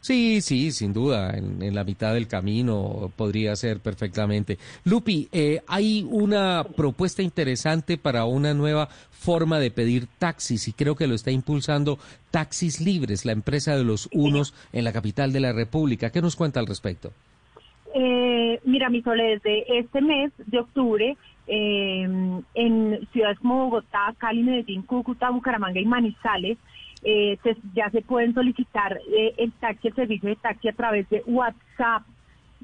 Sí, 0.02 0.40
sí, 0.40 0.72
sin 0.72 0.92
duda, 0.92 1.30
en, 1.38 1.62
en 1.62 1.76
la 1.76 1.84
mitad 1.84 2.12
del 2.12 2.26
camino 2.26 3.12
podría 3.14 3.54
ser 3.54 3.78
perfectamente. 3.78 4.58
Lupi, 4.84 5.28
eh, 5.30 5.60
hay 5.68 6.04
una 6.10 6.64
propuesta 6.64 7.22
interesante 7.22 7.96
para 7.98 8.24
una 8.24 8.52
nueva 8.52 8.88
forma 9.12 9.60
de 9.60 9.70
pedir 9.70 10.08
taxis 10.18 10.66
y 10.66 10.72
creo 10.72 10.96
que 10.96 11.06
lo 11.06 11.14
está 11.14 11.30
impulsando 11.30 12.00
Taxis 12.32 12.80
Libres, 12.80 13.24
la 13.24 13.30
empresa 13.30 13.76
de 13.76 13.84
los 13.84 14.08
unos 14.12 14.54
en 14.72 14.82
la 14.82 14.92
capital 14.92 15.32
de 15.32 15.38
la 15.38 15.52
República. 15.52 16.10
¿Qué 16.10 16.20
nos 16.20 16.34
cuenta 16.34 16.58
al 16.58 16.66
respecto? 16.66 17.12
Eh, 17.94 18.58
mira, 18.64 18.90
mi 18.90 19.02
Sole, 19.02 19.38
desde 19.38 19.78
este 19.78 20.00
mes 20.00 20.32
de 20.46 20.58
octubre, 20.58 21.16
eh, 21.46 22.02
en 22.54 23.08
ciudades 23.12 23.38
como 23.38 23.66
Bogotá, 23.66 24.12
Cali, 24.18 24.42
Medellín, 24.42 24.82
Cúcuta, 24.82 25.30
Bucaramanga 25.30 25.78
y 25.78 25.84
Manizales, 25.84 26.58
eh, 27.02 27.38
ya 27.74 27.90
se 27.90 28.02
pueden 28.02 28.34
solicitar 28.34 28.98
eh, 29.12 29.34
el 29.38 29.52
taxi, 29.52 29.88
el 29.88 29.94
servicio 29.94 30.28
de 30.28 30.36
taxi 30.36 30.68
a 30.68 30.72
través 30.72 31.08
de 31.10 31.22
WhatsApp. 31.26 32.02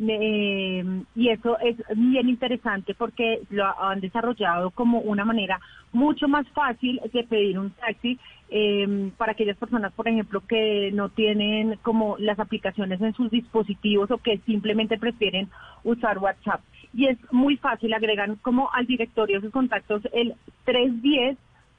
Eh, 0.01 0.85
y 1.17 1.29
eso 1.31 1.59
es 1.59 1.77
bien 1.97 2.29
interesante 2.29 2.95
porque 2.95 3.41
lo 3.51 3.65
han 3.83 4.01
desarrollado 4.01 4.71
como 4.71 5.01
una 5.01 5.25
manera 5.25 5.59
mucho 5.93 6.29
más 6.29 6.47
fácil 6.51 7.01
de 7.13 7.25
pedir 7.25 7.59
un 7.59 7.71
taxi 7.71 8.17
eh, 8.51 9.11
para 9.17 9.33
aquellas 9.33 9.57
personas, 9.57 9.93
por 9.93 10.09
ejemplo, 10.09 10.41
que 10.47 10.91
no 10.93 11.09
tienen 11.09 11.77
como 11.83 12.17
las 12.19 12.39
aplicaciones 12.39 13.01
en 13.01 13.13
sus 13.15 13.31
dispositivos 13.31 14.11
o 14.11 14.19
que 14.19 14.39
simplemente 14.47 14.99
prefieren 14.99 15.49
usar 15.85 16.19
WhatsApp. 16.19 16.61
Y 16.95 17.07
es 17.07 17.19
muy 17.31 17.57
fácil, 17.57 17.93
agregan 17.93 18.37
como 18.37 18.71
al 18.73 18.87
directorio 18.87 19.41
sus 19.41 19.51
contactos 19.51 20.03
el 20.13 20.35
310 20.65 21.37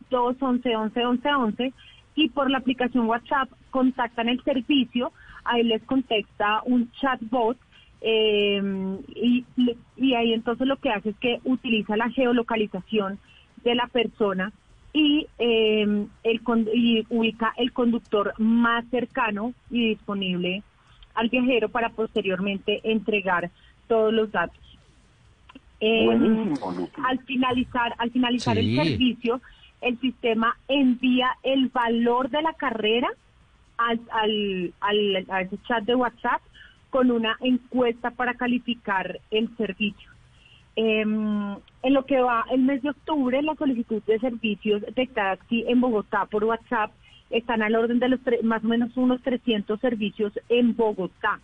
211 0.09 0.75
11 0.75 1.05
11 1.05 1.33
11 1.33 1.73
y 2.19 2.29
por 2.29 2.51
la 2.51 2.57
aplicación 2.57 3.07
WhatsApp 3.07 3.49
contactan 3.71 4.27
el 4.27 4.43
servicio, 4.43 5.13
ahí 5.45 5.63
les 5.63 5.81
contesta 5.83 6.61
un 6.65 6.91
chatbot 6.91 7.57
eh, 8.01 8.61
y, 9.15 9.45
y 9.95 10.13
ahí 10.15 10.33
entonces 10.33 10.67
lo 10.67 10.77
que 10.77 10.89
hace 10.89 11.11
es 11.11 11.17
que 11.17 11.39
utiliza 11.45 11.95
la 11.95 12.09
geolocalización 12.09 13.19
de 13.63 13.75
la 13.75 13.87
persona 13.87 14.51
y, 14.91 15.27
eh, 15.37 16.07
el, 16.23 16.41
y 16.73 17.05
ubica 17.09 17.53
el 17.57 17.71
conductor 17.71 18.33
más 18.37 18.83
cercano 18.89 19.53
y 19.69 19.89
disponible 19.89 20.63
al 21.15 21.29
viajero 21.29 21.69
para 21.69 21.89
posteriormente 21.89 22.81
entregar 22.83 23.49
todos 23.87 24.13
los 24.13 24.29
datos. 24.31 24.59
Eh, 25.81 26.09
al 27.05 27.19
finalizar, 27.19 27.95
al 27.97 28.11
finalizar 28.11 28.57
el 28.57 28.75
servicio, 28.75 29.39
el 29.81 29.99
sistema 29.99 30.57
envía 30.67 31.29
el 31.43 31.69
valor 31.69 32.29
de 32.29 32.41
la 32.41 32.53
carrera 32.53 33.09
al, 33.77 33.99
al, 34.81 35.25
a 35.29 35.47
chat 35.67 35.83
de 35.85 35.95
WhatsApp 35.95 36.41
con 36.89 37.11
una 37.11 37.37
encuesta 37.41 38.11
para 38.11 38.33
calificar 38.33 39.19
el 39.31 39.55
servicio. 39.57 40.09
Em, 40.75 41.55
en 41.83 41.93
lo 41.93 42.05
que 42.05 42.19
va 42.19 42.45
el 42.51 42.61
mes 42.61 42.81
de 42.81 42.89
octubre, 42.91 43.41
la 43.41 43.55
solicitud 43.55 44.01
de 44.03 44.19
servicios 44.19 44.81
de 44.95 45.07
taxi 45.07 45.65
en 45.67 45.81
Bogotá 45.81 46.25
por 46.25 46.43
WhatsApp 46.43 46.91
están 47.29 47.61
al 47.61 47.75
orden 47.75 47.99
de 47.99 48.09
los 48.09 48.19
tre- 48.21 48.41
más 48.43 48.63
o 48.63 48.67
menos 48.67 48.95
unos 48.97 49.21
300 49.21 49.79
servicios 49.79 50.33
en 50.49 50.75
Bogotá. 50.75 51.39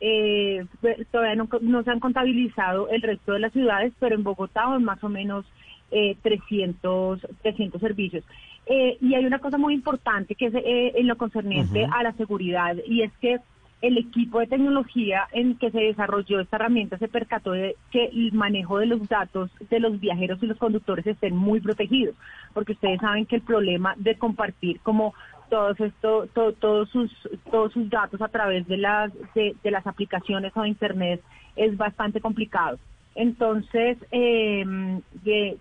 Eh, 0.00 0.64
pues, 0.80 1.06
todavía 1.10 1.36
no, 1.36 1.48
no 1.62 1.82
se 1.82 1.90
han 1.90 2.00
contabilizado 2.00 2.88
el 2.90 3.00
resto 3.02 3.32
de 3.32 3.40
las 3.40 3.52
ciudades, 3.52 3.92
pero 3.98 4.14
en 4.14 4.24
Bogotá 4.24 4.66
van 4.66 4.84
más 4.84 5.02
o 5.02 5.08
menos 5.08 5.46
eh, 5.90 6.16
300, 6.22 7.26
300 7.42 7.80
servicios. 7.80 8.24
Eh, 8.66 8.96
y 9.00 9.14
hay 9.14 9.24
una 9.24 9.38
cosa 9.38 9.58
muy 9.58 9.74
importante 9.74 10.34
que 10.34 10.46
es 10.46 10.54
eh, 10.54 10.92
en 10.96 11.06
lo 11.06 11.16
concerniente 11.16 11.84
a 11.92 12.02
la 12.02 12.12
seguridad 12.14 12.76
y 12.86 13.02
es 13.02 13.12
que 13.20 13.38
el 13.82 13.98
equipo 13.98 14.40
de 14.40 14.46
tecnología 14.46 15.28
en 15.32 15.56
que 15.58 15.70
se 15.70 15.78
desarrolló 15.78 16.40
esta 16.40 16.56
herramienta 16.56 16.96
se 16.98 17.08
percató 17.08 17.52
de 17.52 17.76
que 17.92 18.06
el 18.06 18.32
manejo 18.32 18.78
de 18.78 18.86
los 18.86 19.06
datos 19.06 19.50
de 19.70 19.78
los 19.80 20.00
viajeros 20.00 20.42
y 20.42 20.46
los 20.46 20.56
conductores 20.58 21.06
estén 21.06 21.36
muy 21.36 21.60
protegidos, 21.60 22.16
porque 22.54 22.72
ustedes 22.72 23.00
saben 23.00 23.26
que 23.26 23.36
el 23.36 23.42
problema 23.42 23.94
de 23.98 24.16
compartir 24.16 24.80
como 24.80 25.14
todos 25.50 25.78
esto, 25.78 26.26
to- 26.34 26.54
todos 26.54 26.88
sus 26.90 27.12
todos 27.50 27.72
sus 27.72 27.88
datos 27.88 28.20
a 28.20 28.28
través 28.28 28.66
de 28.66 28.78
las 28.78 29.12
de, 29.34 29.54
de 29.62 29.70
las 29.70 29.86
aplicaciones 29.86 30.56
o 30.56 30.64
internet 30.64 31.20
es 31.54 31.76
bastante 31.76 32.20
complicado. 32.20 32.78
Entonces 33.16 33.98
eh, 34.12 35.00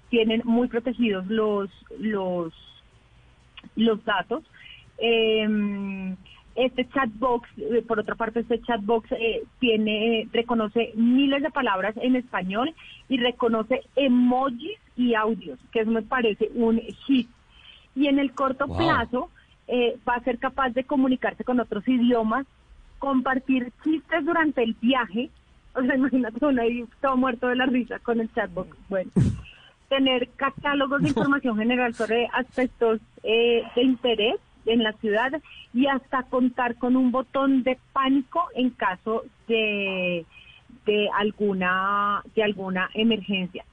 tienen 0.10 0.42
muy 0.46 0.68
protegidos 0.68 1.26
los 1.28 1.70
los 2.00 2.54
los 3.76 4.04
datos. 4.06 4.44
Eh, 5.00 6.16
este 6.56 6.88
chatbox, 6.88 7.50
por 7.86 8.00
otra 8.00 8.16
parte, 8.16 8.40
este 8.40 8.62
chatbox 8.62 9.12
eh, 9.12 9.44
tiene, 9.60 10.22
eh, 10.22 10.28
reconoce 10.32 10.92
miles 10.96 11.44
de 11.44 11.52
palabras 11.52 11.96
en 11.98 12.16
español 12.16 12.74
y 13.10 13.18
reconoce 13.18 13.82
emojis 13.98 14.80
y 14.96 15.16
audios, 15.16 15.60
que 15.74 15.82
eso 15.82 15.92
me 15.92 16.02
parece 16.02 16.50
un 16.56 16.80
hit. 16.80 17.28
Y 17.94 18.08
en 18.08 18.20
el 18.20 18.34
corto 18.34 18.68
Wow. 18.68 18.78
plazo 18.78 19.30
eh, 19.68 19.98
va 20.08 20.16
a 20.16 20.24
ser 20.24 20.38
capaz 20.40 20.70
de 20.70 20.86
comunicarse 20.86 21.44
con 21.44 21.60
otros 21.60 21.86
idiomas, 21.88 22.46
compartir 23.00 23.74
chistes 23.84 24.26
durante 24.26 24.64
el 24.64 24.76
viaje. 24.82 25.30
O 25.76 25.82
sea, 25.82 25.96
imagínate 25.96 26.46
uno 26.46 26.62
ahí 26.62 26.86
todo 27.02 27.18
muerto 27.18 27.48
de 27.48 27.56
la 27.56 27.66
risa 27.66 28.00
con 28.00 28.20
el 28.20 28.32
chatbox. 28.34 28.78
Bueno 28.90 29.12
tener 29.90 30.30
catálogos 30.36 31.02
de 31.02 31.10
información 31.10 31.58
general 31.58 31.94
sobre 31.94 32.28
aspectos 32.34 33.00
eh, 33.24 33.64
de 33.76 33.84
interés 33.84 34.36
en 34.66 34.84
la 34.84 34.94
ciudad 34.94 35.32
y 35.74 35.88
hasta 35.88 36.24
contar 36.24 36.76
con 36.76 36.96
un 36.96 37.12
botón 37.12 37.64
de 37.64 37.78
pánico 37.94 38.42
en 38.56 38.72
caso 38.72 39.24
de, 39.48 40.26
de 40.86 41.10
alguna 41.18 42.24
de 42.36 42.44
alguna 42.44 42.90
emergencia. 42.94 43.64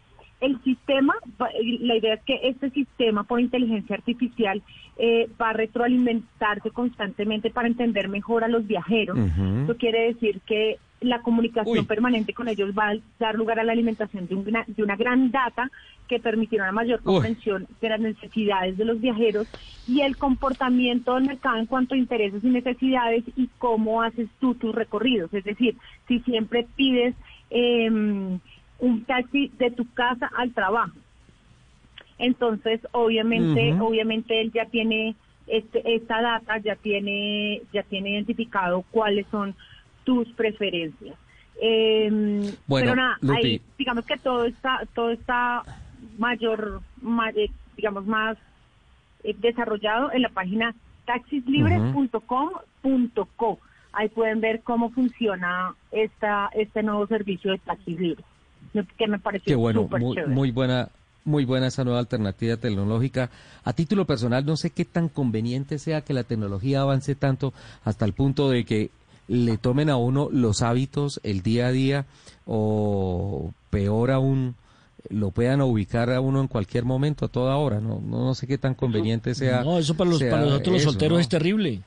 El 0.40 0.60
sistema, 0.64 1.14
la 1.38 1.96
idea 1.96 2.14
es 2.14 2.22
que 2.24 2.40
este 2.42 2.68
sistema 2.70 3.22
por 3.22 3.40
inteligencia 3.40 3.94
artificial 3.94 4.60
eh, 4.98 5.30
va 5.40 5.50
a 5.50 5.52
retroalimentarse 5.52 6.72
constantemente 6.72 7.50
para 7.50 7.68
entender 7.68 8.08
mejor 8.08 8.42
a 8.42 8.48
los 8.48 8.66
viajeros. 8.66 9.16
Ujú. 9.16 9.62
Eso 9.62 9.76
quiere 9.76 10.12
decir 10.12 10.40
que 10.44 10.78
la 11.02 11.22
comunicación 11.22 11.78
Uy. 11.78 11.84
permanente 11.84 12.32
con 12.32 12.48
ellos 12.48 12.72
va 12.76 12.90
a 12.90 12.96
dar 13.18 13.34
lugar 13.34 13.58
a 13.58 13.64
la 13.64 13.72
alimentación 13.72 14.26
de, 14.26 14.34
un 14.34 14.44
de 14.44 14.82
una 14.82 14.96
gran 14.96 15.30
data 15.30 15.70
que 16.08 16.18
permitirá 16.18 16.64
una 16.64 16.72
mayor 16.72 17.02
comprensión 17.02 17.66
de 17.80 17.88
las 17.88 18.00
necesidades 18.00 18.76
de 18.76 18.84
los 18.84 19.00
viajeros 19.00 19.46
y 19.88 20.00
el 20.02 20.16
comportamiento 20.16 21.14
del 21.14 21.24
mercado 21.24 21.56
en 21.58 21.66
cuanto 21.66 21.94
a 21.94 21.98
intereses 21.98 22.42
y 22.44 22.48
necesidades 22.48 23.24
y 23.36 23.48
cómo 23.58 24.02
haces 24.02 24.28
tú 24.40 24.54
tus 24.54 24.74
recorridos. 24.74 25.32
Es 25.32 25.44
decir, 25.44 25.76
si 26.08 26.20
siempre 26.20 26.66
pides 26.76 27.14
eh, 27.50 27.88
un 28.82 29.04
taxi 29.04 29.50
de 29.58 29.70
tu 29.70 29.90
casa 29.94 30.30
al 30.36 30.52
trabajo. 30.52 30.92
Entonces, 32.18 32.80
obviamente, 32.92 33.74
obviamente 33.80 34.40
él 34.40 34.52
ya 34.52 34.66
tiene 34.66 35.16
este, 35.46 35.94
esta 35.94 36.20
data, 36.20 36.58
ya 36.58 36.76
tiene, 36.76 37.62
ya 37.72 37.82
tiene 37.82 38.10
identificado 38.10 38.84
cuáles 38.90 39.26
son 39.30 39.54
tus 40.04 40.28
preferencias. 40.34 41.16
Eh, 41.60 42.08
Bueno, 42.66 42.86
pero 42.86 42.94
nada, 42.96 43.18
Lupi. 43.20 43.38
ahí, 43.46 43.60
digamos 43.78 44.04
que 44.06 44.16
todo 44.18 44.44
está, 44.46 44.80
todo 44.94 45.10
está 45.10 45.62
mayor, 46.18 46.80
ma- 47.00 47.30
eh, 47.30 47.50
digamos 47.76 48.06
más 48.06 48.36
eh, 49.24 49.34
desarrollado 49.38 50.10
en 50.12 50.22
la 50.22 50.28
página 50.30 50.74
taxislibres.com.co. 51.04 53.58
Ahí 53.92 54.08
pueden 54.08 54.40
ver 54.40 54.62
cómo 54.62 54.90
funciona 54.90 55.74
esta, 55.90 56.48
este 56.54 56.82
nuevo 56.82 57.06
servicio 57.06 57.50
de 57.52 57.58
taxis 57.58 58.00
libres, 58.00 58.24
que 58.96 59.06
me 59.06 59.18
pareció 59.18 59.50
Qué 59.50 59.54
bueno, 59.54 59.82
súper 59.82 60.00
muy, 60.00 60.14
chévere. 60.16 60.34
muy 60.34 60.50
buena, 60.50 60.88
muy 61.24 61.44
buena 61.44 61.66
esa 61.66 61.84
nueva 61.84 61.98
alternativa 62.00 62.56
tecnológica. 62.56 63.28
A 63.64 63.74
título 63.74 64.06
personal, 64.06 64.46
no 64.46 64.56
sé 64.56 64.70
qué 64.70 64.86
tan 64.86 65.10
conveniente 65.10 65.78
sea 65.78 66.00
que 66.00 66.14
la 66.14 66.24
tecnología 66.24 66.80
avance 66.80 67.14
tanto 67.14 67.52
hasta 67.84 68.06
el 68.06 68.14
punto 68.14 68.48
de 68.48 68.64
que 68.64 68.88
le 69.32 69.56
tomen 69.56 69.88
a 69.88 69.96
uno 69.96 70.28
los 70.30 70.60
hábitos, 70.60 71.18
el 71.24 71.42
día 71.42 71.68
a 71.68 71.72
día, 71.72 72.04
o 72.46 73.50
peor 73.70 74.10
aún, 74.10 74.56
lo 75.08 75.30
puedan 75.30 75.62
ubicar 75.62 76.10
a 76.10 76.20
uno 76.20 76.40
en 76.40 76.48
cualquier 76.48 76.84
momento, 76.84 77.24
a 77.24 77.28
toda 77.28 77.56
hora. 77.56 77.80
No, 77.80 77.98
no, 78.04 78.26
no 78.26 78.34
sé 78.34 78.46
qué 78.46 78.58
tan 78.58 78.74
conveniente 78.74 79.34
sea. 79.34 79.64
No, 79.64 79.78
eso 79.78 79.96
para 79.96 80.10
los, 80.10 80.22
para 80.22 80.42
nosotros 80.42 80.74
los 80.74 80.82
eso, 80.82 80.90
solteros 80.90 81.16
¿no? 81.16 81.20
es 81.20 81.28
terrible. 81.30 81.80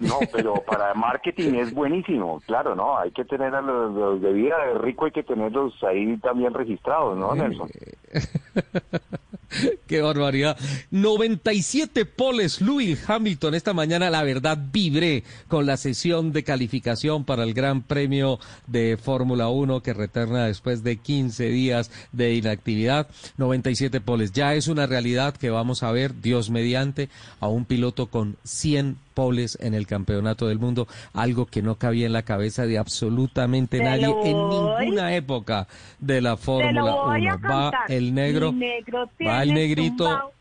No, 0.00 0.20
pero 0.32 0.54
para 0.66 0.94
marketing 0.94 1.54
es 1.54 1.74
buenísimo, 1.74 2.40
claro, 2.46 2.74
¿no? 2.74 2.98
Hay 2.98 3.10
que 3.10 3.26
tener 3.26 3.54
a 3.54 3.60
los, 3.60 3.94
los 3.94 4.22
de 4.22 4.32
vida 4.32 4.56
de 4.66 4.78
rico, 4.78 5.04
hay 5.04 5.12
que 5.12 5.22
tenerlos 5.22 5.74
ahí 5.84 6.16
también 6.16 6.54
registrados, 6.54 7.18
¿no, 7.18 7.34
Nelson? 7.34 7.68
Qué 9.86 10.00
barbaridad. 10.00 10.56
97 10.90 12.04
poles 12.04 12.60
Lewis 12.60 12.98
Hamilton. 13.08 13.54
Esta 13.54 13.72
mañana, 13.72 14.10
la 14.10 14.22
verdad, 14.22 14.58
vibré 14.72 15.24
con 15.48 15.66
la 15.66 15.76
sesión 15.76 16.32
de 16.32 16.44
calificación 16.44 17.24
para 17.24 17.44
el 17.44 17.54
Gran 17.54 17.82
Premio 17.82 18.38
de 18.66 18.98
Fórmula 19.00 19.48
1 19.48 19.82
que 19.82 19.94
retorna 19.94 20.46
después 20.46 20.82
de 20.82 20.96
15 20.96 21.48
días 21.48 21.90
de 22.12 22.34
inactividad. 22.34 23.08
97 23.36 24.00
poles. 24.00 24.32
Ya 24.32 24.54
es 24.54 24.68
una 24.68 24.86
realidad 24.86 25.36
que 25.36 25.50
vamos 25.50 25.82
a 25.82 25.92
ver, 25.92 26.20
Dios 26.20 26.50
mediante, 26.50 27.08
a 27.40 27.48
un 27.48 27.64
piloto 27.64 28.06
con 28.06 28.36
100 28.44 29.03
poles 29.14 29.56
en 29.60 29.72
el 29.74 29.86
campeonato 29.86 30.48
del 30.48 30.58
mundo, 30.58 30.86
algo 31.12 31.46
que 31.46 31.62
no 31.62 31.76
cabía 31.76 32.06
en 32.06 32.12
la 32.12 32.22
cabeza 32.22 32.66
de 32.66 32.76
absolutamente 32.78 33.78
Te 33.78 33.84
nadie 33.84 34.06
en 34.06 34.36
ninguna 34.48 35.14
época 35.14 35.66
de 36.00 36.20
la 36.20 36.36
Fórmula 36.36 36.82
voy 36.94 37.28
a 37.28 37.36
1. 37.36 37.48
Va 37.48 37.70
el 37.88 38.14
negro, 38.14 38.52
va 39.26 39.42
el 39.42 39.54
negrito, 39.54 40.04
tumbao. 40.04 40.34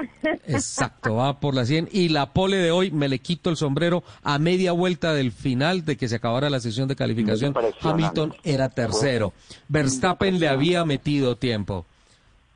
Exacto, 0.46 1.16
va 1.16 1.40
por 1.40 1.54
la 1.54 1.64
100. 1.66 1.88
Y 1.92 2.08
la 2.08 2.32
pole 2.32 2.56
de 2.56 2.70
hoy 2.70 2.90
me 2.90 3.08
le 3.08 3.18
quito 3.18 3.50
el 3.50 3.56
sombrero 3.56 4.02
a 4.22 4.38
media 4.38 4.72
vuelta 4.72 5.12
del 5.12 5.32
final 5.32 5.84
de 5.84 5.96
que 5.96 6.08
se 6.08 6.16
acabara 6.16 6.48
la 6.48 6.60
sesión 6.60 6.88
de 6.88 6.96
calificación. 6.96 7.54
Hamilton 7.82 8.34
era 8.44 8.68
tercero. 8.70 9.32
Verstappen 9.68 10.40
le 10.40 10.48
había 10.48 10.84
metido 10.84 11.36
tiempo. 11.36 11.84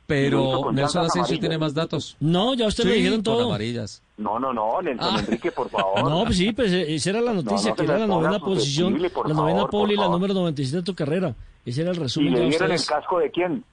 Pero 0.07 0.61
con 0.61 0.75
Nelson 0.75 1.05
Asensio 1.05 1.39
tiene 1.39 1.57
más 1.57 1.73
datos. 1.73 2.15
No, 2.19 2.53
ya 2.53 2.67
usted 2.67 2.83
Sí, 2.83 2.89
le 2.89 2.95
dijeron 2.95 3.17
con 3.17 3.23
todo. 3.23 3.45
amarillas. 3.49 4.01
No, 4.17 4.39
no, 4.39 4.53
no, 4.53 4.81
Nelson 4.81 5.15
Ah. 5.15 5.19
Enrique, 5.19 5.51
por 5.51 5.69
favor. 5.69 6.09
No, 6.09 6.23
pues 6.23 6.37
sí, 6.37 6.53
pues 6.53 6.71
eh, 6.71 6.95
esa 6.95 7.09
era 7.09 7.21
la 7.21 7.33
noticia, 7.33 7.71
no 7.71 7.75
que 7.75 7.83
era 7.83 7.97
la 7.99 8.07
novena 8.07 8.39
posición, 8.39 8.93
la 9.01 9.09
novena 9.33 9.55
favor, 9.57 9.69
pole 9.69 9.93
y 9.93 9.97
la 9.97 10.07
número 10.07 10.33
97 10.33 10.77
de 10.77 10.83
tu 10.83 10.95
carrera. 10.95 11.35
Ese 11.65 11.81
era 11.81 11.91
el 11.91 11.97
¿Y 11.97 11.99
resumen 11.99 12.33
le 12.33 12.39
de 12.39 12.45
dieron 12.47 12.71
el 12.71 12.85
casco 12.85 13.19
de 13.19 13.29
quién? 13.31 13.63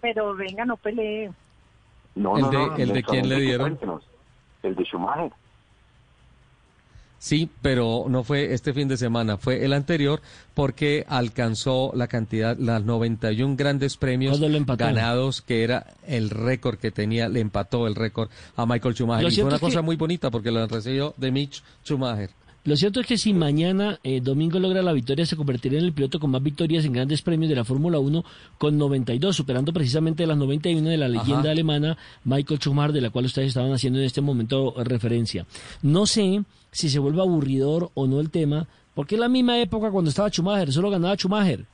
Pero 0.00 0.34
venga, 0.36 0.64
no 0.64 0.76
pelee. 0.76 1.30
No, 2.14 2.36
¿El 2.36 2.42
no, 2.42 2.50
de- 2.50 2.56
no, 2.56 2.76
el 2.76 2.86
de 2.88 2.94
Nelson 2.94 3.10
quién 3.14 3.28
le 3.28 3.40
dieron? 3.40 3.68
cuéntenos. 3.70 4.04
El 4.62 4.74
de 4.76 4.84
Schumacher. 4.84 5.32
Sí, 7.20 7.50
pero 7.62 8.06
no 8.08 8.22
fue 8.22 8.54
este 8.54 8.72
fin 8.72 8.86
de 8.86 8.96
semana, 8.96 9.38
fue 9.38 9.64
el 9.64 9.72
anterior 9.72 10.22
porque 10.54 11.04
alcanzó 11.08 11.90
la 11.94 12.06
cantidad, 12.06 12.56
las 12.56 12.84
91 12.84 13.56
grandes 13.56 13.96
premios 13.96 14.38
ganados, 14.78 15.42
que 15.42 15.64
era 15.64 15.86
el 16.06 16.30
récord 16.30 16.78
que 16.78 16.90
tenía, 16.92 17.28
le 17.28 17.40
empató 17.40 17.86
el 17.88 17.96
récord 17.96 18.28
a 18.56 18.66
Michael 18.66 18.94
Schumacher. 18.94 19.22
Lo 19.24 19.28
Y 19.30 19.34
fue 19.34 19.44
una 19.44 19.56
que- 19.56 19.60
cosa 19.66 19.82
muy 19.82 19.96
bonita 19.96 20.30
porque 20.30 20.50
lo 20.52 20.64
recibió 20.68 21.12
de 21.16 21.32
Mitch 21.32 21.62
Schumacher. 21.84 22.30
Lo 22.68 22.76
cierto 22.76 23.00
es 23.00 23.06
que 23.06 23.16
si 23.16 23.32
mañana 23.32 23.98
eh, 24.04 24.20
Domingo 24.20 24.58
logra 24.58 24.82
la 24.82 24.92
victoria, 24.92 25.24
se 25.24 25.36
convertiría 25.36 25.78
en 25.78 25.86
el 25.86 25.94
piloto 25.94 26.20
con 26.20 26.30
más 26.30 26.42
victorias 26.42 26.84
en 26.84 26.92
grandes 26.92 27.22
premios 27.22 27.48
de 27.48 27.56
la 27.56 27.64
Fórmula 27.64 27.98
1 27.98 28.22
con 28.58 28.76
92, 28.76 29.34
superando 29.34 29.72
precisamente 29.72 30.26
las 30.26 30.36
91 30.36 30.90
de 30.90 30.98
la 30.98 31.08
leyenda 31.08 31.38
Ajá. 31.44 31.50
alemana 31.52 31.96
Michael 32.24 32.60
Schumacher, 32.60 32.92
de 32.92 33.00
la 33.00 33.08
cual 33.08 33.24
ustedes 33.24 33.48
estaban 33.48 33.72
haciendo 33.72 34.00
en 34.00 34.04
este 34.04 34.20
momento 34.20 34.78
eh, 34.78 34.84
referencia. 34.84 35.46
No 35.80 36.04
sé 36.04 36.44
si 36.70 36.90
se 36.90 36.98
vuelve 36.98 37.22
aburridor 37.22 37.90
o 37.94 38.06
no 38.06 38.20
el 38.20 38.28
tema, 38.28 38.68
porque 38.94 39.14
es 39.14 39.20
la 39.22 39.30
misma 39.30 39.58
época 39.58 39.90
cuando 39.90 40.10
estaba 40.10 40.28
Schumacher, 40.28 40.70
solo 40.70 40.90
ganaba 40.90 41.16
Schumacher. 41.16 41.64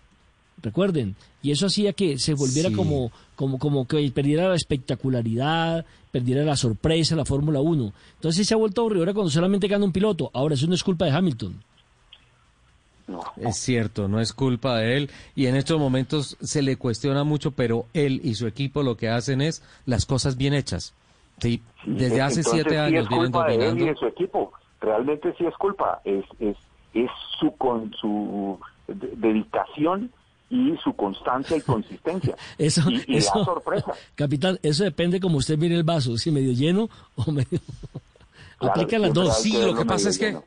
Recuerden, 0.64 1.14
y 1.42 1.50
eso 1.52 1.66
hacía 1.66 1.92
que 1.92 2.18
se 2.18 2.32
volviera 2.34 2.70
Sí. 2.70 2.74
como, 2.74 3.12
como, 3.36 3.58
como 3.58 3.86
que 3.86 4.10
perdiera 4.10 4.48
la 4.48 4.54
espectacularidad, 4.56 5.84
perdiera 6.10 6.42
la 6.42 6.56
sorpresa 6.56 7.14
la 7.14 7.26
Fórmula 7.26 7.60
1. 7.60 7.92
Entonces 8.14 8.46
se 8.48 8.54
ha 8.54 8.56
vuelto 8.56 8.80
aburridora 8.80 9.12
cuando 9.12 9.30
solamente 9.30 9.68
gana 9.68 9.84
un 9.84 9.92
piloto. 9.92 10.30
Ahora, 10.32 10.54
eso 10.54 10.66
no 10.66 10.74
es 10.74 10.82
culpa 10.82 11.04
de 11.04 11.10
Hamilton. 11.12 11.62
Es 13.36 13.58
cierto, 13.58 14.08
no 14.08 14.18
es 14.18 14.32
culpa 14.32 14.78
de 14.78 14.96
él 14.96 15.10
y 15.36 15.44
en 15.46 15.56
estos 15.56 15.78
momentos 15.78 16.38
se 16.40 16.62
le 16.62 16.76
cuestiona 16.78 17.22
mucho, 17.22 17.50
pero 17.50 17.84
él 17.92 18.22
y 18.24 18.34
su 18.34 18.46
equipo 18.46 18.82
lo 18.82 18.96
que 18.96 19.10
hacen 19.10 19.42
es 19.42 19.62
las 19.84 20.06
cosas 20.06 20.38
bien 20.38 20.54
hechas. 20.54 20.94
Sí, 21.38 21.60
desde 21.84 22.22
hace 22.22 22.40
Entonces, 22.40 22.52
siete 22.52 22.70
sí 22.70 22.76
años 22.76 23.02
es 23.02 23.08
vienen 23.10 23.30
culpa 23.32 23.46
de 23.48 23.68
él 23.68 23.78
y 23.82 23.84
de 23.84 23.94
su 23.96 24.06
equipo. 24.06 24.52
Realmente 24.80 25.34
sí 25.36 25.44
es 25.44 25.54
culpa. 25.56 26.00
Es, 26.04 26.24
es, 26.38 26.56
es 26.94 27.10
su, 27.38 27.54
con 27.56 27.92
su 28.00 28.58
de- 28.88 29.12
dedicación 29.16 30.10
y 30.54 30.76
su 30.82 30.94
constancia 30.94 31.56
y 31.56 31.60
consistencia. 31.60 32.36
Eso, 32.58 32.88
y 32.88 33.02
y 33.08 33.16
eso, 33.16 33.38
da 33.40 33.44
sorpresa. 33.44 33.92
capitán, 34.14 34.58
eso 34.62 34.84
depende 34.84 35.18
como 35.18 35.38
usted 35.38 35.58
mire 35.58 35.74
el 35.74 35.82
vaso, 35.82 36.16
si 36.16 36.30
medio 36.30 36.52
lleno 36.52 36.88
o 37.16 37.30
medio... 37.32 37.60
Claro, 38.56 38.80
Aplica 38.80 38.98
las 39.00 39.12
dos. 39.12 39.42
Sí, 39.42 39.52
lo 39.60 39.74
que 39.74 39.84
pasa 39.84 40.08
es 40.08 40.16
que 40.16 40.38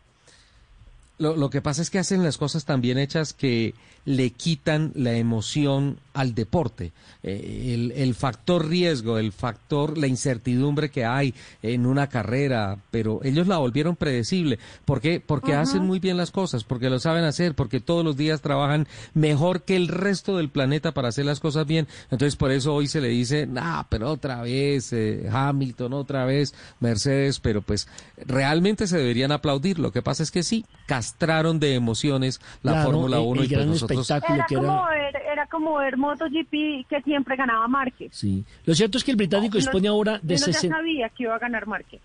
lo, 1.18 1.36
lo 1.36 1.50
que 1.50 1.62
pasa 1.62 1.82
es 1.82 1.90
que 1.90 2.00
hacen 2.00 2.24
las 2.24 2.38
cosas 2.38 2.64
tan 2.64 2.80
bien 2.80 2.98
hechas 2.98 3.34
que 3.34 3.76
le 4.08 4.30
quitan 4.30 4.94
la 4.96 5.14
emoción 5.18 6.00
al 6.14 6.34
deporte. 6.34 6.94
Eh, 7.24 7.74
el, 7.74 7.92
el 7.92 8.16
factor 8.16 8.66
riesgo, 8.70 9.18
el 9.18 9.34
factor, 9.34 9.98
la 9.98 10.08
incertidumbre 10.08 10.90
que 10.90 11.04
hay 11.04 11.34
en 11.62 11.86
una 11.86 12.08
carrera, 12.08 12.78
pero 12.90 13.20
ellos 13.24 13.48
la 13.48 13.58
volvieron 13.58 13.98
predecible. 13.98 14.60
¿Por 14.86 15.02
qué? 15.02 15.20
Porque 15.20 15.56
hacen 15.56 15.84
muy 15.84 16.00
bien 16.00 16.16
las 16.16 16.32
cosas, 16.32 16.64
porque 16.64 16.90
lo 16.90 17.00
saben 17.00 17.26
hacer, 17.26 17.54
porque 17.54 17.82
todos 17.82 18.06
los 18.06 18.16
días 18.16 18.40
trabajan 18.42 18.88
mejor 19.14 19.64
que 19.64 19.76
el 19.76 19.90
resto 19.90 20.38
del 20.38 20.48
planeta 20.50 20.94
para 20.94 21.10
hacer 21.10 21.26
las 21.26 21.42
cosas 21.42 21.68
bien. 21.68 21.86
Entonces 22.10 22.38
por 22.38 22.52
eso 22.52 22.74
hoy 22.74 22.88
se 22.88 23.02
le 23.02 23.10
dice, 23.10 23.46
nah, 23.46 23.84
pero 23.90 24.10
otra 24.10 24.42
vez 24.42 24.94
eh, 24.94 25.28
Hamilton, 25.30 25.92
otra 25.92 26.24
vez 26.24 26.56
Mercedes, 26.80 27.42
pero 27.42 27.62
pues 27.62 27.90
realmente 28.26 28.88
se 28.88 28.98
deberían 28.98 29.34
aplaudir. 29.34 29.80
Lo 29.80 29.92
que 29.92 30.02
pasa 30.02 30.24
es 30.24 30.32
que 30.32 30.44
sí, 30.44 30.64
castraron 30.86 31.60
de 31.60 31.76
emociones 31.76 32.40
la 32.64 32.72
Claro, 32.72 32.92
Fórmula 32.92 33.18
el- 33.18 33.24
1 33.26 33.42
el 33.42 33.52
y 33.52 33.54
pues 33.54 33.68
nosotros 33.68 33.97
espectáculo 34.02 34.36
Era 34.36 34.46
que 34.48 34.56
era- 34.56 34.64
como, 34.68 34.86
ver, 34.88 35.16
era 35.32 35.46
como 35.48 35.76
ver 35.78 35.98
MotoGP 35.98 36.86
que 36.90 37.02
siempre 37.04 37.36
ganaba 37.36 37.68
Márquez. 37.68 38.10
Sí. 38.14 38.44
Lo 38.66 38.74
cierto 38.76 38.98
es 38.98 39.04
que 39.04 39.12
el 39.12 39.18
británico 39.18 39.58
dispone 39.58 39.88
ahora 39.88 40.20
de 40.22 40.36
Uno 40.36 40.46
ya 40.46 40.54
60... 40.54 40.76
sabía 40.78 41.10
que 41.10 41.24
iba 41.24 41.36
a 41.36 41.40
ganar 41.40 41.68
Márquez. 41.68 42.02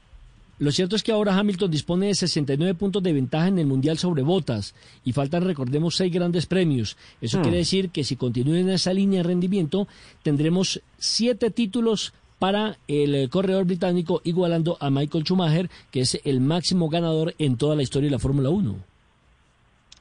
Lo 0.58 0.70
cierto 0.70 0.94
es 0.94 1.02
que 1.02 1.10
ahora 1.10 1.36
Hamilton 1.36 1.70
dispone 1.70 2.06
de 2.06 2.14
69 2.14 2.74
puntos 2.74 3.02
de 3.02 3.12
ventaja 3.12 3.48
en 3.48 3.58
el 3.58 3.66
Mundial 3.66 3.98
sobre 3.98 4.22
botas 4.22 4.74
y 5.04 5.12
faltan, 5.12 5.44
recordemos, 5.44 5.96
seis 5.96 6.12
grandes 6.12 6.46
premios. 6.46 6.96
Eso 7.20 7.38
Hmm. 7.38 7.42
quiere 7.42 7.56
decir 7.58 7.90
que 7.90 8.04
si 8.04 8.14
continúa 8.16 8.58
en 8.58 8.70
esa 8.70 8.92
línea 8.92 9.22
de 9.22 9.28
rendimiento, 9.28 9.88
tendremos 10.22 10.80
siete 10.98 11.50
títulos 11.50 12.12
para 12.38 12.76
el 12.86 13.14
eh, 13.14 13.28
corredor 13.28 13.64
británico, 13.64 14.20
igualando 14.24 14.76
a 14.80 14.90
Michael 14.90 15.24
Schumacher, 15.24 15.70
que 15.90 16.00
es 16.00 16.20
el 16.24 16.40
máximo 16.40 16.88
ganador 16.88 17.34
en 17.38 17.56
toda 17.56 17.74
la 17.74 17.82
historia 17.82 18.08
de 18.08 18.12
la 18.12 18.18
Fórmula 18.20 18.50
1. 18.50 18.76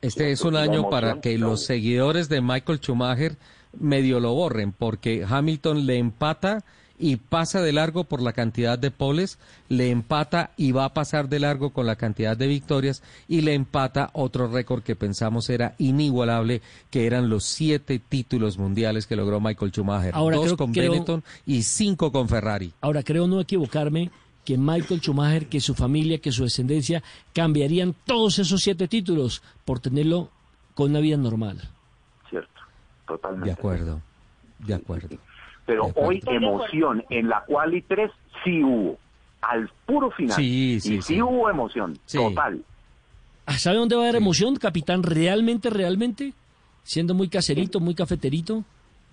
Este 0.01 0.31
es 0.31 0.41
un 0.41 0.55
año 0.55 0.89
para 0.89 1.21
que 1.21 1.37
los 1.37 1.63
seguidores 1.65 2.27
de 2.29 2.41
Michael 2.41 2.79
Schumacher 2.79 3.37
medio 3.79 4.19
lo 4.19 4.33
borren, 4.33 4.71
porque 4.71 5.25
Hamilton 5.27 5.85
le 5.85 5.97
empata 5.97 6.63
y 7.03 7.15
pasa 7.15 7.61
de 7.61 7.71
largo 7.71 8.03
por 8.03 8.21
la 8.21 8.31
cantidad 8.31 8.77
de 8.77 8.91
poles, 8.91 9.39
le 9.69 9.89
empata 9.89 10.51
y 10.55 10.71
va 10.71 10.85
a 10.85 10.93
pasar 10.93 11.29
de 11.29 11.39
largo 11.39 11.71
con 11.71 11.87
la 11.87 11.95
cantidad 11.95 12.37
de 12.37 12.45
victorias 12.45 13.01
y 13.27 13.41
le 13.41 13.55
empata 13.55 14.11
otro 14.13 14.47
récord 14.47 14.83
que 14.83 14.95
pensamos 14.95 15.49
era 15.49 15.73
inigualable, 15.79 16.61
que 16.91 17.07
eran 17.07 17.27
los 17.27 17.45
siete 17.45 17.97
títulos 17.99 18.59
mundiales 18.59 19.07
que 19.07 19.15
logró 19.15 19.39
Michael 19.39 19.71
Schumacher, 19.71 20.11
Ahora 20.13 20.35
dos 20.37 20.45
creo- 20.45 20.57
con 20.57 20.73
creo- 20.73 20.91
Benetton 20.91 21.23
y 21.47 21.63
cinco 21.63 22.11
con 22.11 22.29
Ferrari. 22.29 22.71
Ahora, 22.81 23.01
creo 23.01 23.25
no 23.27 23.39
equivocarme 23.39 24.11
que 24.45 24.57
Michael 24.57 25.01
Schumacher, 25.01 25.47
que 25.47 25.59
su 25.59 25.75
familia, 25.75 26.17
que 26.19 26.31
su 26.31 26.43
descendencia, 26.43 27.03
cambiarían 27.33 27.93
todos 28.05 28.39
esos 28.39 28.61
siete 28.61 28.87
títulos 28.87 29.41
por 29.65 29.79
tenerlo 29.79 30.29
con 30.73 30.91
una 30.91 30.99
vida 30.99 31.17
normal. 31.17 31.61
Cierto, 32.29 32.49
totalmente. 33.07 33.45
De 33.47 33.53
acuerdo, 33.53 34.01
de 34.59 34.73
acuerdo. 34.73 35.09
Pero 35.65 35.85
De 35.85 35.89
acuerdo. 35.91 36.09
hoy 36.09 36.21
emoción 36.27 37.03
en 37.09 37.29
la 37.29 37.43
cual 37.45 37.73
y 37.75 37.81
tres 37.81 38.11
sí 38.43 38.63
hubo. 38.63 38.97
Al 39.41 39.69
puro 39.85 40.11
final. 40.11 40.35
Sí, 40.35 40.79
sí, 40.79 40.95
y 40.95 41.01
sí, 41.01 41.15
sí. 41.15 41.21
hubo 41.21 41.49
emoción. 41.49 41.97
Sí. 42.05 42.17
Total. 42.17 42.63
Ah, 43.45 43.57
¿Sabe 43.57 43.77
dónde 43.77 43.95
va 43.95 44.03
a 44.03 44.05
haber 44.05 44.17
emoción, 44.17 44.55
capitán? 44.55 45.01
¿Realmente, 45.03 45.69
realmente? 45.69 46.33
Siendo 46.83 47.13
muy 47.13 47.27
caserito, 47.27 47.79
muy 47.79 47.95
cafeterito. 47.95 48.63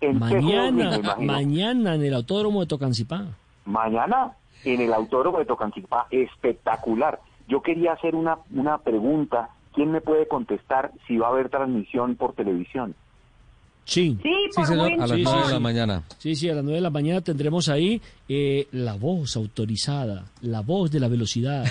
En 0.01 0.19
Mañana, 0.19 1.01
mañana 1.19 1.95
en 1.95 2.05
el 2.05 2.15
autódromo 2.15 2.61
de 2.61 2.67
Tocancipá. 2.67 3.27
Mañana 3.65 4.33
en 4.65 4.81
el 4.81 4.93
autódromo 4.93 5.39
de 5.39 5.45
Tocancipá, 5.47 6.07
espectacular. 6.11 7.21
Yo 7.49 7.63
quería 7.63 7.93
hacer 7.93 8.15
una, 8.15 8.39
una 8.55 8.79
pregunta. 8.79 9.51
¿Quién 9.75 9.91
me 9.93 10.01
puede 10.01 10.27
contestar 10.29 10.93
si 11.07 11.17
va 11.19 11.29
a 11.29 11.31
haber 11.31 11.49
transmisión 11.51 12.17
por 12.17 12.33
televisión? 12.35 12.95
Sí. 13.85 14.19
Sí, 14.23 14.31
Sí, 14.55 14.65
señor, 14.67 14.93
a 14.93 14.97
las 15.07 15.11
Sí, 15.11 15.23
nueve 15.25 15.41
sí, 15.43 15.47
de 15.49 15.55
la 15.55 15.61
mañana. 15.61 16.03
Sí, 16.19 16.35
sí, 16.35 16.51
a 16.51 16.55
las 16.55 16.63
9 16.65 16.77
de 16.77 16.83
la 16.83 16.91
mañana 16.91 17.21
tendremos 17.23 17.71
ahí 17.71 18.03
eh, 18.29 18.67
la 18.73 18.95
voz 18.95 19.35
autorizada, 19.37 20.25
la 20.43 20.61
voz 20.61 20.91
de 20.91 21.01
la 21.01 21.09
velocidad, 21.09 21.65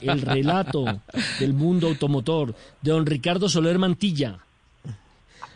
el 0.00 0.20
relato 0.22 0.84
del 1.40 1.54
mundo 1.54 1.88
automotor 1.88 2.54
de 2.82 2.92
don 2.92 3.04
Ricardo 3.04 3.48
Soler 3.48 3.78
Mantilla. 3.80 4.38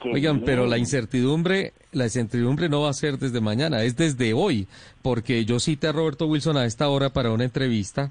Oigan, 0.04 0.40
pero 0.40 0.66
la 0.66 0.78
incertidumbre, 0.78 1.72
la 1.92 2.04
incertidumbre 2.04 2.68
no 2.68 2.82
va 2.82 2.90
a 2.90 2.94
ser 2.94 3.18
desde 3.18 3.40
mañana, 3.40 3.82
es 3.82 3.96
desde 3.96 4.32
hoy, 4.32 4.66
porque 5.02 5.44
yo 5.44 5.60
cité 5.60 5.88
a 5.88 5.92
Roberto 5.92 6.26
Wilson 6.26 6.56
a 6.56 6.64
esta 6.64 6.88
hora 6.88 7.10
para 7.10 7.30
una 7.30 7.44
entrevista 7.44 8.10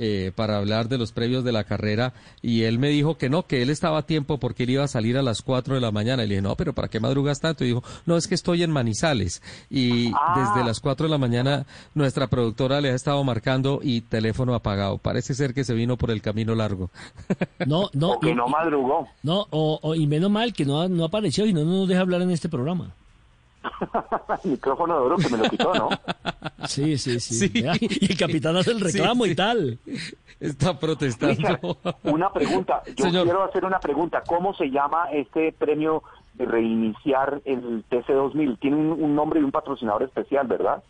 eh, 0.00 0.30
para 0.34 0.56
hablar 0.58 0.88
de 0.88 0.96
los 0.96 1.12
previos 1.12 1.42
de 1.44 1.50
la 1.52 1.64
carrera 1.64 2.12
y 2.40 2.62
él 2.62 2.78
me 2.78 2.88
dijo 2.88 3.18
que 3.18 3.28
no, 3.28 3.46
que 3.46 3.62
él 3.62 3.68
estaba 3.70 3.98
a 3.98 4.02
tiempo 4.06 4.38
porque 4.38 4.62
él 4.62 4.70
iba 4.70 4.84
a 4.84 4.88
salir 4.88 5.18
a 5.18 5.22
las 5.22 5.42
4 5.42 5.74
de 5.74 5.80
la 5.80 5.90
mañana. 5.90 6.22
Y 6.24 6.28
le 6.28 6.34
dije, 6.36 6.42
no, 6.42 6.54
pero 6.56 6.72
¿para 6.72 6.88
qué 6.88 7.00
madrugas 7.00 7.40
tanto? 7.40 7.64
Y 7.64 7.68
dijo, 7.68 7.82
no, 8.06 8.16
es 8.16 8.28
que 8.28 8.34
estoy 8.36 8.62
en 8.62 8.70
Manizales. 8.70 9.42
Y 9.68 10.04
desde 10.36 10.64
las 10.64 10.80
4 10.80 11.06
de 11.06 11.10
la 11.10 11.18
mañana 11.18 11.66
nuestra 11.94 12.28
productora 12.28 12.80
le 12.80 12.90
ha 12.90 12.94
estado 12.94 13.22
marcando 13.24 13.80
y 13.82 14.00
teléfono 14.02 14.54
apagado. 14.54 14.98
Parece 14.98 15.34
ser 15.34 15.52
que 15.52 15.64
se 15.64 15.74
vino 15.74 15.96
por 15.96 16.10
el 16.10 16.22
camino 16.22 16.54
largo. 16.54 16.90
No, 17.66 17.90
no. 17.92 18.12
O 18.12 18.20
que 18.20 18.34
no 18.34 18.46
madrugó. 18.48 19.08
No, 19.22 19.46
o, 19.50 19.78
o- 19.82 19.94
y 19.94 20.06
menos 20.06 20.30
mal 20.30 20.52
que 20.52 20.64
no, 20.64 20.88
no 20.88 21.04
apareció 21.04 21.44
y 21.46 21.52
no 21.52 21.64
nos 21.64 21.88
deja 21.88 22.00
hablar 22.02 22.22
en 22.22 22.30
este 22.30 22.48
programa. 22.48 22.94
El 24.44 24.50
micrófono 24.52 24.94
de 24.94 25.00
oro 25.00 25.16
que 25.16 25.28
me 25.28 25.38
lo 25.38 25.50
quitó, 25.50 25.74
¿no? 25.74 25.88
Sí, 26.66 26.98
sí, 26.98 27.18
sí. 27.20 27.50
Y 27.54 28.10
el 28.12 28.18
capitán 28.18 28.56
hace 28.56 28.72
el 28.72 28.78
Sí, 28.78 28.98
reclamo 28.98 29.24
sí. 29.24 29.30
y 29.30 29.34
tal. 29.34 29.78
Está 30.40 30.78
protestando. 30.78 31.34
Richard, 31.36 31.60
una 32.04 32.32
pregunta. 32.32 32.82
Yo 32.96 33.04
Señor. 33.06 33.24
quiero 33.24 33.44
hacer 33.44 33.64
una 33.64 33.80
pregunta. 33.80 34.22
¿Cómo 34.26 34.54
se 34.54 34.70
llama 34.70 35.06
este 35.12 35.52
premio 35.52 36.02
de 36.34 36.44
reiniciar 36.46 37.40
el 37.44 37.84
TC2000? 37.88 38.58
Tiene 38.58 38.76
un, 38.76 39.02
un 39.02 39.14
nombre 39.14 39.40
y 39.40 39.44
un 39.44 39.50
patrocinador 39.52 40.02
especial, 40.02 40.46
¿verdad? 40.46 40.82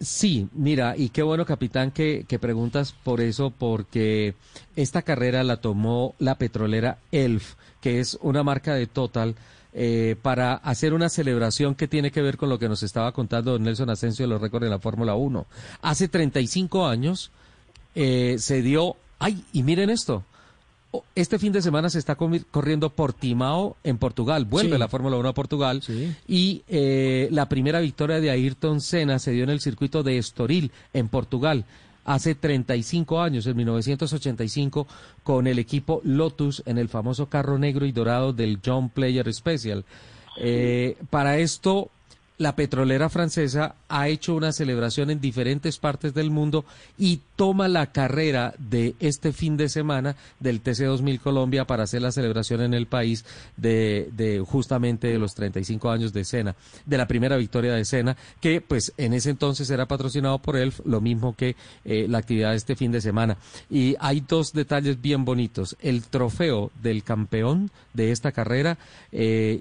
Sí, 0.00 0.48
mira, 0.52 0.94
y 0.96 1.08
qué 1.08 1.22
bueno, 1.22 1.44
capitán, 1.44 1.90
que, 1.90 2.24
que, 2.28 2.38
preguntas 2.38 2.92
por 2.92 3.20
eso, 3.20 3.50
porque 3.50 4.34
esta 4.76 5.02
carrera 5.02 5.42
la 5.42 5.56
tomó 5.60 6.14
la 6.20 6.36
petrolera 6.36 6.98
Elf, 7.10 7.54
que 7.80 7.98
es 7.98 8.16
una 8.22 8.44
marca 8.44 8.74
de 8.74 8.86
Total, 8.86 9.34
eh, 9.72 10.16
para 10.22 10.54
hacer 10.54 10.94
una 10.94 11.08
celebración 11.08 11.74
que 11.74 11.88
tiene 11.88 12.10
que 12.10 12.22
ver 12.22 12.36
con 12.36 12.48
lo 12.48 12.58
que 12.58 12.68
nos 12.68 12.82
estaba 12.82 13.12
contando 13.12 13.58
Nelson 13.58 13.90
Asensio 13.90 14.24
de 14.24 14.30
los 14.30 14.40
récords 14.40 14.64
de 14.64 14.70
la 14.70 14.78
Fórmula 14.78 15.14
1. 15.14 15.46
Hace 15.82 16.08
35 16.08 16.86
años 16.86 17.30
eh, 17.94 18.36
se 18.38 18.62
dio, 18.62 18.96
ay, 19.18 19.44
y 19.52 19.62
miren 19.62 19.90
esto, 19.90 20.24
este 21.14 21.38
fin 21.38 21.52
de 21.52 21.60
semana 21.60 21.90
se 21.90 21.98
está 21.98 22.16
corriendo 22.16 22.90
Portimao 22.90 23.76
en 23.84 23.98
Portugal. 23.98 24.46
Vuelve 24.46 24.78
la 24.78 24.88
Fórmula 24.88 25.16
1 25.16 25.28
a 25.28 25.34
Portugal. 25.34 25.82
Y 26.26 26.62
eh, 26.68 27.28
la 27.30 27.48
primera 27.48 27.80
victoria 27.80 28.20
de 28.20 28.30
Ayrton 28.30 28.80
Senna 28.80 29.18
se 29.18 29.32
dio 29.32 29.44
en 29.44 29.50
el 29.50 29.60
circuito 29.60 30.02
de 30.02 30.18
Estoril, 30.18 30.72
en 30.94 31.08
Portugal. 31.08 31.66
Hace 32.08 32.34
35 32.34 33.20
años, 33.20 33.46
en 33.46 33.54
1985, 33.54 34.86
con 35.22 35.46
el 35.46 35.58
equipo 35.58 36.00
Lotus 36.04 36.62
en 36.64 36.78
el 36.78 36.88
famoso 36.88 37.28
carro 37.28 37.58
negro 37.58 37.84
y 37.84 37.92
dorado 37.92 38.32
del 38.32 38.60
John 38.64 38.88
Player 38.88 39.30
Special. 39.30 39.84
Eh, 40.40 40.96
para 41.10 41.36
esto 41.36 41.90
la 42.38 42.54
petrolera 42.54 43.08
francesa 43.08 43.74
ha 43.88 44.08
hecho 44.08 44.34
una 44.34 44.52
celebración 44.52 45.10
en 45.10 45.20
diferentes 45.20 45.78
partes 45.78 46.14
del 46.14 46.30
mundo 46.30 46.64
y 46.96 47.20
toma 47.36 47.68
la 47.68 47.90
carrera 47.92 48.54
de 48.58 48.94
este 49.00 49.32
fin 49.32 49.56
de 49.56 49.68
semana 49.68 50.16
del 50.38 50.62
TC2000 50.62 51.20
Colombia 51.20 51.66
para 51.66 51.82
hacer 51.82 52.00
la 52.00 52.12
celebración 52.12 52.62
en 52.62 52.74
el 52.74 52.86
país 52.86 53.24
de, 53.56 54.42
justamente 54.46 55.08
de 55.08 55.18
los 55.18 55.34
35 55.34 55.90
años 55.90 56.12
de 56.12 56.24
Sena, 56.24 56.54
de 56.86 56.98
la 56.98 57.08
primera 57.08 57.36
victoria 57.36 57.74
de 57.74 57.84
Sena, 57.84 58.16
que 58.40 58.60
pues 58.60 58.92
en 58.96 59.14
ese 59.14 59.30
entonces 59.30 59.68
era 59.70 59.86
patrocinado 59.86 60.38
por 60.38 60.56
ELF, 60.56 60.80
lo 60.84 61.00
mismo 61.00 61.34
que 61.34 61.56
eh, 61.84 62.06
la 62.08 62.18
actividad 62.18 62.50
de 62.50 62.56
este 62.56 62.76
fin 62.76 62.92
de 62.92 63.00
semana. 63.00 63.36
Y 63.68 63.96
hay 63.98 64.20
dos 64.20 64.52
detalles 64.52 65.00
bien 65.00 65.24
bonitos. 65.24 65.76
El 65.80 66.02
trofeo 66.04 66.70
del 66.82 67.02
campeón 67.02 67.70
de 67.94 68.12
esta 68.12 68.30
carrera 68.30 68.78
eh, 69.10 69.60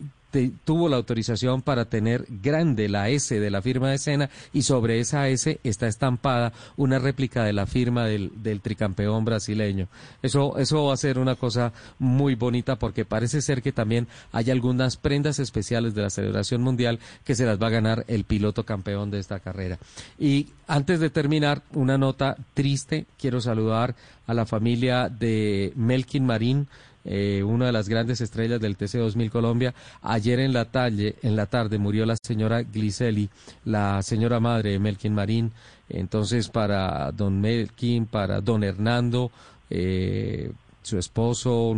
tuvo 0.64 0.90
la 0.90 0.98
autorización 0.98 1.62
para 1.62 1.86
tener 1.86 2.26
grande 2.30 2.90
la 2.90 3.10
S 3.10 3.40
de 3.40 3.50
la 3.50 3.62
firma 3.62 3.92
de 3.92 3.98
Sena 3.98 4.30
y 4.54 4.64
sobre 4.64 5.00
esa 5.00 5.28
S 5.30 5.60
está 5.64 5.88
estampada 5.88 6.54
una 6.76 7.00
réplica 7.00 7.44
de 7.44 7.54
la 7.54 7.66
firma 7.66 8.06
del, 8.06 8.32
del, 8.42 8.62
tricampeón 8.62 9.26
brasileño. 9.26 9.88
Eso, 10.22 10.58
eso 10.58 10.86
va 10.86 10.94
a 10.94 10.98
ser 10.98 11.20
una 11.20 11.36
cosa 11.36 11.74
muy 12.00 12.36
bonita 12.36 12.78
porque 12.78 13.06
parece 13.06 13.42
ser 13.42 13.62
que 13.62 13.72
también 13.72 14.08
hay 14.32 14.52
algunas 14.52 14.98
prendas 14.98 15.40
especiales 15.40 15.94
de 15.94 16.04
la 16.04 16.10
celebración 16.10 16.62
mundial 16.62 17.00
que 17.24 17.36
se 17.36 17.46
las 17.46 17.62
va 17.62 17.68
a 17.68 17.72
ganar 17.72 18.06
el 18.08 18.24
piloto 18.24 18.64
campeón 18.64 19.12
de 19.12 19.20
esta 19.20 19.40
carrera. 19.40 19.78
Y 20.20 20.48
antes 20.68 21.00
de 21.00 21.10
terminar, 21.10 21.64
una 21.74 21.98
nota 21.98 22.36
triste, 22.54 23.06
quiero 23.18 23.42
saludar 23.42 23.96
a 24.26 24.34
la 24.34 24.46
familia 24.46 25.10
de 25.10 25.72
Melkin 25.76 26.26
Marín, 26.26 26.68
eh, 27.10 27.42
una 27.42 27.68
de 27.68 27.72
las 27.72 27.88
grandes 27.88 28.20
estrellas 28.20 28.60
del 28.60 28.78
TC2000 28.78 29.30
Colombia. 29.30 29.74
Ayer 30.02 30.42
en 30.42 30.52
la, 30.52 30.66
talle, 30.66 31.16
en 31.24 31.38
la 31.38 31.46
tarde 31.46 31.78
murió 31.78 32.06
la 32.06 32.18
señora 32.22 32.64
Gliseli, 32.64 33.30
la 33.64 34.02
señora 34.04 34.42
madre 34.42 34.72
de 34.72 34.80
Melkin 34.80 35.14
Marín. 35.14 35.54
Entonces, 35.88 36.50
para 36.50 37.12
don 37.14 37.40
Melkin, 37.40 38.08
para 38.08 38.42
don 38.42 38.64
Hernando, 38.64 39.32
eh, 39.70 40.52
su 40.82 41.00
esposo, 41.00 41.74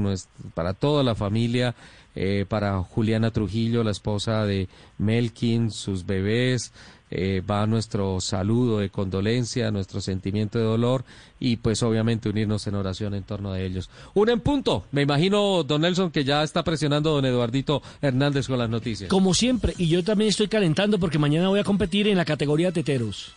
para 0.55 0.73
toda 0.73 1.03
la 1.03 1.13
familia, 1.13 1.75
eh, 2.15 2.45
para 2.49 2.81
Juliana 2.81 3.29
Trujillo, 3.29 3.83
la 3.83 3.91
esposa 3.91 4.45
de 4.45 4.67
Melkin, 4.97 5.69
sus 5.69 6.05
bebés, 6.07 6.73
eh, 7.11 7.41
va 7.41 7.65
nuestro 7.65 8.21
saludo 8.21 8.79
de 8.79 8.89
condolencia, 8.89 9.71
nuestro 9.71 10.01
sentimiento 10.01 10.59
de 10.59 10.65
dolor 10.65 11.03
y 11.39 11.57
pues 11.57 11.81
obviamente 11.83 12.29
unirnos 12.29 12.67
en 12.67 12.75
oración 12.75 13.13
en 13.15 13.23
torno 13.23 13.53
de 13.53 13.65
ellos. 13.65 13.89
Un 14.13 14.29
en 14.29 14.39
punto, 14.41 14.85
me 14.91 15.01
imagino 15.01 15.63
don 15.63 15.81
Nelson 15.81 16.11
que 16.11 16.23
ya 16.23 16.43
está 16.43 16.63
presionando 16.63 17.11
don 17.11 17.25
Eduardito 17.25 17.81
Hernández 18.01 18.47
con 18.47 18.59
las 18.59 18.69
noticias. 18.69 19.09
Como 19.09 19.33
siempre, 19.33 19.73
y 19.77 19.87
yo 19.87 20.03
también 20.03 20.29
estoy 20.29 20.47
calentando 20.47 20.99
porque 20.99 21.17
mañana 21.17 21.49
voy 21.49 21.59
a 21.59 21.63
competir 21.63 22.07
en 22.07 22.17
la 22.17 22.25
categoría 22.25 22.71
teteros. 22.71 23.33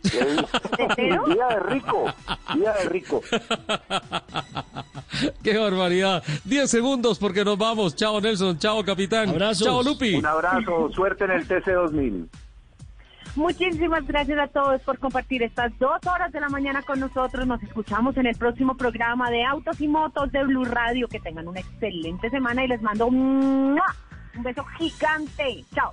Día 0.96 1.46
de 1.48 1.60
rico, 1.60 2.06
día 2.54 2.72
de 2.72 2.88
rico. 2.88 3.20
Qué 5.42 5.58
barbaridad. 5.58 6.22
Diez 6.44 6.70
segundos 6.70 7.18
porque 7.18 7.44
nos 7.44 7.58
vamos. 7.58 7.96
Chao 7.96 8.18
Nelson, 8.18 8.58
chao 8.58 8.82
capitán. 8.82 9.36
Chao 9.54 9.82
Lupi. 9.82 10.14
Un 10.14 10.24
abrazo, 10.24 10.90
suerte 10.94 11.24
en 11.24 11.32
el 11.32 11.46
TC2000. 11.46 12.28
Muchísimas 13.36 14.06
gracias 14.06 14.38
a 14.38 14.48
todos 14.48 14.82
por 14.82 14.98
compartir 14.98 15.42
estas 15.42 15.76
dos 15.78 16.00
horas 16.06 16.32
de 16.32 16.40
la 16.40 16.48
mañana 16.48 16.82
con 16.82 16.98
nosotros. 16.98 17.46
Nos 17.46 17.62
escuchamos 17.62 18.16
en 18.16 18.26
el 18.26 18.36
próximo 18.36 18.76
programa 18.76 19.30
de 19.30 19.44
Autos 19.44 19.80
y 19.80 19.88
Motos 19.88 20.32
de 20.32 20.44
Blue 20.44 20.64
Radio. 20.64 21.08
Que 21.08 21.20
tengan 21.20 21.48
una 21.48 21.60
excelente 21.60 22.28
semana 22.30 22.64
y 22.64 22.68
les 22.68 22.82
mando 22.82 23.06
un 23.06 23.78
beso 24.42 24.64
gigante. 24.78 25.64
Chao. 25.74 25.92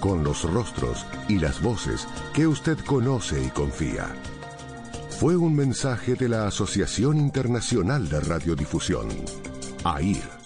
con 0.00 0.24
los 0.24 0.42
rostros 0.42 1.06
y 1.28 1.38
las 1.38 1.62
voces 1.62 2.06
que 2.34 2.46
usted 2.46 2.78
conoce 2.78 3.42
y 3.42 3.48
confía. 3.48 4.06
Fue 5.10 5.36
un 5.36 5.54
mensaje 5.54 6.14
de 6.14 6.28
la 6.28 6.46
Asociación 6.46 7.18
Internacional 7.18 8.08
de 8.08 8.20
Radiodifusión, 8.20 9.08
AIR. 9.84 10.38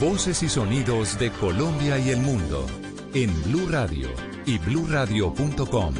Voces 0.00 0.42
y 0.42 0.48
sonidos 0.48 1.18
de 1.18 1.30
Colombia 1.30 1.98
y 1.98 2.10
el 2.10 2.20
mundo 2.20 2.66
en 3.12 3.42
Blue 3.44 3.66
Radio 3.70 4.08
y 4.44 4.58
bluradio.com, 4.58 5.94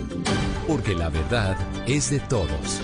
porque 0.67 0.95
la 0.95 1.09
verdad 1.09 1.57
es 1.87 2.11
de 2.11 2.21
todos. 2.21 2.81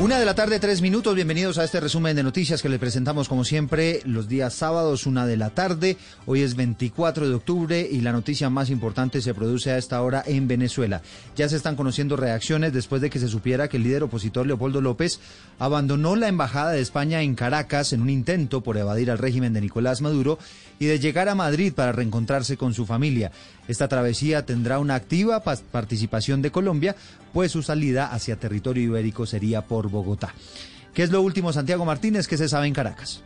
Una 0.00 0.18
de 0.18 0.24
la 0.24 0.34
tarde, 0.34 0.58
tres 0.58 0.82
minutos. 0.82 1.14
Bienvenidos 1.14 1.56
a 1.56 1.62
este 1.62 1.78
resumen 1.78 2.16
de 2.16 2.24
noticias 2.24 2.60
que 2.60 2.68
le 2.68 2.80
presentamos 2.80 3.28
como 3.28 3.44
siempre 3.44 4.00
los 4.04 4.26
días 4.26 4.52
sábados, 4.52 5.06
una 5.06 5.24
de 5.24 5.36
la 5.36 5.50
tarde. 5.50 5.96
Hoy 6.26 6.42
es 6.42 6.56
24 6.56 7.28
de 7.28 7.34
octubre 7.34 7.88
y 7.88 8.00
la 8.00 8.10
noticia 8.10 8.50
más 8.50 8.70
importante 8.70 9.22
se 9.22 9.34
produce 9.34 9.70
a 9.70 9.78
esta 9.78 10.02
hora 10.02 10.24
en 10.26 10.48
Venezuela. 10.48 11.00
Ya 11.36 11.48
se 11.48 11.54
están 11.54 11.76
conociendo 11.76 12.16
reacciones 12.16 12.72
después 12.72 13.02
de 13.02 13.08
que 13.08 13.20
se 13.20 13.28
supiera 13.28 13.68
que 13.68 13.76
el 13.76 13.84
líder 13.84 14.02
opositor 14.02 14.48
Leopoldo 14.48 14.80
López 14.80 15.20
abandonó 15.60 16.16
la 16.16 16.26
embajada 16.26 16.72
de 16.72 16.80
España 16.80 17.22
en 17.22 17.36
Caracas 17.36 17.92
en 17.92 18.02
un 18.02 18.10
intento 18.10 18.62
por 18.62 18.76
evadir 18.76 19.12
al 19.12 19.18
régimen 19.18 19.52
de 19.52 19.60
Nicolás 19.60 20.00
Maduro 20.00 20.40
y 20.80 20.86
de 20.86 20.98
llegar 20.98 21.28
a 21.28 21.36
Madrid 21.36 21.72
para 21.72 21.92
reencontrarse 21.92 22.56
con 22.56 22.74
su 22.74 22.84
familia. 22.84 23.30
Esta 23.66 23.88
travesía 23.88 24.44
tendrá 24.44 24.78
una 24.78 24.94
activa 24.94 25.42
participación 25.42 26.42
de 26.42 26.50
Colombia, 26.50 26.96
pues 27.32 27.52
su 27.52 27.62
salida 27.62 28.06
hacia 28.06 28.36
territorio 28.36 28.84
ibérico 28.84 29.26
sería 29.26 29.62
por 29.62 29.88
Bogotá. 29.88 30.34
¿Qué 30.92 31.02
es 31.02 31.10
lo 31.10 31.22
último, 31.22 31.52
Santiago 31.52 31.84
Martínez, 31.84 32.28
que 32.28 32.36
se 32.36 32.48
sabe 32.48 32.66
en 32.66 32.74
Caracas? 32.74 33.22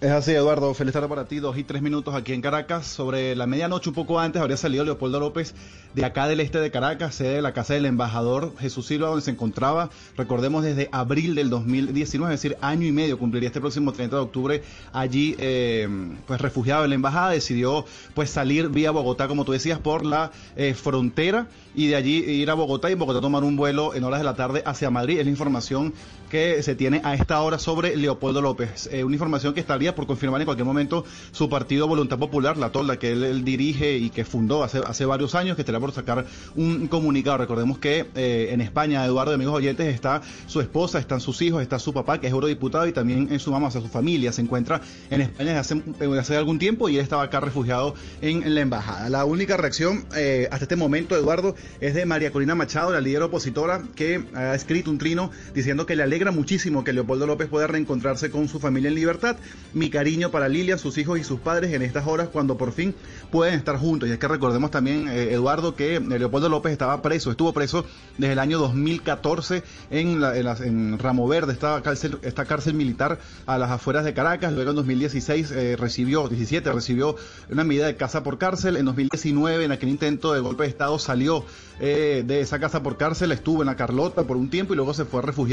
Es 0.00 0.10
así, 0.10 0.32
Eduardo. 0.32 0.74
Feliz 0.74 0.92
tarde 0.92 1.08
para 1.08 1.26
ti. 1.26 1.38
Dos 1.38 1.56
y 1.56 1.64
tres 1.64 1.80
minutos 1.80 2.14
aquí 2.14 2.34
en 2.34 2.42
Caracas. 2.42 2.86
Sobre 2.86 3.34
la 3.34 3.46
medianoche, 3.46 3.88
un 3.88 3.94
poco 3.94 4.20
antes, 4.20 4.42
habría 4.42 4.58
salido 4.58 4.84
Leopoldo 4.84 5.20
López 5.20 5.54
de 5.96 6.04
acá 6.04 6.28
del 6.28 6.40
este 6.40 6.60
de 6.60 6.70
Caracas, 6.70 7.14
sede 7.14 7.36
de 7.36 7.42
la 7.42 7.54
casa 7.54 7.72
del 7.72 7.86
embajador 7.86 8.52
Jesús 8.58 8.86
Silva, 8.86 9.08
donde 9.08 9.22
se 9.22 9.30
encontraba, 9.30 9.88
recordemos, 10.14 10.62
desde 10.62 10.90
abril 10.92 11.34
del 11.34 11.48
2019, 11.48 12.34
es 12.34 12.42
decir, 12.42 12.58
año 12.60 12.86
y 12.86 12.92
medio, 12.92 13.18
cumpliría 13.18 13.46
este 13.46 13.62
próximo 13.62 13.94
30 13.94 14.14
de 14.14 14.22
octubre 14.22 14.62
allí, 14.92 15.34
eh, 15.38 15.88
pues 16.26 16.38
refugiado 16.38 16.84
en 16.84 16.90
la 16.90 16.96
embajada. 16.96 17.30
Decidió, 17.30 17.86
pues, 18.12 18.28
salir 18.28 18.68
vía 18.68 18.90
Bogotá, 18.90 19.26
como 19.26 19.46
tú 19.46 19.52
decías, 19.52 19.78
por 19.78 20.04
la 20.04 20.32
eh, 20.56 20.74
frontera 20.74 21.48
y 21.74 21.86
de 21.86 21.96
allí 21.96 22.16
ir 22.24 22.50
a 22.50 22.54
Bogotá 22.54 22.90
y 22.90 22.94
Bogotá 22.94 23.22
tomar 23.22 23.42
un 23.42 23.56
vuelo 23.56 23.94
en 23.94 24.04
horas 24.04 24.20
de 24.20 24.24
la 24.24 24.34
tarde 24.34 24.62
hacia 24.66 24.90
Madrid. 24.90 25.18
Es 25.18 25.24
la 25.24 25.30
información 25.30 25.94
que 26.30 26.62
se 26.62 26.74
tiene 26.74 27.00
a 27.04 27.14
esta 27.14 27.40
hora 27.40 27.58
sobre 27.58 27.96
Leopoldo 27.96 28.42
López. 28.42 28.88
Eh, 28.92 29.04
una 29.04 29.14
información 29.14 29.54
que 29.54 29.60
estaría 29.60 29.94
por 29.94 30.06
confirmar 30.06 30.40
en 30.40 30.46
cualquier 30.46 30.66
momento 30.66 31.04
su 31.32 31.48
partido 31.48 31.86
Voluntad 31.86 32.18
Popular, 32.18 32.56
la 32.56 32.70
tolda 32.70 32.98
que 32.98 33.12
él, 33.12 33.44
dirige 33.44 33.96
y 33.96 34.10
que 34.10 34.24
fundó 34.24 34.64
hace, 34.64 34.78
hace 34.78 35.04
varios 35.04 35.34
años, 35.34 35.56
que 35.56 35.62
estaría 35.62 35.80
por 35.80 35.85
sacar 35.92 36.26
un 36.54 36.88
comunicado. 36.88 37.38
Recordemos 37.38 37.78
que 37.78 38.06
eh, 38.14 38.48
en 38.52 38.60
España, 38.60 39.04
Eduardo, 39.04 39.32
amigos 39.32 39.54
oyentes, 39.54 39.94
está 39.94 40.22
su 40.46 40.60
esposa, 40.60 40.98
están 40.98 41.20
sus 41.20 41.40
hijos, 41.42 41.62
está 41.62 41.78
su 41.78 41.92
papá, 41.92 42.20
que 42.20 42.26
es 42.26 42.32
eurodiputado, 42.32 42.86
y 42.86 42.92
también 42.92 43.28
en 43.30 43.38
su 43.38 43.50
mamá, 43.50 43.68
o 43.68 43.70
sea, 43.70 43.80
su 43.80 43.88
familia 43.88 44.32
se 44.32 44.42
encuentra 44.42 44.80
en 45.10 45.20
España 45.22 45.54
desde 45.54 45.58
hace, 45.58 46.18
hace 46.18 46.36
algún 46.36 46.58
tiempo 46.58 46.88
y 46.88 46.96
él 46.96 47.02
estaba 47.02 47.22
acá 47.22 47.40
refugiado 47.40 47.94
en, 48.20 48.54
la 48.54 48.60
embajada. 48.60 49.08
La 49.08 49.24
única 49.24 49.56
reacción 49.56 50.04
eh, 50.16 50.48
hasta 50.50 50.64
este 50.64 50.76
momento, 50.76 51.16
Eduardo, 51.16 51.54
es 51.80 51.94
de 51.94 52.06
María 52.06 52.32
Corina 52.32 52.54
Machado, 52.54 52.92
la 52.92 53.00
líder 53.00 53.22
opositora, 53.22 53.82
que 53.94 54.24
ha 54.34 54.54
escrito 54.54 54.90
un 54.90 54.98
trino 54.98 55.30
diciendo 55.54 55.86
que 55.86 55.96
le 55.96 56.02
alegra 56.02 56.30
muchísimo 56.30 56.84
que 56.84 56.92
Leopoldo 56.92 57.26
López 57.26 57.48
pueda 57.48 57.66
reencontrarse 57.66 58.30
con 58.30 58.48
su 58.48 58.60
familia 58.60 58.88
en 58.88 58.94
libertad. 58.94 59.36
Mi 59.74 59.90
cariño 59.90 60.30
para 60.30 60.48
Lilia, 60.48 60.78
sus 60.78 60.98
hijos 60.98 61.18
y 61.18 61.24
sus 61.24 61.40
padres 61.40 61.72
en 61.72 61.82
estas 61.82 62.06
horas 62.06 62.28
cuando 62.28 62.56
por 62.56 62.72
fin 62.72 62.94
pueden 63.30 63.54
estar 63.54 63.76
juntos. 63.76 64.08
Y 64.08 64.12
es 64.12 64.18
que 64.18 64.28
recordemos 64.28 64.70
también, 64.70 65.08
eh, 65.08 65.32
Eduardo, 65.32 65.75
que 65.76 66.00
Leopoldo 66.00 66.48
López 66.48 66.72
estaba 66.72 67.00
preso, 67.02 67.30
estuvo 67.30 67.52
preso 67.52 67.84
desde 68.18 68.32
el 68.32 68.38
año 68.38 68.58
2014 68.58 69.62
en, 69.90 70.20
la, 70.20 70.36
en, 70.36 70.98
Ramo 70.98 71.28
Verde, 71.28 71.52
esta 71.52 71.80
cárcel, 71.82 72.18
esta 72.22 72.44
cárcel 72.44 72.74
militar 72.74 73.18
a 73.46 73.58
las 73.58 73.70
afueras 73.70 74.04
de 74.04 74.14
Caracas. 74.14 74.52
Luego 74.52 74.70
en 74.70 74.76
2016 74.76 75.50
eh, 75.52 75.76
recibió, 75.76 76.28
17, 76.28 76.72
recibió 76.72 77.16
una 77.50 77.64
medida 77.64 77.86
de 77.86 77.96
casa 77.96 78.22
por 78.22 78.38
cárcel. 78.38 78.76
En 78.76 78.84
2019, 78.86 79.64
en 79.64 79.72
aquel 79.72 79.88
intento 79.90 80.32
de 80.32 80.40
golpe 80.40 80.64
de 80.64 80.70
Estado, 80.70 80.98
salió 80.98 81.44
eh, 81.78 82.24
de 82.26 82.40
esa 82.40 82.58
casa 82.58 82.82
por 82.82 82.96
cárcel, 82.96 83.32
estuvo 83.32 83.62
en 83.62 83.66
la 83.66 83.76
Carlota 83.76 84.24
por 84.24 84.36
un 84.36 84.48
tiempo 84.48 84.72
y 84.72 84.76
luego 84.76 84.94
se 84.94 85.04
fue 85.04 85.20
a 85.20 85.22
refugiar 85.22 85.46